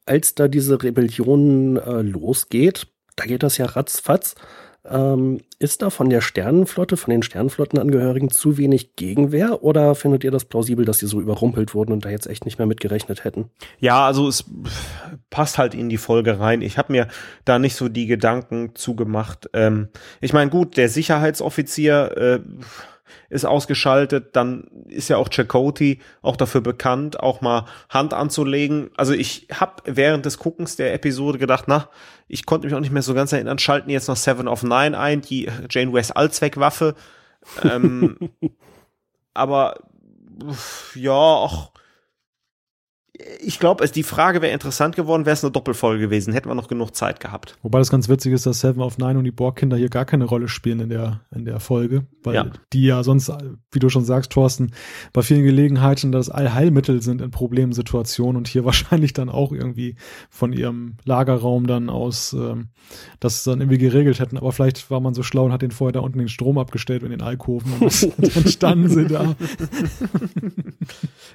als 0.06 0.36
da 0.36 0.48
diese 0.48 0.82
Rebellion 0.82 1.78
äh, 1.78 2.02
losgeht, 2.02 2.88
da 3.16 3.26
geht 3.26 3.44
das 3.44 3.58
ja 3.58 3.66
ratzfatz. 3.66 4.36
Ähm, 4.90 5.42
ist 5.58 5.82
da 5.82 5.90
von 5.90 6.10
der 6.10 6.22
Sternenflotte, 6.22 6.98
von 6.98 7.12
den 7.12 7.24
Sternenflottenangehörigen 7.24 8.30
zu 8.30 8.58
wenig 8.58 8.96
Gegenwehr 8.96 9.64
oder 9.64 9.96
findet 9.96 10.24
ihr 10.24 10.32
das 10.32 10.46
plausibel, 10.46 10.86
dass 10.86 11.00
sie 11.00 11.08
so 11.08 11.22
überrumpelt 11.22 11.74
wurden 11.74 11.92
und 11.92 12.06
da 12.06 12.10
jetzt 12.10 12.28
echt 12.28 12.46
nicht 12.46 12.58
mehr 12.58 12.68
mitgerechnet 12.68 13.24
hätten? 13.24 13.50
Ja, 13.80 14.06
also 14.06 14.28
es 14.28 14.46
passt 15.30 15.58
halt 15.58 15.74
in 15.74 15.90
die 15.90 15.98
Folge 15.98 16.40
rein. 16.40 16.62
Ich 16.62 16.78
habe 16.78 16.92
mir 16.92 17.08
da 17.46 17.58
nicht 17.58 17.76
so 17.76 17.90
die 17.90 18.06
Gedanken 18.06 18.76
zugemacht. 18.76 19.50
Ähm, 19.54 19.88
ich 20.22 20.34
meine, 20.34 20.52
gut, 20.52 20.78
der 20.78 20.90
Sicherheitsoffizier 20.90 22.18
äh, 22.18 22.40
ist 23.30 23.46
ausgeschaltet, 23.46 24.36
dann 24.36 24.68
ist 24.88 25.10
ja 25.10 25.18
auch 25.18 25.30
Chakoti 25.30 26.00
auch 26.22 26.36
dafür 26.36 26.62
bekannt, 26.62 27.20
auch 27.20 27.42
mal 27.42 27.66
Hand 27.90 28.14
anzulegen. 28.14 28.90
Also 28.98 29.14
ich 29.14 29.48
habe 29.54 29.84
während 29.86 30.26
des 30.26 30.40
Guckens 30.40 30.76
der 30.76 30.94
Episode 30.94 31.38
gedacht, 31.38 31.66
na, 31.68 31.90
ich 32.28 32.46
konnte 32.46 32.68
mich 32.68 32.76
auch 32.76 32.80
nicht 32.80 32.92
mehr 32.92 33.02
so 33.02 33.14
ganz 33.14 33.32
erinnern, 33.34 33.60
schalten 33.60 33.90
jetzt 33.90 34.08
noch 34.08 34.16
Seven 34.16 34.48
of 34.48 34.64
Nine 34.64 34.98
ein, 34.98 35.22
die 35.22 35.50
Janeways 35.70 36.12
Allzweckwaffe. 36.12 36.96
ähm, 37.64 38.18
aber 39.34 39.80
ja, 40.96 41.12
auch 41.12 41.72
ich 43.40 43.60
glaube, 43.60 43.88
die 43.88 44.04
Frage 44.04 44.42
wäre 44.42 44.52
interessant 44.52 44.96
geworden, 44.96 45.26
wäre 45.26 45.34
es 45.34 45.44
eine 45.44 45.52
Doppelfolge 45.52 46.02
gewesen, 46.02 46.34
hätten 46.34 46.50
wir 46.50 46.56
noch 46.56 46.68
genug 46.68 46.96
Zeit 46.96 47.20
gehabt. 47.20 47.58
Wobei 47.62 47.80
das 47.80 47.90
ganz 47.90 48.10
witzig 48.10 48.34
ist, 48.34 48.46
dass 48.46 48.60
Seven 48.60 48.82
of 48.82 48.98
Nine 48.98 49.18
und 49.18 49.24
die 49.24 49.32
Borg-Kinder 49.32 49.78
hier 49.78 49.90
gar 49.90 50.06
keine 50.06 50.26
Rolle 50.26 50.48
spielen 50.48 50.80
in 50.80 50.90
der, 50.90 51.22
in 51.34 51.46
der 51.46 51.60
Folge, 51.60 52.06
weil 52.24 52.36
ja. 52.36 52.48
die 52.74 52.84
ja 52.84 53.04
sonst, 53.04 53.32
wie 53.72 53.80
du 53.80 53.90
schon 53.90 54.04
sagst, 54.04 54.32
Thorsten, 54.32 54.72
bei 55.14 55.22
vielen 55.22 55.44
Gelegenheiten 55.44 56.12
das 56.12 56.30
Allheilmittel 56.30 57.02
sind 57.02 57.22
in 57.22 57.32
Problemsituationen 57.32 58.38
und 58.38 58.48
hier 58.48 58.66
wahrscheinlich 58.66 59.14
dann 59.14 59.30
auch 59.30 59.52
irgendwie 59.52 59.96
von 60.30 60.52
ihrem 60.52 60.98
Lagerraum 61.06 61.68
dann 61.68 61.90
aus 61.90 62.34
ähm, 62.34 62.70
das 63.20 63.44
dann 63.44 63.62
irgendwie 63.62 63.78
geregelt 63.78 64.20
hätten. 64.20 64.38
Aber 64.38 64.52
vielleicht 64.52 64.92
war 64.92 65.00
man 65.00 65.14
so 65.14 65.24
schlau 65.24 65.46
und 65.46 65.54
hat 65.54 65.62
den 65.62 65.72
vorher 65.72 65.94
da 65.94 66.00
unten 66.02 66.20
den 66.20 66.30
Strom 66.30 66.58
abgestellt 66.58 67.04
in 67.04 67.12
den 67.12 67.22
Alkoven 67.22 67.72
und 67.80 68.10
dann 68.36 68.48
standen 68.48 68.90
sie 68.90 69.08
da. 69.08 69.36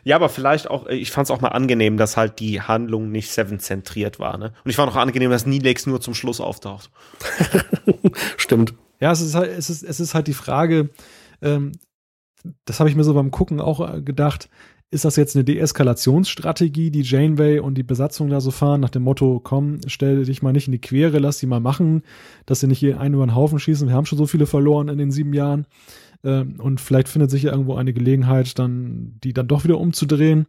ja, 0.05 0.17
aber 0.17 0.29
vielleicht 0.29 0.71
auch, 0.71 0.87
ich 0.87 1.11
fand 1.11 1.27
es 1.27 1.31
auch 1.31 1.41
mal 1.41 1.49
angenehm, 1.49 1.70
angenehm, 1.71 1.97
dass 1.97 2.17
halt 2.17 2.41
die 2.41 2.61
Handlung 2.61 3.13
nicht 3.13 3.31
Seven-zentriert 3.31 4.19
war. 4.19 4.39
Ne? 4.39 4.53
Und 4.65 4.71
ich 4.71 4.77
fand 4.77 4.91
auch 4.91 4.97
angenehm, 4.97 5.31
dass 5.31 5.47
Nilex 5.47 5.87
nur 5.87 6.01
zum 6.01 6.15
Schluss 6.15 6.41
auftaucht. 6.41 6.91
Stimmt. 8.37 8.75
Ja, 9.01 9.13
es 9.13 9.21
ist 9.21 9.35
halt, 9.35 9.51
es 9.57 9.71
ist, 9.71 9.83
es 9.85 10.01
ist 10.01 10.15
halt 10.15 10.27
die 10.27 10.35
Frage, 10.35 10.91
ähm, 11.41 11.73
das 12.65 12.81
habe 12.81 12.91
ich 12.91 12.97
mir 12.97 13.05
so 13.05 13.15
beim 13.15 13.31
Gucken 13.31 13.61
auch 13.61 13.95
äh, 13.95 14.03
gedacht, 14.03 14.49
ist 14.91 15.05
das 15.05 15.15
jetzt 15.15 15.37
eine 15.37 15.45
Deeskalationsstrategie, 15.45 16.91
die 16.91 17.03
Janeway 17.03 17.61
und 17.61 17.75
die 17.75 17.85
Besatzung 17.85 18.29
da 18.29 18.41
so 18.41 18.51
fahren, 18.51 18.81
nach 18.81 18.91
dem 18.91 19.05
Motto, 19.05 19.41
komm, 19.43 19.79
stell 19.87 20.25
dich 20.25 20.43
mal 20.43 20.53
nicht 20.53 20.67
in 20.67 20.73
die 20.73 20.81
Quere, 20.81 21.21
lass 21.21 21.39
sie 21.39 21.47
mal 21.47 21.61
machen, 21.61 22.03
dass 22.47 22.61
sie 22.61 22.67
nicht 22.67 22.81
hier 22.81 22.99
einen 22.99 23.15
über 23.15 23.25
den 23.25 23.37
Haufen 23.37 23.61
schießen, 23.61 23.87
wir 23.87 23.95
haben 23.95 24.07
schon 24.07 24.19
so 24.19 24.27
viele 24.27 24.47
verloren 24.47 24.89
in 24.89 24.99
den 24.99 25.13
sieben 25.13 25.33
Jahren. 25.33 25.67
Ähm, 26.25 26.57
und 26.59 26.81
vielleicht 26.81 27.09
findet 27.09 27.31
sich 27.31 27.45
ja 27.45 27.53
irgendwo 27.53 27.77
eine 27.77 27.93
Gelegenheit, 27.93 28.59
dann, 28.59 29.15
die 29.23 29.33
dann 29.33 29.47
doch 29.47 29.63
wieder 29.63 29.79
umzudrehen. 29.79 30.47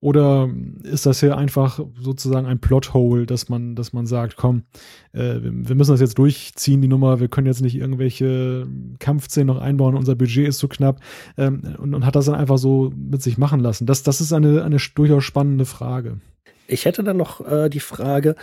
Oder 0.00 0.50
ist 0.82 1.06
das 1.06 1.20
hier 1.20 1.38
einfach 1.38 1.80
sozusagen 1.98 2.46
ein 2.46 2.60
Plothole, 2.60 3.24
dass 3.24 3.48
man, 3.48 3.74
dass 3.74 3.94
man 3.94 4.06
sagt, 4.06 4.36
komm, 4.36 4.64
äh, 5.12 5.36
wir 5.40 5.74
müssen 5.74 5.92
das 5.92 6.00
jetzt 6.00 6.18
durchziehen, 6.18 6.82
die 6.82 6.88
Nummer, 6.88 7.18
wir 7.18 7.28
können 7.28 7.46
jetzt 7.46 7.62
nicht 7.62 7.76
irgendwelche 7.76 8.66
Kampfszenen 8.98 9.46
noch 9.46 9.60
einbauen, 9.60 9.96
unser 9.96 10.14
Budget 10.14 10.48
ist 10.48 10.58
zu 10.58 10.68
knapp 10.68 11.00
ähm, 11.38 11.76
und, 11.78 11.94
und 11.94 12.04
hat 12.04 12.14
das 12.14 12.26
dann 12.26 12.34
einfach 12.34 12.58
so 12.58 12.92
mit 12.94 13.22
sich 13.22 13.38
machen 13.38 13.60
lassen. 13.60 13.86
Das, 13.86 14.02
das 14.02 14.20
ist 14.20 14.34
eine, 14.34 14.64
eine 14.64 14.76
durchaus 14.94 15.24
spannende 15.24 15.64
Frage. 15.64 16.20
Ich 16.68 16.84
hätte 16.84 17.02
dann 17.02 17.16
noch 17.16 17.46
äh, 17.46 17.70
die 17.70 17.80
Frage, 17.80 18.36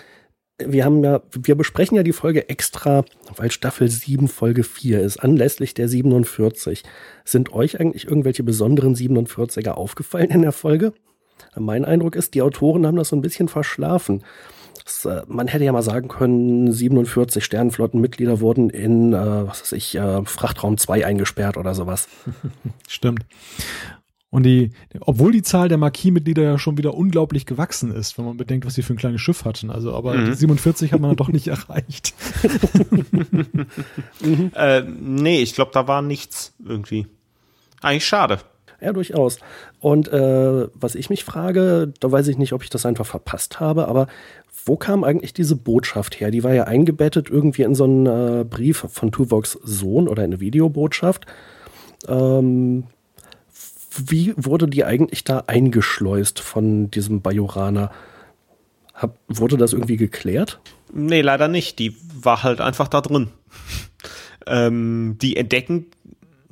wir 0.60 0.86
haben 0.86 1.04
ja, 1.04 1.22
wir 1.32 1.56
besprechen 1.56 1.98
ja 1.98 2.04
die 2.04 2.14
Folge 2.14 2.50
extra, 2.50 3.06
weil 3.36 3.52
Staffel 3.52 3.90
7 3.90 4.28
Folge 4.28 4.64
4 4.64 5.02
ist, 5.02 5.18
anlässlich 5.18 5.74
der 5.74 5.88
47. 5.88 6.84
Sind 7.26 7.54
euch 7.54 7.80
eigentlich 7.80 8.06
irgendwelche 8.06 8.44
besonderen 8.44 8.96
47er 8.96 9.72
aufgefallen 9.72 10.30
in 10.30 10.42
der 10.42 10.52
Folge? 10.52 10.94
Mein 11.57 11.86
Eindruck 11.86 12.15
ist, 12.15 12.34
die 12.34 12.41
Autoren 12.41 12.86
haben 12.86 12.98
das 12.98 13.10
so 13.10 13.15
ein 13.15 13.22
bisschen 13.22 13.48
verschlafen. 13.48 14.24
Das, 14.84 15.06
äh, 15.06 15.24
man 15.28 15.48
hätte 15.48 15.64
ja 15.64 15.72
mal 15.72 15.82
sagen 15.82 16.07
können, 16.07 16.72
47 16.72 17.44
Sternenflottenmitglieder 17.44 18.40
wurden 18.41 18.70
in, 18.70 19.14
äh, 19.14 19.48
was 19.48 19.61
weiß 19.61 19.72
ich, 19.74 19.95
äh, 19.95 20.26
Frachtraum 20.26 20.78
2 20.78 21.06
eingesperrt 21.06 21.57
oder 21.57 21.74
sowas. 21.74 22.07
Stimmt. 22.88 23.26
Und 24.30 24.44
die, 24.44 24.72
obwohl 24.99 25.32
die 25.32 25.44
Zahl 25.44 25.70
der 25.70 25.78
Marquis-Mitglieder 25.78 26.41
ja 26.41 26.57
schon 26.57 26.76
wieder 26.76 26.95
unglaublich 26.95 27.45
gewachsen 27.45 27.91
ist, 27.91 28.18
wenn 28.18 28.26
man 28.26 28.36
bedenkt, 28.36 28.65
was 28.65 28.74
sie 28.74 28.82
für 28.82 28.95
ein 28.95 28.98
kleines 28.98 29.22
Schiff 29.22 29.45
hatten. 29.45 29.70
Also, 29.70 29.94
aber 29.94 30.15
mhm. 30.15 30.34
47 30.34 30.91
hat 30.91 30.99
man 30.99 31.15
doch 31.15 31.30
nicht 31.30 31.48
erreicht. 31.49 32.15
mhm. 34.22 34.52
äh, 34.56 34.82
nee, 34.82 35.44
ich 35.44 35.53
glaube, 35.53 35.70
da 35.72 35.88
war 35.88 36.02
nichts 36.02 36.56
irgendwie. 36.65 37.06
Eigentlich 37.82 38.07
schade. 38.07 38.40
Ja, 38.84 38.91
durchaus. 38.91 39.39
Und 39.80 40.11
äh, 40.11 40.68
was 40.73 40.95
ich 40.95 41.10
mich 41.10 41.23
frage, 41.23 41.93
da 42.01 42.11
weiß 42.11 42.27
ich 42.27 42.38
nicht, 42.38 42.51
ob 42.51 42.64
ich 42.64 42.69
das 42.69 42.85
einfach 42.85 43.05
verpasst 43.05 43.61
habe, 43.61 43.88
aber 43.88 44.07
wo 44.65 44.76
kam 44.76 45.05
eigentlich 45.05 45.34
diese 45.34 45.55
Botschaft 45.55 46.19
her? 46.19 46.31
Die 46.31 46.43
war 46.43 46.53
ja 46.53 46.65
eingebettet 46.65 47.30
irgendwie 47.30 47.61
in 47.64 47.76
so 47.76 47.85
einen 47.85 48.05
äh, 48.05 48.43
Brief 48.43 48.85
von 48.89 49.11
Tuvoks 49.11 49.57
Sohn 49.64 50.10
oder 50.10 50.23
eine 50.23 50.41
Videobotschaft. 50.41 51.26
Ähm, 52.10 52.85
wie 54.05 54.34
wurde 54.35 54.68
die 54.68 54.84
eigentlich 54.84 55.23
da 55.23 55.45
eingeschleust 55.47 56.41
von 56.41 56.91
diesem 56.91 57.22
Bajoraner? 57.22 57.89
Hab, 58.93 59.18
wurde 59.27 59.55
das 59.55 59.72
irgendwie 59.72 59.97
geklärt? 59.97 60.60
Nee, 60.91 61.22
leider 61.22 61.47
nicht. 61.47 61.80
Die 61.80 61.95
war 62.22 62.43
halt 62.43 62.60
einfach 62.60 62.89
da 62.89 62.99
drin. 62.99 63.30
ähm, 64.47 65.18
die 65.22 65.38
entdecken, 65.38 65.88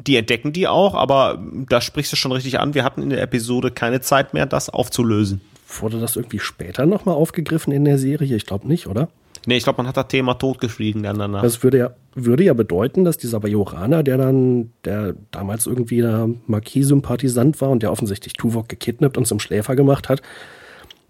die 0.07 0.15
entdecken 0.15 0.53
die 0.53 0.68
auch, 0.68 0.94
aber 0.95 1.41
da 1.69 1.82
sprichst 1.82 2.11
du 2.11 2.15
schon 2.15 2.32
richtig 2.32 2.60
an. 2.60 2.73
Wir 2.73 2.84
hatten 2.84 3.02
in 3.02 3.10
der 3.10 3.22
Episode 3.22 3.72
keine 3.72 4.02
Zeit 4.02 4.34
mehr, 4.34 4.45
das 4.45 4.69
aufzulösen. 4.69 5.41
Wurde 5.80 5.99
das 5.99 6.15
irgendwie 6.15 6.40
später 6.40 6.86
nochmal 6.86 7.15
aufgegriffen 7.15 7.72
in 7.72 7.86
der 7.86 7.98
Serie? 7.98 8.36
Ich 8.36 8.45
glaube 8.45 8.68
nicht, 8.68 8.88
oder? 8.88 9.10
Nee, 9.48 9.57
ich 9.57 9.64
glaube, 9.64 9.78
man 9.78 9.88
hat 9.88 9.98
das 9.98 10.07
Thema 10.07 10.36
totgeschwiegen 10.36 11.02
dann 11.02 11.18
danach. 11.18 11.41
Das 11.41 11.64
würde 11.64 11.78
ja, 11.78 11.91
würde 12.14 12.44
ja 12.44 12.53
bedeuten, 12.53 13.03
dass 13.06 13.18
dieser 13.18 13.40
Bajoraner, 13.40 14.03
der 14.03 14.18
dann, 14.18 14.72
der 14.86 15.15
damals 15.32 15.65
irgendwie 15.65 16.02
der 16.02 16.30
Marquis-Sympathisant 16.45 17.60
war 17.60 17.69
und 17.69 17.82
der 17.82 17.91
offensichtlich 17.91 18.34
Tuvok 18.34 18.69
gekidnappt 18.69 19.18
und 19.18 19.26
zum 19.26 19.40
Schläfer 19.40 19.76
gemacht 19.76 20.10
hat, 20.10 20.22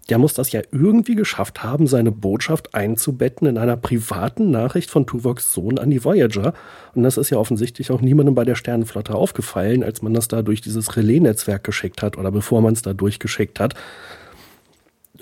der 0.08 0.18
muss 0.18 0.34
das 0.34 0.50
ja 0.52 0.60
irgendwie 0.72 1.14
geschafft 1.14 1.62
haben, 1.62 1.86
seine 1.86 2.10
Botschaft 2.10 2.74
einzubetten 2.74 3.46
in 3.46 3.56
einer 3.56 3.76
privaten 3.76 4.50
Nachricht 4.50 4.90
von 4.90 5.06
Tuvoks 5.06 5.52
Sohn 5.52 5.78
an 5.78 5.90
die 5.90 6.04
Voyager. 6.04 6.54
Und 6.94 7.04
das 7.04 7.16
ist 7.16 7.30
ja 7.30 7.38
offensichtlich 7.38 7.90
auch 7.90 8.00
niemandem 8.00 8.34
bei 8.34 8.44
der 8.44 8.56
Sternenflotte 8.56 9.14
aufgefallen, 9.14 9.84
als 9.84 10.02
man 10.02 10.12
das 10.12 10.28
da 10.28 10.42
durch 10.42 10.60
dieses 10.60 10.96
Relais-Netzwerk 10.96 11.62
geschickt 11.62 12.02
hat 12.02 12.18
oder 12.18 12.32
bevor 12.32 12.60
man 12.62 12.72
es 12.72 12.82
da 12.82 12.94
durchgeschickt 12.94 13.60
hat. 13.60 13.74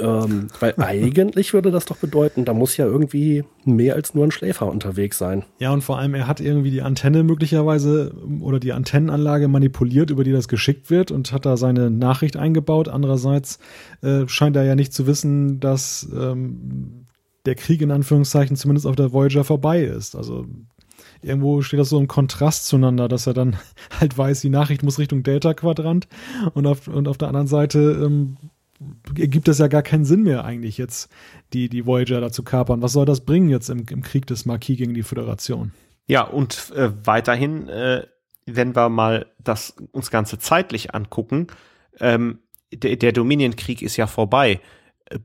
Ähm, 0.01 0.49
weil 0.59 0.75
eigentlich 0.79 1.53
würde 1.53 1.71
das 1.71 1.85
doch 1.85 1.97
bedeuten, 1.97 2.45
da 2.45 2.55
muss 2.55 2.77
ja 2.77 2.87
irgendwie 2.87 3.45
mehr 3.65 3.95
als 3.95 4.15
nur 4.15 4.25
ein 4.25 4.31
Schläfer 4.31 4.67
unterwegs 4.67 5.19
sein. 5.19 5.45
Ja, 5.59 5.73
und 5.73 5.83
vor 5.83 5.99
allem, 5.99 6.15
er 6.15 6.27
hat 6.27 6.41
irgendwie 6.41 6.71
die 6.71 6.83
Antenne 6.83 7.23
möglicherweise 7.23 8.15
oder 8.41 8.61
die 8.61 8.73
Antennenanlage 8.73 9.49
manipuliert, 9.49 10.11
über 10.11 10.25
die 10.25 10.33
das 10.33 10.49
geschickt 10.49 10.91
wird 10.91 11.11
und 11.11 11.33
hat 11.33 11.47
da 11.47 11.57
seine 11.57 11.91
Nachricht 11.91 12.37
eingebaut. 12.37 12.89
Andererseits 12.89 13.59
äh, 14.03 14.27
scheint 14.27 14.57
er 14.57 14.65
ja 14.65 14.75
nicht 14.75 14.93
zu 14.93 15.07
wissen, 15.07 15.61
dass 15.61 16.09
ähm, 16.15 17.07
der 17.47 17.55
Krieg 17.55 17.81
in 17.83 17.91
Anführungszeichen 17.91 18.57
zumindest 18.57 18.87
auf 18.87 18.97
der 18.97 19.13
Voyager 19.13 19.45
vorbei 19.45 19.83
ist. 19.83 20.15
Also 20.15 20.47
irgendwo 21.23 21.63
steht 21.63 21.81
das 21.81 21.89
so 21.89 21.99
im 21.99 22.09
Kontrast 22.09 22.67
zueinander, 22.67 23.09
dass 23.09 23.27
er 23.27 23.35
dann 23.35 23.57
halt 24.01 24.17
weiß, 24.17 24.41
die 24.41 24.51
Nachricht 24.51 24.83
muss 24.83 24.99
Richtung 24.99 25.23
Delta-Quadrant 25.23 26.09
und 26.55 26.67
auf, 26.67 26.89
und 26.89 27.09
auf 27.09 27.19
der 27.19 27.29
anderen 27.29 27.47
Seite 27.47 28.01
ähm, 28.05 28.37
gibt 29.15 29.49
es 29.49 29.59
ja 29.59 29.69
gar 29.69 29.83
keinen 29.83 30.05
Sinn 30.05 30.23
mehr 30.23 30.45
eigentlich 30.45 30.79
jetzt, 30.79 31.11
die, 31.53 31.69
die 31.69 31.87
Voyager 31.87 32.21
da 32.21 32.33
zu 32.33 32.43
kapern. 32.43 32.83
Was 32.83 32.93
soll 32.93 33.07
das 33.07 33.25
bringen 33.25 33.51
jetzt 33.51 33.69
im, 33.69 33.85
im 33.91 34.03
Krieg 34.03 34.27
des 34.27 34.47
Marquis 34.47 34.79
gegen 34.79 34.95
die 34.95 35.03
Föderation? 35.03 35.73
Ja, 36.07 36.23
und 36.23 36.73
äh, 36.75 36.91
weiterhin, 37.05 37.69
äh, 37.69 38.07
wenn 38.47 38.75
wir 38.75 38.89
mal 38.89 39.27
das 39.39 39.77
uns 39.93 40.11
Ganze 40.11 40.39
zeitlich 40.39 40.95
angucken, 40.95 41.49
ähm, 42.01 42.41
der, 42.73 42.97
der 42.97 43.13
Dominion-Krieg 43.13 43.83
ist 43.83 43.97
ja 43.97 44.07
vorbei. 44.07 44.61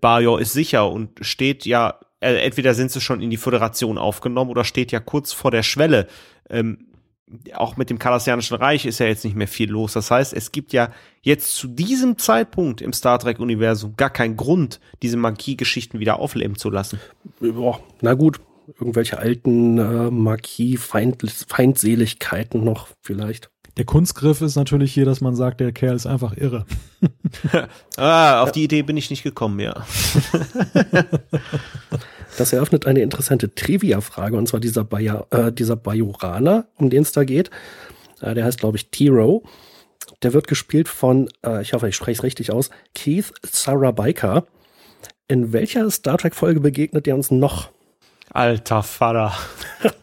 Bajor 0.02 0.42
ist 0.42 0.54
sicher 0.54 0.92
und 0.92 1.20
steht 1.22 1.66
ja, 1.66 2.00
äh, 2.20 2.36
entweder 2.36 2.74
sind 2.74 2.92
sie 2.92 3.02
schon 3.02 3.22
in 3.22 3.30
die 3.30 3.38
Föderation 3.38 3.98
aufgenommen 3.98 4.52
oder 4.52 4.64
steht 4.64 4.92
ja 4.92 5.00
kurz 5.00 5.32
vor 5.32 5.52
der 5.52 5.64
Schwelle. 5.64 6.08
Ähm, 6.50 6.88
auch 7.54 7.78
mit 7.78 7.90
dem 7.90 7.98
Kardassianischen 7.98 8.58
Reich 8.58 8.86
ist 8.86 9.00
ja 9.00 9.08
jetzt 9.08 9.24
nicht 9.26 9.36
mehr 9.36 9.48
viel 9.48 9.72
los. 9.72 9.94
Das 9.94 10.12
heißt, 10.12 10.34
es 10.34 10.52
gibt 10.52 10.74
ja 10.74 10.90
jetzt 11.22 11.56
zu 11.56 11.68
diesem 11.68 12.18
Zeitpunkt 12.18 12.82
im 12.82 12.92
Star 12.94 13.20
Trek-Universum 13.20 13.96
gar 13.98 14.12
keinen 14.12 14.38
Grund, 14.38 14.80
diese 15.02 15.18
Magie-Geschichten 15.18 16.00
wieder 16.00 16.20
aufleben 16.20 16.56
zu 16.56 16.70
lassen. 16.70 17.02
Boah, 17.40 17.80
na 18.02 18.14
gut, 18.14 18.40
irgendwelche 18.80 19.18
alten 19.18 19.80
äh, 19.80 20.12
Magie-Feindseligkeiten 20.12 22.64
noch 22.64 22.90
vielleicht. 23.02 23.50
Der 23.78 23.86
Kunstgriff 23.86 24.42
ist 24.42 24.56
natürlich 24.56 24.94
hier, 24.94 25.06
dass 25.06 25.20
man 25.20 25.36
sagt, 25.36 25.60
der 25.60 25.74
Kerl 25.74 25.96
ist 25.96 26.06
einfach 26.06 26.38
irre. 26.38 26.66
ah, 27.98 28.42
auf 28.42 28.54
die 28.54 28.64
Idee 28.64 28.84
bin 28.84 28.96
ich 28.96 29.10
nicht 29.10 29.24
gekommen, 29.24 29.60
ja. 29.60 29.84
Das 32.38 32.54
eröffnet 32.54 32.86
eine 32.86 33.02
interessante 33.02 33.54
Trivia-Frage, 33.54 34.38
und 34.38 34.48
zwar 34.48 34.60
dieser, 34.60 34.84
Baja, 34.84 35.26
äh, 35.32 35.52
dieser 35.52 35.76
Bajoraner, 35.76 36.66
um 36.76 36.90
den 36.90 37.04
es 37.04 37.12
da 37.12 37.24
geht. 37.24 37.50
Äh, 38.22 38.34
der 38.34 38.46
heißt, 38.46 38.60
glaube 38.60 38.78
ich, 38.78 38.90
Tiro. 38.90 39.44
Der 40.22 40.34
wird 40.34 40.48
gespielt 40.48 40.88
von, 40.88 41.30
äh, 41.46 41.62
ich 41.62 41.74
hoffe, 41.74 41.88
ich 41.88 41.96
spreche 41.96 42.20
es 42.20 42.24
richtig 42.24 42.52
aus, 42.52 42.70
Keith 42.94 43.34
Sarabaika. 43.44 44.46
In 45.28 45.54
welcher 45.54 45.90
Star 45.90 46.18
Trek-Folge 46.18 46.60
begegnet 46.60 47.06
der 47.06 47.16
uns 47.16 47.32
noch? 47.32 47.70
Alter 48.32 48.84
Vater. 48.84 49.34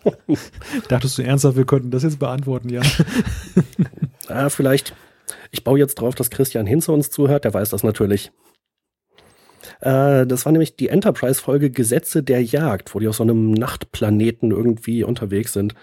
Dachtest 0.88 1.18
du 1.18 1.22
ernsthaft, 1.22 1.56
wir 1.56 1.66
könnten 1.66 1.90
das 1.90 2.02
jetzt 2.02 2.18
beantworten, 2.18 2.70
ja? 2.70 2.80
ah, 4.28 4.48
vielleicht. 4.48 4.94
Ich 5.50 5.64
baue 5.64 5.78
jetzt 5.78 5.96
drauf, 5.96 6.14
dass 6.14 6.30
Christian 6.30 6.66
Hinze 6.66 6.92
uns 6.92 7.10
zuhört. 7.10 7.44
Der 7.44 7.52
weiß 7.52 7.70
das 7.70 7.82
natürlich. 7.82 8.32
Äh, 9.82 10.26
das 10.26 10.46
war 10.46 10.52
nämlich 10.52 10.76
die 10.76 10.88
Enterprise-Folge 10.88 11.70
Gesetze 11.70 12.22
der 12.22 12.42
Jagd, 12.42 12.94
wo 12.94 13.00
die 13.00 13.08
auf 13.08 13.16
so 13.16 13.24
einem 13.24 13.50
Nachtplaneten 13.50 14.52
irgendwie 14.52 15.02
unterwegs 15.02 15.52
sind. 15.52 15.74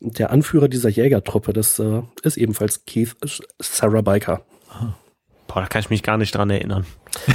Der 0.00 0.30
Anführer 0.30 0.68
dieser 0.68 0.88
Jägertruppe, 0.88 1.52
das 1.52 1.78
äh, 1.78 2.02
ist 2.24 2.36
ebenfalls 2.36 2.84
Keith 2.84 3.14
Sarabiker. 3.60 4.44
Boah, 5.46 5.60
da 5.60 5.66
kann 5.66 5.80
ich 5.80 5.90
mich 5.90 6.02
gar 6.02 6.18
nicht 6.18 6.34
dran 6.34 6.50
erinnern. 6.50 6.84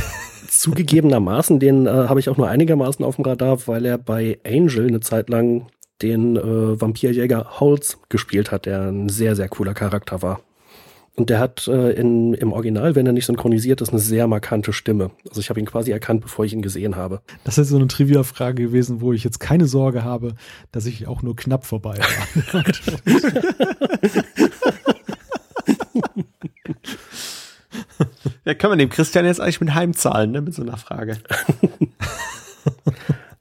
Zugegebenermaßen, 0.49 1.59
den 1.59 1.85
äh, 1.87 1.89
habe 1.89 2.19
ich 2.19 2.29
auch 2.29 2.37
nur 2.37 2.49
einigermaßen 2.49 3.05
auf 3.05 3.15
dem 3.15 3.25
Radar, 3.25 3.65
weil 3.67 3.85
er 3.85 3.97
bei 3.97 4.39
Angel 4.45 4.87
eine 4.87 4.99
Zeit 4.99 5.29
lang 5.29 5.67
den 6.01 6.35
äh, 6.35 6.81
Vampirjäger 6.81 7.59
Holz 7.59 7.97
gespielt 8.09 8.51
hat, 8.51 8.65
der 8.65 8.89
ein 8.89 9.07
sehr, 9.07 9.35
sehr 9.35 9.47
cooler 9.47 9.73
Charakter 9.73 10.21
war. 10.21 10.41
Und 11.17 11.31
der 11.31 11.39
hat 11.39 11.67
äh, 11.67 11.93
in, 11.93 12.35
im 12.35 12.53
Original, 12.53 12.93
wenn 12.93 13.07
er 13.07 13.11
nicht 13.11 13.25
synchronisiert 13.25 13.81
ist, 13.81 13.89
eine 13.89 13.97
sehr 13.97 14.27
markante 14.27 14.71
Stimme. 14.71 15.09
Also 15.27 15.41
ich 15.41 15.49
habe 15.49 15.59
ihn 15.59 15.65
quasi 15.65 15.91
erkannt, 15.91 16.21
bevor 16.21 16.45
ich 16.45 16.53
ihn 16.53 16.61
gesehen 16.61 16.95
habe. 16.95 17.21
Das 17.43 17.57
ist 17.57 17.69
so 17.69 17.75
eine 17.75 17.87
Trivia-Frage 17.87 18.61
gewesen, 18.61 19.01
wo 19.01 19.13
ich 19.13 19.23
jetzt 19.23 19.39
keine 19.39 19.65
Sorge 19.65 20.03
habe, 20.03 20.35
dass 20.71 20.85
ich 20.85 21.07
auch 21.07 21.23
nur 21.23 21.35
knapp 21.35 21.65
vorbei 21.65 21.97
war. 21.97 22.63
ja, 28.45 28.53
können 28.53 28.73
wir 28.73 28.77
dem 28.77 28.89
Christian 28.89 29.25
jetzt 29.25 29.41
eigentlich 29.41 29.59
mit 29.59 29.73
heimzahlen, 29.73 30.29
ne, 30.29 30.41
mit 30.41 30.53
so 30.53 30.61
einer 30.61 30.77
Frage. 30.77 31.17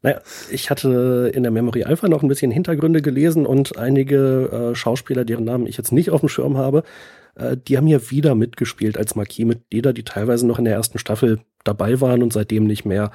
Naja, 0.03 0.21
ich 0.53 0.71
hatte 0.71 1.33
in 1.35 1.43
der 1.43 1.51
Memory 1.51 1.83
Alpha 1.83 2.07
noch 2.07 2.23
ein 2.23 2.29
bisschen 2.29 2.53
Hintergründe 2.53 3.03
gelesen 3.03 3.45
und 3.45 3.77
einige 3.77 4.71
äh, 4.71 4.75
Schauspieler, 4.77 5.25
deren 5.25 5.43
Namen 5.43 5.67
ich 5.67 5.77
jetzt 5.79 5.91
nicht 5.91 6.11
auf 6.11 6.21
dem 6.21 6.29
Schirm 6.29 6.57
habe, 6.57 6.85
äh, 7.37 7.57
die 7.57 7.77
haben 7.77 7.87
ja 7.87 8.11
wieder 8.11 8.35
mitgespielt 8.35 8.99
als 8.99 9.15
Marquis-Mitglieder, 9.15 9.93
die 9.93 10.05
teilweise 10.05 10.47
noch 10.47 10.59
in 10.59 10.65
der 10.65 10.75
ersten 10.75 10.99
Staffel 10.99 11.41
dabei 11.65 12.01
waren 12.01 12.23
und 12.23 12.33
seitdem 12.33 12.65
nicht 12.65 12.85
mehr. 12.85 13.11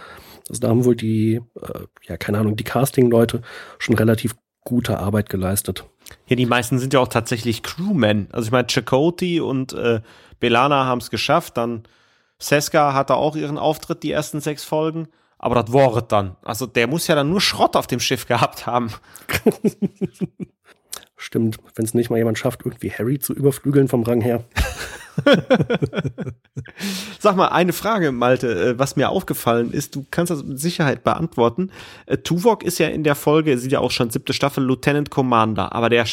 Also 0.50 0.62
da 0.62 0.70
haben 0.70 0.86
wohl 0.86 0.96
die, 0.96 1.42
äh, 1.56 1.80
ja, 2.08 2.18
keine 2.18 2.40
Ahnung, 2.40 2.56
die 2.56 2.64
Casting-Leute 2.64 3.42
schon 3.80 3.96
relativ 3.96 4.36
gute 4.64 5.00
Arbeit 5.00 5.30
geleistet. 5.30 5.86
Ja, 6.28 6.36
die 6.36 6.46
meisten 6.46 6.78
sind 6.78 6.94
ja 6.94 7.00
auch 7.00 7.08
tatsächlich 7.08 7.64
Crewmen. 7.64 8.28
Also 8.32 8.48
ich 8.48 8.52
meine, 8.52 8.68
Chakoti 8.70 9.40
und 9.40 9.74
äh, 9.74 10.02
Belana 10.40 10.86
haben 10.86 11.00
es 11.00 11.10
geschafft, 11.10 11.58
dann 11.58 11.84
Seska 12.38 12.94
hatte 12.94 13.16
auch 13.16 13.36
ihren 13.36 13.58
Auftritt 13.58 14.04
die 14.04 14.12
ersten 14.12 14.42
sechs 14.42 14.64
Folgen, 14.64 15.08
aber 15.38 15.56
das 15.56 15.72
war 15.74 16.02
dann. 16.02 16.36
Also 16.44 16.66
der 16.66 16.88
muss 16.88 17.08
ja 17.08 17.16
dann 17.16 17.30
nur 17.30 17.42
Schrott 17.42 17.76
auf 17.76 17.88
dem 17.88 18.00
Schiff 18.00 18.28
gehabt 18.28 18.66
haben. 18.66 18.92
Stimmt, 21.32 21.60
wenn 21.76 21.86
es 21.86 21.94
nicht 21.94 22.10
mal 22.10 22.18
jemand 22.18 22.38
schafft, 22.38 22.66
irgendwie 22.66 22.92
Harry 22.92 23.18
zu 23.18 23.34
überflügeln 23.34 23.88
vom 23.88 24.04
Rang 24.04 24.20
her. 24.20 24.44
Sag 27.20 27.38
mal, 27.38 27.48
eine 27.48 27.72
Frage, 27.72 28.12
Malte, 28.12 28.72
äh, 28.72 28.78
was 28.80 28.98
mir 28.98 29.08
aufgefallen 29.08 29.72
ist, 29.72 29.96
du 29.96 30.06
kannst 30.12 30.30
das 30.30 30.44
mit 30.44 30.60
Sicherheit 30.60 31.06
beantworten. 31.06 31.72
Äh, 32.06 32.18
Tuvok 32.18 32.64
ist 32.64 32.80
ja 32.80 32.90
in 32.90 33.06
der 33.06 33.16
Folge, 33.16 33.58
sieht 33.58 33.72
ja 33.72 33.80
auch 33.80 33.92
schon 33.92 34.10
siebte 34.10 34.34
Staffel, 34.34 34.66
Lieutenant 34.66 35.10
Commander, 35.10 35.74
aber 35.74 35.90
der, 35.90 36.06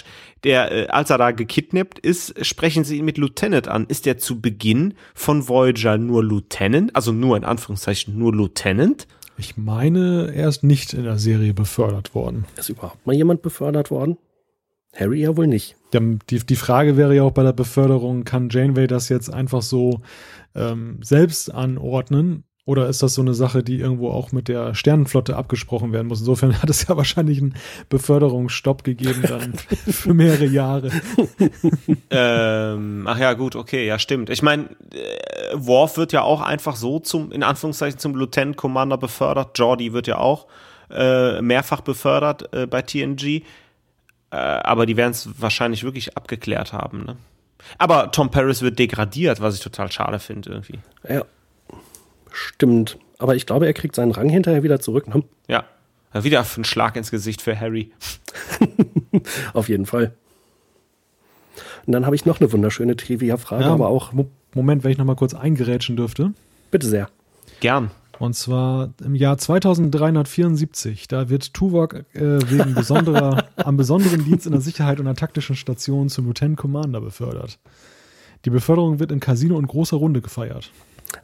der, 0.45 0.71
äh, 0.71 0.87
als 0.87 1.11
er 1.11 1.19
da 1.19 1.33
gekidnappt 1.33 1.99
ist, 1.99 2.47
sprechen 2.47 2.85
sie 2.85 2.99
ihn 2.99 3.05
mit 3.05 3.19
Lieutenant 3.19 3.67
an. 3.67 3.87
Ist 3.89 4.07
der 4.07 4.19
zu 4.19 4.41
Beginn 4.41 4.95
von 5.17 5.49
Voyager 5.49 5.99
nur 5.99 6.23
Lieutenant, 6.23 6.95
also 6.95 7.11
nur 7.11 7.37
in 7.37 7.43
Anführungszeichen 7.43 8.17
nur 8.17 8.33
Lieutenant? 8.33 9.09
Ich 9.37 9.57
meine, 9.57 10.33
er 10.33 10.49
ist 10.49 10.63
nicht 10.63 10.93
in 10.93 11.03
der 11.03 11.19
Serie 11.19 11.55
befördert 11.55 12.15
worden. 12.15 12.45
Ist 12.57 12.69
überhaupt 12.69 13.05
mal 13.05 13.17
jemand 13.17 13.43
befördert 13.43 13.91
worden? 13.91 14.17
Harry 14.95 15.21
ja 15.23 15.37
wohl 15.37 15.47
nicht. 15.47 15.77
Die, 15.93 16.39
die 16.39 16.57
Frage 16.57 16.97
wäre 16.97 17.15
ja 17.15 17.23
auch 17.23 17.33
bei 17.33 17.43
der 17.43 17.53
Beförderung, 17.53 18.25
kann 18.25 18.49
Janeway 18.51 18.87
das 18.87 19.09
jetzt 19.09 19.33
einfach 19.33 19.63
so 19.63 20.01
ähm, 20.55 20.99
selbst 21.03 21.53
anordnen? 21.53 22.45
Oder 22.69 22.87
ist 22.87 23.03
das 23.03 23.15
so 23.15 23.23
eine 23.23 23.33
Sache, 23.33 23.63
die 23.63 23.81
irgendwo 23.81 24.11
auch 24.11 24.31
mit 24.31 24.47
der 24.47 24.75
Sternenflotte 24.75 25.37
abgesprochen 25.37 25.95
werden 25.95 26.07
muss? 26.07 26.21
Insofern 26.21 26.55
hat 26.63 26.69
es 26.69 26.87
ja 26.87 26.99
wahrscheinlich 26.99 27.41
einen 27.41 27.55
Beförderungsstopp 27.89 28.85
gegeben 28.85 29.23
dann 29.27 29.55
für 29.91 30.13
mehrere 30.13 30.45
Jahre. 30.45 30.91
ähm, 32.11 33.07
ach 33.09 33.19
ja, 33.19 33.33
gut, 33.33 33.57
okay, 33.57 33.87
ja, 33.87 33.99
stimmt. 33.99 34.29
Ich 34.29 34.43
meine, 34.43 34.65
äh, 34.93 35.55
Worf 35.55 35.97
wird 35.97 36.13
ja 36.13 36.21
auch 36.21 36.43
einfach 36.43 36.77
so 36.77 36.99
zum, 36.99 37.33
in 37.33 37.43
Anführungszeichen, 37.43 37.99
zum 37.99 38.15
Lieutenant 38.15 38.59
Commander 38.59 38.99
befördert. 38.99 39.59
Jordi 39.59 39.95
wird 39.95 40.07
ja 40.07 40.19
auch 40.19 40.47
äh, 40.91 41.41
mehrfach 41.41 41.81
befördert 41.81 42.53
äh, 42.53 42.67
bei 42.67 42.83
TNG. 42.83 43.45
Äh, 44.31 44.37
aber 44.37 44.87
die 44.87 44.97
werden 44.97 45.13
es 45.13 45.29
wahrscheinlich 45.41 45.85
wirklich 45.85 46.17
abgeklärt 46.17 46.73
haben. 46.73 47.05
Ne? 47.05 47.17
Aber 47.79 48.11
Tom 48.13 48.31
Paris 48.31 48.63
wird 48.63 48.79
degradiert, 48.79 49.41
was 49.41 49.55
ich 49.55 49.61
total 49.61 49.91
schade 49.91 50.19
finde 50.19 50.51
irgendwie. 50.51 50.79
Ja, 51.09 51.25
stimmt. 52.33 52.99
Aber 53.19 53.35
ich 53.35 53.47
glaube, 53.47 53.67
er 53.67 53.73
kriegt 53.73 53.97
seinen 53.97 54.13
Rang 54.13 54.29
hinterher 54.29 54.63
wieder 54.63 54.81
zurück. 54.81 55.09
Ne? 55.09 55.25
Ja. 55.49 55.65
Wieder 56.13 56.45
ein 56.57 56.65
Schlag 56.65 56.97
ins 56.97 57.11
Gesicht 57.11 57.43
für 57.43 57.59
Harry. 57.59 57.93
Auf 59.53 59.69
jeden 59.69 59.87
Fall. 59.87 60.15
Und 61.87 61.93
dann 61.93 62.07
habe 62.07 62.17
ich 62.17 62.25
noch 62.25 62.41
eine 62.41 62.51
wunderschöne 62.53 62.97
Trivia-Frage, 62.97 63.65
ja, 63.65 63.73
aber 63.73 63.89
auch. 63.89 64.13
Moment, 64.55 64.85
wenn 64.85 64.91
ich 64.91 64.99
noch 64.99 65.05
mal 65.05 65.17
kurz 65.17 65.35
eingerätschen 65.35 65.97
dürfte. 65.97 66.33
Bitte 66.71 66.87
sehr. 66.87 67.11
Gern. 67.61 67.91
Und 68.19 68.35
zwar 68.35 68.93
im 69.05 69.15
Jahr 69.15 69.39
2374. 69.39 71.07
Da 71.09 71.29
wird 71.29 71.55
Tuvok 71.55 71.95
äh, 72.15 72.51
wegen 72.51 72.75
besonderer, 72.75 73.45
am 73.57 73.77
besonderen 73.77 74.25
Dienst 74.25 74.47
in 74.47 74.53
der 74.53 74.61
Sicherheit 74.61 74.99
und 74.99 75.05
der 75.05 75.15
taktischen 75.15 75.57
Station 75.57 76.09
zum 76.09 76.27
Lieutenant 76.27 76.59
Commander 76.59 77.01
befördert. 77.01 77.59
Die 78.45 78.51
Beförderung 78.51 78.99
wird 78.99 79.13
in 79.13 79.21
Casino 79.21 79.57
und 79.57 79.69
großer 79.69 79.97
Runde 79.97 80.21
gefeiert. 80.21 80.73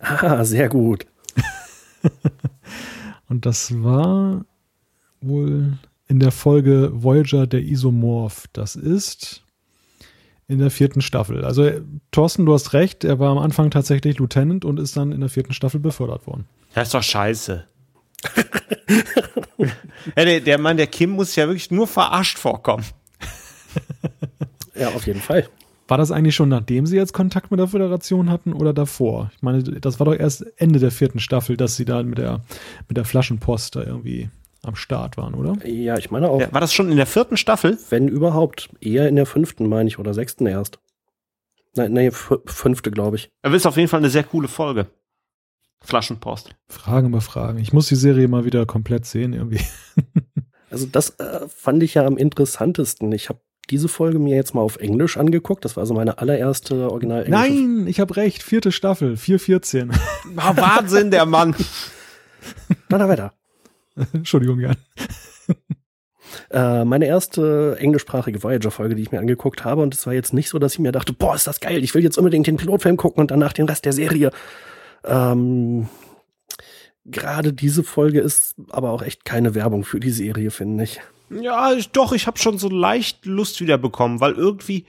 Ah, 0.00 0.44
sehr 0.44 0.68
gut. 0.68 1.06
und 3.28 3.44
das 3.46 3.82
war 3.82 4.44
wohl 5.20 5.78
in 6.06 6.20
der 6.20 6.32
Folge 6.32 6.90
Voyager 6.92 7.46
der 7.46 7.62
Isomorph. 7.62 8.46
Das 8.52 8.76
ist 8.76 9.42
in 10.46 10.58
der 10.58 10.70
vierten 10.70 11.00
Staffel. 11.00 11.44
Also 11.44 11.70
Thorsten, 12.10 12.46
du 12.46 12.52
hast 12.52 12.72
recht, 12.72 13.04
er 13.04 13.18
war 13.18 13.30
am 13.30 13.38
Anfang 13.38 13.70
tatsächlich 13.70 14.18
Lieutenant 14.18 14.64
und 14.64 14.78
ist 14.78 14.96
dann 14.96 15.12
in 15.12 15.20
der 15.20 15.30
vierten 15.30 15.54
Staffel 15.54 15.80
befördert 15.80 16.26
worden. 16.26 16.46
Das 16.74 16.88
ist 16.88 16.94
doch 16.94 17.02
scheiße. 17.02 17.64
ja, 20.16 20.24
der, 20.24 20.40
der 20.40 20.58
Mann, 20.58 20.76
der 20.76 20.86
Kim 20.86 21.10
muss 21.10 21.36
ja 21.36 21.46
wirklich 21.46 21.70
nur 21.70 21.86
verarscht 21.86 22.38
vorkommen. 22.38 22.84
ja, 24.74 24.88
auf 24.88 25.06
jeden 25.06 25.20
Fall. 25.20 25.48
War 25.86 25.98
das 25.98 26.10
eigentlich 26.10 26.34
schon 26.34 26.48
nachdem 26.48 26.86
sie 26.86 26.96
jetzt 26.96 27.12
Kontakt 27.12 27.50
mit 27.50 27.60
der 27.60 27.68
Föderation 27.68 28.30
hatten 28.30 28.54
oder 28.54 28.72
davor? 28.72 29.30
Ich 29.36 29.42
meine, 29.42 29.62
das 29.62 30.00
war 30.00 30.06
doch 30.06 30.14
erst 30.14 30.44
Ende 30.56 30.78
der 30.78 30.90
vierten 30.90 31.20
Staffel, 31.20 31.56
dass 31.56 31.76
sie 31.76 31.84
da 31.84 32.02
mit 32.02 32.18
der, 32.18 32.40
mit 32.88 32.96
der 32.96 33.04
Flaschenpost 33.04 33.76
da 33.76 33.82
irgendwie 33.82 34.30
am 34.62 34.76
Start 34.76 35.18
waren, 35.18 35.34
oder? 35.34 35.54
Ja, 35.66 35.98
ich 35.98 36.10
meine 36.10 36.30
auch. 36.30 36.40
Ja, 36.40 36.52
war 36.52 36.60
das 36.62 36.72
schon 36.72 36.90
in 36.90 36.96
der 36.96 37.06
vierten 37.06 37.36
Staffel? 37.36 37.78
Wenn 37.90 38.08
überhaupt. 38.08 38.70
Eher 38.80 39.08
in 39.08 39.16
der 39.16 39.26
fünften, 39.26 39.68
meine 39.68 39.88
ich, 39.88 39.98
oder 39.98 40.14
sechsten 40.14 40.46
erst. 40.46 40.78
Nein, 41.76 41.92
nee, 41.92 42.10
fünfte, 42.10 42.90
glaube 42.90 43.16
ich. 43.16 43.30
Aber 43.42 43.54
ist 43.54 43.66
auf 43.66 43.76
jeden 43.76 43.88
Fall 43.88 44.00
eine 44.00 44.10
sehr 44.10 44.24
coole 44.24 44.48
Folge. 44.48 44.86
Flaschenpost. 45.84 46.54
Fragen 46.68 47.08
über 47.08 47.20
Fragen. 47.20 47.58
Ich 47.58 47.72
muss 47.72 47.86
die 47.88 47.94
Serie 47.94 48.28
mal 48.28 48.44
wieder 48.44 48.66
komplett 48.66 49.06
sehen, 49.06 49.32
irgendwie. 49.32 49.60
also, 50.70 50.86
das 50.86 51.10
äh, 51.20 51.46
fand 51.48 51.82
ich 51.82 51.94
ja 51.94 52.06
am 52.06 52.16
interessantesten. 52.16 53.12
Ich 53.12 53.28
habe 53.28 53.40
diese 53.70 53.88
Folge 53.88 54.18
mir 54.18 54.36
jetzt 54.36 54.54
mal 54.54 54.60
auf 54.60 54.76
Englisch 54.76 55.16
angeguckt. 55.16 55.64
Das 55.64 55.76
war 55.76 55.82
also 55.82 55.94
meine 55.94 56.18
allererste 56.18 56.90
original 56.90 57.24
englische 57.24 57.52
Nein, 57.52 57.86
ich 57.86 58.00
habe 58.00 58.16
recht. 58.16 58.42
Vierte 58.42 58.72
Staffel, 58.72 59.16
414. 59.16 59.92
Ah, 60.36 60.56
Wahnsinn, 60.56 61.10
der 61.10 61.26
Mann. 61.26 61.54
Na, 62.88 62.98
da 62.98 63.08
weiter. 63.08 63.34
Entschuldigung, 64.12 64.58
Jan. 64.58 64.76
Äh, 66.50 66.84
meine 66.84 67.06
erste 67.06 67.76
englischsprachige 67.78 68.42
Voyager-Folge, 68.42 68.94
die 68.94 69.02
ich 69.02 69.12
mir 69.12 69.18
angeguckt 69.18 69.64
habe, 69.64 69.82
und 69.82 69.94
es 69.94 70.06
war 70.06 70.14
jetzt 70.14 70.32
nicht 70.32 70.48
so, 70.48 70.58
dass 70.58 70.74
ich 70.74 70.78
mir 70.78 70.92
dachte, 70.92 71.12
boah, 71.12 71.34
ist 71.34 71.46
das 71.46 71.60
geil, 71.60 71.82
ich 71.84 71.94
will 71.94 72.02
jetzt 72.02 72.18
unbedingt 72.18 72.46
den 72.46 72.56
Pilotfilm 72.56 72.96
gucken 72.96 73.20
und 73.20 73.30
danach 73.30 73.52
den 73.52 73.68
Rest 73.68 73.84
der 73.84 73.92
Serie. 73.92 74.30
Ähm, 75.04 75.88
Gerade 77.06 77.52
diese 77.52 77.82
Folge 77.82 78.20
ist 78.20 78.54
aber 78.70 78.90
auch 78.90 79.02
echt 79.02 79.24
keine 79.26 79.54
Werbung 79.54 79.84
für 79.84 80.00
die 80.00 80.10
Serie, 80.10 80.50
finde 80.50 80.84
ich. 80.84 81.00
Ja, 81.28 81.74
doch, 81.92 82.12
ich 82.12 82.26
habe 82.26 82.38
schon 82.38 82.58
so 82.58 82.70
leicht 82.70 83.26
Lust 83.26 83.60
wieder 83.60 83.76
bekommen, 83.76 84.20
weil 84.20 84.32
irgendwie 84.32 84.86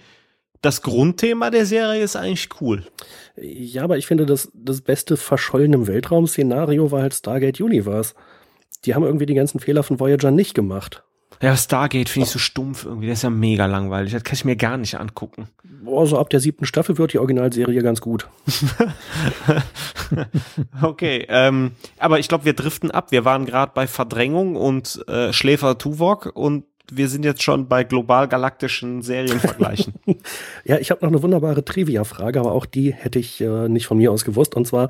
das 0.61 0.81
Grundthema 0.81 1.49
der 1.49 1.65
Serie 1.65 2.01
ist 2.01 2.15
eigentlich 2.15 2.49
cool. 2.61 2.85
Ja, 3.35 3.83
aber 3.83 3.97
ich 3.97 4.07
finde, 4.07 4.25
das, 4.25 4.49
das 4.53 4.81
beste 4.81 5.17
verschollene 5.17 5.75
im 5.75 5.87
Weltraum-Szenario 5.87 6.89
war 6.91 7.01
halt 7.01 7.13
Stargate 7.13 7.59
Universe 7.59 8.13
die 8.85 8.93
haben 8.93 9.03
irgendwie 9.03 9.25
die 9.25 9.33
ganzen 9.33 9.59
Fehler 9.59 9.83
von 9.83 9.99
Voyager 9.99 10.31
nicht 10.31 10.53
gemacht. 10.53 11.03
Ja, 11.41 11.57
Stargate 11.57 12.09
finde 12.09 12.27
ich 12.27 12.31
so 12.31 12.39
stumpf 12.39 12.85
irgendwie. 12.85 13.07
Der 13.07 13.13
ist 13.13 13.23
ja 13.23 13.29
mega 13.29 13.65
langweilig. 13.65 14.13
Das 14.13 14.23
kann 14.23 14.35
ich 14.35 14.45
mir 14.45 14.55
gar 14.55 14.77
nicht 14.77 14.99
angucken. 14.99 15.49
Boah, 15.63 16.07
so 16.07 16.17
ab 16.17 16.29
der 16.29 16.39
siebten 16.39 16.65
Staffel 16.65 16.97
wird 16.97 17.13
die 17.13 17.19
Originalserie 17.19 17.81
ganz 17.81 18.01
gut. 18.01 18.27
okay, 20.81 21.25
ähm, 21.29 21.71
aber 21.99 22.19
ich 22.19 22.27
glaube, 22.27 22.45
wir 22.45 22.53
driften 22.53 22.89
ab. 22.89 23.11
Wir 23.11 23.25
waren 23.25 23.45
gerade 23.45 23.73
bei 23.75 23.85
Verdrängung 23.85 24.55
und 24.55 25.03
äh, 25.07 25.33
Schläfer 25.33 25.77
Tuvok 25.77 26.31
und 26.33 26.63
wir 26.91 27.09
sind 27.09 27.25
jetzt 27.25 27.43
schon 27.43 27.67
bei 27.67 27.83
global 27.83 28.27
galaktischen 28.27 29.01
Serienvergleichen. 29.01 29.93
ja, 30.65 30.77
ich 30.77 30.91
habe 30.91 31.03
noch 31.03 31.11
eine 31.11 31.21
wunderbare 31.21 31.65
Trivia-Frage, 31.65 32.39
aber 32.39 32.51
auch 32.51 32.65
die 32.65 32.93
hätte 32.93 33.19
ich 33.19 33.41
äh, 33.41 33.69
nicht 33.69 33.87
von 33.87 33.97
mir 33.97 34.11
aus 34.11 34.25
gewusst. 34.25 34.55
Und 34.55 34.67
zwar, 34.67 34.89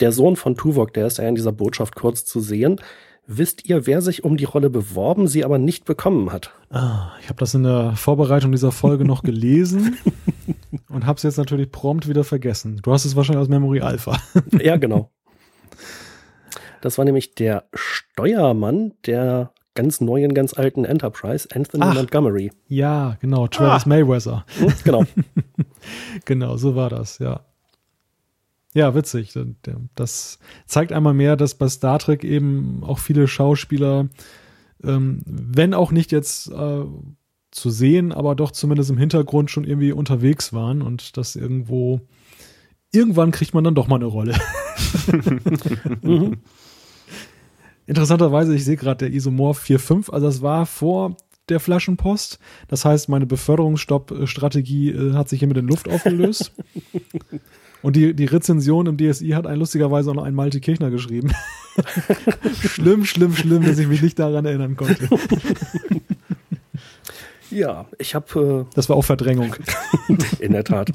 der 0.00 0.12
Sohn 0.12 0.36
von 0.36 0.56
Tuvok, 0.56 0.92
der 0.94 1.06
ist 1.06 1.18
ja 1.18 1.28
in 1.28 1.34
dieser 1.34 1.52
Botschaft 1.52 1.94
kurz 1.94 2.24
zu 2.24 2.40
sehen. 2.40 2.80
Wisst 3.26 3.66
ihr, 3.66 3.86
wer 3.86 4.02
sich 4.02 4.22
um 4.22 4.36
die 4.36 4.44
Rolle 4.44 4.68
beworben, 4.68 5.28
sie 5.28 5.44
aber 5.44 5.56
nicht 5.56 5.86
bekommen 5.86 6.30
hat? 6.30 6.52
Ah, 6.70 7.12
ich 7.22 7.28
habe 7.30 7.38
das 7.38 7.54
in 7.54 7.62
der 7.62 7.96
Vorbereitung 7.96 8.52
dieser 8.52 8.70
Folge 8.70 9.06
noch 9.06 9.22
gelesen 9.22 9.96
und 10.90 11.06
habe 11.06 11.16
es 11.16 11.22
jetzt 11.22 11.38
natürlich 11.38 11.70
prompt 11.70 12.06
wieder 12.06 12.22
vergessen. 12.22 12.80
Du 12.82 12.92
hast 12.92 13.06
es 13.06 13.16
wahrscheinlich 13.16 13.40
aus 13.40 13.48
Memory 13.48 13.80
Alpha. 13.80 14.18
ja, 14.60 14.76
genau. 14.76 15.10
Das 16.82 16.98
war 16.98 17.06
nämlich 17.06 17.34
der 17.34 17.64
Steuermann 17.72 18.92
der 19.06 19.52
ganz 19.74 20.02
neuen, 20.02 20.34
ganz 20.34 20.52
alten 20.52 20.84
Enterprise, 20.84 21.48
Anthony 21.50 21.82
Ach, 21.86 21.94
Montgomery. 21.94 22.52
Ja, 22.68 23.16
genau, 23.20 23.46
Travis 23.46 23.86
ah. 23.86 23.88
Mayweather. 23.88 24.44
Hm, 24.58 24.72
genau. 24.84 25.04
genau, 26.26 26.58
so 26.58 26.76
war 26.76 26.90
das, 26.90 27.18
ja. 27.20 27.40
Ja, 28.74 28.94
witzig. 28.96 29.32
Das 29.94 30.38
zeigt 30.66 30.92
einmal 30.92 31.14
mehr, 31.14 31.36
dass 31.36 31.54
bei 31.54 31.68
Star 31.68 32.00
Trek 32.00 32.24
eben 32.24 32.82
auch 32.82 32.98
viele 32.98 33.28
Schauspieler, 33.28 34.08
ähm, 34.82 35.22
wenn 35.24 35.74
auch 35.74 35.92
nicht 35.92 36.10
jetzt 36.10 36.50
äh, 36.50 36.84
zu 37.52 37.70
sehen, 37.70 38.10
aber 38.12 38.34
doch 38.34 38.50
zumindest 38.50 38.90
im 38.90 38.98
Hintergrund 38.98 39.52
schon 39.52 39.62
irgendwie 39.62 39.92
unterwegs 39.92 40.52
waren 40.52 40.82
und 40.82 41.16
das 41.16 41.36
irgendwo, 41.36 42.00
irgendwann 42.92 43.30
kriegt 43.30 43.54
man 43.54 43.62
dann 43.62 43.76
doch 43.76 43.86
mal 43.86 43.96
eine 43.96 44.06
Rolle. 44.06 44.34
mhm. 46.02 46.38
Interessanterweise, 47.86 48.56
ich 48.56 48.64
sehe 48.64 48.76
gerade 48.76 49.06
der 49.06 49.14
Isomorph 49.14 49.62
4.5, 49.62 50.10
also 50.10 50.26
das 50.26 50.42
war 50.42 50.66
vor 50.66 51.16
der 51.48 51.60
Flaschenpost. 51.60 52.40
Das 52.66 52.84
heißt, 52.84 53.08
meine 53.08 53.26
Beförderungsstopp-Strategie 53.26 54.90
äh, 54.90 55.12
hat 55.12 55.28
sich 55.28 55.38
hier 55.38 55.48
mit 55.48 55.58
in 55.58 55.68
Luft 55.68 55.88
aufgelöst. 55.88 56.52
Und 57.84 57.96
die, 57.96 58.14
die 58.14 58.24
Rezension 58.24 58.86
im 58.86 58.96
DSI 58.96 59.32
hat 59.32 59.46
ein 59.46 59.58
lustigerweise 59.58 60.10
auch 60.10 60.14
noch 60.14 60.24
ein 60.24 60.34
Malte 60.34 60.58
Kirchner 60.58 60.90
geschrieben. 60.90 61.32
schlimm, 62.62 63.04
schlimm, 63.04 63.36
schlimm, 63.36 63.62
dass 63.62 63.78
ich 63.78 63.86
mich 63.86 64.00
nicht 64.00 64.18
daran 64.18 64.46
erinnern 64.46 64.74
konnte. 64.74 65.06
Ja, 67.50 67.84
ich 67.98 68.14
habe. 68.14 68.66
Äh, 68.70 68.74
das 68.74 68.88
war 68.88 68.96
auch 68.96 69.04
Verdrängung. 69.04 69.54
In 70.40 70.52
der 70.52 70.64
Tat. 70.64 70.92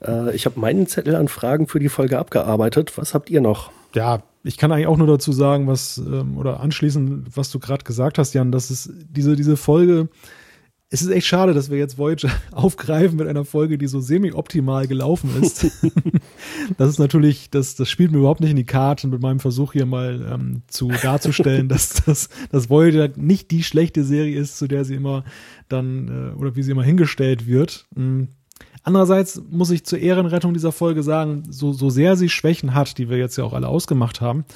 Äh, 0.00 0.36
ich 0.36 0.46
habe 0.46 0.60
meinen 0.60 0.86
Zettel 0.86 1.16
an 1.16 1.26
Fragen 1.26 1.66
für 1.66 1.80
die 1.80 1.88
Folge 1.88 2.16
abgearbeitet. 2.16 2.96
Was 2.96 3.12
habt 3.12 3.28
ihr 3.28 3.40
noch? 3.40 3.72
Ja, 3.92 4.22
ich 4.44 4.56
kann 4.56 4.70
eigentlich 4.70 4.86
auch 4.86 4.96
nur 4.96 5.08
dazu 5.08 5.32
sagen, 5.32 5.66
was 5.66 5.98
ähm, 5.98 6.38
oder 6.38 6.60
anschließen, 6.60 7.26
was 7.34 7.50
du 7.50 7.58
gerade 7.58 7.82
gesagt 7.82 8.18
hast, 8.18 8.34
Jan, 8.34 8.52
dass 8.52 8.70
es 8.70 8.88
diese, 9.10 9.34
diese 9.34 9.56
Folge 9.56 10.08
es 10.90 11.02
ist 11.02 11.10
echt 11.10 11.26
schade, 11.26 11.52
dass 11.52 11.70
wir 11.70 11.76
jetzt 11.76 11.98
Voyager 11.98 12.30
aufgreifen 12.50 13.18
mit 13.18 13.28
einer 13.28 13.44
Folge, 13.44 13.76
die 13.76 13.86
so 13.86 14.00
semi-optimal 14.00 14.86
gelaufen 14.86 15.30
ist. 15.42 15.70
das 16.78 16.90
ist 16.90 16.98
natürlich, 16.98 17.50
das, 17.50 17.74
das 17.74 17.90
spielt 17.90 18.10
mir 18.10 18.18
überhaupt 18.18 18.40
nicht 18.40 18.50
in 18.50 18.56
die 18.56 18.64
Karten 18.64 19.10
mit 19.10 19.20
meinem 19.20 19.40
Versuch 19.40 19.74
hier 19.74 19.84
mal 19.84 20.26
ähm, 20.32 20.62
zu 20.66 20.88
darzustellen, 20.88 21.68
dass, 21.68 21.90
dass, 22.04 22.30
dass 22.50 22.70
Voyager 22.70 23.10
nicht 23.16 23.50
die 23.50 23.62
schlechte 23.62 24.02
Serie 24.02 24.38
ist, 24.38 24.56
zu 24.56 24.66
der 24.66 24.84
sie 24.84 24.94
immer 24.94 25.24
dann 25.68 26.32
äh, 26.34 26.38
oder 26.38 26.56
wie 26.56 26.62
sie 26.62 26.70
immer 26.70 26.84
hingestellt 26.84 27.46
wird. 27.46 27.86
Mhm. 27.94 28.28
Andererseits 28.82 29.42
muss 29.50 29.70
ich 29.70 29.84
zur 29.84 29.98
Ehrenrettung 29.98 30.54
dieser 30.54 30.72
Folge 30.72 31.02
sagen, 31.02 31.42
so, 31.50 31.74
so 31.74 31.90
sehr 31.90 32.16
sie 32.16 32.30
Schwächen 32.30 32.74
hat, 32.74 32.96
die 32.96 33.10
wir 33.10 33.18
jetzt 33.18 33.36
ja 33.36 33.44
auch 33.44 33.52
alle 33.52 33.68
ausgemacht 33.68 34.22
haben, 34.22 34.46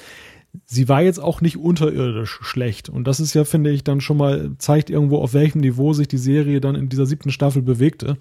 sie 0.65 0.87
war 0.87 1.01
jetzt 1.01 1.19
auch 1.19 1.41
nicht 1.41 1.57
unterirdisch 1.57 2.39
schlecht. 2.41 2.89
Und 2.89 3.05
das 3.05 3.19
ist 3.19 3.33
ja, 3.33 3.43
finde 3.43 3.71
ich, 3.71 3.83
dann 3.83 4.01
schon 4.01 4.17
mal, 4.17 4.51
zeigt 4.57 4.89
irgendwo, 4.89 5.19
auf 5.19 5.33
welchem 5.33 5.61
Niveau 5.61 5.93
sich 5.93 6.07
die 6.07 6.17
Serie 6.17 6.61
dann 6.61 6.75
in 6.75 6.89
dieser 6.89 7.05
siebten 7.05 7.31
Staffel 7.31 7.61
bewegte. 7.61 8.17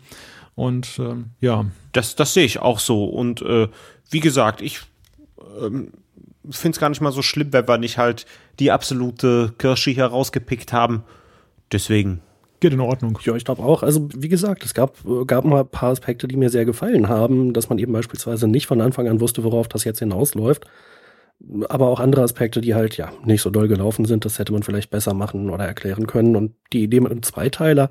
Und 0.55 0.99
ähm, 0.99 1.27
ja. 1.41 1.67
Das, 1.93 2.17
das 2.17 2.35
sehe 2.35 2.45
ich 2.45 2.59
auch 2.59 2.79
so. 2.79 3.05
Und 3.05 3.43
äh, 3.43 3.69
wie 4.11 4.21
gesagt, 4.21 4.61
ich 4.61 4.81
ähm, 5.61 5.93
finde 6.51 6.75
es 6.75 6.81
gar 6.81 6.89
nicht 6.89 7.01
mal 7.01 7.13
so 7.13 7.23
schlimm, 7.23 7.53
wenn 7.53 7.69
wir 7.69 7.79
nicht 7.79 7.99
halt 7.99 8.27
die 8.59 8.71
absolute 8.71 9.53
Kirsche 9.59 9.91
hier 9.91 10.07
rausgepickt 10.07 10.73
haben. 10.73 11.05
Deswegen. 11.71 12.21
Geht 12.61 12.73
in 12.73 12.81
Ordnung. 12.81 13.19
Ja, 13.25 13.35
ich 13.35 13.45
glaube 13.45 13.63
auch. 13.63 13.83
Also, 13.83 14.09
wie 14.15 14.29
gesagt, 14.29 14.65
es 14.65 14.73
gab, 14.73 14.99
gab 15.27 15.45
mal 15.45 15.61
ein 15.61 15.69
paar 15.69 15.91
Aspekte, 15.91 16.29
die 16.29 16.37
mir 16.37 16.49
sehr 16.49 16.65
gefallen 16.65 17.09
haben, 17.09 17.55
dass 17.55 17.69
man 17.69 17.79
eben 17.79 17.93
beispielsweise 17.93 18.47
nicht 18.47 18.67
von 18.67 18.81
Anfang 18.81 19.09
an 19.09 19.21
wusste, 19.21 19.43
worauf 19.43 19.69
das 19.69 19.85
jetzt 19.85 19.99
hinausläuft 19.99 20.67
aber 21.69 21.89
auch 21.89 22.01
andere 22.01 22.23
Aspekte, 22.23 22.61
die 22.61 22.75
halt 22.75 22.97
ja 22.97 23.13
nicht 23.25 23.43
so 23.43 23.51
doll 23.51 23.69
gelaufen 23.69 24.05
sind, 24.05 24.25
das 24.25 24.39
hätte 24.39 24.53
man 24.53 24.63
vielleicht 24.63 24.91
besser 24.91 25.15
machen 25.15 25.51
oder 25.51 25.65
erklären 25.65 26.07
können. 26.07 26.37
Und 26.37 26.55
die 26.73 26.83
Idee 26.83 27.01
mit 27.01 27.13
einem 27.13 27.23
Zweiteiler 27.23 27.91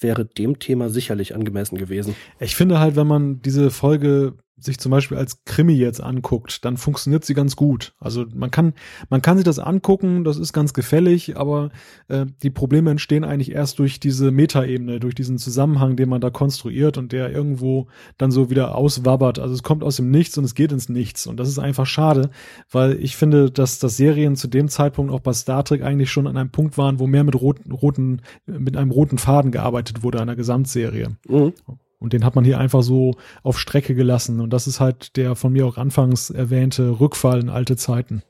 wäre 0.00 0.24
dem 0.24 0.58
Thema 0.58 0.88
sicherlich 0.88 1.34
angemessen 1.34 1.78
gewesen. 1.78 2.16
Ich 2.38 2.56
finde 2.56 2.80
halt, 2.80 2.96
wenn 2.96 3.06
man 3.06 3.42
diese 3.42 3.70
Folge 3.70 4.34
sich 4.60 4.78
zum 4.78 4.90
Beispiel 4.90 5.16
als 5.16 5.44
Krimi 5.44 5.74
jetzt 5.74 6.02
anguckt, 6.02 6.64
dann 6.64 6.76
funktioniert 6.76 7.24
sie 7.24 7.34
ganz 7.34 7.56
gut. 7.56 7.94
Also 7.98 8.26
man 8.34 8.50
kann, 8.50 8.74
man 9.08 9.22
kann 9.22 9.36
sich 9.36 9.44
das 9.44 9.58
angucken, 9.58 10.24
das 10.24 10.38
ist 10.38 10.52
ganz 10.52 10.74
gefällig, 10.74 11.36
aber 11.36 11.70
äh, 12.08 12.26
die 12.42 12.50
Probleme 12.50 12.90
entstehen 12.90 13.24
eigentlich 13.24 13.52
erst 13.52 13.78
durch 13.78 14.00
diese 14.00 14.30
Metaebene, 14.30 15.00
durch 15.00 15.14
diesen 15.14 15.38
Zusammenhang, 15.38 15.96
den 15.96 16.08
man 16.08 16.20
da 16.20 16.30
konstruiert 16.30 16.98
und 16.98 17.12
der 17.12 17.30
irgendwo 17.30 17.88
dann 18.18 18.30
so 18.30 18.50
wieder 18.50 18.74
auswabbert. 18.74 19.38
Also 19.38 19.54
es 19.54 19.62
kommt 19.62 19.82
aus 19.82 19.96
dem 19.96 20.10
Nichts 20.10 20.36
und 20.38 20.44
es 20.44 20.54
geht 20.54 20.72
ins 20.72 20.88
Nichts. 20.88 21.26
Und 21.26 21.38
das 21.38 21.48
ist 21.48 21.58
einfach 21.58 21.86
schade, 21.86 22.30
weil 22.70 23.02
ich 23.02 23.16
finde, 23.16 23.50
dass 23.50 23.78
das 23.78 23.96
Serien 23.96 24.36
zu 24.36 24.48
dem 24.48 24.68
Zeitpunkt 24.68 25.12
auch 25.12 25.20
bei 25.20 25.32
Star 25.32 25.64
Trek 25.64 25.82
eigentlich 25.82 26.10
schon 26.10 26.26
an 26.26 26.36
einem 26.36 26.50
Punkt 26.50 26.78
waren, 26.78 26.98
wo 26.98 27.06
mehr 27.06 27.24
mit 27.24 27.40
roten, 27.40 27.72
roten, 27.72 28.22
mit 28.46 28.76
einem 28.76 28.90
roten 28.90 29.18
Faden 29.18 29.52
gearbeitet 29.52 30.02
wurde, 30.02 30.20
einer 30.20 30.36
Gesamtserie. 30.36 31.16
Mhm. 31.28 31.52
Und 32.00 32.14
den 32.14 32.24
hat 32.24 32.34
man 32.34 32.44
hier 32.44 32.58
einfach 32.58 32.82
so 32.82 33.14
auf 33.42 33.58
Strecke 33.58 33.94
gelassen. 33.94 34.40
Und 34.40 34.50
das 34.50 34.66
ist 34.66 34.80
halt 34.80 35.16
der 35.16 35.36
von 35.36 35.52
mir 35.52 35.66
auch 35.66 35.76
anfangs 35.76 36.30
erwähnte 36.30 36.98
Rückfall 36.98 37.40
in 37.40 37.50
alte 37.50 37.76
Zeiten. 37.76 38.22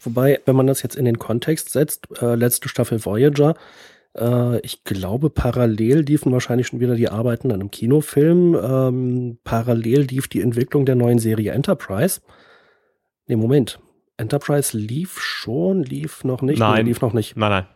Wobei, 0.00 0.40
wenn 0.46 0.56
man 0.56 0.66
das 0.66 0.82
jetzt 0.82 0.96
in 0.96 1.04
den 1.04 1.18
Kontext 1.18 1.70
setzt, 1.70 2.08
äh, 2.22 2.34
letzte 2.34 2.70
Staffel 2.70 3.04
Voyager, 3.04 3.54
äh, 4.16 4.60
ich 4.60 4.82
glaube, 4.84 5.28
parallel 5.28 6.00
liefen 6.00 6.32
wahrscheinlich 6.32 6.68
schon 6.68 6.80
wieder 6.80 6.94
die 6.94 7.10
Arbeiten 7.10 7.52
an 7.52 7.60
einem 7.60 7.70
Kinofilm. 7.70 8.54
Ähm, 8.54 9.38
parallel 9.44 10.02
lief 10.02 10.28
die 10.28 10.40
Entwicklung 10.40 10.86
der 10.86 10.94
neuen 10.94 11.18
Serie 11.18 11.52
Enterprise. 11.52 12.20
Nee, 13.26 13.36
Moment. 13.36 13.78
Enterprise 14.16 14.76
lief 14.76 15.20
schon, 15.20 15.82
lief 15.82 16.24
noch 16.24 16.42
nicht. 16.42 16.58
Nein. 16.58 16.84
Nee, 16.84 16.90
lief 16.90 17.02
noch 17.02 17.12
nicht. 17.12 17.36
Nein, 17.36 17.50
nein. 17.50 17.66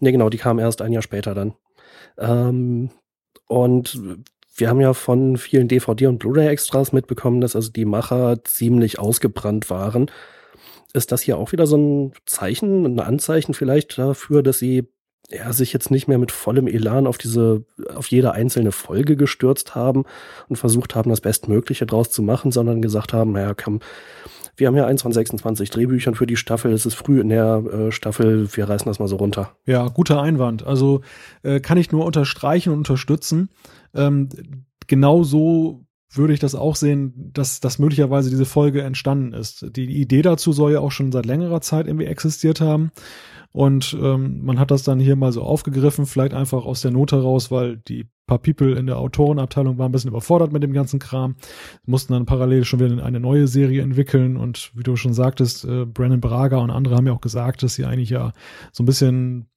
Nee, 0.00 0.12
genau, 0.12 0.30
die 0.30 0.38
kam 0.38 0.58
erst 0.58 0.82
ein 0.82 0.92
Jahr 0.92 1.02
später 1.02 1.34
dann. 1.34 1.54
Ähm, 2.18 2.90
und 3.46 3.98
wir 4.60 4.68
haben 4.68 4.80
ja 4.80 4.94
von 4.94 5.36
vielen 5.36 5.68
DVD- 5.68 6.06
und 6.06 6.18
Blu-ray-Extras 6.18 6.92
mitbekommen, 6.92 7.40
dass 7.40 7.56
also 7.56 7.70
die 7.72 7.84
Macher 7.84 8.44
ziemlich 8.44 8.98
ausgebrannt 8.98 9.70
waren. 9.70 10.10
Ist 10.92 11.12
das 11.12 11.22
hier 11.22 11.38
auch 11.38 11.52
wieder 11.52 11.66
so 11.66 11.76
ein 11.76 12.12
Zeichen, 12.26 12.84
ein 12.84 13.00
Anzeichen 13.00 13.54
vielleicht 13.54 13.98
dafür, 13.98 14.42
dass 14.42 14.58
sie 14.58 14.88
ja, 15.30 15.52
sich 15.52 15.72
jetzt 15.72 15.90
nicht 15.90 16.08
mehr 16.08 16.18
mit 16.18 16.32
vollem 16.32 16.66
Elan 16.66 17.06
auf 17.06 17.16
diese, 17.16 17.64
auf 17.94 18.08
jede 18.08 18.32
einzelne 18.32 18.72
Folge 18.72 19.16
gestürzt 19.16 19.74
haben 19.74 20.04
und 20.48 20.56
versucht 20.56 20.94
haben, 20.94 21.10
das 21.10 21.20
Bestmögliche 21.20 21.86
draus 21.86 22.10
zu 22.10 22.22
machen, 22.22 22.50
sondern 22.50 22.82
gesagt 22.82 23.12
haben, 23.12 23.32
naja, 23.32 23.54
komm, 23.54 23.80
wir 24.60 24.66
haben 24.66 24.76
ja 24.76 24.86
eins 24.86 25.02
von 25.02 25.12
26 25.12 25.70
Drehbüchern 25.70 26.14
für 26.14 26.26
die 26.26 26.36
Staffel. 26.36 26.72
Es 26.72 26.86
ist 26.86 26.94
früh 26.94 27.20
in 27.20 27.30
der 27.30 27.64
äh, 27.64 27.92
Staffel. 27.92 28.48
Wir 28.54 28.68
reißen 28.68 28.86
das 28.86 28.98
mal 28.98 29.08
so 29.08 29.16
runter. 29.16 29.56
Ja, 29.66 29.88
guter 29.88 30.20
Einwand. 30.20 30.64
Also 30.64 31.00
äh, 31.42 31.60
kann 31.60 31.78
ich 31.78 31.90
nur 31.90 32.04
unterstreichen 32.04 32.70
und 32.70 32.78
unterstützen. 32.78 33.48
Ähm, 33.94 34.28
genau 34.86 35.22
so 35.22 35.86
würde 36.12 36.34
ich 36.34 36.40
das 36.40 36.54
auch 36.54 36.76
sehen, 36.76 37.30
dass, 37.32 37.60
dass 37.60 37.78
möglicherweise 37.78 38.30
diese 38.30 38.44
Folge 38.44 38.82
entstanden 38.82 39.32
ist. 39.32 39.64
Die 39.76 40.00
Idee 40.00 40.22
dazu 40.22 40.52
soll 40.52 40.72
ja 40.72 40.80
auch 40.80 40.92
schon 40.92 41.12
seit 41.12 41.24
längerer 41.24 41.60
Zeit 41.60 41.86
irgendwie 41.86 42.06
existiert 42.06 42.60
haben. 42.60 42.90
Und 43.52 43.96
ähm, 44.00 44.44
man 44.44 44.60
hat 44.60 44.70
das 44.70 44.84
dann 44.84 45.00
hier 45.00 45.16
mal 45.16 45.32
so 45.32 45.42
aufgegriffen, 45.42 46.06
vielleicht 46.06 46.34
einfach 46.34 46.64
aus 46.64 46.82
der 46.82 46.92
Not 46.92 47.12
heraus, 47.12 47.50
weil 47.50 47.78
die 47.78 48.08
paar 48.30 48.38
People 48.38 48.78
in 48.78 48.86
der 48.86 48.98
Autorenabteilung 48.98 49.76
waren 49.76 49.88
ein 49.88 49.92
bisschen 49.92 50.10
überfordert 50.10 50.52
mit 50.52 50.62
dem 50.62 50.72
ganzen 50.72 51.00
Kram, 51.00 51.34
mussten 51.84 52.12
dann 52.12 52.26
parallel 52.26 52.64
schon 52.64 52.78
wieder 52.78 53.04
eine 53.04 53.18
neue 53.18 53.48
Serie 53.48 53.82
entwickeln. 53.82 54.36
Und 54.36 54.70
wie 54.74 54.84
du 54.84 54.94
schon 54.94 55.14
sagtest, 55.14 55.64
äh, 55.64 55.84
Brandon 55.84 56.20
Braga 56.20 56.58
und 56.58 56.70
andere 56.70 56.94
haben 56.94 57.08
ja 57.08 57.12
auch 57.12 57.20
gesagt, 57.20 57.64
dass 57.64 57.74
sie 57.74 57.84
eigentlich 57.84 58.10
ja 58.10 58.32
so 58.70 58.84
ein 58.84 58.86
bisschen 58.86 59.48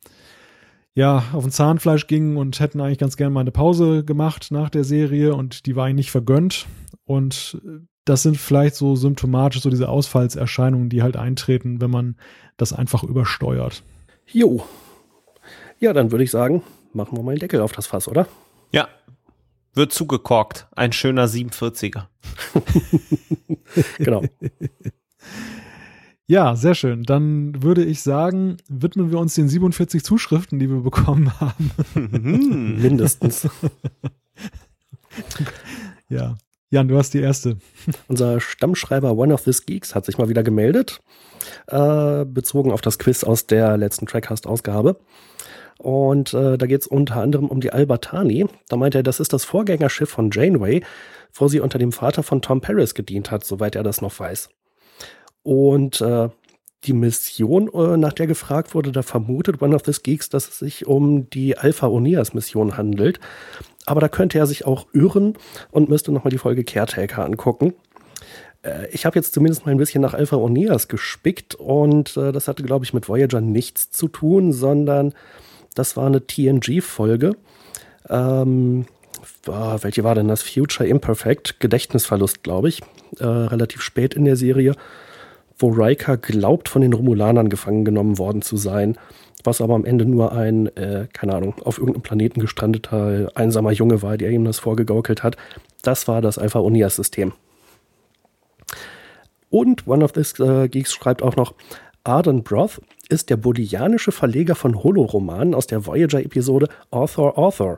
ja, 0.96 1.24
auf 1.34 1.44
ein 1.44 1.52
Zahnfleisch 1.52 2.08
gingen 2.08 2.38
und 2.38 2.60
hätten 2.60 2.80
eigentlich 2.80 3.00
ganz 3.00 3.18
gerne 3.18 3.32
mal 3.32 3.42
eine 3.42 3.52
Pause 3.52 4.04
gemacht 4.04 4.48
nach 4.52 4.70
der 4.70 4.84
Serie 4.84 5.36
und 5.36 5.66
die 5.66 5.76
war 5.76 5.88
ihnen 5.88 5.96
nicht 5.96 6.12
vergönnt. 6.12 6.68
Und 7.06 7.60
das 8.06 8.24
sind 8.24 8.38
vielleicht 8.38 8.76
so 8.76 8.96
symptomatisch 8.96 9.62
so 9.62 9.70
diese 9.70 9.90
Ausfallserscheinungen, 9.90 10.90
die 10.90 11.02
halt 11.02 11.18
eintreten, 11.18 11.82
wenn 11.82 11.90
man 11.90 12.18
das 12.58 12.74
einfach 12.74 13.04
übersteuert. 13.04 13.84
Jo. 14.28 14.64
Ja, 15.80 15.94
dann 15.94 16.12
würde 16.12 16.24
ich 16.24 16.32
sagen, 16.32 16.64
machen 16.94 17.18
wir 17.18 17.24
mal 17.24 17.36
den 17.36 17.40
Deckel 17.40 17.62
auf 17.62 17.72
das 17.72 17.88
Fass, 17.88 18.08
oder? 18.08 18.28
Ja. 18.72 18.88
Wird 19.74 19.92
zugekorkt. 19.92 20.68
Ein 20.76 20.94
schöner 20.94 21.26
47er. 21.26 22.06
genau. 23.98 24.24
Ja, 26.26 26.56
sehr 26.56 26.74
schön. 26.74 27.04
Dann 27.04 27.64
würde 27.64 27.84
ich 27.84 28.02
sagen, 28.02 28.58
widmen 28.70 29.12
wir 29.12 29.20
uns 29.20 29.36
den 29.36 29.50
47 29.50 30.04
Zuschriften, 30.04 30.58
die 30.58 30.70
wir 30.70 30.82
bekommen 30.82 31.32
haben. 31.40 31.72
Mindestens. 32.82 33.50
ja. 36.10 36.36
Jan, 36.70 36.88
du 36.88 36.98
hast 36.98 37.14
die 37.14 37.20
erste. 37.20 37.58
Unser 38.08 38.40
Stammschreiber 38.40 39.16
One 39.16 39.34
of 39.34 39.44
These 39.44 39.64
Geeks 39.66 39.94
hat 39.94 40.06
sich 40.06 40.18
mal 40.18 40.28
wieder 40.28 40.42
gemeldet, 40.42 41.02
äh, 41.68 42.26
bezogen 42.26 42.72
auf 42.72 42.82
das 42.82 42.98
Quiz 42.98 43.24
aus 43.24 43.46
der 43.46 43.78
letzten 43.78 44.08
Trackcast-Ausgabe. 44.08 44.98
Und 45.78 46.34
äh, 46.34 46.58
da 46.58 46.66
geht 46.66 46.82
es 46.82 46.88
unter 46.88 47.18
anderem 47.18 47.48
um 47.48 47.62
die 47.62 47.72
Albertani. 47.72 48.48
Da 48.70 48.78
meint 48.78 48.96
er, 48.96 49.04
das 49.04 49.20
ist 49.20 49.34
das 49.34 49.46
Vorgängerschiff 49.46 50.10
von 50.10 50.32
Janeway, 50.32 50.84
wo 51.34 51.48
sie 51.48 51.60
unter 51.60 51.78
dem 51.78 51.92
Vater 51.92 52.24
von 52.24 52.42
Tom 52.42 52.62
Paris 52.62 52.96
gedient 52.96 53.30
hat, 53.30 53.46
soweit 53.46 53.76
er 53.76 53.84
das 53.84 54.02
noch 54.02 54.18
weiß. 54.18 54.50
Und 55.44 56.02
äh, 56.02 56.30
die 56.86 56.94
Mission, 56.94 57.70
äh, 57.74 57.98
nach 57.98 58.14
der 58.14 58.28
gefragt 58.28 58.76
wurde, 58.76 58.92
da 58.92 59.02
vermutet 59.02 59.62
One 59.62 59.76
of 59.76 59.84
the 59.86 59.94
Geeks, 60.02 60.30
dass 60.30 60.50
es 60.50 60.60
sich 60.60 60.88
um 60.88 61.30
die 61.30 61.58
Alpha 61.58 61.88
Oneas 61.88 62.34
Mission 62.34 62.78
handelt. 62.78 63.20
Aber 63.86 64.02
da 64.02 64.08
könnte 64.08 64.38
er 64.38 64.48
sich 64.48 64.66
auch 64.66 64.88
irren 64.94 65.36
und 65.72 65.90
müsste 65.90 66.12
nochmal 66.12 66.32
die 66.32 66.38
Folge 66.38 66.64
Caretaker 66.64 67.26
angucken. 67.26 67.74
Äh, 68.64 68.88
ich 68.92 69.06
habe 69.06 69.18
jetzt 69.18 69.34
zumindest 69.34 69.66
mal 69.66 69.72
ein 69.72 69.78
bisschen 69.78 70.02
nach 70.02 70.14
Alpha 70.14 70.36
Oneas 70.38 70.88
gespickt 70.88 71.56
und 71.56 72.18
äh, 72.18 72.32
das 72.32 72.48
hatte, 72.48 72.64
glaube 72.64 72.86
ich, 72.86 72.94
mit 72.94 73.08
Voyager 73.08 73.42
nichts 73.42 73.92
zu 73.92 74.08
tun, 74.08 74.54
sondern 74.54 75.14
das 75.76 75.98
war 75.98 76.08
eine 76.08 76.26
TNG-Folge. 76.26 77.36
Ähm, 78.10 78.86
welche 79.46 80.04
war 80.04 80.16
denn 80.16 80.28
das? 80.28 80.44
Future 80.44 80.88
Imperfect, 80.88 81.60
Gedächtnisverlust, 81.60 82.44
glaube 82.44 82.70
ich. 82.70 82.82
Äh, 83.20 83.26
relativ 83.26 83.82
spät 83.82 84.14
in 84.14 84.26
der 84.26 84.36
Serie 84.36 84.76
wo 85.58 85.70
Riker 85.70 86.18
glaubt, 86.18 86.70
von 86.70 86.82
den 86.82 86.94
Romulanern 86.94 87.50
gefangen 87.50 87.86
genommen 87.86 88.18
worden 88.18 88.42
zu 88.42 88.58
sein, 88.58 88.98
was 89.44 89.62
aber 89.62 89.76
am 89.76 89.86
Ende 89.86 90.06
nur 90.06 90.32
ein, 90.32 90.68
äh, 90.78 91.08
keine 91.14 91.36
Ahnung, 91.36 91.56
auf 91.64 91.78
irgendeinem 91.78 92.04
Planeten 92.04 92.40
gestrandeter, 92.40 93.32
einsamer 93.36 93.72
Junge 93.72 94.02
war, 94.02 94.18
der 94.18 94.32
ihm 94.32 94.46
das 94.46 94.60
vorgegaukelt 94.60 95.24
hat. 95.24 95.38
Das 95.82 96.08
war 96.08 96.22
das 96.22 96.38
Alpha 96.38 96.60
Unias-System. 96.60 97.34
Und 99.50 99.88
One 99.88 100.04
of 100.04 100.14
These 100.14 100.44
äh, 100.44 100.68
Geeks 100.68 100.94
schreibt 100.94 101.22
auch 101.22 101.36
noch, 101.36 101.54
Arden 102.04 102.44
Broth 102.44 102.82
ist 103.08 103.30
der 103.30 103.38
bolianische 103.38 104.12
Verleger 104.12 104.56
von 104.56 104.84
Holoromanen 104.84 105.54
aus 105.54 105.68
der 105.68 105.86
Voyager-Episode 105.86 106.68
Author 106.92 107.38
Author. 107.38 107.78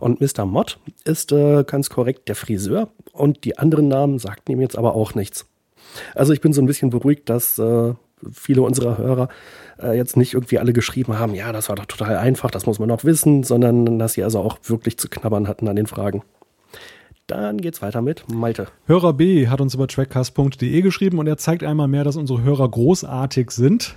Und 0.00 0.20
Mr. 0.20 0.46
Mott 0.46 0.80
ist 1.04 1.30
äh, 1.30 1.62
ganz 1.64 1.88
korrekt 1.88 2.28
der 2.28 2.34
Friseur 2.34 2.88
und 3.12 3.44
die 3.44 3.58
anderen 3.58 3.86
Namen 3.86 4.18
sagten 4.18 4.50
ihm 4.50 4.60
jetzt 4.60 4.76
aber 4.76 4.94
auch 4.96 5.14
nichts. 5.14 5.46
Also 6.14 6.32
ich 6.32 6.40
bin 6.40 6.52
so 6.52 6.62
ein 6.62 6.66
bisschen 6.66 6.90
beruhigt, 6.90 7.28
dass 7.28 7.58
äh, 7.58 7.94
viele 8.32 8.62
unserer 8.62 8.98
Hörer 8.98 9.28
äh, 9.80 9.96
jetzt 9.96 10.16
nicht 10.16 10.34
irgendwie 10.34 10.58
alle 10.58 10.72
geschrieben 10.72 11.18
haben, 11.18 11.34
ja, 11.34 11.52
das 11.52 11.68
war 11.68 11.76
doch 11.76 11.86
total 11.86 12.16
einfach, 12.16 12.50
das 12.50 12.66
muss 12.66 12.78
man 12.78 12.88
noch 12.88 13.04
wissen, 13.04 13.42
sondern 13.42 13.98
dass 13.98 14.14
sie 14.14 14.24
also 14.24 14.40
auch 14.40 14.58
wirklich 14.64 14.98
zu 14.98 15.08
knabbern 15.08 15.48
hatten 15.48 15.68
an 15.68 15.76
den 15.76 15.86
Fragen. 15.86 16.22
Dann 17.26 17.58
geht's 17.58 17.80
weiter 17.82 18.02
mit 18.02 18.30
Malte. 18.30 18.66
Hörer 18.86 19.12
B 19.12 19.48
hat 19.48 19.60
uns 19.60 19.74
über 19.74 19.86
trackcast.de 19.86 20.82
geschrieben 20.82 21.18
und 21.18 21.26
er 21.26 21.36
zeigt 21.38 21.62
einmal 21.62 21.88
mehr, 21.88 22.04
dass 22.04 22.16
unsere 22.16 22.42
Hörer 22.42 22.68
großartig 22.68 23.50
sind. 23.52 23.94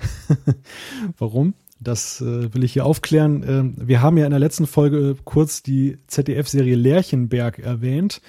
Warum? 1.17 1.53
Das 1.81 2.21
äh, 2.21 2.53
will 2.53 2.63
ich 2.63 2.73
hier 2.73 2.85
aufklären. 2.85 3.75
Äh, 3.77 3.87
wir 3.87 4.01
haben 4.01 4.17
ja 4.17 4.25
in 4.25 4.31
der 4.31 4.39
letzten 4.39 4.67
Folge 4.67 5.17
kurz 5.25 5.63
die 5.63 5.97
ZDF-Serie 6.07 6.75
Lerchenberg 6.75 7.59
erwähnt 7.59 8.21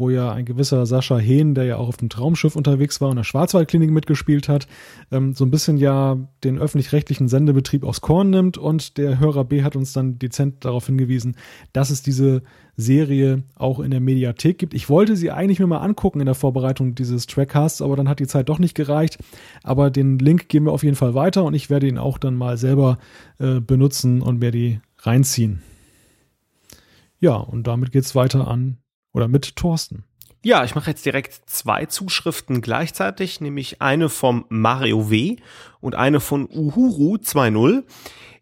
wo 0.00 0.10
ja 0.10 0.32
ein 0.32 0.44
gewisser 0.44 0.86
Sascha 0.86 1.18
Hehn, 1.18 1.54
der 1.54 1.64
ja 1.64 1.76
auch 1.76 1.88
auf 1.88 1.98
dem 1.98 2.08
Traumschiff 2.08 2.56
unterwegs 2.56 3.00
war 3.00 3.10
und 3.10 3.16
der 3.16 3.24
Schwarzwaldklinik 3.24 3.90
mitgespielt 3.90 4.48
hat, 4.48 4.66
ähm, 5.12 5.34
so 5.34 5.44
ein 5.44 5.50
bisschen 5.50 5.76
ja 5.76 6.16
den 6.42 6.58
öffentlich-rechtlichen 6.58 7.28
Sendebetrieb 7.28 7.84
aufs 7.84 8.00
Korn 8.00 8.30
nimmt 8.30 8.58
und 8.58 8.96
der 8.96 9.20
Hörer 9.20 9.44
B 9.44 9.62
hat 9.62 9.76
uns 9.76 9.92
dann 9.92 10.18
dezent 10.18 10.64
darauf 10.64 10.86
hingewiesen, 10.86 11.36
dass 11.72 11.90
es 11.90 12.02
diese 12.02 12.42
Serie 12.76 13.42
auch 13.56 13.78
in 13.78 13.90
der 13.90 14.00
Mediathek 14.00 14.58
gibt. 14.58 14.74
Ich 14.74 14.88
wollte 14.88 15.14
sie 15.14 15.30
eigentlich 15.30 15.60
mir 15.60 15.66
mal 15.66 15.78
angucken 15.78 16.20
in 16.20 16.26
der 16.26 16.34
Vorbereitung 16.34 16.94
dieses 16.94 17.26
Trackcasts, 17.26 17.82
aber 17.82 17.94
dann 17.94 18.08
hat 18.08 18.20
die 18.20 18.26
Zeit 18.26 18.48
doch 18.48 18.58
nicht 18.58 18.74
gereicht. 18.74 19.18
Aber 19.62 19.90
den 19.90 20.18
Link 20.18 20.48
geben 20.48 20.66
wir 20.66 20.72
auf 20.72 20.82
jeden 20.82 20.96
Fall 20.96 21.14
weiter 21.14 21.44
und 21.44 21.54
ich 21.54 21.68
werde 21.68 21.86
ihn 21.86 21.98
auch 21.98 22.16
dann 22.18 22.34
mal 22.34 22.56
selber 22.56 22.98
äh, 23.38 23.60
benutzen 23.60 24.22
und 24.22 24.40
mir 24.40 24.50
die 24.50 24.80
reinziehen. 24.98 25.62
Ja, 27.18 27.34
und 27.36 27.66
damit 27.66 27.92
geht's 27.92 28.14
weiter 28.14 28.48
an 28.48 28.78
oder 29.12 29.28
mit 29.28 29.56
Thorsten. 29.56 30.04
Ja, 30.42 30.64
ich 30.64 30.74
mache 30.74 30.90
jetzt 30.90 31.04
direkt 31.04 31.34
zwei 31.50 31.84
Zuschriften 31.84 32.62
gleichzeitig, 32.62 33.42
nämlich 33.42 33.82
eine 33.82 34.08
vom 34.08 34.46
Mario 34.48 35.10
W. 35.10 35.36
und 35.80 35.94
eine 35.94 36.20
von 36.20 36.48
Uhuru 36.48 37.16
2.0. 37.16 37.84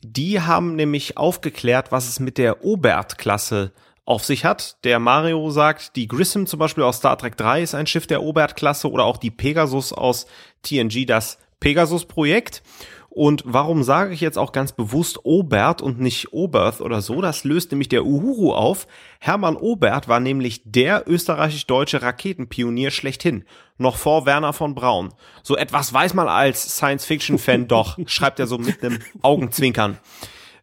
Die 0.03 0.41
haben 0.41 0.77
nämlich 0.77 1.17
aufgeklärt, 1.17 1.91
was 1.91 2.09
es 2.09 2.21
mit 2.21 2.39
der 2.39 2.65
Obert-Klasse 2.65 3.73
auf 4.05 4.25
sich 4.25 4.45
hat. 4.45 4.83
Der 4.85 5.01
Mario 5.01 5.51
sagt, 5.51 5.97
die 5.97 6.07
Grissom 6.07 6.47
zum 6.47 6.61
Beispiel 6.61 6.85
aus 6.85 6.99
Star 6.99 7.19
Trek 7.19 7.37
3 7.37 7.63
ist 7.63 7.75
ein 7.75 7.89
Schiff 7.89 8.07
der 8.07 8.23
Obert-Klasse 8.23 8.91
oder 8.91 9.05
auch 9.05 9.17
die 9.17 9.33
Pegasus 9.33 9.93
aus 9.93 10.27
TNG, 10.63 11.05
das 11.05 11.39
Pegasus-Projekt. 11.59 12.63
Und 13.11 13.43
warum 13.47 13.83
sage 13.83 14.13
ich 14.13 14.21
jetzt 14.21 14.39
auch 14.39 14.53
ganz 14.53 14.73
bewusst 14.73 15.25
Obert 15.25 15.83
und 15.83 15.99
nicht 15.99 16.33
Oberth 16.33 16.81
oder 16.81 17.01
so? 17.01 17.21
Das 17.21 17.43
löst 17.43 17.71
nämlich 17.73 17.89
der 17.89 18.05
Uhuru 18.05 18.53
auf. 18.53 18.87
Hermann 19.19 19.57
Obert 19.57 20.09
war 20.09 20.21
nämlich 20.21 20.63
der 20.65 21.09
österreichisch-deutsche 21.09 22.03
Raketenpionier 22.03 22.91
schlechthin. 22.91 23.45
Noch 23.79 23.97
vor 23.97 24.27
Werner 24.27 24.53
von 24.53 24.75
Braun. 24.75 25.15
So 25.43 25.57
etwas 25.57 25.93
weiß 25.93 26.15
man 26.15 26.29
als 26.29 26.77
Science-Fiction-Fan 26.77 27.67
doch, 27.69 27.99
schreibt 28.07 28.41
er 28.41 28.47
so 28.47 28.59
mit 28.59 28.85
einem 28.85 28.99
Augenzwinkern. 29.23 29.99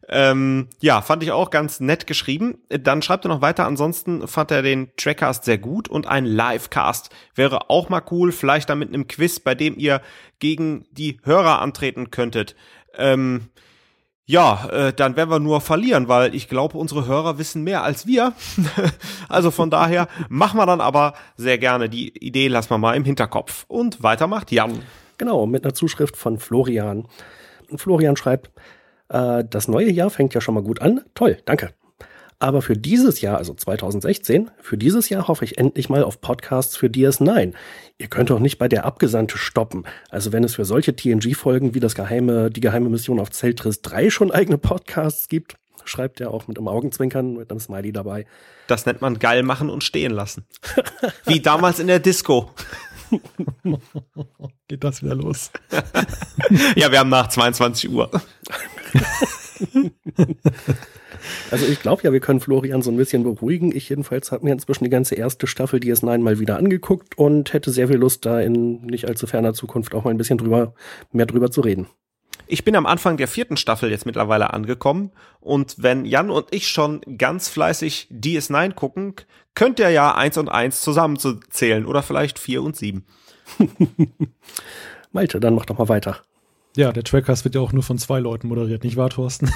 Ähm, 0.08 0.68
ja, 0.80 1.02
fand 1.02 1.22
ich 1.24 1.32
auch 1.32 1.50
ganz 1.50 1.80
nett 1.80 2.06
geschrieben. 2.06 2.58
Dann 2.68 3.02
schreibt 3.02 3.24
er 3.24 3.28
noch 3.28 3.40
weiter, 3.40 3.66
ansonsten 3.66 4.28
fand 4.28 4.52
er 4.52 4.62
den 4.62 4.90
Trackcast 4.96 5.44
sehr 5.44 5.58
gut 5.58 5.88
und 5.88 6.06
ein 6.06 6.24
Livecast 6.24 7.10
wäre 7.34 7.70
auch 7.70 7.88
mal 7.88 8.02
cool, 8.10 8.30
vielleicht 8.30 8.70
dann 8.70 8.78
mit 8.78 8.88
einem 8.88 9.08
Quiz, 9.08 9.40
bei 9.40 9.54
dem 9.54 9.76
ihr 9.76 10.00
gegen 10.38 10.86
die 10.92 11.18
Hörer 11.24 11.60
antreten 11.60 12.10
könntet. 12.10 12.54
Ähm, 12.96 13.48
ja, 14.28 14.68
äh, 14.70 14.92
dann 14.92 15.16
werden 15.16 15.30
wir 15.30 15.38
nur 15.38 15.60
verlieren, 15.60 16.08
weil 16.08 16.34
ich 16.34 16.48
glaube, 16.48 16.78
unsere 16.78 17.06
Hörer 17.06 17.38
wissen 17.38 17.62
mehr 17.62 17.82
als 17.82 18.06
wir. 18.06 18.32
also 19.28 19.52
von 19.52 19.70
daher 19.70 20.08
machen 20.28 20.58
wir 20.58 20.66
dann 20.66 20.80
aber 20.80 21.14
sehr 21.36 21.58
gerne. 21.58 21.88
Die 21.88 22.16
Idee 22.18 22.48
lassen 22.48 22.70
wir 22.70 22.78
mal 22.78 22.96
im 22.96 23.04
Hinterkopf. 23.04 23.64
Und 23.68 24.02
weiter 24.02 24.26
macht 24.26 24.50
Jan. 24.50 24.82
Genau, 25.18 25.46
mit 25.46 25.64
einer 25.64 25.74
Zuschrift 25.74 26.16
von 26.16 26.38
Florian. 26.38 27.06
Florian 27.76 28.16
schreibt, 28.16 28.50
äh, 29.08 29.44
das 29.48 29.68
neue 29.68 29.90
Jahr 29.90 30.10
fängt 30.10 30.34
ja 30.34 30.40
schon 30.40 30.54
mal 30.54 30.62
gut 30.62 30.80
an. 30.80 31.02
Toll, 31.14 31.38
danke. 31.44 31.70
Aber 32.38 32.60
für 32.60 32.76
dieses 32.76 33.22
Jahr, 33.22 33.38
also 33.38 33.54
2016, 33.54 34.50
für 34.60 34.76
dieses 34.76 35.08
Jahr 35.08 35.26
hoffe 35.26 35.44
ich 35.44 35.56
endlich 35.56 35.88
mal 35.88 36.04
auf 36.04 36.20
Podcasts 36.20 36.76
für 36.76 36.88
DS9. 36.88 37.54
Ihr 37.96 38.08
könnt 38.08 38.28
doch 38.28 38.40
nicht 38.40 38.58
bei 38.58 38.68
der 38.68 38.84
Abgesandte 38.84 39.38
stoppen. 39.38 39.84
Also 40.10 40.32
wenn 40.32 40.44
es 40.44 40.54
für 40.54 40.66
solche 40.66 40.94
TNG-Folgen 40.94 41.74
wie 41.74 41.80
das 41.80 41.94
geheime, 41.94 42.50
die 42.50 42.60
geheime 42.60 42.90
Mission 42.90 43.20
auf 43.20 43.30
Zeltris 43.30 43.80
3 43.80 44.10
schon 44.10 44.32
eigene 44.32 44.58
Podcasts 44.58 45.28
gibt, 45.28 45.56
schreibt 45.86 46.20
er 46.20 46.30
auch 46.30 46.46
mit 46.46 46.58
einem 46.58 46.68
Augenzwinkern, 46.68 47.36
mit 47.36 47.50
einem 47.50 47.60
Smiley 47.60 47.92
dabei. 47.92 48.26
Das 48.66 48.84
nennt 48.84 49.00
man 49.00 49.18
geil 49.18 49.42
machen 49.42 49.70
und 49.70 49.82
stehen 49.82 50.12
lassen. 50.12 50.44
wie 51.24 51.40
damals 51.40 51.78
in 51.78 51.86
der 51.86 52.00
Disco. 52.00 52.50
Geht 54.68 54.84
das 54.84 55.02
wieder 55.02 55.14
los? 55.14 55.50
ja, 56.76 56.90
wir 56.90 56.98
haben 56.98 57.08
nach 57.08 57.28
22 57.28 57.88
Uhr. 57.90 58.10
Also 61.50 61.66
ich 61.66 61.80
glaube 61.80 62.02
ja, 62.02 62.12
wir 62.12 62.20
können 62.20 62.40
Florian 62.40 62.82
so 62.82 62.90
ein 62.90 62.96
bisschen 62.96 63.22
beruhigen. 63.22 63.74
Ich 63.74 63.88
jedenfalls 63.88 64.32
habe 64.32 64.44
mir 64.44 64.52
inzwischen 64.52 64.84
die 64.84 64.90
ganze 64.90 65.14
erste 65.14 65.46
Staffel 65.46 65.80
DS9 65.80 66.18
mal 66.18 66.38
wieder 66.38 66.56
angeguckt 66.56 67.18
und 67.18 67.52
hätte 67.52 67.70
sehr 67.70 67.88
viel 67.88 67.96
Lust, 67.96 68.26
da 68.26 68.40
in 68.40 68.82
nicht 68.82 69.08
allzu 69.08 69.26
ferner 69.26 69.54
Zukunft 69.54 69.94
auch 69.94 70.04
mal 70.04 70.10
ein 70.10 70.18
bisschen 70.18 70.38
drüber, 70.38 70.74
mehr 71.12 71.26
drüber 71.26 71.50
zu 71.50 71.60
reden. 71.60 71.86
Ich 72.48 72.64
bin 72.64 72.76
am 72.76 72.86
Anfang 72.86 73.16
der 73.16 73.26
vierten 73.26 73.56
Staffel 73.56 73.90
jetzt 73.90 74.06
mittlerweile 74.06 74.52
angekommen 74.52 75.10
und 75.40 75.76
wenn 75.78 76.04
Jan 76.04 76.30
und 76.30 76.46
ich 76.52 76.68
schon 76.68 77.00
ganz 77.18 77.48
fleißig 77.48 78.08
DS9 78.12 78.72
gucken, 78.72 79.14
könnt 79.54 79.80
ihr 79.80 79.90
ja 79.90 80.14
eins 80.14 80.38
und 80.38 80.48
eins 80.48 80.80
zusammenzuzählen 80.82 81.86
oder 81.86 82.02
vielleicht 82.02 82.38
vier 82.38 82.62
und 82.62 82.76
sieben. 82.76 83.04
Malte, 85.12 85.40
dann 85.40 85.54
mach 85.54 85.66
doch 85.66 85.78
mal 85.78 85.88
weiter. 85.88 86.18
Ja, 86.76 86.92
der 86.92 87.04
Trackcast 87.04 87.44
wird 87.44 87.54
ja 87.54 87.62
auch 87.62 87.72
nur 87.72 87.82
von 87.82 87.96
zwei 87.96 88.18
Leuten 88.18 88.48
moderiert, 88.48 88.84
nicht 88.84 88.96
wahr, 88.96 89.08
Thorsten? 89.08 89.50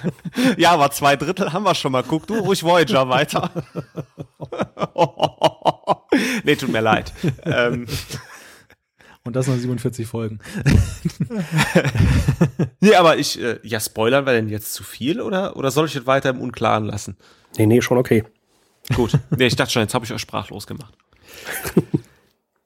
ja, 0.56 0.70
aber 0.70 0.92
zwei 0.92 1.16
Drittel 1.16 1.52
haben 1.52 1.64
wir 1.64 1.74
schon 1.74 1.90
mal. 1.90 2.04
Guck 2.04 2.28
du 2.28 2.38
ruhig 2.38 2.62
Voyager 2.62 3.08
weiter. 3.08 3.50
nee, 6.44 6.54
tut 6.54 6.70
mir 6.70 6.80
leid. 6.80 7.12
Ähm. 7.42 7.86
Und 9.24 9.36
das 9.36 9.48
nach 9.48 9.56
47 9.56 10.06
Folgen. 10.06 10.38
nee, 12.80 12.94
aber 12.94 13.18
ich, 13.18 13.40
äh, 13.40 13.58
ja, 13.64 13.80
spoilern 13.80 14.24
wir 14.24 14.32
denn 14.32 14.48
jetzt 14.48 14.72
zu 14.72 14.84
viel 14.84 15.20
oder, 15.20 15.56
oder 15.56 15.70
soll 15.70 15.86
ich 15.86 15.96
es 15.96 16.06
weiter 16.06 16.30
im 16.30 16.40
Unklaren 16.40 16.84
lassen? 16.84 17.16
Nee, 17.58 17.66
nee, 17.66 17.82
schon 17.82 17.98
okay. 17.98 18.24
Gut. 18.94 19.18
Nee, 19.36 19.46
ich 19.46 19.56
dachte 19.56 19.72
schon, 19.72 19.82
jetzt 19.82 19.94
habe 19.94 20.04
ich 20.04 20.12
euch 20.12 20.20
sprachlos 20.20 20.66
gemacht. 20.66 20.94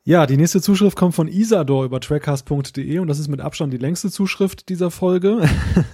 Ja, 0.06 0.26
die 0.26 0.36
nächste 0.36 0.60
Zuschrift 0.60 0.98
kommt 0.98 1.14
von 1.14 1.28
Isador 1.28 1.86
über 1.86 1.98
trackcast.de 1.98 2.98
und 2.98 3.08
das 3.08 3.18
ist 3.18 3.28
mit 3.28 3.40
Abstand 3.40 3.72
die 3.72 3.78
längste 3.78 4.10
Zuschrift 4.10 4.68
dieser 4.68 4.90
Folge. 4.90 5.48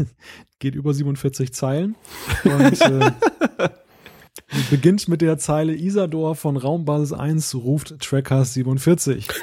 Geht 0.58 0.74
über 0.74 0.92
47 0.92 1.52
Zeilen. 1.52 1.94
Und 2.42 2.80
äh, 2.80 3.12
beginnt 4.70 5.06
mit 5.06 5.20
der 5.20 5.38
Zeile 5.38 5.76
Isador 5.76 6.34
von 6.34 6.56
Raumbasis 6.56 7.12
1 7.12 7.54
ruft 7.54 8.00
Trackcast 8.00 8.54
47. 8.54 9.28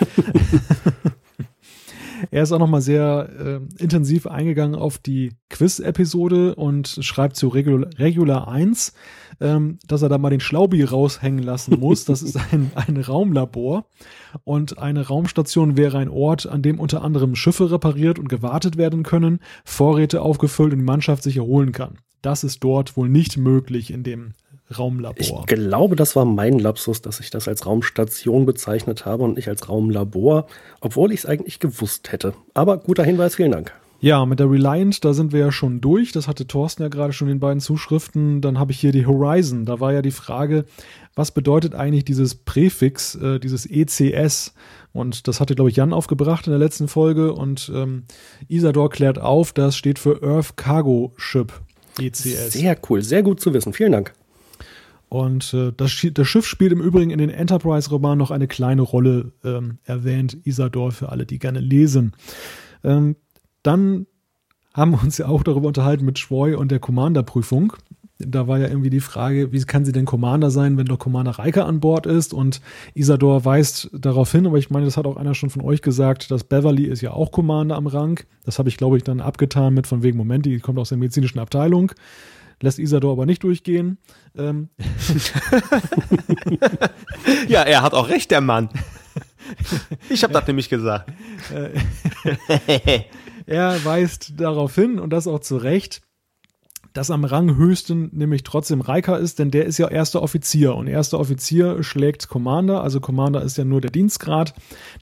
Er 2.31 2.41
ist 2.41 2.51
auch 2.51 2.59
nochmal 2.59 2.81
sehr 2.81 3.29
äh, 3.39 3.81
intensiv 3.81 4.25
eingegangen 4.25 4.75
auf 4.75 4.97
die 4.97 5.33
Quiz-Episode 5.49 6.55
und 6.55 6.97
schreibt 7.01 7.35
zu 7.35 7.47
Regular, 7.47 7.89
Regular 7.99 8.47
1, 8.47 8.93
ähm, 9.39 9.79
dass 9.87 10.01
er 10.01 10.09
da 10.09 10.17
mal 10.17 10.29
den 10.29 10.39
Schlaubi 10.39 10.83
raushängen 10.83 11.43
lassen 11.43 11.79
muss. 11.79 12.05
Das 12.05 12.21
ist 12.21 12.37
ein, 12.51 12.71
ein 12.75 12.97
Raumlabor 12.97 13.85
und 14.43 14.77
eine 14.77 15.07
Raumstation 15.07 15.77
wäre 15.77 15.97
ein 15.97 16.09
Ort, 16.09 16.47
an 16.47 16.61
dem 16.61 16.79
unter 16.79 17.03
anderem 17.03 17.35
Schiffe 17.35 17.71
repariert 17.71 18.19
und 18.19 18.29
gewartet 18.29 18.77
werden 18.77 19.03
können, 19.03 19.39
Vorräte 19.63 20.21
aufgefüllt 20.21 20.73
und 20.73 20.79
die 20.79 20.85
Mannschaft 20.85 21.23
sich 21.23 21.37
erholen 21.37 21.71
kann. 21.71 21.99
Das 22.21 22.43
ist 22.43 22.63
dort 22.63 22.97
wohl 22.97 23.09
nicht 23.09 23.37
möglich 23.37 23.91
in 23.91 24.03
dem 24.03 24.33
Raumlabor. 24.75 25.15
Ich 25.21 25.45
glaube, 25.45 25.95
das 25.95 26.15
war 26.15 26.25
mein 26.25 26.59
Lapsus, 26.59 27.01
dass 27.01 27.19
ich 27.19 27.29
das 27.29 27.47
als 27.47 27.65
Raumstation 27.65 28.45
bezeichnet 28.45 29.05
habe 29.05 29.23
und 29.23 29.35
nicht 29.35 29.47
als 29.47 29.69
Raumlabor, 29.69 30.47
obwohl 30.81 31.11
ich 31.13 31.19
es 31.19 31.25
eigentlich 31.25 31.59
gewusst 31.59 32.11
hätte. 32.11 32.33
Aber 32.53 32.77
guter 32.77 33.03
Hinweis, 33.03 33.35
vielen 33.35 33.51
Dank. 33.51 33.73
Ja, 33.99 34.25
mit 34.27 34.39
der 34.39 34.49
Reliant, 34.49 35.03
da 35.03 35.13
sind 35.13 35.31
wir 35.31 35.39
ja 35.39 35.51
schon 35.51 35.81
durch. 35.81 36.11
Das 36.11 36.27
hatte 36.27 36.45
Thorsten 36.45 36.83
ja 36.83 36.89
gerade 36.89 37.13
schon 37.13 37.27
in 37.27 37.35
den 37.35 37.39
beiden 37.39 37.59
Zuschriften. 37.59 38.41
Dann 38.41 38.59
habe 38.59 38.71
ich 38.71 38.79
hier 38.79 38.91
die 38.91 39.07
Horizon. 39.07 39.65
Da 39.65 39.79
war 39.79 39.91
ja 39.91 40.03
die 40.03 40.11
Frage, 40.11 40.65
was 41.15 41.31
bedeutet 41.31 41.73
eigentlich 41.73 42.05
dieses 42.05 42.35
Präfix, 42.35 43.15
äh, 43.15 43.39
dieses 43.39 43.65
ECS? 43.65 44.53
Und 44.93 45.27
das 45.27 45.39
hatte, 45.39 45.55
glaube 45.55 45.71
ich, 45.71 45.77
Jan 45.77 45.93
aufgebracht 45.93 46.45
in 46.45 46.51
der 46.51 46.59
letzten 46.59 46.87
Folge. 46.87 47.33
Und 47.33 47.71
ähm, 47.73 48.03
Isador 48.47 48.91
klärt 48.91 49.19
auf, 49.19 49.51
das 49.51 49.75
steht 49.75 49.97
für 49.97 50.21
Earth 50.21 50.57
Cargo 50.57 51.13
Ship. 51.15 51.51
ECS. 51.99 52.53
Sehr 52.53 52.77
cool, 52.89 53.01
sehr 53.01 53.23
gut 53.23 53.39
zu 53.39 53.53
wissen. 53.53 53.73
Vielen 53.73 53.93
Dank. 53.93 54.13
Und 55.09 55.53
äh, 55.53 55.71
das, 55.75 56.05
das, 56.13 56.27
Schiff 56.27 56.45
spielt 56.45 56.73
im 56.73 56.81
Übrigen 56.81 57.11
in 57.11 57.17
den 57.17 57.29
Enterprise-Romanen 57.29 58.17
noch 58.17 58.29
eine 58.29 58.47
kleine 58.47 58.81
Rolle, 58.81 59.31
ähm, 59.43 59.79
erwähnt 59.85 60.37
Isador 60.43 60.91
für 60.91 61.09
alle, 61.09 61.25
die 61.25 61.39
gerne 61.39 61.61
lesen. 61.61 62.13
Ähm, 62.83 63.15
dann 63.67 64.07
haben 64.73 64.91
wir 64.91 65.03
uns 65.03 65.17
ja 65.17 65.27
auch 65.27 65.43
darüber 65.43 65.67
unterhalten 65.67 66.05
mit 66.05 66.19
Schwoy 66.19 66.55
und 66.55 66.71
der 66.71 66.79
Commander-Prüfung. 66.79 67.73
Da 68.19 68.47
war 68.47 68.57
ja 68.57 68.67
irgendwie 68.67 68.89
die 68.89 68.99
Frage, 68.99 69.51
wie 69.51 69.61
kann 69.61 69.85
sie 69.85 69.91
denn 69.91 70.05
Commander 70.05 70.49
sein, 70.49 70.77
wenn 70.77 70.85
doch 70.85 70.97
Commander 70.97 71.31
Reike 71.31 71.65
an 71.65 71.79
Bord 71.79 72.07
ist? 72.07 72.33
Und 72.33 72.61
Isador 72.95 73.45
weist 73.45 73.89
darauf 73.93 74.31
hin, 74.31 74.47
aber 74.47 74.57
ich 74.57 74.71
meine, 74.71 74.85
das 74.85 74.97
hat 74.97 75.05
auch 75.05 75.17
einer 75.17 75.35
schon 75.35 75.51
von 75.51 75.61
euch 75.61 75.81
gesagt, 75.81 76.31
dass 76.31 76.43
Beverly 76.43 76.85
ist 76.85 77.01
ja 77.01 77.11
auch 77.11 77.31
Commander 77.31 77.75
am 77.75 77.85
Rang. 77.85 78.19
Das 78.43 78.57
habe 78.57 78.69
ich, 78.69 78.77
glaube 78.77 78.97
ich, 78.97 79.03
dann 79.03 79.19
abgetan 79.19 79.75
mit 79.75 79.85
von 79.85 80.01
wegen, 80.01 80.17
Moment, 80.17 80.45
die 80.45 80.59
kommt 80.59 80.79
aus 80.79 80.89
der 80.89 80.97
medizinischen 80.97 81.39
Abteilung 81.39 81.91
lässt 82.61 82.79
Isador 82.79 83.11
aber 83.11 83.27
nicht 83.27 83.43
durchgehen. 83.43 83.99
Ähm. 84.35 84.69
ja, 87.47 87.61
er 87.61 87.83
hat 87.83 87.93
auch 87.93 88.09
recht, 88.09 88.31
der 88.31 88.41
Mann. 88.41 88.69
Ich 90.09 90.23
habe 90.23 90.33
das 90.33 90.47
nämlich 90.47 90.69
gesagt. 90.69 91.11
er 93.47 93.83
weist 93.83 94.39
darauf 94.39 94.75
hin 94.75 94.99
und 94.99 95.11
das 95.11 95.25
auch 95.25 95.39
zu 95.39 95.57
Recht, 95.57 96.01
dass 96.97 97.11
am 97.11 97.25
Ranghöchsten 97.25 98.09
nämlich 98.11 98.41
trotzdem 98.41 98.81
Riker 98.81 99.19
ist, 99.19 99.37
denn 99.37 99.51
der 99.51 99.65
ist 99.65 99.77
ja 99.77 99.87
erster 99.87 100.23
Offizier. 100.23 100.75
Und 100.75 100.87
erster 100.87 101.19
Offizier 101.19 101.83
schlägt 101.83 102.27
Commander, 102.27 102.81
also 102.81 102.99
Commander 102.99 103.43
ist 103.43 103.55
ja 103.55 103.65
nur 103.65 103.81
der 103.81 103.91
Dienstgrad, 103.91 104.55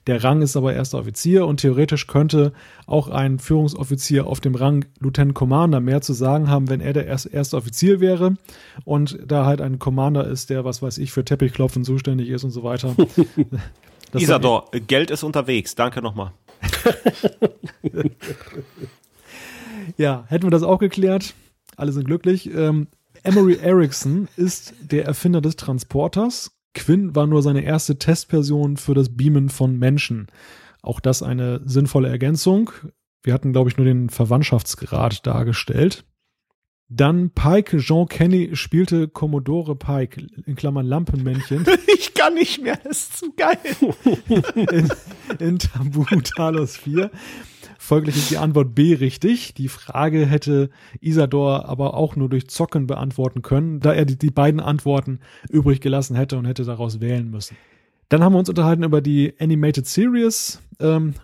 der 0.06 0.22
Rang 0.22 0.42
ist 0.42 0.56
aber 0.56 0.74
erster 0.74 0.98
Offizier. 0.98 1.46
Und 1.46 1.60
theoretisch 1.60 2.06
könnte 2.06 2.52
auch 2.86 3.08
ein 3.08 3.38
Führungsoffizier 3.38 4.26
auf 4.26 4.40
dem 4.40 4.54
Rang 4.54 4.84
Lieutenant 5.00 5.34
Commander 5.34 5.80
mehr 5.80 6.02
zu 6.02 6.12
sagen 6.12 6.50
haben, 6.50 6.68
wenn 6.68 6.82
er 6.82 6.92
der 6.92 7.06
erste 7.06 7.56
Offizier 7.56 7.98
wäre. 7.98 8.34
Und 8.84 9.18
da 9.26 9.46
halt 9.46 9.62
ein 9.62 9.78
Commander 9.78 10.26
ist, 10.26 10.50
der, 10.50 10.66
was 10.66 10.82
weiß 10.82 10.98
ich, 10.98 11.12
für 11.12 11.24
Teppichklopfen 11.24 11.82
zuständig 11.82 12.28
ist 12.28 12.44
und 12.44 12.50
so 12.50 12.62
weiter. 12.62 12.94
Isador, 14.12 14.70
Geld 14.86 15.10
ist 15.10 15.22
unterwegs, 15.22 15.74
danke 15.74 16.02
nochmal. 16.02 16.32
ja, 19.96 20.24
hätten 20.28 20.46
wir 20.46 20.50
das 20.50 20.62
auch 20.62 20.78
geklärt 20.78 21.34
alle 21.76 21.92
sind 21.92 22.06
glücklich. 22.06 22.52
Ähm, 22.52 22.88
Emery 23.22 23.58
Erickson 23.60 24.28
ist 24.36 24.74
der 24.80 25.04
Erfinder 25.04 25.40
des 25.40 25.56
Transporters. 25.56 26.52
Quinn 26.74 27.14
war 27.14 27.26
nur 27.26 27.42
seine 27.42 27.62
erste 27.62 27.98
Testperson 27.98 28.76
für 28.76 28.94
das 28.94 29.16
Beamen 29.16 29.48
von 29.48 29.78
Menschen. 29.78 30.26
Auch 30.82 31.00
das 31.00 31.22
eine 31.22 31.60
sinnvolle 31.64 32.08
Ergänzung. 32.08 32.70
Wir 33.22 33.34
hatten, 33.34 33.52
glaube 33.52 33.70
ich, 33.70 33.76
nur 33.76 33.86
den 33.86 34.10
Verwandtschaftsgrad 34.10 35.26
dargestellt. 35.26 36.04
Dann 36.88 37.30
Pike 37.30 37.78
Jean 37.78 38.06
Kenny 38.06 38.54
spielte 38.54 39.08
Commodore 39.08 39.74
Pike, 39.74 40.24
in 40.46 40.54
Klammern 40.54 40.86
Lampenmännchen. 40.86 41.66
ich 41.98 42.14
kann 42.14 42.34
nicht 42.34 42.62
mehr, 42.62 42.78
das 42.84 42.98
ist 42.98 43.16
zu 43.16 43.32
geil. 43.32 43.58
in, 44.70 44.88
in 45.40 45.58
Tabu 45.58 46.04
Talos 46.36 46.76
4. 46.76 47.10
Folglich 47.78 48.16
ist 48.16 48.30
die 48.30 48.38
Antwort 48.38 48.74
B 48.74 48.94
richtig. 48.94 49.54
Die 49.54 49.68
Frage 49.68 50.26
hätte 50.26 50.70
Isador 51.00 51.68
aber 51.68 51.94
auch 51.94 52.14
nur 52.14 52.28
durch 52.28 52.48
Zocken 52.48 52.86
beantworten 52.86 53.42
können, 53.42 53.80
da 53.80 53.92
er 53.92 54.04
die, 54.04 54.16
die 54.16 54.30
beiden 54.30 54.60
Antworten 54.60 55.18
übrig 55.50 55.80
gelassen 55.80 56.14
hätte 56.14 56.38
und 56.38 56.46
hätte 56.46 56.64
daraus 56.64 57.00
wählen 57.00 57.28
müssen. 57.30 57.56
Dann 58.08 58.22
haben 58.22 58.32
wir 58.32 58.38
uns 58.38 58.48
unterhalten 58.48 58.84
über 58.84 59.00
die 59.00 59.34
Animated 59.40 59.86
Series. 59.86 60.60
Ähm, 60.78 61.14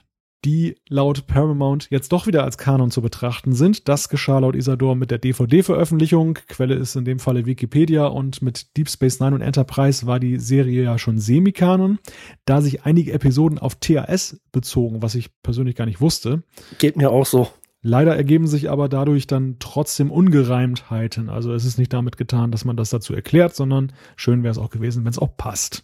die 0.45 0.77
laut 0.89 1.27
Paramount 1.27 1.89
jetzt 1.91 2.13
doch 2.13 2.27
wieder 2.27 2.45
als 2.45 2.59
Kanon 2.59 2.91
zu 2.91 3.01
betrachten 3.01 3.53
sind. 3.53 3.89
Das 3.89 4.09
geschah 4.09 4.41
laut 4.41 4.57
Isador 4.57 4.97
mit 4.97 5.11
der 5.11 5.19
DVD-Veröffentlichung. 5.19 6.35
Quelle 6.49 6.75
ist 6.75 6.97
in 6.97 7.05
dem 7.05 7.19
Falle 7.19 7.47
Wikipedia 7.47 8.07
und 8.07 8.43
mit 8.43 8.77
Deep 8.77 8.91
Space 8.91 9.21
Nine 9.21 9.37
und 9.37 9.41
Enterprise 9.41 10.07
war 10.07 10.19
die 10.19 10.39
Serie 10.39 10.83
ja 10.83 10.99
schon 10.99 11.19
Semikanon, 11.19 11.99
da 12.45 12.61
sich 12.61 12.85
einige 12.85 13.13
Episoden 13.13 13.59
auf 13.59 13.77
TAS 13.77 14.41
bezogen, 14.51 15.03
was 15.03 15.15
ich 15.15 15.31
persönlich 15.43 15.77
gar 15.77 15.87
nicht 15.87 16.01
wusste. 16.01 16.43
Geht 16.79 16.97
mir 16.97 17.11
auch 17.11 17.27
so. 17.27 17.49
Leider 17.85 18.15
ergeben 18.15 18.47
sich 18.47 18.71
aber 18.71 18.89
dadurch 18.89 19.27
dann 19.27 19.57
trotzdem 19.59 20.13
Ungereimtheiten. 20.13 21.29
Also 21.29 21.53
es 21.53 21.65
ist 21.65 21.79
nicht 21.79 21.93
damit 21.93 22.17
getan, 22.17 22.53
dass 22.53 22.65
man 22.65 22.77
das 22.77 22.91
dazu 22.91 23.13
erklärt, 23.13 23.57
sondern 23.57 23.93
schön 24.15 24.45
wäre 24.45 24.53
es 24.53 24.59
auch 24.59 24.71
gewesen, 24.71 25.05
wenn 25.05 25.11
es 25.11 25.19
auch 25.19 25.37
passt. 25.37 25.83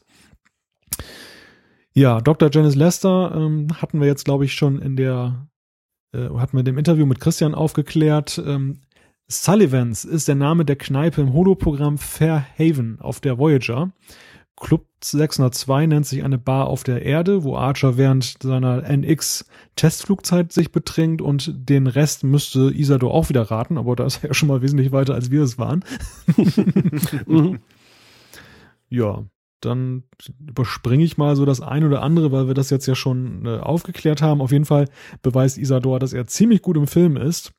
Ja, 1.98 2.20
Dr. 2.20 2.48
Janice 2.52 2.76
Lester 2.76 3.32
ähm, 3.34 3.66
hatten 3.82 3.98
wir 3.98 4.06
jetzt, 4.06 4.24
glaube 4.24 4.44
ich, 4.44 4.54
schon 4.54 4.80
in 4.80 4.94
der, 4.94 5.48
äh, 6.14 6.28
hatten 6.28 6.56
wir 6.56 6.62
dem 6.62 6.78
Interview 6.78 7.06
mit 7.06 7.18
Christian 7.18 7.56
aufgeklärt. 7.56 8.40
Ähm, 8.46 8.82
Sullivans 9.26 10.04
ist 10.04 10.28
der 10.28 10.36
Name 10.36 10.64
der 10.64 10.76
Kneipe 10.76 11.20
im 11.20 11.32
Holoprogramm 11.32 11.98
Fairhaven 11.98 13.00
auf 13.00 13.18
der 13.18 13.36
Voyager. 13.36 13.90
Club 14.54 14.86
602 15.02 15.86
nennt 15.86 16.06
sich 16.06 16.22
eine 16.22 16.38
Bar 16.38 16.68
auf 16.68 16.84
der 16.84 17.02
Erde, 17.02 17.42
wo 17.42 17.56
Archer 17.56 17.96
während 17.96 18.36
seiner 18.40 18.88
NX-Testflugzeit 18.88 20.52
sich 20.52 20.70
betrinkt 20.70 21.20
und 21.20 21.52
den 21.68 21.88
Rest 21.88 22.22
müsste 22.22 22.70
Isador 22.72 23.12
auch 23.12 23.28
wieder 23.28 23.42
raten, 23.42 23.76
aber 23.76 23.96
da 23.96 24.06
ist 24.06 24.22
er 24.22 24.28
ja 24.28 24.34
schon 24.34 24.46
mal 24.48 24.62
wesentlich 24.62 24.92
weiter, 24.92 25.14
als 25.14 25.32
wir 25.32 25.42
es 25.42 25.58
waren. 25.58 25.84
Mhm. 27.26 27.58
ja, 28.88 29.24
dann 29.60 30.04
überspringe 30.46 31.04
ich 31.04 31.18
mal 31.18 31.36
so 31.36 31.44
das 31.44 31.60
ein 31.60 31.84
oder 31.84 32.02
andere, 32.02 32.32
weil 32.32 32.46
wir 32.46 32.54
das 32.54 32.70
jetzt 32.70 32.86
ja 32.86 32.94
schon 32.94 33.46
äh, 33.46 33.58
aufgeklärt 33.58 34.22
haben. 34.22 34.40
Auf 34.40 34.52
jeden 34.52 34.64
Fall 34.64 34.88
beweist 35.22 35.58
Isador, 35.58 35.98
dass 35.98 36.12
er 36.12 36.26
ziemlich 36.26 36.62
gut 36.62 36.76
im 36.76 36.86
Film 36.86 37.16
ist 37.16 37.52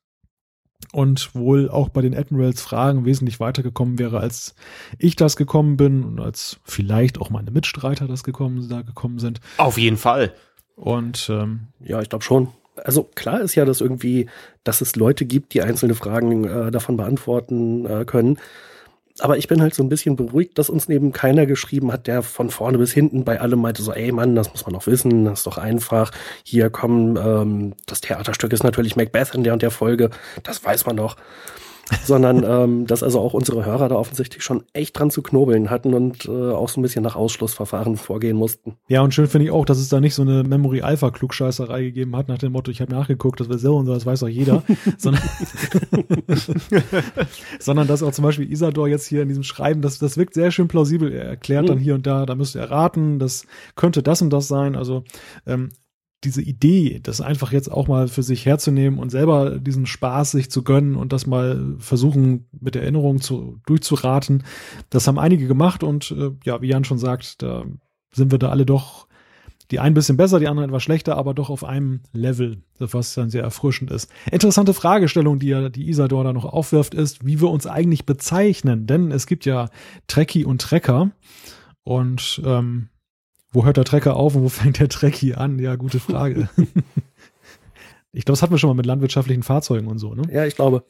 und 0.93 1.35
wohl 1.35 1.69
auch 1.69 1.89
bei 1.89 2.01
den 2.01 2.15
Admirals 2.15 2.61
Fragen 2.61 3.05
wesentlich 3.05 3.39
weitergekommen 3.39 3.99
wäre, 3.99 4.19
als 4.19 4.55
ich 4.97 5.15
das 5.15 5.35
gekommen 5.35 5.77
bin 5.77 6.03
und 6.03 6.19
als 6.19 6.59
vielleicht 6.63 7.19
auch 7.19 7.29
meine 7.29 7.51
Mitstreiter 7.51 8.07
das 8.07 8.23
gekommen, 8.23 8.67
da 8.69 8.81
gekommen 8.81 9.19
sind. 9.19 9.41
Auf 9.57 9.77
jeden 9.77 9.97
Fall. 9.97 10.33
Und 10.75 11.29
ähm, 11.29 11.67
ja, 11.81 12.01
ich 12.01 12.09
glaube 12.09 12.23
schon. 12.23 12.49
Also 12.77 13.03
klar 13.03 13.41
ist 13.41 13.55
ja, 13.55 13.65
dass 13.65 13.81
irgendwie, 13.81 14.27
dass 14.63 14.79
es 14.79 14.95
Leute 14.95 15.25
gibt, 15.25 15.53
die 15.53 15.61
einzelne 15.61 15.95
Fragen 15.95 16.45
äh, 16.45 16.71
davon 16.71 16.95
beantworten 16.95 17.85
äh, 17.85 18.05
können 18.05 18.39
aber 19.21 19.37
ich 19.37 19.47
bin 19.47 19.61
halt 19.61 19.73
so 19.73 19.83
ein 19.83 19.89
bisschen 19.89 20.15
beruhigt, 20.15 20.57
dass 20.57 20.69
uns 20.69 20.87
neben 20.87 21.11
keiner 21.11 21.45
geschrieben 21.45 21.91
hat, 21.91 22.07
der 22.07 22.21
von 22.21 22.49
vorne 22.49 22.77
bis 22.77 22.91
hinten 22.91 23.23
bei 23.23 23.39
allem 23.39 23.59
meinte 23.59 23.81
so, 23.81 23.91
ey 23.91 24.11
Mann, 24.11 24.35
das 24.35 24.51
muss 24.51 24.65
man 24.65 24.73
doch 24.73 24.87
wissen, 24.87 25.25
das 25.25 25.39
ist 25.39 25.47
doch 25.47 25.57
einfach. 25.57 26.11
Hier 26.43 26.69
kommen, 26.69 27.17
ähm, 27.17 27.73
das 27.85 28.01
Theaterstück 28.01 28.53
ist 28.53 28.63
natürlich 28.63 28.95
Macbeth 28.95 29.33
in 29.33 29.43
der 29.43 29.53
und 29.53 29.61
der 29.61 29.71
Folge, 29.71 30.09
das 30.43 30.63
weiß 30.63 30.85
man 30.85 30.97
doch 30.97 31.15
sondern 32.03 32.43
ähm, 32.43 32.87
dass 32.87 33.03
also 33.03 33.19
auch 33.19 33.33
unsere 33.33 33.65
Hörer 33.65 33.89
da 33.89 33.95
offensichtlich 33.95 34.43
schon 34.43 34.63
echt 34.73 34.97
dran 34.97 35.11
zu 35.11 35.21
knobeln 35.21 35.69
hatten 35.69 35.93
und 35.93 36.25
äh, 36.25 36.29
auch 36.29 36.69
so 36.69 36.79
ein 36.79 36.83
bisschen 36.83 37.03
nach 37.03 37.15
Ausschlussverfahren 37.15 37.97
vorgehen 37.97 38.37
mussten. 38.37 38.75
Ja, 38.87 39.01
und 39.01 39.13
schön 39.13 39.27
finde 39.27 39.45
ich 39.45 39.51
auch, 39.51 39.65
dass 39.65 39.79
es 39.79 39.89
da 39.89 39.99
nicht 39.99 40.15
so 40.15 40.21
eine 40.21 40.43
Memory 40.43 40.81
Alpha 40.81 41.11
Klugscheißerei 41.11 41.83
gegeben 41.83 42.15
hat 42.15 42.27
nach 42.27 42.37
dem 42.37 42.51
Motto, 42.51 42.71
ich 42.71 42.81
habe 42.81 42.91
nachgeguckt, 42.91 43.39
das 43.39 43.49
wäre 43.49 43.59
so 43.59 43.77
und 43.77 43.85
so, 43.85 43.93
das 43.93 44.05
weiß 44.05 44.23
auch 44.23 44.27
jeder, 44.27 44.63
sondern, 44.97 45.23
sondern 47.59 47.87
dass 47.87 48.03
auch 48.03 48.11
zum 48.11 48.23
Beispiel 48.23 48.51
Isador 48.51 48.87
jetzt 48.87 49.07
hier 49.07 49.21
in 49.21 49.27
diesem 49.27 49.43
Schreiben, 49.43 49.81
das, 49.81 49.99
das 49.99 50.17
wirkt 50.17 50.33
sehr 50.33 50.51
schön 50.51 50.67
plausibel. 50.67 51.11
Er 51.11 51.25
erklärt 51.25 51.63
mhm. 51.63 51.67
dann 51.67 51.77
hier 51.79 51.95
und 51.95 52.07
da, 52.07 52.25
da 52.25 52.35
müsst 52.35 52.55
ihr 52.55 52.61
erraten, 52.61 53.19
das 53.19 53.45
könnte 53.75 54.03
das 54.03 54.21
und 54.21 54.31
das 54.31 54.47
sein. 54.47 54.75
Also 54.75 55.03
ähm, 55.45 55.69
diese 56.23 56.41
Idee, 56.41 56.99
das 57.01 57.21
einfach 57.21 57.51
jetzt 57.51 57.71
auch 57.71 57.87
mal 57.87 58.07
für 58.07 58.23
sich 58.23 58.45
herzunehmen 58.45 58.99
und 58.99 59.09
selber 59.09 59.59
diesen 59.59 59.85
Spaß 59.85 60.31
sich 60.31 60.51
zu 60.51 60.63
gönnen 60.63 60.95
und 60.95 61.13
das 61.13 61.25
mal 61.25 61.75
versuchen 61.79 62.47
mit 62.59 62.75
Erinnerung 62.75 63.21
zu, 63.21 63.59
durchzuraten, 63.65 64.43
das 64.89 65.07
haben 65.07 65.19
einige 65.19 65.47
gemacht 65.47 65.83
und 65.83 66.11
äh, 66.11 66.31
ja, 66.43 66.61
wie 66.61 66.67
Jan 66.67 66.83
schon 66.83 66.97
sagt, 66.97 67.41
da 67.41 67.63
sind 68.11 68.31
wir 68.31 68.39
da 68.39 68.49
alle 68.49 68.65
doch 68.65 69.07
die 69.71 69.79
einen 69.79 69.93
bisschen 69.93 70.17
besser, 70.17 70.39
die 70.39 70.47
anderen 70.47 70.69
etwas 70.69 70.81
schlechter, 70.81 71.15
aber 71.15 71.33
doch 71.33 71.49
auf 71.49 71.63
einem 71.63 72.01
Level, 72.11 72.63
was 72.79 73.13
dann 73.13 73.29
sehr 73.29 73.43
erfrischend 73.43 73.91
ist. 73.91 74.11
Interessante 74.31 74.73
Fragestellung, 74.73 75.37
die 75.37 75.49
ja 75.49 75.69
die 75.69 75.89
Isador 75.89 76.23
da 76.23 76.33
noch 76.33 76.45
aufwirft, 76.45 76.95
ist, 76.95 77.25
wie 77.25 77.39
wir 77.39 77.49
uns 77.49 77.67
eigentlich 77.67 78.05
bezeichnen. 78.05 78.87
Denn 78.87 79.11
es 79.11 79.27
gibt 79.27 79.45
ja 79.45 79.69
Trekkie 80.07 80.43
und 80.43 80.61
Trecker. 80.61 81.11
Und 81.83 82.41
ähm, 82.45 82.89
wo 83.51 83.65
hört 83.65 83.77
der 83.77 83.85
Trecker 83.85 84.15
auf 84.15 84.35
und 84.35 84.43
wo 84.43 84.49
fängt 84.49 84.79
der 84.79 84.89
Trekkie 84.89 85.35
an? 85.35 85.59
Ja, 85.59 85.75
gute 85.75 85.99
Frage. 85.99 86.49
ich 88.13 88.25
glaube, 88.25 88.33
das 88.33 88.41
hatten 88.41 88.53
wir 88.53 88.57
schon 88.57 88.69
mal 88.69 88.75
mit 88.75 88.85
landwirtschaftlichen 88.85 89.43
Fahrzeugen 89.43 89.87
und 89.87 89.99
so, 89.99 90.13
ne? 90.13 90.23
Ja, 90.31 90.45
ich 90.45 90.55
glaube. 90.55 90.83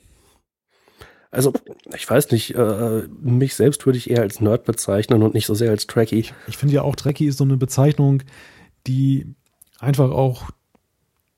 Also, 1.32 1.54
ich 1.96 2.10
weiß 2.10 2.32
nicht, 2.32 2.56
äh, 2.56 3.04
mich 3.22 3.54
selbst 3.54 3.86
würde 3.86 4.00
ich 4.00 4.10
eher 4.10 4.22
als 4.22 4.42
Nerd 4.42 4.66
bezeichnen 4.66 5.22
und 5.22 5.36
nicht 5.36 5.46
so 5.46 5.54
sehr 5.54 5.70
als 5.70 5.86
Trekkie. 5.86 6.18
Ich, 6.18 6.34
ich 6.48 6.58
finde 6.58 6.74
ja 6.74 6.82
auch, 6.82 6.96
Trekkie 6.96 7.28
ist 7.28 7.38
so 7.38 7.44
eine 7.44 7.56
Bezeichnung, 7.56 8.24
die 8.88 9.36
einfach 9.80 10.10
auch 10.10 10.50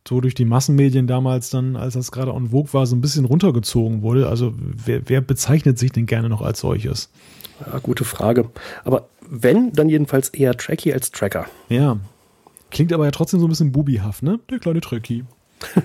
so 0.08 0.22
durch 0.22 0.34
die 0.34 0.46
Massenmedien 0.46 1.08
damals 1.08 1.50
dann, 1.50 1.76
als 1.76 1.94
das 1.94 2.12
gerade 2.12 2.34
on 2.34 2.50
Vogue 2.50 2.74
war, 2.74 2.86
so 2.86 2.96
ein 2.96 3.02
bisschen 3.02 3.26
runtergezogen 3.26 4.02
wurde. 4.02 4.30
Also 4.30 4.54
wer, 4.58 5.02
wer 5.08 5.22
bezeichnet 5.22 5.78
sich 5.78 5.92
denn 5.92 6.06
gerne 6.06 6.30
noch 6.30 6.42
als 6.42 6.62
solches? 6.62 7.10
Ja, 7.60 7.80
gute 7.80 8.04
Frage. 8.04 8.50
Aber 8.84 9.10
wenn, 9.34 9.72
dann 9.72 9.88
jedenfalls 9.88 10.28
eher 10.30 10.58
Tracky 10.58 10.92
als 10.92 11.10
Tracker. 11.10 11.46
Ja. 11.70 11.98
Klingt 12.70 12.92
aber 12.92 13.06
ja 13.06 13.12
trotzdem 13.12 13.40
so 13.40 13.48
ein 13.48 13.50
bisschen 13.50 13.72
bubihaft, 13.72 14.24
ne? 14.24 14.40
Der 14.50 14.60
kleine 14.60 14.82
Tracky. 14.82 15.24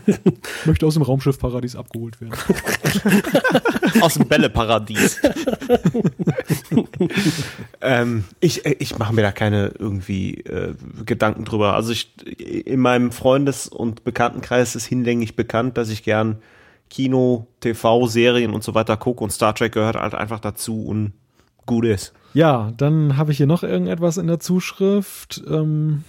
Möchte 0.65 0.87
aus 0.87 0.95
dem 0.95 1.05
Raumschiffparadies 1.05 1.77
abgeholt 1.77 2.21
werden. 2.21 2.35
aus 4.01 4.15
dem 4.15 4.27
Bälleparadies. 4.27 5.21
ähm, 7.83 8.25
ich 8.41 8.65
ich 8.65 8.99
mache 8.99 9.15
mir 9.15 9.23
da 9.23 9.33
keine 9.33 9.73
irgendwie 9.79 10.41
äh, 10.41 10.75
Gedanken 11.05 11.45
drüber. 11.45 11.75
Also 11.75 11.93
ich 11.93 12.15
in 12.27 12.81
meinem 12.81 13.13
Freundes- 13.13 13.69
und 13.69 14.03
Bekanntenkreis 14.03 14.75
ist 14.75 14.87
hinlänglich 14.87 15.37
bekannt, 15.37 15.77
dass 15.77 15.91
ich 15.91 16.03
gern 16.03 16.39
Kino, 16.91 17.47
TV, 17.61 18.07
Serien 18.07 18.55
und 18.55 18.65
so 18.65 18.75
weiter 18.75 18.97
gucke 18.97 19.23
und 19.23 19.31
Star 19.31 19.55
Trek 19.55 19.73
gehört 19.73 19.97
halt 19.97 20.15
einfach 20.15 20.41
dazu 20.41 20.87
und 20.87 21.13
gut 21.67 21.85
ist. 21.85 22.13
Ja, 22.37 22.75
dann 22.77 23.17
habe 23.17 23.33
ich 23.33 23.39
hier 23.39 23.47
noch 23.47 23.63
irgendetwas 23.63 24.19
in 24.19 24.27
der 24.27 24.39
Zuschrift. 24.39 25.43
Ähm, 25.49 26.05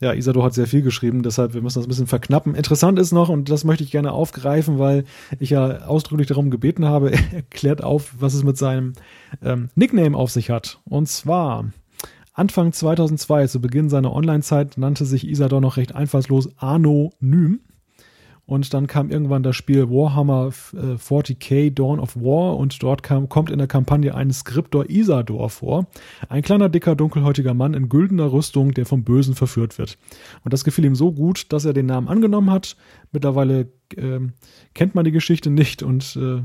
ja, 0.00 0.14
Isador 0.14 0.46
hat 0.46 0.54
sehr 0.54 0.66
viel 0.66 0.80
geschrieben, 0.80 1.22
deshalb 1.22 1.52
wir 1.52 1.60
müssen 1.60 1.78
das 1.78 1.84
ein 1.84 1.90
bisschen 1.90 2.06
verknappen. 2.06 2.54
Interessant 2.54 2.98
ist 2.98 3.12
noch, 3.12 3.28
und 3.28 3.50
das 3.50 3.64
möchte 3.64 3.84
ich 3.84 3.90
gerne 3.90 4.12
aufgreifen, 4.12 4.78
weil 4.78 5.04
ich 5.38 5.50
ja 5.50 5.82
ausdrücklich 5.84 6.28
darum 6.28 6.50
gebeten 6.50 6.86
habe, 6.86 7.12
er 7.32 7.42
klärt 7.50 7.84
auf, 7.84 8.14
was 8.18 8.32
es 8.32 8.44
mit 8.44 8.56
seinem 8.56 8.94
ähm, 9.42 9.68
Nickname 9.74 10.16
auf 10.16 10.30
sich 10.30 10.48
hat. 10.48 10.80
Und 10.86 11.06
zwar 11.06 11.66
Anfang 12.32 12.72
2002, 12.72 13.48
zu 13.48 13.60
Beginn 13.60 13.90
seiner 13.90 14.10
Online-Zeit, 14.10 14.78
nannte 14.78 15.04
sich 15.04 15.28
Isador 15.28 15.60
noch 15.60 15.76
recht 15.76 15.94
einfallslos 15.94 16.48
Anonym. 16.56 17.60
Und 18.46 18.74
dann 18.74 18.86
kam 18.86 19.10
irgendwann 19.10 19.42
das 19.42 19.56
Spiel 19.56 19.88
Warhammer 19.88 20.50
40k 20.50 21.54
äh, 21.54 21.70
Dawn 21.70 21.98
of 21.98 22.16
War 22.16 22.56
und 22.58 22.82
dort 22.82 23.02
kam, 23.02 23.28
kommt 23.28 23.50
in 23.50 23.58
der 23.58 23.66
Kampagne 23.66 24.14
ein 24.14 24.30
Skriptor 24.30 24.90
Isador 24.90 25.48
vor. 25.48 25.86
Ein 26.28 26.42
kleiner, 26.42 26.68
dicker, 26.68 26.94
dunkelhäutiger 26.94 27.54
Mann 27.54 27.72
in 27.72 27.88
güldener 27.88 28.32
Rüstung, 28.32 28.74
der 28.74 28.84
vom 28.84 29.02
Bösen 29.02 29.34
verführt 29.34 29.78
wird. 29.78 29.96
Und 30.44 30.52
das 30.52 30.64
gefiel 30.64 30.84
ihm 30.84 30.94
so 30.94 31.12
gut, 31.12 31.52
dass 31.52 31.64
er 31.64 31.72
den 31.72 31.86
Namen 31.86 32.08
angenommen 32.08 32.50
hat. 32.50 32.76
Mittlerweile 33.12 33.72
äh, 33.96 34.20
kennt 34.74 34.94
man 34.94 35.06
die 35.06 35.12
Geschichte 35.12 35.48
nicht 35.48 35.82
und 35.82 36.16
äh, 36.16 36.42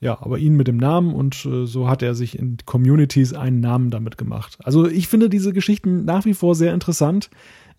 ja, 0.00 0.18
aber 0.20 0.38
ihn 0.38 0.56
mit 0.56 0.66
dem 0.66 0.78
Namen 0.78 1.14
und 1.14 1.44
äh, 1.44 1.66
so 1.66 1.88
hat 1.88 2.02
er 2.02 2.14
sich 2.14 2.38
in 2.38 2.56
Communities 2.64 3.34
einen 3.34 3.60
Namen 3.60 3.90
damit 3.90 4.16
gemacht. 4.16 4.58
Also 4.64 4.88
ich 4.88 5.08
finde 5.08 5.28
diese 5.28 5.52
Geschichten 5.52 6.06
nach 6.06 6.24
wie 6.24 6.32
vor 6.32 6.54
sehr 6.54 6.72
interessant. 6.72 7.30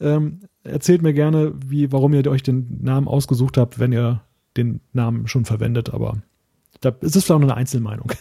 Ähm, 0.02 0.42
erzählt 0.64 1.02
mir 1.02 1.14
gerne, 1.14 1.54
wie, 1.66 1.92
warum 1.92 2.14
ihr 2.14 2.26
euch 2.28 2.44
den 2.44 2.80
Namen 2.82 3.08
ausgesucht 3.08 3.58
habt, 3.58 3.80
wenn 3.80 3.92
ihr 3.92 4.24
den 4.58 4.82
Namen 4.92 5.28
schon 5.28 5.46
verwendet, 5.46 5.94
aber 5.94 6.22
da 6.82 6.90
ist 7.02 7.16
es 7.16 7.24
vielleicht 7.24 7.42
noch 7.42 7.48
eine 7.48 7.56
Einzelmeinung. 7.56 8.12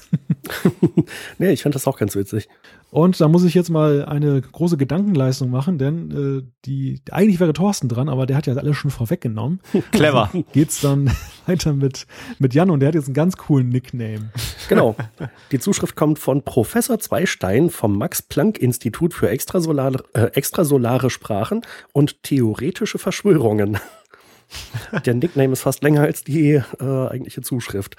nee, 1.39 1.51
ich 1.51 1.63
fand 1.63 1.75
das 1.75 1.87
auch 1.87 1.99
ganz 1.99 2.15
witzig. 2.15 2.49
Und 2.91 3.19
da 3.21 3.29
muss 3.29 3.45
ich 3.45 3.55
jetzt 3.55 3.71
mal 3.71 4.05
eine 4.05 4.41
große 4.41 4.77
Gedankenleistung 4.77 5.49
machen, 5.51 5.79
denn 5.79 6.11
äh, 6.11 6.51
die 6.67 7.01
eigentlich 7.11 7.41
wäre 7.41 7.55
Thorsten 7.55 7.89
dran, 7.89 8.09
aber 8.11 8.27
der 8.27 8.37
hat 8.37 8.47
ja 8.47 8.55
alles 8.55 8.77
schon 8.77 8.91
vorweggenommen. 8.91 9.61
Clever. 9.93 10.27
Also 10.27 10.45
geht's 10.53 10.81
dann 10.83 11.11
weiter 11.47 11.73
mit, 11.73 12.07
mit 12.39 12.53
Jan 12.53 12.69
und 12.69 12.81
der 12.81 12.89
hat 12.89 12.95
jetzt 12.95 13.07
einen 13.07 13.15
ganz 13.15 13.39
coolen 13.39 13.71
Nickname. 13.71 14.31
Genau. 14.69 14.95
Die 15.53 15.59
Zuschrift 15.59 15.97
kommt 15.97 16.19
von 16.19 16.43
Professor 16.43 16.99
Zweistein 16.99 17.71
vom 17.71 17.97
Max-Planck-Institut 17.97 19.15
für 19.15 19.31
extrasolare, 19.31 20.05
äh, 20.13 20.25
extrasolare 20.35 21.09
Sprachen 21.09 21.63
und 21.93 22.23
theoretische 22.25 22.99
Verschwörungen. 22.99 23.79
Der 25.07 25.15
Nickname 25.15 25.53
ist 25.53 25.63
fast 25.63 25.83
länger 25.83 26.03
als 26.03 26.25
die 26.25 26.61
äh, 26.81 27.09
eigentliche 27.09 27.41
Zuschrift. 27.43 27.97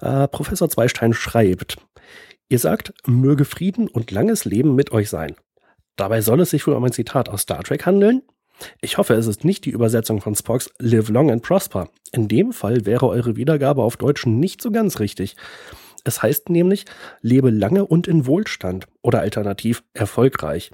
Äh, 0.00 0.28
Professor 0.28 0.68
Zweistein 0.68 1.12
schreibt, 1.14 1.78
Ihr 2.48 2.58
sagt, 2.58 2.92
möge 3.06 3.44
Frieden 3.44 3.88
und 3.88 4.10
langes 4.10 4.44
Leben 4.44 4.74
mit 4.74 4.92
euch 4.92 5.08
sein. 5.08 5.34
Dabei 5.96 6.20
soll 6.20 6.40
es 6.40 6.50
sich 6.50 6.66
wohl 6.66 6.74
um 6.74 6.84
ein 6.84 6.92
Zitat 6.92 7.28
aus 7.28 7.42
Star 7.42 7.62
Trek 7.62 7.86
handeln? 7.86 8.22
Ich 8.80 8.98
hoffe, 8.98 9.14
es 9.14 9.26
ist 9.26 9.44
nicht 9.44 9.64
die 9.64 9.70
Übersetzung 9.70 10.20
von 10.20 10.34
Spocks 10.34 10.70
Live 10.78 11.08
Long 11.08 11.30
and 11.30 11.42
Prosper. 11.42 11.88
In 12.12 12.28
dem 12.28 12.52
Fall 12.52 12.86
wäre 12.86 13.08
eure 13.08 13.36
Wiedergabe 13.36 13.82
auf 13.82 13.96
Deutsch 13.96 14.26
nicht 14.26 14.62
so 14.62 14.70
ganz 14.70 15.00
richtig. 15.00 15.36
Es 16.04 16.22
heißt 16.22 16.50
nämlich, 16.50 16.84
lebe 17.22 17.50
lange 17.50 17.86
und 17.86 18.06
in 18.06 18.26
Wohlstand 18.26 18.86
oder 19.02 19.20
alternativ 19.20 19.82
erfolgreich. 19.94 20.70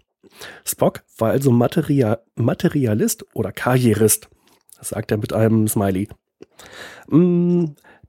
Spock 0.65 1.03
war 1.17 1.31
also 1.31 1.51
Materia 1.51 2.19
Materialist 2.35 3.25
oder 3.35 3.53
Karrierist, 3.53 4.29
sagt 4.81 5.11
er 5.11 5.19
mit 5.19 5.33
einem 5.33 5.69
Smiley. 5.69 6.09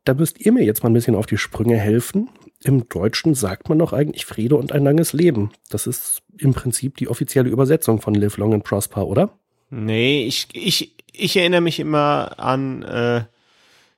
Da 0.04 0.14
müsst 0.16 0.40
ihr 0.40 0.52
mir 0.52 0.64
jetzt 0.64 0.84
mal 0.84 0.90
ein 0.90 0.94
bisschen 0.94 1.16
auf 1.16 1.28
die 1.28 1.38
Sprünge 1.38 1.78
helfen. 1.78 2.30
Im 2.64 2.90
Deutschen 2.90 3.36
sagt 3.36 3.70
man 3.70 3.80
doch 3.80 3.94
eigentlich 3.94 4.26
Friede 4.26 4.56
und 4.56 4.72
ein 4.72 4.84
langes 4.84 5.14
Leben. 5.14 5.52
Das 5.70 5.88
ist 5.88 6.22
im 6.38 6.54
Prinzip 6.54 6.98
die 6.98 7.08
offizielle 7.08 7.50
Übersetzung 7.50 8.02
von 8.02 8.14
Live 8.16 8.38
Long 8.38 8.54
and 8.54 8.64
Prosper, 8.64 9.08
oder? 9.08 9.38
Nee, 9.70 10.26
ich, 10.26 10.48
ich, 10.54 10.96
ich 11.14 11.38
erinnere 11.38 11.62
mich 11.62 11.80
immer 11.80 12.40
an 12.40 12.84
äh, 12.84 13.24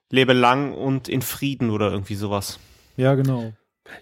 Lebe 0.09 0.33
lang 0.33 0.73
und 0.73 1.09
in 1.09 1.21
Frieden 1.21 1.69
oder 1.69 1.91
irgendwie 1.91 2.15
sowas. 2.15 2.59
Ja, 2.97 3.15
genau. 3.15 3.53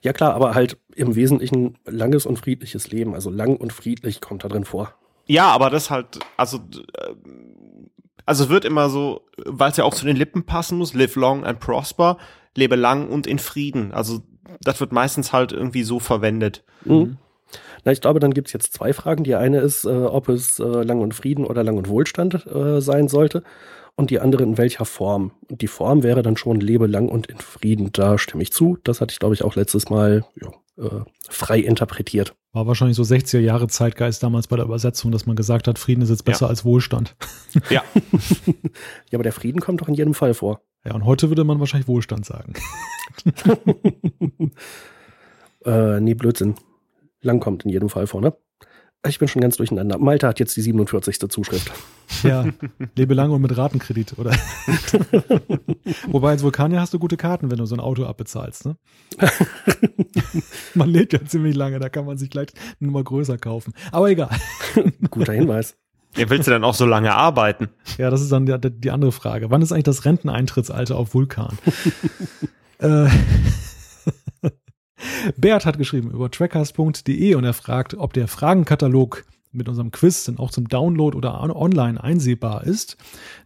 Ja 0.01 0.13
klar, 0.13 0.33
aber 0.33 0.55
halt 0.55 0.77
im 0.95 1.15
Wesentlichen 1.15 1.77
langes 1.85 2.25
und 2.25 2.37
friedliches 2.37 2.91
Leben. 2.91 3.13
Also 3.13 3.29
lang 3.29 3.57
und 3.57 3.73
friedlich 3.73 4.21
kommt 4.21 4.43
da 4.43 4.47
drin 4.47 4.65
vor. 4.65 4.93
Ja, 5.27 5.49
aber 5.51 5.69
das 5.69 5.89
halt, 5.89 6.19
also, 6.35 6.57
äh, 6.57 7.13
also 8.31 8.47
wird 8.47 8.63
immer 8.63 8.89
so, 8.89 9.25
weil 9.43 9.71
es 9.71 9.77
ja 9.77 9.83
auch 9.83 9.93
zu 9.93 10.05
den 10.05 10.15
Lippen 10.15 10.45
passen 10.45 10.77
muss, 10.77 10.93
live 10.93 11.17
long 11.17 11.43
and 11.43 11.59
prosper, 11.59 12.17
lebe 12.55 12.77
lang 12.77 13.09
und 13.09 13.27
in 13.27 13.39
Frieden. 13.39 13.91
Also 13.91 14.21
das 14.61 14.79
wird 14.79 14.93
meistens 14.93 15.33
halt 15.33 15.51
irgendwie 15.51 15.83
so 15.83 15.99
verwendet. 15.99 16.63
Mhm. 16.85 17.17
Na, 17.83 17.91
ich 17.91 17.99
glaube, 17.99 18.21
dann 18.21 18.33
gibt's 18.33 18.53
jetzt 18.53 18.71
zwei 18.71 18.93
Fragen. 18.93 19.25
Die 19.25 19.35
eine 19.35 19.59
ist, 19.59 19.83
äh, 19.83 19.89
ob 19.89 20.29
es 20.29 20.59
äh, 20.59 20.63
Lang 20.63 21.01
und 21.01 21.13
Frieden 21.13 21.43
oder 21.43 21.61
Lang 21.61 21.75
und 21.75 21.89
Wohlstand 21.89 22.47
äh, 22.47 22.79
sein 22.79 23.09
sollte. 23.09 23.43
Und 23.97 24.11
die 24.11 24.21
andere 24.21 24.43
in 24.43 24.57
welcher 24.57 24.85
Form. 24.85 25.31
Und 25.49 25.61
die 25.61 25.67
Form 25.67 26.01
wäre 26.01 26.21
dann 26.21 26.37
schon 26.37 26.61
Lebe 26.61 26.87
lang 26.87 27.09
und 27.09 27.27
in 27.27 27.39
Frieden. 27.39 27.91
Da 27.91 28.17
stimme 28.17 28.43
ich 28.43 28.53
zu. 28.53 28.77
Das 28.85 29.01
hatte 29.01 29.11
ich, 29.11 29.19
glaube 29.19 29.35
ich, 29.35 29.43
auch 29.43 29.57
letztes 29.57 29.89
Mal 29.89 30.23
ja, 30.41 30.47
äh, 30.77 30.89
frei 31.29 31.59
interpretiert. 31.59 32.35
War 32.53 32.67
wahrscheinlich 32.67 32.97
so 32.97 33.03
60er 33.03 33.39
Jahre 33.39 33.67
Zeitgeist 33.67 34.23
damals 34.23 34.47
bei 34.47 34.57
der 34.57 34.65
Übersetzung, 34.65 35.11
dass 35.11 35.25
man 35.25 35.35
gesagt 35.37 35.67
hat, 35.67 35.79
Frieden 35.79 36.01
ist 36.01 36.09
jetzt 36.09 36.25
besser 36.25 36.45
Ja. 36.45 36.49
als 36.49 36.65
Wohlstand. 36.65 37.15
Ja. 37.69 37.83
Ja, 39.09 39.17
aber 39.17 39.23
der 39.23 39.33
Frieden 39.33 39.59
kommt 39.61 39.81
doch 39.81 39.87
in 39.89 39.93
jedem 39.93 40.13
Fall 40.13 40.33
vor. 40.33 40.61
Ja, 40.85 40.93
und 40.93 41.05
heute 41.05 41.29
würde 41.29 41.43
man 41.43 41.59
wahrscheinlich 41.59 41.87
Wohlstand 41.87 42.25
sagen. 42.25 42.53
Äh, 45.65 45.99
nee, 45.99 46.15
Blödsinn. 46.15 46.55
Lang 47.21 47.39
kommt 47.39 47.65
in 47.65 47.69
jedem 47.69 47.89
Fall 47.89 48.07
vor, 48.07 48.19
ne? 48.21 48.33
Ich 49.07 49.17
bin 49.17 49.27
schon 49.27 49.41
ganz 49.41 49.57
durcheinander. 49.57 49.97
Malte 49.97 50.27
hat 50.27 50.39
jetzt 50.39 50.55
die 50.55 50.61
47. 50.61 51.27
Zuschrift. 51.29 51.71
Ja, 52.21 52.45
lebe 52.95 53.15
lange 53.15 53.33
und 53.33 53.41
mit 53.41 53.57
Ratenkredit, 53.57 54.19
oder? 54.19 54.31
Wobei 56.07 56.31
als 56.31 56.43
Vulkanier 56.43 56.79
hast 56.79 56.93
du 56.93 56.99
gute 56.99 57.17
Karten, 57.17 57.49
wenn 57.49 57.57
du 57.57 57.65
so 57.65 57.75
ein 57.75 57.79
Auto 57.79 58.05
abbezahlst, 58.05 58.65
ne? 58.65 58.77
man 60.75 60.89
lebt 60.89 61.13
ja 61.13 61.25
ziemlich 61.25 61.55
lange, 61.55 61.79
da 61.79 61.89
kann 61.89 62.05
man 62.05 62.19
sich 62.19 62.29
gleich 62.29 62.49
eine 62.79 62.87
Nummer 62.87 63.03
größer 63.03 63.39
kaufen. 63.39 63.73
Aber 63.91 64.09
egal. 64.09 64.29
Guter 65.09 65.33
Hinweis. 65.33 65.75
Ja, 66.15 66.29
willst 66.29 66.47
du 66.47 66.51
dann 66.51 66.63
auch 66.63 66.75
so 66.75 66.85
lange 66.85 67.13
arbeiten? 67.13 67.69
Ja, 67.97 68.11
das 68.11 68.21
ist 68.21 68.31
dann 68.31 68.45
die, 68.45 68.57
die 68.69 68.91
andere 68.91 69.11
Frage. 69.11 69.49
Wann 69.49 69.63
ist 69.63 69.71
eigentlich 69.71 69.85
das 69.85 70.05
Renteneintrittsalter 70.05 70.95
auf 70.95 71.15
Vulkan? 71.15 71.57
äh, 72.79 73.07
Bert 75.37 75.65
hat 75.65 75.77
geschrieben 75.77 76.11
über 76.11 76.29
trackcast.de 76.29 77.35
und 77.35 77.43
er 77.43 77.53
fragt, 77.53 77.95
ob 77.95 78.13
der 78.13 78.27
Fragenkatalog 78.27 79.25
mit 79.51 79.67
unserem 79.67 79.91
Quiz 79.91 80.23
dann 80.23 80.37
auch 80.37 80.51
zum 80.51 80.67
Download 80.69 81.15
oder 81.17 81.41
on- 81.41 81.51
online 81.51 82.01
einsehbar 82.01 82.63
ist. 82.63 82.97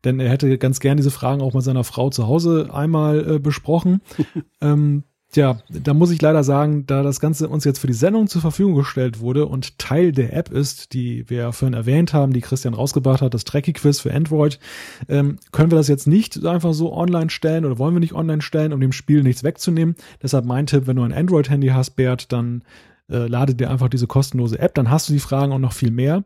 Denn 0.03 0.19
er 0.19 0.29
hätte 0.29 0.57
ganz 0.57 0.79
gern 0.79 0.97
diese 0.97 1.11
Fragen 1.11 1.41
auch 1.41 1.53
mit 1.53 1.63
seiner 1.63 1.83
Frau 1.83 2.09
zu 2.09 2.27
Hause 2.27 2.69
einmal 2.71 3.35
äh, 3.35 3.39
besprochen. 3.39 4.01
ähm, 4.61 5.03
Tja, 5.35 5.57
da 5.67 5.93
muss 5.93 6.11
ich 6.11 6.21
leider 6.21 6.45
sagen, 6.45 6.85
da 6.87 7.03
das 7.03 7.19
Ganze 7.19 7.49
uns 7.49 7.65
jetzt 7.65 7.79
für 7.79 7.87
die 7.87 7.93
Sendung 7.93 8.27
zur 8.27 8.39
Verfügung 8.39 8.73
gestellt 8.73 9.19
wurde 9.19 9.47
und 9.47 9.77
Teil 9.77 10.13
der 10.13 10.31
App 10.31 10.49
ist, 10.49 10.93
die 10.93 11.29
wir 11.29 11.37
ja 11.39 11.51
vorhin 11.51 11.73
erwähnt 11.73 12.13
haben, 12.13 12.31
die 12.31 12.39
Christian 12.39 12.73
rausgebracht 12.73 13.21
hat, 13.21 13.33
das 13.33 13.43
Trekkie-Quiz 13.43 13.99
für 13.99 14.13
Android, 14.13 14.61
ähm, 15.09 15.37
können 15.51 15.71
wir 15.71 15.77
das 15.77 15.89
jetzt 15.89 16.07
nicht 16.07 16.45
einfach 16.45 16.73
so 16.73 16.93
online 16.93 17.29
stellen 17.29 17.65
oder 17.65 17.77
wollen 17.77 17.93
wir 17.93 17.99
nicht 17.99 18.13
online 18.13 18.41
stellen, 18.41 18.71
um 18.71 18.79
dem 18.79 18.93
Spiel 18.93 19.23
nichts 19.23 19.43
wegzunehmen. 19.43 19.95
Deshalb 20.23 20.45
mein 20.45 20.67
Tipp, 20.67 20.87
wenn 20.87 20.95
du 20.95 21.03
ein 21.03 21.11
Android-Handy 21.11 21.67
hast, 21.67 21.97
Bert, 21.97 22.31
dann 22.31 22.63
äh, 23.09 23.27
lade 23.27 23.55
dir 23.55 23.69
einfach 23.69 23.89
diese 23.89 24.07
kostenlose 24.07 24.57
App, 24.59 24.73
dann 24.75 24.89
hast 24.89 25.09
du 25.09 25.13
die 25.13 25.19
Fragen 25.19 25.51
auch 25.51 25.59
noch 25.59 25.73
viel 25.73 25.91
mehr. 25.91 26.23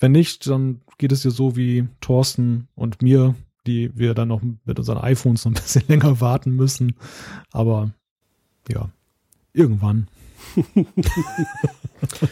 Wenn 0.00 0.10
nicht, 0.10 0.48
dann 0.48 0.80
geht 0.98 1.12
es 1.12 1.22
dir 1.22 1.30
so 1.30 1.54
wie 1.54 1.86
Thorsten 2.00 2.66
und 2.74 3.02
mir, 3.02 3.36
die 3.68 3.96
wir 3.96 4.14
dann 4.14 4.26
noch 4.26 4.42
mit 4.64 4.80
unseren 4.80 4.98
iPhones 4.98 5.44
noch 5.44 5.52
ein 5.52 5.62
bisschen 5.62 5.84
länger 5.86 6.20
warten 6.20 6.56
müssen. 6.56 6.96
Aber 7.52 7.92
ja, 8.68 8.90
irgendwann. 9.52 10.08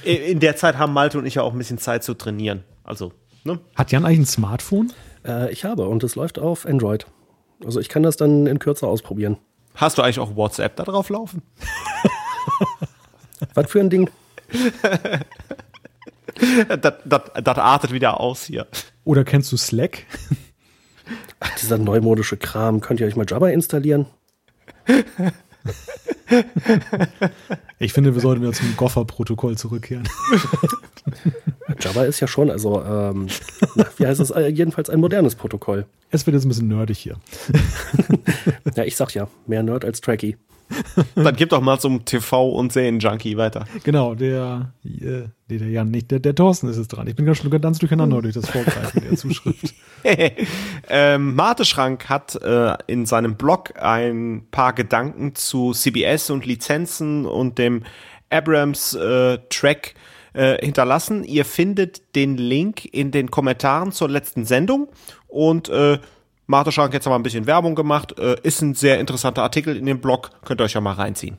In 0.04 0.40
der 0.40 0.56
Zeit 0.56 0.78
haben 0.78 0.92
Malte 0.92 1.18
und 1.18 1.26
ich 1.26 1.36
ja 1.36 1.42
auch 1.42 1.52
ein 1.52 1.58
bisschen 1.58 1.78
Zeit 1.78 2.02
zu 2.04 2.14
trainieren. 2.14 2.64
Also, 2.84 3.12
ne? 3.44 3.60
Hat 3.76 3.92
Jan 3.92 4.04
eigentlich 4.04 4.20
ein 4.20 4.26
Smartphone? 4.26 4.92
Äh, 5.24 5.52
ich 5.52 5.64
habe 5.64 5.88
und 5.88 6.02
es 6.02 6.16
läuft 6.16 6.38
auf 6.38 6.66
Android. 6.66 7.06
Also 7.64 7.78
ich 7.78 7.88
kann 7.88 8.02
das 8.02 8.16
dann 8.16 8.46
in 8.46 8.58
Kürze 8.58 8.86
ausprobieren. 8.86 9.36
Hast 9.74 9.98
du 9.98 10.02
eigentlich 10.02 10.18
auch 10.18 10.34
WhatsApp 10.34 10.76
da 10.76 10.84
drauf 10.84 11.08
laufen? 11.08 11.42
Was 13.54 13.70
für 13.70 13.80
ein 13.80 13.90
Ding? 13.90 14.10
Das, 16.68 16.94
das, 17.04 17.22
das 17.44 17.58
artet 17.58 17.92
wieder 17.92 18.18
aus 18.18 18.44
hier. 18.44 18.66
Oder 19.04 19.24
kennst 19.24 19.52
du 19.52 19.58
Slack? 19.58 20.06
Ach, 21.38 21.54
dieser 21.60 21.76
neumodische 21.76 22.38
Kram. 22.38 22.80
Könnt 22.80 23.00
ihr 23.00 23.06
euch 23.06 23.16
mal 23.16 23.26
Java 23.28 23.48
installieren? 23.50 24.06
Ich 27.82 27.94
finde, 27.94 28.14
wir 28.14 28.20
sollten 28.20 28.42
wieder 28.42 28.52
zum 28.52 28.76
Gopher-Protokoll 28.76 29.56
zurückkehren. 29.56 30.06
Java 31.80 32.04
ist 32.04 32.20
ja 32.20 32.28
schon, 32.28 32.50
also, 32.50 32.82
ähm, 32.84 33.28
wie 33.96 34.06
heißt 34.06 34.20
es? 34.20 34.30
Äh, 34.30 34.48
jedenfalls 34.48 34.90
ein 34.90 35.00
modernes 35.00 35.34
Protokoll. 35.34 35.86
Es 36.10 36.26
wird 36.26 36.34
jetzt 36.34 36.44
ein 36.44 36.48
bisschen 36.48 36.68
nerdig 36.68 36.98
hier. 36.98 37.16
Ja, 38.76 38.84
ich 38.84 38.96
sag 38.96 39.14
ja, 39.14 39.28
mehr 39.46 39.62
Nerd 39.62 39.84
als 39.84 40.00
Tracky. 40.00 40.36
Dann 41.14 41.36
gib 41.36 41.50
doch 41.50 41.60
mal 41.60 41.78
zum 41.78 42.04
TV- 42.04 42.52
und 42.52 42.72
Serien-Junkie 42.72 43.36
weiter. 43.36 43.64
Genau, 43.84 44.14
der, 44.14 44.72
äh, 44.84 45.28
nee, 45.48 45.58
der 45.58 45.68
Jan 45.68 45.90
nicht, 45.90 46.10
der, 46.10 46.20
der 46.20 46.34
Thorsten 46.34 46.68
ist 46.68 46.76
es 46.76 46.88
dran. 46.88 47.06
Ich 47.06 47.16
bin 47.16 47.26
ganz, 47.26 47.42
ganz 47.60 47.78
durcheinander 47.78 48.22
durch 48.22 48.34
das 48.34 48.48
Vorgreifen 48.48 49.02
der 49.02 49.16
Zuschrift. 49.16 49.74
ähm, 50.88 51.34
Marte 51.34 51.64
Schrank 51.64 52.08
hat 52.08 52.40
äh, 52.42 52.74
in 52.86 53.06
seinem 53.06 53.36
Blog 53.36 53.74
ein 53.80 54.46
paar 54.50 54.72
Gedanken 54.72 55.34
zu 55.34 55.72
CBS 55.72 56.30
und 56.30 56.46
Lizenzen 56.46 57.26
und 57.26 57.58
dem 57.58 57.82
Abrams 58.30 58.94
äh, 58.94 59.38
Track 59.50 59.94
äh, 60.32 60.64
hinterlassen. 60.64 61.24
Ihr 61.24 61.44
findet 61.44 62.14
den 62.14 62.36
Link 62.36 62.84
in 62.84 63.10
den 63.10 63.30
Kommentaren 63.30 63.92
zur 63.92 64.08
letzten 64.08 64.44
Sendung 64.44 64.88
und 65.26 65.68
äh, 65.68 65.98
Marte 66.50 66.72
Schrank 66.72 66.88
hat 66.88 66.94
jetzt 66.94 67.06
mal 67.06 67.14
ein 67.14 67.22
bisschen 67.22 67.46
Werbung 67.46 67.76
gemacht. 67.76 68.18
Äh, 68.18 68.36
ist 68.42 68.60
ein 68.60 68.74
sehr 68.74 68.98
interessanter 68.98 69.44
Artikel 69.44 69.76
in 69.76 69.86
dem 69.86 70.00
Blog. 70.00 70.30
Könnt 70.44 70.60
ihr 70.60 70.64
euch 70.64 70.72
ja 70.72 70.80
mal 70.80 70.94
reinziehen. 70.94 71.36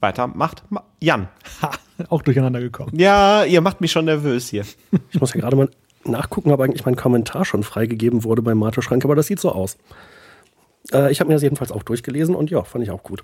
Weiter 0.00 0.26
macht 0.26 0.64
Ma 0.70 0.82
Jan. 1.00 1.28
Ha, 1.62 1.70
auch 2.08 2.22
durcheinander 2.22 2.58
gekommen. 2.58 2.90
Ja, 2.98 3.44
ihr 3.44 3.60
macht 3.60 3.80
mich 3.80 3.92
schon 3.92 4.06
nervös 4.06 4.48
hier. 4.48 4.64
Ich 5.12 5.20
muss 5.20 5.34
ja 5.34 5.40
gerade 5.40 5.54
mal 5.54 5.70
nachgucken, 6.04 6.50
ob 6.50 6.60
eigentlich 6.60 6.84
mein 6.84 6.96
Kommentar 6.96 7.44
schon 7.44 7.62
freigegeben 7.62 8.24
wurde 8.24 8.42
beim 8.42 8.58
Mate 8.58 8.82
Schrank, 8.82 9.04
aber 9.04 9.14
das 9.14 9.28
sieht 9.28 9.38
so 9.38 9.52
aus. 9.52 9.78
Äh, 10.92 11.12
ich 11.12 11.20
habe 11.20 11.28
mir 11.28 11.34
das 11.34 11.42
jedenfalls 11.44 11.70
auch 11.70 11.84
durchgelesen 11.84 12.34
und 12.34 12.50
ja, 12.50 12.64
fand 12.64 12.82
ich 12.82 12.90
auch 12.90 13.04
gut. 13.04 13.22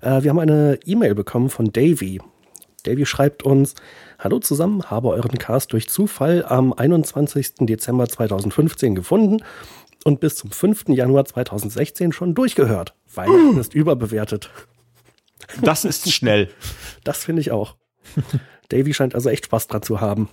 Äh, 0.00 0.22
wir 0.22 0.30
haben 0.30 0.38
eine 0.38 0.78
E-Mail 0.86 1.14
bekommen 1.14 1.50
von 1.50 1.72
Davy. 1.72 2.22
Davy 2.84 3.04
schreibt 3.04 3.42
uns, 3.42 3.74
Hallo 4.18 4.38
zusammen, 4.38 4.84
habe 4.84 5.08
euren 5.08 5.36
Cast 5.36 5.74
durch 5.74 5.90
Zufall 5.90 6.42
am 6.48 6.72
21. 6.72 7.66
Dezember 7.66 8.08
2015 8.08 8.94
gefunden 8.94 9.42
und 10.06 10.20
bis 10.20 10.36
zum 10.36 10.52
5. 10.52 10.90
Januar 10.90 11.24
2016 11.24 12.12
schon 12.12 12.36
durchgehört. 12.36 12.94
Weihnachten 13.12 13.58
ist 13.58 13.74
überbewertet. 13.74 14.50
Das 15.62 15.84
ist 15.84 16.12
schnell. 16.12 16.48
Das 17.02 17.24
finde 17.24 17.40
ich 17.40 17.50
auch. 17.50 17.74
Davy 18.68 18.94
scheint 18.94 19.16
also 19.16 19.30
echt 19.30 19.46
Spaß 19.46 19.66
dran 19.66 19.82
zu 19.82 20.00
haben. 20.00 20.28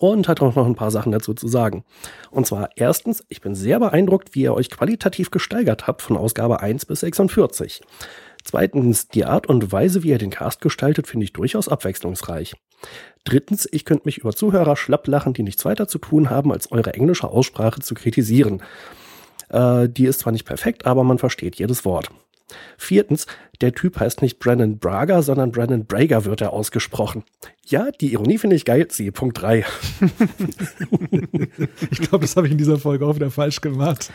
Und 0.00 0.28
hat 0.28 0.42
auch 0.42 0.54
noch 0.54 0.66
ein 0.66 0.74
paar 0.74 0.90
Sachen 0.90 1.12
dazu 1.12 1.32
zu 1.32 1.48
sagen. 1.48 1.82
Und 2.30 2.46
zwar 2.46 2.68
erstens, 2.76 3.24
ich 3.28 3.40
bin 3.40 3.54
sehr 3.54 3.80
beeindruckt, 3.80 4.34
wie 4.34 4.42
ihr 4.42 4.54
euch 4.54 4.68
qualitativ 4.68 5.30
gesteigert 5.30 5.86
habt 5.86 6.02
von 6.02 6.18
Ausgabe 6.18 6.60
1 6.60 6.84
bis 6.84 7.00
46. 7.00 7.80
Zweitens, 8.44 9.08
die 9.08 9.24
Art 9.24 9.46
und 9.46 9.72
Weise, 9.72 10.02
wie 10.02 10.10
ihr 10.10 10.18
den 10.18 10.30
Cast 10.30 10.60
gestaltet, 10.60 11.06
finde 11.06 11.24
ich 11.24 11.32
durchaus 11.32 11.68
abwechslungsreich. 11.68 12.54
Drittens, 13.24 13.66
ich 13.72 13.84
könnte 13.84 14.02
mich 14.04 14.18
über 14.18 14.32
Zuhörer 14.34 14.76
schlapp 14.76 15.08
lachen, 15.08 15.32
die 15.32 15.42
nichts 15.42 15.64
weiter 15.64 15.88
zu 15.88 15.98
tun 15.98 16.30
haben, 16.30 16.52
als 16.52 16.70
eure 16.70 16.92
englische 16.92 17.28
Aussprache 17.28 17.80
zu 17.80 17.94
kritisieren. 17.94 18.62
Äh, 19.48 19.88
die 19.88 20.06
ist 20.06 20.20
zwar 20.20 20.32
nicht 20.32 20.44
perfekt, 20.44 20.86
aber 20.86 21.04
man 21.04 21.18
versteht 21.18 21.56
jedes 21.56 21.84
Wort. 21.84 22.10
Viertens, 22.76 23.26
der 23.60 23.72
Typ 23.72 23.98
heißt 23.98 24.20
nicht 24.20 24.38
Brennan 24.38 24.78
Braga, 24.78 25.22
sondern 25.22 25.52
Brennan 25.52 25.86
Brager 25.86 26.24
wird 26.24 26.40
er 26.40 26.52
ausgesprochen. 26.52 27.24
Ja, 27.66 27.90
die 27.90 28.12
Ironie 28.12 28.38
finde 28.38 28.56
ich 28.56 28.64
geil. 28.64 28.86
Siehe 28.90 29.12
Punkt 29.12 29.40
3. 29.40 29.58
ich 31.90 32.00
glaube, 32.00 32.20
das 32.20 32.36
habe 32.36 32.46
ich 32.46 32.52
in 32.52 32.58
dieser 32.58 32.78
Folge 32.78 33.06
auch 33.06 33.14
wieder 33.14 33.30
falsch 33.30 33.60
gemacht. 33.62 34.12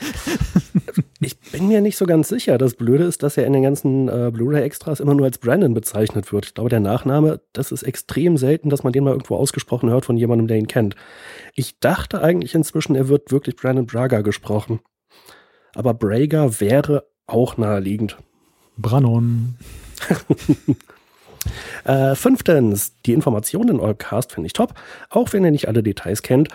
ich 1.19 1.39
bin 1.39 1.67
mir 1.67 1.81
nicht 1.81 1.97
so 1.97 2.05
ganz 2.05 2.27
sicher. 2.27 2.57
Das 2.59 2.75
Blöde 2.75 3.05
ist, 3.05 3.23
dass 3.23 3.37
er 3.37 3.47
in 3.47 3.53
den 3.53 3.63
ganzen 3.63 4.07
äh, 4.07 4.29
Blu-ray-Extras 4.31 4.99
immer 4.99 5.15
nur 5.15 5.25
als 5.25 5.39
Brandon 5.39 5.73
bezeichnet 5.73 6.31
wird. 6.31 6.45
Ich 6.45 6.53
glaube, 6.53 6.69
der 6.69 6.79
Nachname, 6.79 7.41
das 7.53 7.71
ist 7.71 7.83
extrem 7.83 8.37
selten, 8.37 8.69
dass 8.69 8.83
man 8.83 8.93
den 8.93 9.03
mal 9.03 9.11
irgendwo 9.11 9.37
ausgesprochen 9.37 9.89
hört 9.89 10.05
von 10.05 10.17
jemandem, 10.17 10.47
der 10.47 10.57
ihn 10.57 10.67
kennt. 10.67 10.95
Ich 11.55 11.79
dachte 11.79 12.21
eigentlich 12.21 12.53
inzwischen, 12.53 12.95
er 12.95 13.07
wird 13.07 13.31
wirklich 13.31 13.55
Brandon 13.55 13.87
Braga 13.87 14.21
gesprochen. 14.21 14.79
Aber 15.73 15.93
Brager 15.93 16.59
wäre 16.59 17.05
auch 17.29 17.57
naheliegend. 17.57 18.17
Brannon. 18.77 19.55
äh, 21.83 22.15
fünftens, 22.15 22.93
die 23.05 23.13
Informationen 23.13 23.69
in 23.69 23.79
eurem 23.79 23.97
Cast 23.97 24.31
finde 24.33 24.47
ich 24.47 24.53
top. 24.53 24.73
Auch 25.09 25.33
wenn 25.33 25.43
ihr 25.43 25.51
nicht 25.51 25.67
alle 25.67 25.83
Details 25.83 26.21
kennt, 26.21 26.49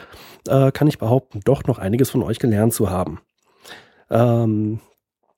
äh, 0.48 0.72
kann 0.72 0.88
ich 0.88 0.98
behaupten, 0.98 1.40
doch 1.44 1.64
noch 1.64 1.78
einiges 1.78 2.10
von 2.10 2.22
euch 2.22 2.38
gelernt 2.38 2.72
zu 2.72 2.90
haben. 2.90 3.20
Ähm, 4.10 4.80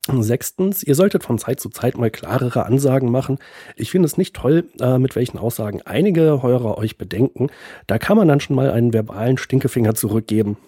Sechstens, 0.09 0.85
ihr 0.85 0.95
solltet 0.95 1.25
von 1.25 1.37
Zeit 1.37 1.59
zu 1.59 1.69
Zeit 1.69 1.99
mal 1.99 2.11
klarere 2.11 2.65
Ansagen 2.65 3.11
machen. 3.11 3.39
Ich 3.75 3.91
finde 3.91 4.07
es 4.07 4.17
nicht 4.17 4.37
toll, 4.37 4.65
äh, 4.81 4.99
mit 4.99 5.17
welchen 5.17 5.37
Aussagen 5.37 5.83
einige 5.83 6.43
Hörer 6.43 6.79
euch 6.79 6.97
bedenken. 6.97 7.49
Da 7.89 7.99
kann 7.99 8.17
man 8.17 8.29
dann 8.29 8.39
schon 8.39 8.55
mal 8.55 8.71
einen 8.71 8.93
verbalen 8.93 9.37
Stinkefinger 9.37 9.97
zurückgeben. 9.97 10.59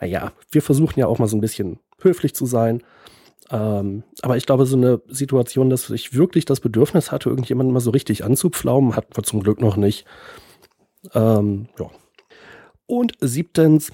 Naja, 0.00 0.32
wir 0.50 0.62
versuchen 0.62 0.98
ja 0.98 1.06
auch 1.06 1.20
mal 1.20 1.28
so 1.28 1.36
ein 1.36 1.40
bisschen 1.40 1.78
höflich 2.00 2.34
zu 2.34 2.44
sein 2.44 2.82
ähm, 3.50 4.04
aber 4.22 4.36
ich 4.36 4.46
glaube, 4.46 4.64
so 4.66 4.76
eine 4.76 5.00
Situation, 5.08 5.70
dass 5.70 5.90
ich 5.90 6.14
wirklich 6.14 6.44
das 6.44 6.60
Bedürfnis 6.60 7.10
hatte, 7.10 7.28
irgendjemanden 7.28 7.72
mal 7.72 7.80
so 7.80 7.90
richtig 7.90 8.24
anzupflaumen, 8.24 8.94
hatten 8.94 9.16
wir 9.16 9.24
zum 9.24 9.42
Glück 9.42 9.60
noch 9.60 9.76
nicht. 9.76 10.06
Ähm, 11.14 11.68
ja. 11.78 11.90
Und 12.86 13.12
siebtens, 13.20 13.92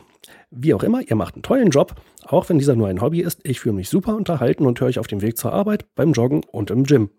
wie 0.51 0.75
auch 0.75 0.83
immer, 0.83 1.01
ihr 1.01 1.17
macht 1.17 1.35
einen 1.35 1.43
tollen 1.43 1.71
Job, 1.71 1.95
auch 2.25 2.49
wenn 2.49 2.59
dieser 2.59 2.77
nur 2.77 2.89
ein 2.89 3.01
Hobby 3.01 3.21
ist. 3.21 3.41
Ich 3.45 3.61
fühle 3.61 3.75
mich 3.75 3.89
super 3.89 4.15
unterhalten 4.15 4.67
und 4.67 4.79
höre 4.81 4.89
euch 4.89 4.99
auf 4.99 5.07
dem 5.07 5.23
Weg 5.23 5.39
zur 5.39 5.53
Arbeit, 5.53 5.87
beim 5.95 6.13
Joggen 6.13 6.45
und 6.45 6.71
im 6.71 6.85
Gym. 6.85 7.11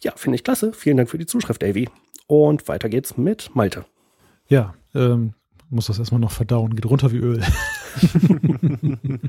Ja, 0.00 0.12
finde 0.14 0.36
ich 0.36 0.44
klasse. 0.44 0.72
Vielen 0.72 0.96
Dank 0.96 1.10
für 1.10 1.18
die 1.18 1.26
Zuschrift, 1.26 1.62
Davy. 1.62 1.88
Und 2.28 2.68
weiter 2.68 2.88
geht's 2.88 3.16
mit 3.16 3.50
Malte. 3.54 3.84
Ja, 4.46 4.74
ähm, 4.94 5.34
muss 5.70 5.86
das 5.86 5.98
erstmal 5.98 6.20
noch 6.20 6.30
verdauen. 6.30 6.76
Geht 6.76 6.86
runter 6.86 7.10
wie 7.10 7.18
Öl. 7.18 7.42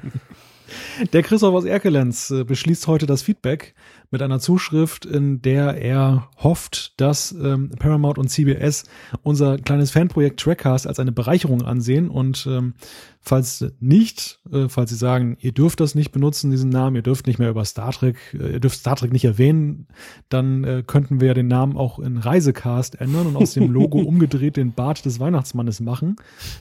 Der 1.13 1.23
Christoph 1.23 1.53
aus 1.53 1.65
Erkelenz 1.65 2.31
äh, 2.31 2.43
beschließt 2.43 2.87
heute 2.87 3.05
das 3.05 3.21
Feedback 3.21 3.73
mit 4.11 4.21
einer 4.21 4.39
Zuschrift, 4.39 5.05
in 5.05 5.41
der 5.41 5.75
er 5.75 6.29
hofft, 6.37 6.99
dass 6.99 7.31
ähm, 7.31 7.69
Paramount 7.77 8.17
und 8.17 8.29
CBS 8.29 8.85
unser 9.21 9.57
kleines 9.57 9.91
Fanprojekt 9.91 10.39
Trackcast 10.39 10.87
als 10.87 10.99
eine 10.99 11.11
Bereicherung 11.11 11.61
ansehen 11.61 12.09
und 12.09 12.47
ähm, 12.49 12.73
falls 13.21 13.65
nicht, 13.79 14.39
äh, 14.51 14.67
falls 14.67 14.89
sie 14.89 14.95
sagen, 14.95 15.37
ihr 15.39 15.51
dürft 15.51 15.79
das 15.79 15.93
nicht 15.93 16.11
benutzen, 16.11 16.49
diesen 16.49 16.69
Namen, 16.69 16.95
ihr 16.95 17.01
dürft 17.03 17.27
nicht 17.27 17.37
mehr 17.37 17.49
über 17.49 17.65
Star 17.65 17.91
Trek, 17.91 18.17
äh, 18.33 18.53
ihr 18.53 18.59
dürft 18.59 18.79
Star 18.79 18.95
Trek 18.95 19.13
nicht 19.13 19.25
erwähnen, 19.25 19.87
dann 20.29 20.63
äh, 20.63 20.83
könnten 20.85 21.21
wir 21.21 21.29
ja 21.29 21.33
den 21.35 21.47
Namen 21.47 21.77
auch 21.77 21.99
in 21.99 22.17
Reisecast 22.17 22.99
ändern 22.99 23.27
und 23.27 23.35
aus 23.35 23.53
dem 23.53 23.71
Logo 23.71 23.99
umgedreht 23.99 24.57
den 24.57 24.73
Bart 24.73 25.05
des 25.05 25.19
Weihnachtsmannes 25.19 25.81
machen, 25.81 26.15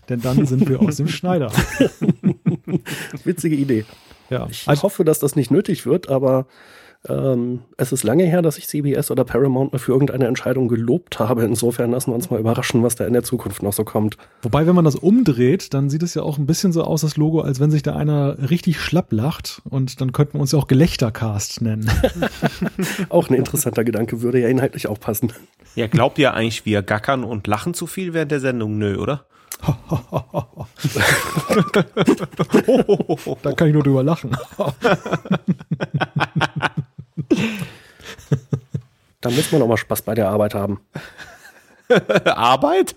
denn 0.09 0.21
dann 0.21 0.45
sind 0.47 0.69
wir 0.69 0.81
aus 0.81 0.97
dem 0.97 1.09
Schneider. 1.09 1.51
Witzige 3.25 3.57
Idee. 3.57 3.85
Ja. 4.31 4.47
Ich 4.51 4.69
also, 4.69 4.83
hoffe, 4.83 5.05
dass 5.05 5.19
das 5.19 5.37
nicht 5.37 5.51
nötig 5.51 5.87
wird, 5.87 6.09
aber 6.09 6.47
ähm, 7.09 7.61
es 7.77 7.93
ist 7.93 8.03
lange 8.03 8.25
her, 8.25 8.43
dass 8.43 8.59
ich 8.59 8.67
CBS 8.67 9.11
oder 9.11 9.25
Paramount 9.25 9.73
mal 9.73 9.79
für 9.79 9.93
irgendeine 9.93 10.27
Entscheidung 10.27 10.67
gelobt 10.67 11.19
habe. 11.21 11.45
Insofern 11.45 11.93
lassen 11.93 12.11
wir 12.11 12.17
uns 12.17 12.29
mal 12.29 12.41
überraschen, 12.41 12.83
was 12.83 12.97
da 12.97 13.07
in 13.07 13.13
der 13.13 13.23
Zukunft 13.23 13.63
noch 13.63 13.73
so 13.73 13.85
kommt. 13.85 14.17
Wobei, 14.43 14.67
wenn 14.67 14.75
man 14.75 14.85
das 14.85 14.97
umdreht, 14.97 15.75
dann 15.75 15.91
sieht 15.91 16.03
es 16.03 16.15
ja 16.15 16.23
auch 16.23 16.39
ein 16.39 16.47
bisschen 16.47 16.73
so 16.73 16.83
aus, 16.83 17.03
das 17.03 17.17
Logo, 17.17 17.41
als 17.41 17.61
wenn 17.61 17.71
sich 17.71 17.83
da 17.83 17.95
einer 17.95 18.51
richtig 18.51 18.81
schlapp 18.81 19.13
lacht. 19.13 19.63
Und 19.69 20.01
dann 20.01 20.13
könnten 20.13 20.35
wir 20.35 20.41
uns 20.41 20.53
ja 20.53 20.59
auch 20.59 20.67
Gelächtercast 20.67 21.63
nennen. 21.63 21.89
auch 23.11 23.31
ein 23.31 23.35
interessanter 23.35 23.85
Gedanke, 23.85 24.21
würde 24.21 24.41
ja 24.41 24.49
inhaltlich 24.49 24.89
auch 24.89 24.99
passen. 24.99 25.33
Ja, 25.77 25.87
glaubt 25.87 26.19
ihr 26.19 26.35
eigentlich, 26.35 26.67
wir 26.67 26.83
gackern 26.83 27.23
und 27.23 27.47
lachen 27.47 27.75
zu 27.75 27.87
viel 27.87 28.13
während 28.13 28.33
der 28.33 28.41
Sendung? 28.41 28.77
Nö, 28.77 28.97
oder? 28.97 29.25
da 33.43 33.53
kann 33.53 33.69
ich 33.69 33.75
nur 33.75 33.83
drüber 33.83 34.03
lachen. 34.03 34.31
da 39.21 39.31
muss 39.31 39.53
man 39.53 39.63
auch 39.63 39.69
mal 39.69 39.77
Spaß 39.77 40.03
bei 40.03 40.15
der 40.15 40.29
Arbeit 40.29 40.55
haben. 40.55 40.81
Arbeit? 42.25 42.97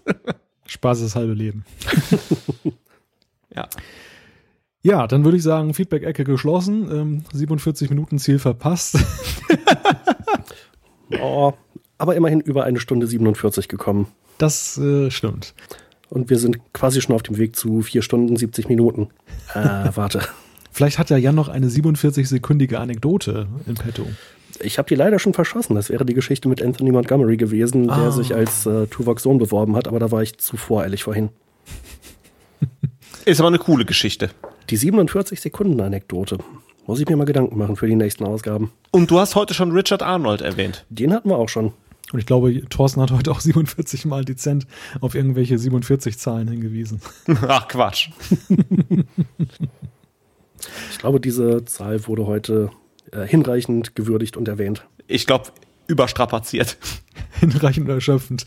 Spaß 0.65 0.99
ist 0.99 1.05
das 1.05 1.15
halbe 1.15 1.33
Leben. 1.33 1.65
ja. 3.53 3.67
Ja, 4.83 5.05
dann 5.05 5.23
würde 5.23 5.37
ich 5.37 5.43
sagen, 5.43 5.75
Feedback-Ecke 5.75 6.23
geschlossen. 6.23 6.89
Ähm, 6.91 7.23
47 7.33 7.89
Minuten 7.89 8.17
Ziel 8.17 8.39
verpasst. 8.39 8.97
oh, 11.21 11.53
aber 11.99 12.15
immerhin 12.15 12.41
über 12.41 12.63
eine 12.63 12.79
Stunde 12.79 13.05
47 13.05 13.67
gekommen. 13.67 14.07
Das 14.39 14.79
äh, 14.79 15.11
stimmt. 15.11 15.53
Und 16.11 16.29
wir 16.29 16.37
sind 16.37 16.59
quasi 16.73 16.99
schon 16.99 17.15
auf 17.15 17.23
dem 17.23 17.37
Weg 17.37 17.55
zu 17.55 17.81
vier 17.81 18.01
Stunden, 18.01 18.35
70 18.35 18.67
Minuten. 18.67 19.07
Äh, 19.53 19.59
warte. 19.95 20.21
Vielleicht 20.69 20.99
hat 20.99 21.09
ja 21.09 21.15
Jan 21.15 21.35
noch 21.35 21.47
eine 21.47 21.67
47-sekündige 21.67 22.75
Anekdote 22.75 23.47
in 23.65 23.75
petto. 23.75 24.05
Ich 24.59 24.77
habe 24.77 24.89
die 24.89 24.95
leider 24.95 25.19
schon 25.19 25.33
verschossen. 25.33 25.75
Das 25.75 25.89
wäre 25.89 26.03
die 26.05 26.13
Geschichte 26.13 26.49
mit 26.49 26.61
Anthony 26.61 26.91
Montgomery 26.91 27.37
gewesen, 27.37 27.89
ah. 27.89 27.97
der 27.97 28.11
sich 28.11 28.35
als 28.35 28.65
äh, 28.65 28.87
Tuvoks 28.87 29.23
Sohn 29.23 29.37
beworben 29.37 29.77
hat, 29.77 29.87
aber 29.87 29.99
da 29.99 30.11
war 30.11 30.21
ich 30.21 30.37
zu 30.37 30.57
voreilig 30.57 31.03
vorhin. 31.03 31.29
Ist 33.23 33.39
aber 33.39 33.47
eine 33.47 33.59
coole 33.59 33.85
Geschichte. 33.85 34.31
Die 34.69 34.77
47-Sekunden-Anekdote. 34.77 36.39
Muss 36.87 36.99
ich 36.99 37.07
mir 37.07 37.15
mal 37.15 37.23
Gedanken 37.23 37.57
machen 37.57 37.77
für 37.77 37.87
die 37.87 37.95
nächsten 37.95 38.25
Ausgaben. 38.25 38.71
Und 38.91 39.09
du 39.11 39.17
hast 39.17 39.35
heute 39.35 39.53
schon 39.53 39.71
Richard 39.71 40.03
Arnold 40.03 40.41
erwähnt. 40.41 40.85
Den 40.89 41.13
hatten 41.13 41.29
wir 41.29 41.37
auch 41.37 41.47
schon. 41.47 41.71
Und 42.11 42.19
ich 42.19 42.25
glaube, 42.25 42.67
Thorsten 42.69 43.01
hat 43.01 43.11
heute 43.11 43.31
auch 43.31 43.39
47 43.41 44.05
Mal 44.05 44.25
dezent 44.25 44.67
auf 44.99 45.15
irgendwelche 45.15 45.57
47 45.57 46.17
Zahlen 46.17 46.47
hingewiesen. 46.47 47.01
Ach 47.47 47.67
Quatsch. 47.67 48.09
ich 50.91 50.97
glaube, 50.97 51.19
diese 51.19 51.65
Zahl 51.65 52.07
wurde 52.07 52.25
heute 52.25 52.71
äh, 53.11 53.25
hinreichend 53.25 53.95
gewürdigt 53.95 54.37
und 54.37 54.47
erwähnt. 54.47 54.85
Ich 55.07 55.25
glaube, 55.27 55.51
überstrapaziert. 55.87 56.77
hinreichend 57.39 57.89
erschöpfend. 57.89 58.45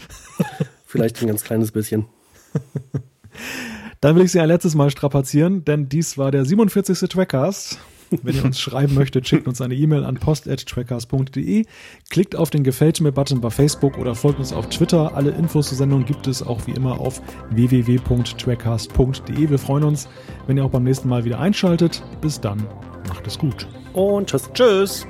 Vielleicht 0.87 1.21
ein 1.21 1.29
ganz 1.29 1.45
kleines 1.45 1.73
bisschen. 1.73 2.07
Dann 4.01 4.17
will 4.17 4.25
ich 4.25 4.33
Sie 4.33 4.41
ein 4.41 4.49
letztes 4.49 4.75
Mal 4.75 4.91
strapazieren, 4.91 5.65
denn 5.65 5.89
dies 5.89 6.19
war 6.19 6.31
der 6.31 6.45
47. 6.45 7.09
Trackcast. 7.09 7.79
Wenn 8.23 8.37
ihr 8.37 8.45
uns 8.45 8.61
schreiben 8.61 8.95
möchtet, 8.95 9.27
schickt 9.29 9.49
uns 9.49 9.61
eine 9.61 9.75
E-Mail 9.75 10.05
an 10.05 10.15
post.trackers.de. 10.17 11.67
Klickt 12.11 12.37
auf 12.37 12.51
den 12.51 12.63
Gefällt 12.65 13.01
mir-Button 13.01 13.41
bei 13.41 13.51
Facebook 13.51 13.99
oder 13.99 14.15
folgt 14.15 14.39
uns 14.39 14.53
auf 14.53 14.69
Twitter. 14.69 15.15
Alle 15.15 15.31
Infos 15.31 15.69
zur 15.69 15.79
Sendung 15.79 16.05
gibt 16.05 16.27
es 16.27 16.43
auch 16.43 16.67
wie 16.67 16.73
immer 16.73 17.01
auf 17.01 17.23
www.trackcast.de. 17.51 19.51
Wir 19.51 19.59
freuen 19.59 19.85
uns, 19.85 20.09
wenn 20.47 20.57
ihr 20.57 20.65
auch 20.65 20.71
beim 20.71 20.85
nächsten 20.85 21.09
Mal 21.09 21.25
wieder 21.25 21.41
einschaltet. 21.41 22.03
Bis 22.21 22.41
dann, 22.41 22.65
macht 23.09 23.27
es 23.27 23.39
gut. 23.39 23.67
Und 23.93 24.29
tschüss. 24.29 24.51
Tschüss. 24.53 25.07